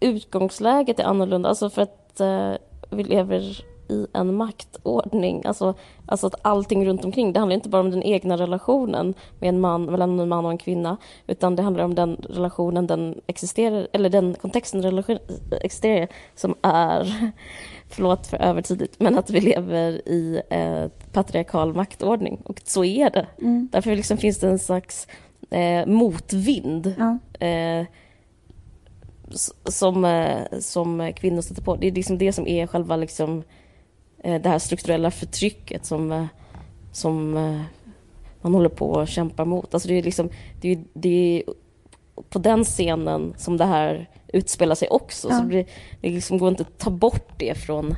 utgångsläget 0.00 1.00
är 1.00 1.04
annorlunda. 1.04 1.48
Alltså 1.48 1.70
för 1.70 1.82
att 1.82 2.20
eh, 2.20 2.52
vi 2.90 3.04
lever 3.04 3.64
i 3.88 4.06
en 4.12 4.34
maktordning. 4.34 5.42
Alltså, 5.44 5.74
alltså 6.06 6.26
att 6.26 6.34
allting 6.42 6.86
runt 6.86 7.04
omkring, 7.04 7.32
det 7.32 7.38
handlar 7.38 7.54
inte 7.54 7.68
bara 7.68 7.80
om 7.80 7.90
den 7.90 8.02
egna 8.02 8.36
relationen 8.36 9.14
med 9.40 9.48
en 9.48 9.60
man, 9.60 9.84
mellan 9.84 10.20
en 10.20 10.28
man 10.28 10.44
och 10.44 10.50
en 10.50 10.58
kvinna, 10.58 10.96
utan 11.26 11.56
det 11.56 11.62
handlar 11.62 11.84
om 11.84 11.94
den 11.94 12.16
relationen 12.28 12.86
den 12.86 13.20
existerar, 13.26 13.88
eller 13.92 14.10
den 14.10 14.34
kontexten 14.34 14.82
relation 14.82 15.18
existerar 15.60 16.08
som 16.34 16.54
är, 16.62 17.32
förlåt 17.88 18.26
för 18.26 18.36
övertydligt, 18.36 19.00
men 19.00 19.18
att 19.18 19.30
vi 19.30 19.40
lever 19.40 20.08
i 20.08 20.42
eh, 20.50 20.86
patriarkal 21.12 21.74
maktordning. 21.74 22.40
Och 22.44 22.60
så 22.64 22.84
är 22.84 23.10
det. 23.10 23.26
Mm. 23.40 23.68
Därför 23.72 23.96
liksom 23.96 24.18
finns 24.18 24.38
det 24.38 24.48
en 24.48 24.58
slags 24.58 25.06
eh, 25.50 25.86
motvind 25.86 26.94
Ja. 26.98 27.18
eh, 27.46 27.86
som, 29.64 30.04
eh, 30.04 30.58
som 30.60 31.12
kvinnor 31.16 31.40
stöter 31.40 31.62
på. 31.62 31.76
Det 31.76 31.86
är 31.86 31.92
liksom 31.92 32.18
det 32.18 32.32
som 32.32 32.46
är 32.46 32.66
själva 32.66 32.96
liksom, 32.96 33.42
eh, 34.24 34.42
det 34.42 34.48
här 34.48 34.58
strukturella 34.58 35.10
förtrycket 35.10 35.84
som, 35.84 36.12
eh, 36.12 36.26
som 36.92 37.36
eh, 37.36 37.60
man 38.42 38.54
håller 38.54 38.68
på 38.68 39.00
att 39.00 39.08
kämpa 39.08 39.44
mot. 39.44 39.74
Alltså 39.74 39.88
det 39.88 39.94
är 39.98 40.02
liksom, 40.02 40.30
det 40.60 40.72
är, 40.72 40.84
det 40.92 41.08
är 41.08 41.42
på 42.30 42.38
den 42.38 42.64
scenen 42.64 43.34
som 43.36 43.56
det 43.56 43.64
här 43.64 44.08
utspelar 44.32 44.74
sig 44.74 44.88
också. 44.88 45.28
Ja. 45.30 45.38
Så 45.38 45.44
det, 45.44 45.66
det 46.00 46.10
liksom 46.10 46.38
går 46.38 46.48
inte 46.48 46.62
att 46.62 46.78
ta 46.78 46.90
bort 46.90 47.28
det 47.38 47.54
från 47.58 47.94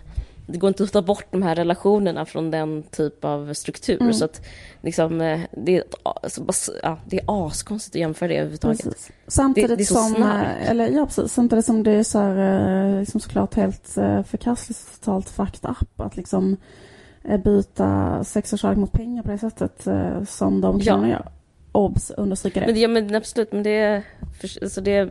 det 0.51 0.59
går 0.59 0.69
inte 0.69 0.83
att 0.85 0.93
ta 0.93 1.03
bort 1.03 1.27
de 1.31 1.43
här 1.43 1.55
relationerna 1.55 2.25
från 2.27 2.51
den 2.51 2.83
typ 2.83 3.25
av 3.25 3.55
struktur. 3.55 4.01
Mm. 4.01 4.13
Så 4.15 4.25
att 4.25 4.41
liksom, 4.83 5.21
eh, 5.21 5.41
det, 5.53 5.77
är, 5.77 5.81
ett 5.81 5.95
a- 6.03 6.29
så 6.29 6.43
bara- 6.43 6.79
ja, 6.83 6.99
det 7.07 7.21
är 7.21 7.47
askonstigt 7.47 7.97
att 7.97 8.01
jämföra 8.01 8.29
det 8.29 8.35
överhuvudtaget. 8.37 8.83
Precis. 8.85 9.11
Samtidigt 9.27 9.69
Det- 9.71 9.77
det 9.77 9.85
som, 9.85 10.15
snabbt. 10.15 10.47
eh, 10.61 10.71
eller 10.71 10.89
ja 10.89 11.07
precis, 11.07 11.33
samtidigt 11.33 11.65
som 11.65 11.83
det 11.83 11.91
är 11.91 12.03
så 12.03 12.19
här, 12.19 12.95
eh, 12.95 13.01
liksom 13.01 13.21
såklart 13.21 13.55
helt 13.55 13.89
förkastligt 14.29 15.01
totalt 15.01 15.29
fucked 15.29 15.71
up 15.71 16.01
att 16.01 16.17
liksom 16.17 16.57
byta 17.45 18.25
sex 18.25 18.53
och 18.53 18.59
kärlek 18.59 18.79
mot 18.79 18.93
pengar 18.93 19.23
på 19.23 19.31
det 19.31 19.39
sättet 19.39 19.87
som 20.29 20.61
de 20.61 20.79
Ja. 20.79 20.85
kvinnorna 20.85 21.09
gör. 21.09 21.29
Obs, 21.73 22.11
understryka 22.11 22.61
det. 22.61 22.67
Men, 22.67 22.81
ja, 22.81 22.89
men 22.89 23.15
absolut, 23.15 23.53
men 23.53 23.63
det 23.63 24.03
alltså 24.63 24.81
det, 24.81 25.05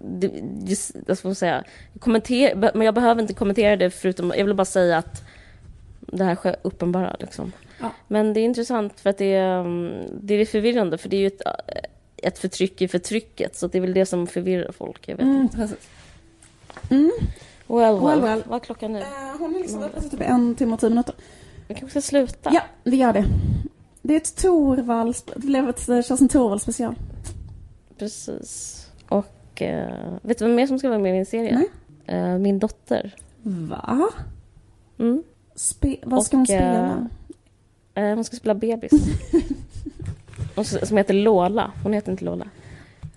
det, 0.00 0.30
just, 0.66 0.96
vad 1.06 1.24
man 1.24 1.34
säga? 1.34 1.64
Kommenter, 1.98 2.54
men 2.74 2.82
jag 2.82 2.94
behöver 2.94 3.22
inte 3.22 3.34
kommentera 3.34 3.76
det 3.76 3.90
förutom... 3.90 4.32
Jag 4.36 4.44
vill 4.44 4.54
bara 4.54 4.64
säga 4.64 4.98
att 4.98 5.22
det 6.00 6.24
här 6.24 6.34
sker 6.34 6.56
uppenbara 6.62 7.16
liksom. 7.20 7.52
Ja. 7.80 7.90
Men 8.08 8.34
det 8.34 8.40
är 8.40 8.44
intressant 8.44 9.00
för 9.00 9.10
att 9.10 9.18
det 9.18 9.34
är, 9.34 9.60
um, 9.60 9.92
det 10.22 10.34
är 10.34 10.46
förvirrande 10.46 10.98
för 10.98 11.08
det 11.08 11.16
är 11.16 11.20
ju 11.20 11.26
ett, 11.26 11.42
ett 12.16 12.38
förtryck 12.38 12.82
i 12.82 12.88
förtrycket 12.88 13.56
så 13.56 13.66
det 13.66 13.78
är 13.78 13.82
väl 13.82 13.94
det 13.94 14.06
som 14.06 14.26
förvirrar 14.26 14.72
folk. 14.72 15.08
Jag 15.08 15.16
vet 15.16 15.24
Mm. 15.24 15.48
Mm. 16.90 17.10
Well, 17.66 17.94
well. 17.94 18.02
Well, 18.02 18.20
well. 18.20 18.42
Vad 18.46 18.60
är 18.60 18.64
klockan 18.64 18.92
nu? 18.92 18.98
Eh, 18.98 19.06
hon 19.38 19.54
är 19.54 19.58
liksom 19.58 19.82
uppe 19.82 20.00
typ 20.00 20.20
en 20.20 20.54
timme 20.54 20.74
och 20.74 20.80
tio 20.80 20.88
minuter. 20.88 21.14
Vi 21.68 21.74
kanske 21.74 22.00
ska 22.00 22.08
sluta? 22.08 22.50
Ja, 22.52 22.62
vi 22.84 22.96
gör 22.96 23.12
det. 23.12 23.24
Det 24.02 24.12
är 24.14 24.16
ett 24.16 24.36
Torvald, 24.36 25.16
det 25.34 25.46
blev 25.46 25.68
ett 25.68 25.88
eh, 25.88 26.02
Kerstin 26.02 26.28
Torvald 26.28 26.62
special. 26.62 26.94
Precis. 27.98 28.86
Och 29.08 29.62
eh, 29.62 30.12
vet 30.22 30.38
du 30.38 30.44
vem 30.44 30.54
mer 30.54 30.66
som 30.66 30.78
ska 30.78 30.88
vara 30.88 30.98
med 30.98 31.10
i 31.10 31.12
min 31.16 31.26
serie? 31.26 31.64
Eh, 32.06 32.38
min 32.38 32.58
dotter. 32.58 33.14
Va? 33.42 34.08
Mm. 34.98 35.22
Spe- 35.56 35.98
vad 36.04 36.24
ska 36.24 36.36
Och, 36.36 36.38
hon 36.38 36.46
spela? 36.46 36.86
eh, 36.86 38.04
Eh, 38.04 38.14
hon 38.14 38.24
ska 38.24 38.36
spela 38.36 38.54
bebis. 38.54 38.92
Hon 40.54 40.64
som 40.64 40.96
heter 40.96 41.14
Lola. 41.14 41.70
Hon 41.82 41.92
heter 41.92 42.12
inte 42.12 42.24
Lola. 42.24 42.44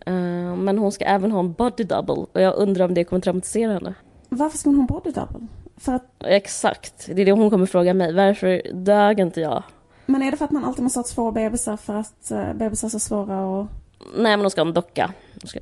Eh, 0.05 0.55
men 0.55 0.77
hon 0.77 0.91
ska 0.91 1.05
även 1.05 1.31
ha 1.31 1.39
en 1.39 1.53
body 1.53 1.83
double. 1.83 2.13
Och 2.13 2.41
jag 2.41 2.55
undrar 2.55 2.85
om 2.85 2.93
det 2.93 3.03
kommer 3.03 3.21
traumatisera 3.21 3.73
henne. 3.73 3.93
Varför 4.29 4.57
ska 4.57 4.69
hon 4.69 4.75
ha 4.75 4.81
en 4.81 4.87
body 4.87 5.11
double? 5.11 5.47
För 5.77 5.93
att, 5.93 6.05
Exakt. 6.19 7.09
Det 7.15 7.21
är 7.21 7.25
det 7.25 7.31
hon 7.31 7.49
kommer 7.49 7.65
fråga 7.65 7.93
mig. 7.93 8.13
Varför 8.13 8.61
dög 8.73 9.19
inte 9.19 9.41
jag? 9.41 9.63
Men 10.05 10.23
är 10.23 10.31
det 10.31 10.37
för 10.37 10.45
att 10.45 10.51
man 10.51 10.65
alltid 10.65 10.83
måste 10.83 10.99
ha 10.99 11.03
två 11.03 11.31
bebisar 11.31 11.77
för 11.77 11.95
att 11.95 12.31
uh, 12.31 12.53
bebisar 12.53 12.87
är 12.87 12.89
så 12.89 12.99
svåra 12.99 13.45
och... 13.45 13.67
Nej, 14.15 14.37
men 14.37 14.39
hon 14.39 14.51
ska 14.51 14.61
ha 14.61 14.67
en 14.67 14.73
docka. 14.73 15.13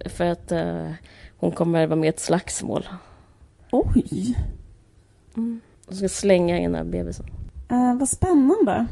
För 0.05 0.25
att 0.25 0.51
eh, 0.51 0.91
hon 1.37 1.51
kommer 1.51 1.87
vara 1.87 1.95
med 1.95 2.07
i 2.07 2.09
ett 2.09 2.19
slagsmål. 2.19 2.87
Oj! 3.71 4.37
Hon 5.35 5.61
ska 5.91 6.09
slänga 6.09 6.57
in 6.57 6.75
här 6.75 6.83
bebisen. 6.83 7.25
Uh, 7.71 7.95
vad 7.95 8.09
spännande. 8.09 8.87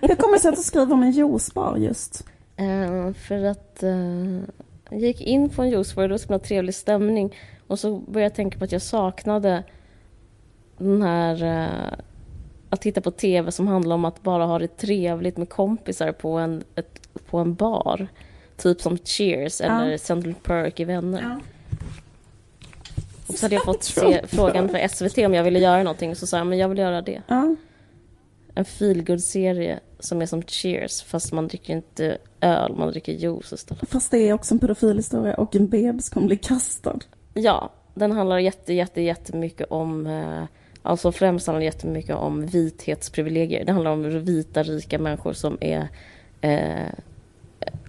Hur 0.00 0.14
kommer 0.14 0.32
det 0.32 0.40
sig 0.40 0.48
att 0.48 0.56
du 0.56 0.62
skriver 0.62 0.92
om 0.92 1.02
en 1.02 1.10
juicebar 1.10 1.76
just? 1.76 2.26
Eh, 2.56 3.12
för 3.12 3.44
att 3.44 3.82
eh, 3.82 4.40
jag 4.90 5.00
gick 5.00 5.20
in 5.20 5.48
på 5.48 5.62
en 5.62 5.70
juicebar 5.70 6.02
och 6.02 6.08
det 6.08 6.12
var 6.12 6.18
så 6.18 6.26
himla 6.26 6.38
trevlig 6.38 6.74
stämning. 6.74 7.36
Och 7.66 7.78
så 7.78 7.98
började 7.98 8.22
jag 8.22 8.34
tänka 8.34 8.58
på 8.58 8.64
att 8.64 8.72
jag 8.72 8.82
saknade 8.82 9.64
den 10.78 11.02
här 11.02 11.44
eh, 11.44 11.98
att 12.72 12.80
titta 12.80 13.00
på 13.00 13.10
tv 13.10 13.52
som 13.52 13.68
handlar 13.68 13.94
om 13.94 14.04
att 14.04 14.22
bara 14.22 14.46
ha 14.46 14.58
det 14.58 14.76
trevligt 14.76 15.36
med 15.36 15.48
kompisar 15.48 16.12
på 16.12 16.32
en, 16.32 16.64
ett, 16.74 17.08
på 17.26 17.38
en 17.38 17.54
bar. 17.54 18.06
Typ 18.56 18.80
som 18.80 18.98
Cheers 18.98 19.60
eller 19.60 19.96
Central 19.96 20.34
Perk 20.42 20.80
i 20.80 20.84
Vänner. 20.84 21.40
Och 23.26 23.34
så 23.34 23.44
hade 23.44 23.54
jag 23.54 23.64
fått 23.64 23.84
se 23.84 24.22
frågan 24.26 24.68
för 24.68 24.88
SVT 24.88 25.18
om 25.18 25.34
jag 25.34 25.44
ville 25.44 25.58
göra 25.58 25.82
någonting. 25.82 26.16
Så 26.16 26.26
sa 26.26 26.38
jag, 26.38 26.46
men 26.46 26.58
jag 26.58 26.68
vill 26.68 26.78
göra 26.78 27.02
det. 27.02 27.22
Ja. 27.26 27.56
En 28.54 28.64
feelgood-serie 28.64 29.80
som 29.98 30.22
är 30.22 30.26
som 30.26 30.42
Cheers 30.42 31.02
fast 31.02 31.32
man 31.32 31.48
dricker 31.48 31.72
inte 31.72 32.18
öl, 32.40 32.76
man 32.76 32.88
dricker 32.88 33.12
juice 33.12 33.52
istället. 33.52 33.88
Fast 33.88 34.10
det 34.10 34.18
är 34.18 34.32
också 34.32 34.54
en 34.54 34.58
pedofilhistoria 34.58 35.34
och 35.34 35.56
en 35.56 35.68
bebis 35.68 36.08
kommer 36.08 36.26
bli 36.26 36.36
kastad. 36.36 36.98
Ja, 37.34 37.72
den 37.94 38.12
handlar 38.12 38.38
jätte, 38.38 38.72
jätte, 38.72 39.00
jättemycket 39.00 39.70
om 39.70 40.06
eh, 40.06 40.44
Alltså 40.82 41.12
främst 41.12 41.46
handlar 41.46 41.60
det 41.60 41.64
jättemycket 41.64 42.16
om 42.16 42.46
vithetsprivilegier. 42.46 43.64
Det 43.64 43.72
handlar 43.72 43.90
om 43.90 44.24
vita, 44.24 44.62
rika 44.62 44.98
människor 44.98 45.32
som 45.32 45.58
är 45.60 45.88
eh, 46.40 46.92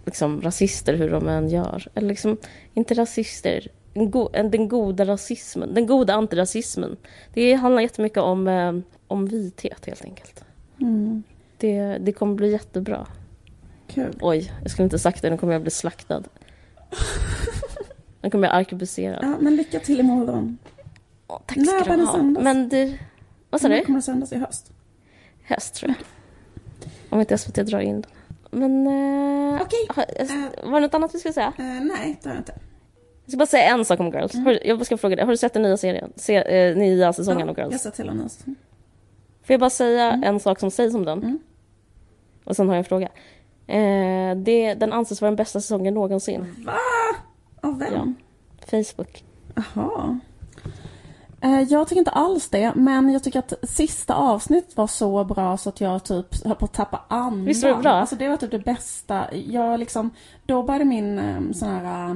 liksom 0.05 0.41
rasister 0.41 0.93
hur 0.93 1.11
de 1.11 1.27
än 1.27 1.49
gör. 1.49 1.87
Eller 1.93 2.07
liksom, 2.07 2.37
inte 2.73 2.93
rasister, 2.93 3.67
go, 3.93 4.29
den 4.33 4.67
goda 4.67 5.05
rasismen, 5.05 5.73
den 5.73 5.85
goda 5.85 6.13
antirasismen. 6.13 6.97
Det 7.33 7.53
handlar 7.53 7.81
jättemycket 7.81 8.17
om, 8.17 8.47
eh, 8.47 8.73
om 9.07 9.25
vithet 9.25 9.85
helt 9.85 10.05
enkelt. 10.05 10.43
Mm. 10.81 11.23
Det, 11.57 11.97
det 12.01 12.11
kommer 12.11 12.35
bli 12.35 12.51
jättebra. 12.51 13.07
Kul. 13.87 14.17
Oj, 14.21 14.51
jag 14.61 14.71
skulle 14.71 14.83
inte 14.83 14.99
sagt 14.99 15.21
det, 15.21 15.29
nu 15.29 15.37
kommer 15.37 15.53
jag 15.53 15.61
bli 15.61 15.71
slaktad. 15.71 16.23
Nu 18.21 18.29
kommer 18.29 18.47
jag 18.47 18.55
arkebuserad. 18.55 19.19
Ja, 19.21 19.35
men 19.39 19.55
lycka 19.55 19.79
till 19.79 19.99
imorgon. 19.99 20.57
Tack 21.45 21.57
När 21.57 21.63
ska 21.79 21.89
var 21.89 21.97
du 21.97 22.03
ha. 22.05 22.13
sändas? 22.13 22.43
Men 22.43 22.69
du, 22.69 22.97
vad 23.49 23.61
sa 23.61 23.67
När 23.67 23.75
du? 23.77 23.85
kommer 23.85 23.99
det 23.99 24.03
sändas 24.03 24.31
i 24.33 24.37
höst? 24.37 24.71
Höst 25.43 25.75
tror 25.75 25.89
jag. 25.89 25.97
Om 27.09 27.19
inte 27.19 27.37
SVT 27.37 27.55
drar 27.55 27.79
in 27.79 28.01
den. 28.01 28.11
Men... 28.51 28.87
Eh, 28.87 29.61
Okej. 29.61 29.87
har- 29.89 30.05
eh, 30.21 30.69
Var 30.71 30.81
det 30.81 30.87
något 30.87 30.93
annat 30.93 31.15
vi 31.15 31.19
skulle 31.19 31.33
säga? 31.33 31.53
Eh, 31.57 31.63
nej, 31.65 32.19
det 32.23 32.29
har 32.29 32.35
jag 32.35 32.39
inte. 32.41 32.53
Jag 33.25 33.31
ska 33.31 33.37
bara 33.37 33.45
säga 33.45 33.63
en 33.63 33.85
sak 33.85 33.99
om 33.99 34.05
Girls. 34.11 34.35
Mm. 34.35 34.57
Jag 34.65 34.85
ska 34.85 34.97
fråga 34.97 35.15
dig, 35.15 35.25
har 35.25 35.31
du 35.31 35.37
sett 35.37 35.53
den 35.53 35.61
nya 35.61 35.77
serien? 35.77 36.11
Se, 36.15 36.35
eh, 36.35 36.77
nya 36.77 37.13
säsongen 37.13 37.49
av 37.49 37.57
jag 37.57 37.65
har 37.65 37.71
Girls? 37.71 37.81
sett 37.83 37.99
hela 37.99 38.13
nu. 38.13 38.21
Får 39.43 39.53
jag 39.53 39.59
bara 39.59 39.69
säga 39.69 40.11
en 40.23 40.39
sak 40.39 40.59
som 40.59 40.71
sägs 40.71 40.95
om 40.95 41.05
den? 41.05 41.19
Mm. 41.23 41.39
Och 42.43 42.55
sen 42.55 42.67
har 42.67 42.75
jag 42.75 42.79
en 42.79 42.85
fråga. 42.85 43.09
Eh, 43.67 44.35
det, 44.35 44.73
den 44.73 44.93
anses 44.93 45.21
vara 45.21 45.31
den 45.31 45.35
bästa 45.35 45.61
säsongen 45.61 45.93
någonsin. 45.93 46.55
Va? 46.65 46.73
Av 47.61 47.79
vem? 47.79 48.15
Facebook. 48.65 49.23
Jaha. 49.55 50.19
Eh, 51.43 51.61
Jag 51.61 51.87
tycker 51.87 51.99
inte 51.99 52.11
alls 52.11 52.49
det, 52.49 52.73
men 52.75 53.09
jag 53.13 53.23
tycker 53.23 53.39
att 53.39 53.53
sista 53.63 54.15
avsnittet 54.15 54.77
var 54.77 54.87
så 54.87 55.23
bra 55.23 55.57
så 55.57 55.69
att 55.69 55.81
jag 55.81 56.03
typ 56.03 56.45
höll 56.45 56.55
på 56.55 56.65
att 56.65 56.73
tappa 56.73 57.01
andan. 57.07 57.45
Visst 57.45 57.63
var 57.63 57.69
det 57.71 57.77
bra? 57.81 57.91
Alltså 57.91 58.15
det 58.15 58.29
var 58.29 58.37
typ 58.37 58.51
det 58.51 58.59
bästa. 58.59 59.35
Jag 59.35 59.79
liksom, 59.79 60.09
då 60.45 60.63
började 60.63 60.85
min 60.85 61.19
eh, 61.19 61.41
sån 61.53 61.69
här, 61.69 62.09
eh, 62.09 62.15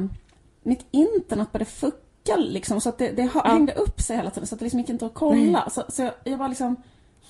mitt 0.63 0.86
internet 0.91 1.51
började 1.51 1.71
fucka 1.71 2.36
liksom 2.38 2.82
så 2.82 2.89
att 2.89 2.97
det, 2.97 3.11
det 3.11 3.23
ha- 3.23 3.41
Ja. 3.45 3.51
hängde 3.51 3.73
upp 3.73 4.01
sig 4.01 4.17
hela 4.17 4.30
tiden 4.30 4.47
så 4.47 4.55
att 4.55 4.59
det 4.59 4.65
liksom 4.65 4.80
gick 4.80 4.89
inte 4.89 5.05
att 5.05 5.13
kolla. 5.13 5.69
Så, 5.69 5.84
så 5.89 6.01
jag, 6.01 6.11
jag 6.23 6.39
bara 6.39 6.47
liksom 6.47 6.75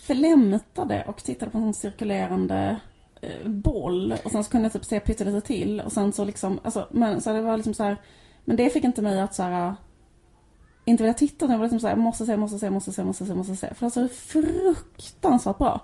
förlämtade 0.08 1.04
och 1.08 1.24
tittade 1.24 1.52
på 1.52 1.58
en 1.58 1.74
cirkulerande 1.74 2.78
eh, 3.22 3.48
boll 3.50 4.14
och 4.26 4.32
sen 4.32 4.44
så 4.44 4.52
kunde 4.52 4.66
jag 4.66 4.74
typ 4.74 4.86
se 4.86 5.00
pyttelite 5.00 5.48
till 5.48 5.82
och 5.82 5.92
sen 5.92 6.14
så 6.14 6.26
liksom, 6.26 6.60
alltså, 6.64 6.88
men 6.92 7.22
så 7.22 7.34
det 7.34 7.42
var 7.42 7.58
liksom 7.58 7.74
så 7.74 7.84
här, 7.84 7.98
men 8.46 8.56
det 8.58 8.70
fick 8.70 8.84
inte 8.84 9.02
mig 9.02 9.20
att 9.22 9.36
så 9.36 9.44
här 9.44 9.76
inte 10.88 11.04
vilja 11.04 11.14
titta 11.14 11.46
utan 11.46 11.52
jag 11.52 11.58
var 11.58 11.66
liksom 11.66 11.80
såhär, 11.80 11.96
måste 11.96 12.26
se, 12.26 12.38
måste 12.38 12.60
se, 12.60 12.70
måste 12.70 12.92
se, 12.92 13.04
måste 13.04 13.26
se, 13.26 13.34
måste 13.34 13.56
se. 13.56 13.74
För 13.74 13.86
alltså 13.86 14.00
det 14.00 14.06
är 14.06 14.10
fruktansvärt 14.10 15.58
bra. 15.58 15.82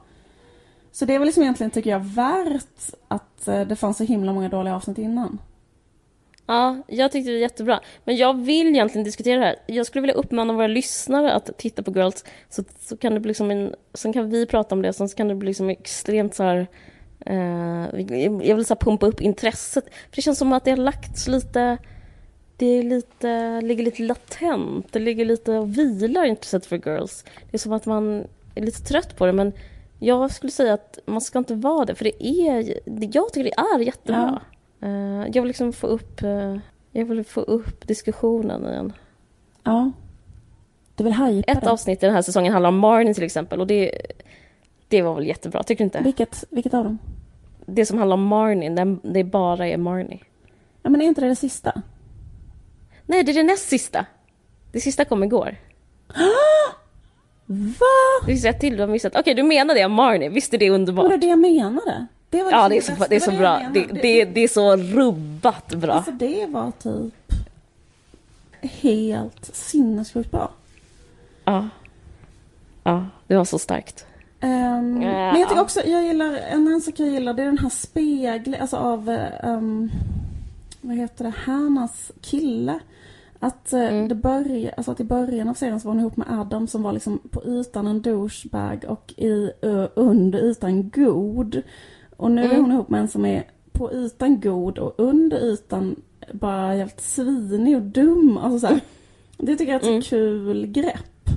Så 0.92 1.06
det 1.06 1.18
var 1.18 1.26
liksom 1.26 1.44
egentligen, 1.44 1.72
tycker 1.72 1.90
jag, 1.90 2.00
värt 2.00 2.94
att 3.08 3.48
eh, 3.48 3.62
det 3.62 3.76
fanns 3.76 3.98
så 3.98 4.04
himla 4.04 4.34
många 4.34 4.50
dåliga 4.50 4.76
avsnitt 4.76 4.98
innan. 4.98 5.40
Ja, 6.46 6.78
jag 6.88 7.12
tyckte 7.12 7.32
det 7.32 7.36
var 7.36 7.42
jättebra. 7.42 7.80
Men 8.04 8.16
jag 8.18 8.42
vill 8.42 8.68
egentligen 8.68 9.06
diskutera 9.06 9.40
det 9.40 9.46
här. 9.46 9.56
Jag 9.66 9.86
skulle 9.86 10.02
vilja 10.02 10.16
uppmana 10.16 10.54
våra 10.54 10.68
lyssnare 10.68 11.34
att 11.34 11.58
titta 11.58 11.84
på 11.84 11.92
Girls. 11.92 12.26
Så, 12.50 12.64
så 12.80 12.98
kan 12.98 13.14
det 13.14 13.20
bli 13.20 13.28
liksom 13.28 13.52
en, 13.52 13.76
sen 13.94 14.14
kan 14.14 14.30
vi 14.30 14.46
prata 14.46 14.76
om 14.76 14.82
det, 14.82 14.94
sen 14.94 15.08
kan 15.10 15.28
det 15.28 15.36
bli 15.36 15.48
liksom 15.48 15.70
extremt 15.70 16.36
så 16.36 16.44
här... 16.44 16.68
Eh, 17.26 18.00
jag 18.48 18.56
vill 18.56 18.66
så 18.66 18.74
här 18.74 18.80
pumpa 18.80 19.06
upp 19.06 19.22
intresset. 19.22 19.86
För 19.86 20.16
det 20.16 20.22
känns 20.22 20.38
som 20.38 20.54
att 20.54 20.66
det 20.66 20.72
har 20.72 20.78
lagts 20.78 21.28
lite... 21.28 21.78
Det 22.64 22.70
är 22.70 22.84
lite, 22.84 23.62
ligger 23.62 23.84
lite 23.84 24.04
latent. 24.04 24.88
Det 24.94 25.00
ligger 25.00 25.26
lite 25.26 25.52
och 25.52 25.78
vilar 25.78 26.24
intresset 26.26 26.66
för 26.66 26.76
Girls. 26.76 27.26
Det 27.52 27.56
är 27.56 27.60
som 27.60 27.74
att 27.74 27.86
man 27.86 28.28
är 28.56 28.62
lite 28.62 28.82
trött 28.84 29.18
på 29.18 29.26
det, 29.26 29.34
men 29.34 29.54
jag 30.00 30.32
skulle 30.32 30.52
säga 30.52 30.74
att 30.74 31.00
man 31.06 31.22
ska 31.22 31.40
inte 31.40 31.56
vara 31.56 31.86
det. 31.86 31.96
För 31.96 32.04
det 32.04 32.26
är... 32.26 32.80
Jag 33.16 33.34
tycker 33.34 33.44
det 33.44 33.78
är 33.78 33.80
jättebra. 33.80 34.42
Eh, 34.82 34.90
jag 35.34 35.42
vill 35.42 35.48
liksom 35.48 35.74
få 35.74 35.88
upp, 35.88 36.24
eh, 36.24 36.58
jag 36.92 37.06
vill 37.06 37.24
få 37.24 37.42
upp 37.42 37.88
diskussionen 37.88 38.68
igen. 38.68 38.94
Ja. 39.64 39.92
Du 40.96 41.04
vill 41.04 41.14
hypa 41.14 41.52
Ett 41.52 41.62
det. 41.62 41.72
avsnitt 41.72 42.04
i 42.04 42.06
den 42.06 42.16
här 42.16 42.22
säsongen 42.22 42.54
handlar 42.54 42.70
om 42.70 42.78
Marnie 42.80 43.14
till 43.14 43.24
exempel 43.24 43.62
och 43.62 43.68
det, 43.68 44.02
det 44.88 45.02
var 45.02 45.16
väl 45.16 45.28
jättebra, 45.28 45.64
tycker 45.64 45.84
du 45.84 45.86
inte? 45.86 46.02
Vilket, 46.04 46.44
vilket 46.50 46.74
av 46.74 46.84
dem? 46.84 46.98
Det 47.66 47.86
som 47.86 47.98
handlar 47.98 48.14
om 48.14 48.28
Marnie, 48.28 48.98
det 49.04 49.24
bara 49.24 49.68
är 49.68 49.78
Marnie. 49.78 50.24
Ja 50.84 50.90
men 50.90 51.02
är 51.02 51.06
inte 51.06 51.22
det 51.22 51.28
det 51.28 51.36
sista? 51.36 51.82
Nej, 53.14 53.24
det 53.24 53.32
är 53.32 53.34
det 53.34 53.44
näst 53.44 53.70
sista. 53.70 54.06
Det 54.72 54.80
sista 54.82 55.06
kom 55.06 55.24
igår. 55.24 55.56
Va? 57.46 57.86
Det 58.22 58.26
finns 58.32 58.46
ett 58.46 58.60
till 58.60 58.76
du 58.78 58.82
har 58.84 58.88
missat. 58.88 59.16
Okej, 59.16 59.34
du 59.34 59.44
menar 59.44 59.76
det 59.76 59.86
om 59.86 59.92
Marnie, 59.92 60.30
visst 60.30 60.54
är 60.54 60.58
det 60.58 60.70
Var 60.70 60.76
underbart? 60.76 61.10
det 61.10 61.18
det 61.18 61.28
jag 61.28 61.40
menade? 61.40 62.08
Det 62.30 62.44
var 62.44 62.52
Ja, 62.52 62.68
liksom 62.68 62.96
det 62.96 63.00
är 63.00 63.04
så, 63.06 63.10
det 63.10 63.16
är 63.16 63.20
så 63.20 63.32
var 63.32 63.38
bra. 63.38 63.62
jag 63.62 63.74
Det, 63.74 63.80
menade. 63.80 64.02
det, 64.02 64.26
det 64.26 64.42
är 64.42 64.48
så 64.48 64.76
rubbat 64.76 65.76
bra. 65.76 65.94
Alltså 65.94 66.12
det 66.12 66.46
var 66.50 66.72
typ 66.72 67.14
helt 68.62 69.56
sinnessjukt 69.56 70.32
bra. 70.32 70.52
Ja. 71.46 71.70
Ja, 72.84 73.06
det 73.28 73.36
var 73.36 73.46
så 73.46 73.60
starkt. 73.60 74.06
Ehm, 74.40 75.02
Ja. 75.02 75.10
Men 75.32 75.40
jag 75.40 75.50
tycker 75.50 75.62
också, 75.62 75.82
jag 75.86 76.04
gillar, 76.04 76.34
en 76.36 76.68
annan 76.68 76.82
sak 76.82 76.94
jag 77.00 77.10
gillar 77.10 77.34
det 77.34 77.42
är 77.42 77.46
den 77.46 77.58
här 77.58 77.70
spegeln, 77.70 78.56
alltså 78.62 78.78
av, 78.78 79.18
um, 79.44 79.92
vad 80.82 80.96
heter 80.98 81.24
det, 81.24 81.34
Hannas 81.38 82.12
kille. 82.22 82.80
Att, 83.44 83.74
eh, 83.74 83.80
Mm. 83.80 84.08
det 84.08 84.16
börjar, 84.16 84.74
alltså 84.78 84.92
att 84.92 85.00
i 85.00 85.04
början 85.04 85.50
av 85.50 85.54
serien 85.54 85.80
så 85.80 85.88
var 85.88 85.94
hon 85.94 86.00
ihop 86.00 86.18
med 86.18 86.28
Adam 86.40 86.68
som 86.68 86.84
var 86.84 86.92
liksom 86.94 87.20
på 87.32 87.44
ytan 87.46 87.88
en 87.88 88.02
douchebag 88.02 88.86
och 88.88 89.14
i, 89.18 89.50
uh, 89.66 89.86
under 89.96 90.40
ytan 90.40 90.90
god. 90.90 91.62
Och 92.18 92.32
nu 92.32 92.42
är 92.42 92.46
Mm. 92.46 92.62
hon 92.62 92.72
ihop 92.72 92.90
med 92.90 93.02
en 93.02 93.08
som 93.08 93.26
är 93.26 93.44
på 93.72 93.94
ytan 93.94 94.40
god 94.40 94.78
och 94.80 94.94
under 94.98 95.38
ytan 95.38 95.96
bara 96.34 96.74
helt 96.74 97.02
svinig 97.02 97.76
och 97.76 97.82
dum. 97.82 98.38
Alltså 98.38 98.60
så 98.68 98.74
här, 98.74 98.82
det 99.38 99.56
tycker 99.56 99.74
jag 99.74 99.82
är 99.84 99.86
ett 99.86 99.90
Mm. 99.90 100.02
kul 100.02 100.66
grepp. 100.68 101.30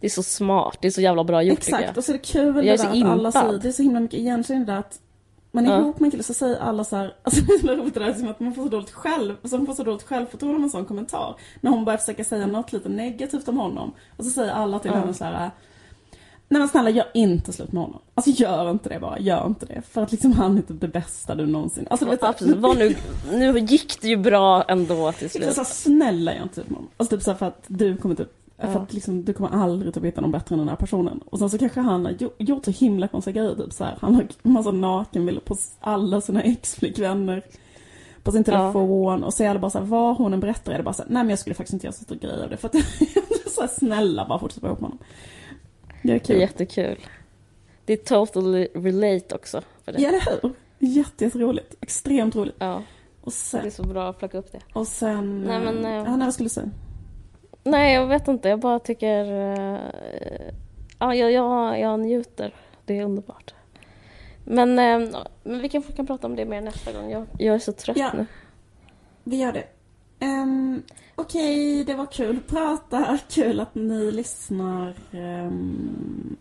Det 0.00 0.06
är 0.06 0.10
så 0.10 0.22
smart, 0.22 0.78
det 0.80 0.88
är 0.88 0.92
så 0.92 1.00
jävla 1.00 1.24
bra 1.24 1.42
gjort 1.42 1.58
Exakt, 1.58 1.96
och 1.96 2.04
så 2.04 2.12
är 2.12 2.16
det 2.16 2.22
kul 2.24 2.54
Jag 2.56 2.64
det 2.64 2.70
är 2.70 2.76
där 2.94 3.04
att 3.04 3.12
alla 3.12 3.32
säger, 3.32 3.58
det 3.58 3.68
är 3.68 3.72
så 3.72 3.82
himla 3.82 4.00
mycket 4.00 4.20
igenkänning 4.20 4.66
där 4.66 4.76
att 4.78 5.00
man 5.56 5.66
är 5.66 5.70
Ja. 5.72 5.80
ihop 5.80 6.00
med 6.00 6.06
en 6.06 6.10
kille 6.10 6.22
så 6.22 6.34
säger 6.34 6.58
alla 6.58 6.84
så 6.84 6.96
här, 6.96 7.14
alltså 7.22 7.40
det 7.40 7.52
är 7.52 7.58
så 7.58 7.66
roligt 7.74 7.94
det 7.94 8.00
där 8.00 8.12
som 8.14 8.28
att 8.28 8.40
man 8.40 8.54
får 8.54 8.62
så 8.62 8.68
dåligt 8.68 8.90
själv, 8.90 9.34
alltså 9.42 9.56
man 9.56 9.66
får 9.66 9.74
så 9.74 9.82
dåligt 9.84 10.02
självförtroende 10.02 10.58
med 10.58 10.64
en 10.64 10.70
sån 10.70 10.84
kommentar. 10.84 11.36
När 11.60 11.70
hon 11.70 11.84
börjar 11.84 11.98
försöka 11.98 12.24
säga 12.24 12.46
något 12.46 12.72
lite 12.72 12.88
negativt 12.88 13.48
om 13.48 13.56
honom. 13.58 13.92
Och 14.16 14.24
så 14.24 14.30
säger 14.30 14.52
alla 14.52 14.78
till 14.78 14.90
Ja. 14.94 14.96
henne 15.00 15.14
så 15.14 15.24
här. 15.24 15.50
Nej 16.48 16.58
men 16.60 16.68
snälla 16.68 16.90
gör 16.90 17.06
inte 17.14 17.52
slut 17.52 17.72
med 17.72 17.82
honom. 17.82 18.00
Alltså 18.14 18.30
gör 18.30 18.70
inte 18.70 18.88
det 18.88 18.98
bara, 19.00 19.18
gör 19.18 19.46
inte 19.46 19.66
det. 19.66 19.82
För 19.90 20.02
att 20.02 20.12
liksom 20.12 20.32
han 20.32 20.58
är 20.58 20.62
typ 20.62 20.80
det 20.80 20.88
bästa 20.88 21.34
du 21.34 21.46
någonsin. 21.46 21.86
Alltså 21.90 22.04
du 22.04 22.10
vet, 22.10 22.22
Absolut, 22.22 22.56
var 22.56 22.74
nu, 22.74 22.96
nu 23.32 23.58
gick 23.58 24.00
det 24.00 24.08
ju 24.08 24.16
bra 24.16 24.62
ändå 24.62 25.12
till 25.12 25.30
slut. 25.30 25.44
så 25.54 25.60
här, 25.60 25.64
snälla 25.64 26.34
gör 26.34 26.42
inte 26.42 26.54
slut 26.54 26.68
med 26.70 26.76
honom. 26.76 26.90
Alltså 26.96 27.16
typ 27.16 27.24
så 27.24 27.30
här 27.30 27.38
för 27.38 27.46
att 27.46 27.64
du 27.66 27.96
kommer 27.96 28.14
typ 28.14 28.32
För 28.58 28.72
Ja. 28.72 28.78
att 28.78 28.92
liksom, 28.92 29.24
du 29.24 29.32
kommer 29.32 29.50
aldrig 29.50 29.94
typ 29.94 30.04
hitta 30.04 30.20
någon 30.20 30.32
bättre 30.32 30.54
än 30.54 30.58
den 30.58 30.68
här 30.68 30.76
personen. 30.76 31.18
Och 31.26 31.38
sen 31.38 31.50
så 31.50 31.58
kanske 31.58 31.80
han 31.80 32.04
har 32.04 32.12
gjo- 32.12 32.32
gjort 32.38 32.64
så 32.64 32.70
himla 32.70 33.08
konstiga 33.08 33.42
grejer. 33.42 33.54
Typ 33.56 33.72
så 33.72 33.84
här. 33.84 33.96
Han 34.00 34.14
har 34.14 34.26
massa 34.42 34.70
nakenbilder 34.70 35.40
på 35.42 35.56
alla 35.80 36.20
sina 36.20 36.42
ex-flickvänner. 36.44 37.42
På 38.22 38.32
sin 38.32 38.44
telefon. 38.44 39.24
Och 39.24 39.34
så 39.34 39.42
är 39.44 39.48
alla 39.48 39.58
bara 39.60 39.70
så 39.70 39.78
här, 39.78 39.84
var 39.86 40.14
hon 40.14 40.32
en 40.34 40.40
berättare? 40.40 40.74
Är 40.74 40.78
det 40.78 40.84
bara 40.84 40.94
så 40.94 41.02
här, 41.02 41.10
nej 41.10 41.22
men 41.22 41.30
jag 41.30 41.38
skulle 41.38 41.54
faktiskt 41.54 41.72
inte 41.74 41.86
göra 41.86 41.92
så 41.92 42.04
stor 42.04 42.16
grej 42.16 42.42
av 42.42 42.50
det. 42.50 42.56
För 42.56 42.68
att 42.68 42.74
så 43.54 43.60
här, 43.60 43.68
snälla 43.68 44.26
bara 44.28 44.38
fortsätt 44.38 44.62
vara 44.62 44.70
ihop 44.72 44.80
med 44.80 44.90
honom. 44.90 45.04
Det 46.02 46.08
är 46.10 46.12
Det 46.12 46.14
är 46.14 46.18
kul. 46.18 46.40
jättekul. 46.40 46.96
Det 47.84 47.92
är 47.92 47.96
totally 47.96 48.68
relate 48.74 49.34
också. 49.34 49.62
För 49.84 49.92
det. 49.92 50.02
Ja, 50.02 50.08
eller 50.08 50.20
hur? 50.42 50.52
Jätte, 50.78 51.24
jätteroligt. 51.24 51.74
Extremt 51.80 52.36
roligt. 52.36 52.56
Ja, 52.58 52.74
Och 53.20 53.32
det 53.52 53.58
är 53.58 53.62
sen, 53.62 53.70
så 53.70 53.82
bra 53.82 54.08
att 54.08 54.18
plocka 54.18 54.38
upp 54.38 54.52
det. 54.52 54.60
och 54.72 54.86
sen... 54.86 55.42
Nej, 55.44 55.60
men, 55.60 55.84
eh, 55.84 55.90
eh, 55.90 55.96
ja, 55.96 56.16
nej, 56.16 56.26
vad 56.26 56.34
skulle 56.34 56.44
du 56.44 56.50
säga? 56.54 56.70
Nej, 57.66 57.94
jag 57.94 58.06
vet 58.06 58.28
inte. 58.28 58.48
Jag 58.48 58.60
bara 58.60 58.78
tycker... 58.78 59.24
eh, 59.32 60.52
ja, 60.98 61.14
jag, 61.14 61.32
jag, 61.32 61.80
jag 61.80 62.00
njuter. 62.00 62.54
Det 62.84 62.98
är 62.98 63.04
underbart. 63.04 63.54
Men, 64.44 64.78
eh, 64.78 65.22
men 65.42 65.60
vi 65.62 65.68
kanske 65.68 65.92
kan 65.92 66.06
prata 66.06 66.26
om 66.26 66.36
det 66.36 66.44
mer 66.44 66.60
nästa 66.60 66.92
gång. 66.92 67.10
Jag, 67.10 67.26
jag 67.38 67.54
är 67.54 67.58
så 67.58 67.72
trött 67.72 67.96
Ja. 67.96 68.10
nu. 68.14 68.26
Vi 69.24 69.36
gör 69.36 69.52
det. 69.52 69.64
Um, 70.26 70.82
Okej, 71.14 71.84
det 71.84 71.94
var 71.94 72.06
kul 72.06 72.36
att 72.36 72.46
prata. 72.46 73.18
Kul 73.28 73.60
att 73.60 73.74
ni 73.74 74.10
lyssnar. 74.12 74.94
Um, 75.12 76.36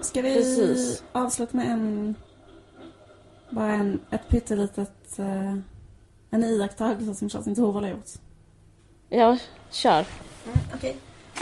ska 0.00 0.22
vi 0.22 0.34
Precis. 0.34 1.04
avsluta 1.12 1.56
med 1.56 1.66
en... 1.70 2.14
Bara 3.50 3.72
en, 3.72 4.00
ett 4.10 4.28
pyttelitet... 4.28 5.16
Uh, 5.18 5.56
en 6.30 6.44
iakttagelse 6.44 7.14
som 7.14 7.30
Kerstin 7.30 7.54
Thorvald 7.54 7.86
har 7.86 7.92
gjort. 7.92 8.10
Ja, 9.08 9.38
kör. 9.70 10.04
Okej. 10.74 10.96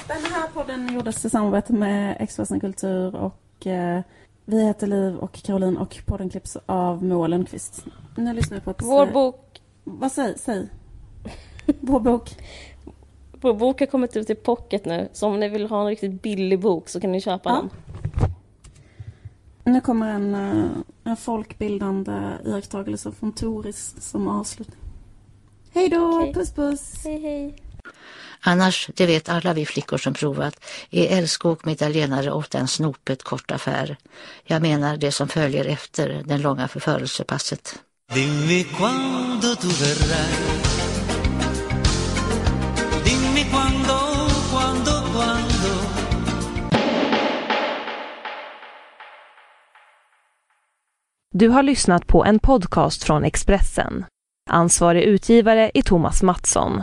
Den 0.09 0.33
här 0.33 0.49
podden 0.55 0.95
gjordes 0.95 1.25
i 1.25 1.31
samarbete 1.31 1.73
med 1.73 2.17
Expressen 2.21 2.61
Kultur 2.61 3.17
och 3.17 3.67
eh, 3.67 4.01
vi 4.45 4.65
heter 4.67 4.87
Liv 4.87 5.17
och 5.17 5.33
Caroline 5.33 5.77
och 5.77 5.99
podden 6.07 6.31
klipps 6.31 6.57
av 6.67 7.05
Moa 7.05 7.27
Lundqvist. 7.27 7.85
Nu 8.17 8.33
lyssnar 8.33 8.59
vi 8.59 8.61
på 8.65 8.71
ett... 8.71 8.83
Vår 8.83 9.07
bok, 9.07 9.63
Vad 9.85 10.13
säg? 10.13 10.39
Säg. 10.39 10.69
Vår 11.81 12.01
bok. 12.01 12.37
vår 13.41 13.55
bok 13.55 13.81
har 13.81 13.87
kommit 13.87 14.17
ut 14.17 14.31
i 14.31 14.35
pocket 14.35 14.85
nu. 14.85 15.09
Så 15.13 15.27
om 15.27 15.41
ni 15.41 15.49
vill 15.49 15.67
ha 15.67 15.81
en 15.81 15.87
riktigt 15.87 16.23
billig 16.23 16.61
bok 16.61 16.89
så 16.89 17.01
kan 17.01 17.13
ni 17.13 17.21
köpa 17.21 17.51
Ja. 17.51 17.55
den. 17.57 17.71
Nu 19.75 19.81
kommer 19.81 20.09
en, 20.15 20.35
eh, 20.35 20.65
en 21.05 21.17
folkbildande 21.17 22.13
iakttagelse 22.45 23.13
från 23.13 23.33
Toris 23.33 23.95
som 24.11 24.29
avslutning. 24.29 24.79
Hej 25.75 25.89
då, 25.89 26.19
Okej. 26.21 26.35
puss 26.35 26.53
puss! 26.53 27.05
Hej, 27.05 27.19
hej. 27.21 27.57
Annars, 28.47 28.91
det 28.95 29.07
vet 29.07 29.29
alla 29.29 29.53
vi 29.53 29.67
flickor 29.67 29.99
som 29.99 30.15
provat, 30.15 30.65
är 30.91 31.19
älskog 31.19 31.67
med 31.67 31.73
italienare 31.73 32.33
ofta 32.33 32.59
en 32.59 32.69
snopet 32.69 33.23
kort 33.23 33.51
affär. 33.51 33.97
Jag 34.45 34.63
menar 34.63 34.97
det 34.97 35.13
som 35.13 35.29
följer 35.29 35.65
efter 35.65 36.23
den 36.25 36.43
långa 36.43 36.69
förförelsepasset. 36.69 37.79
Dimmi 38.15 38.65
quando 38.65 39.57
tu 39.57 39.69
verrai. 39.69 40.33
Dimmi 43.05 43.45
quando, 43.51 43.99
quando, 44.51 44.93
quando. 45.13 45.75
Du 51.33 51.49
har 51.49 51.63
lyssnat 51.63 52.07
på 52.07 52.25
en 52.25 52.39
podcast 52.39 53.05
från 53.05 53.25
Expressen. 53.25 54.05
Ansvarig 54.51 55.03
utgivare 55.03 55.71
är 55.75 55.83
Thomas 55.83 56.23
Mattsson. 56.23 56.83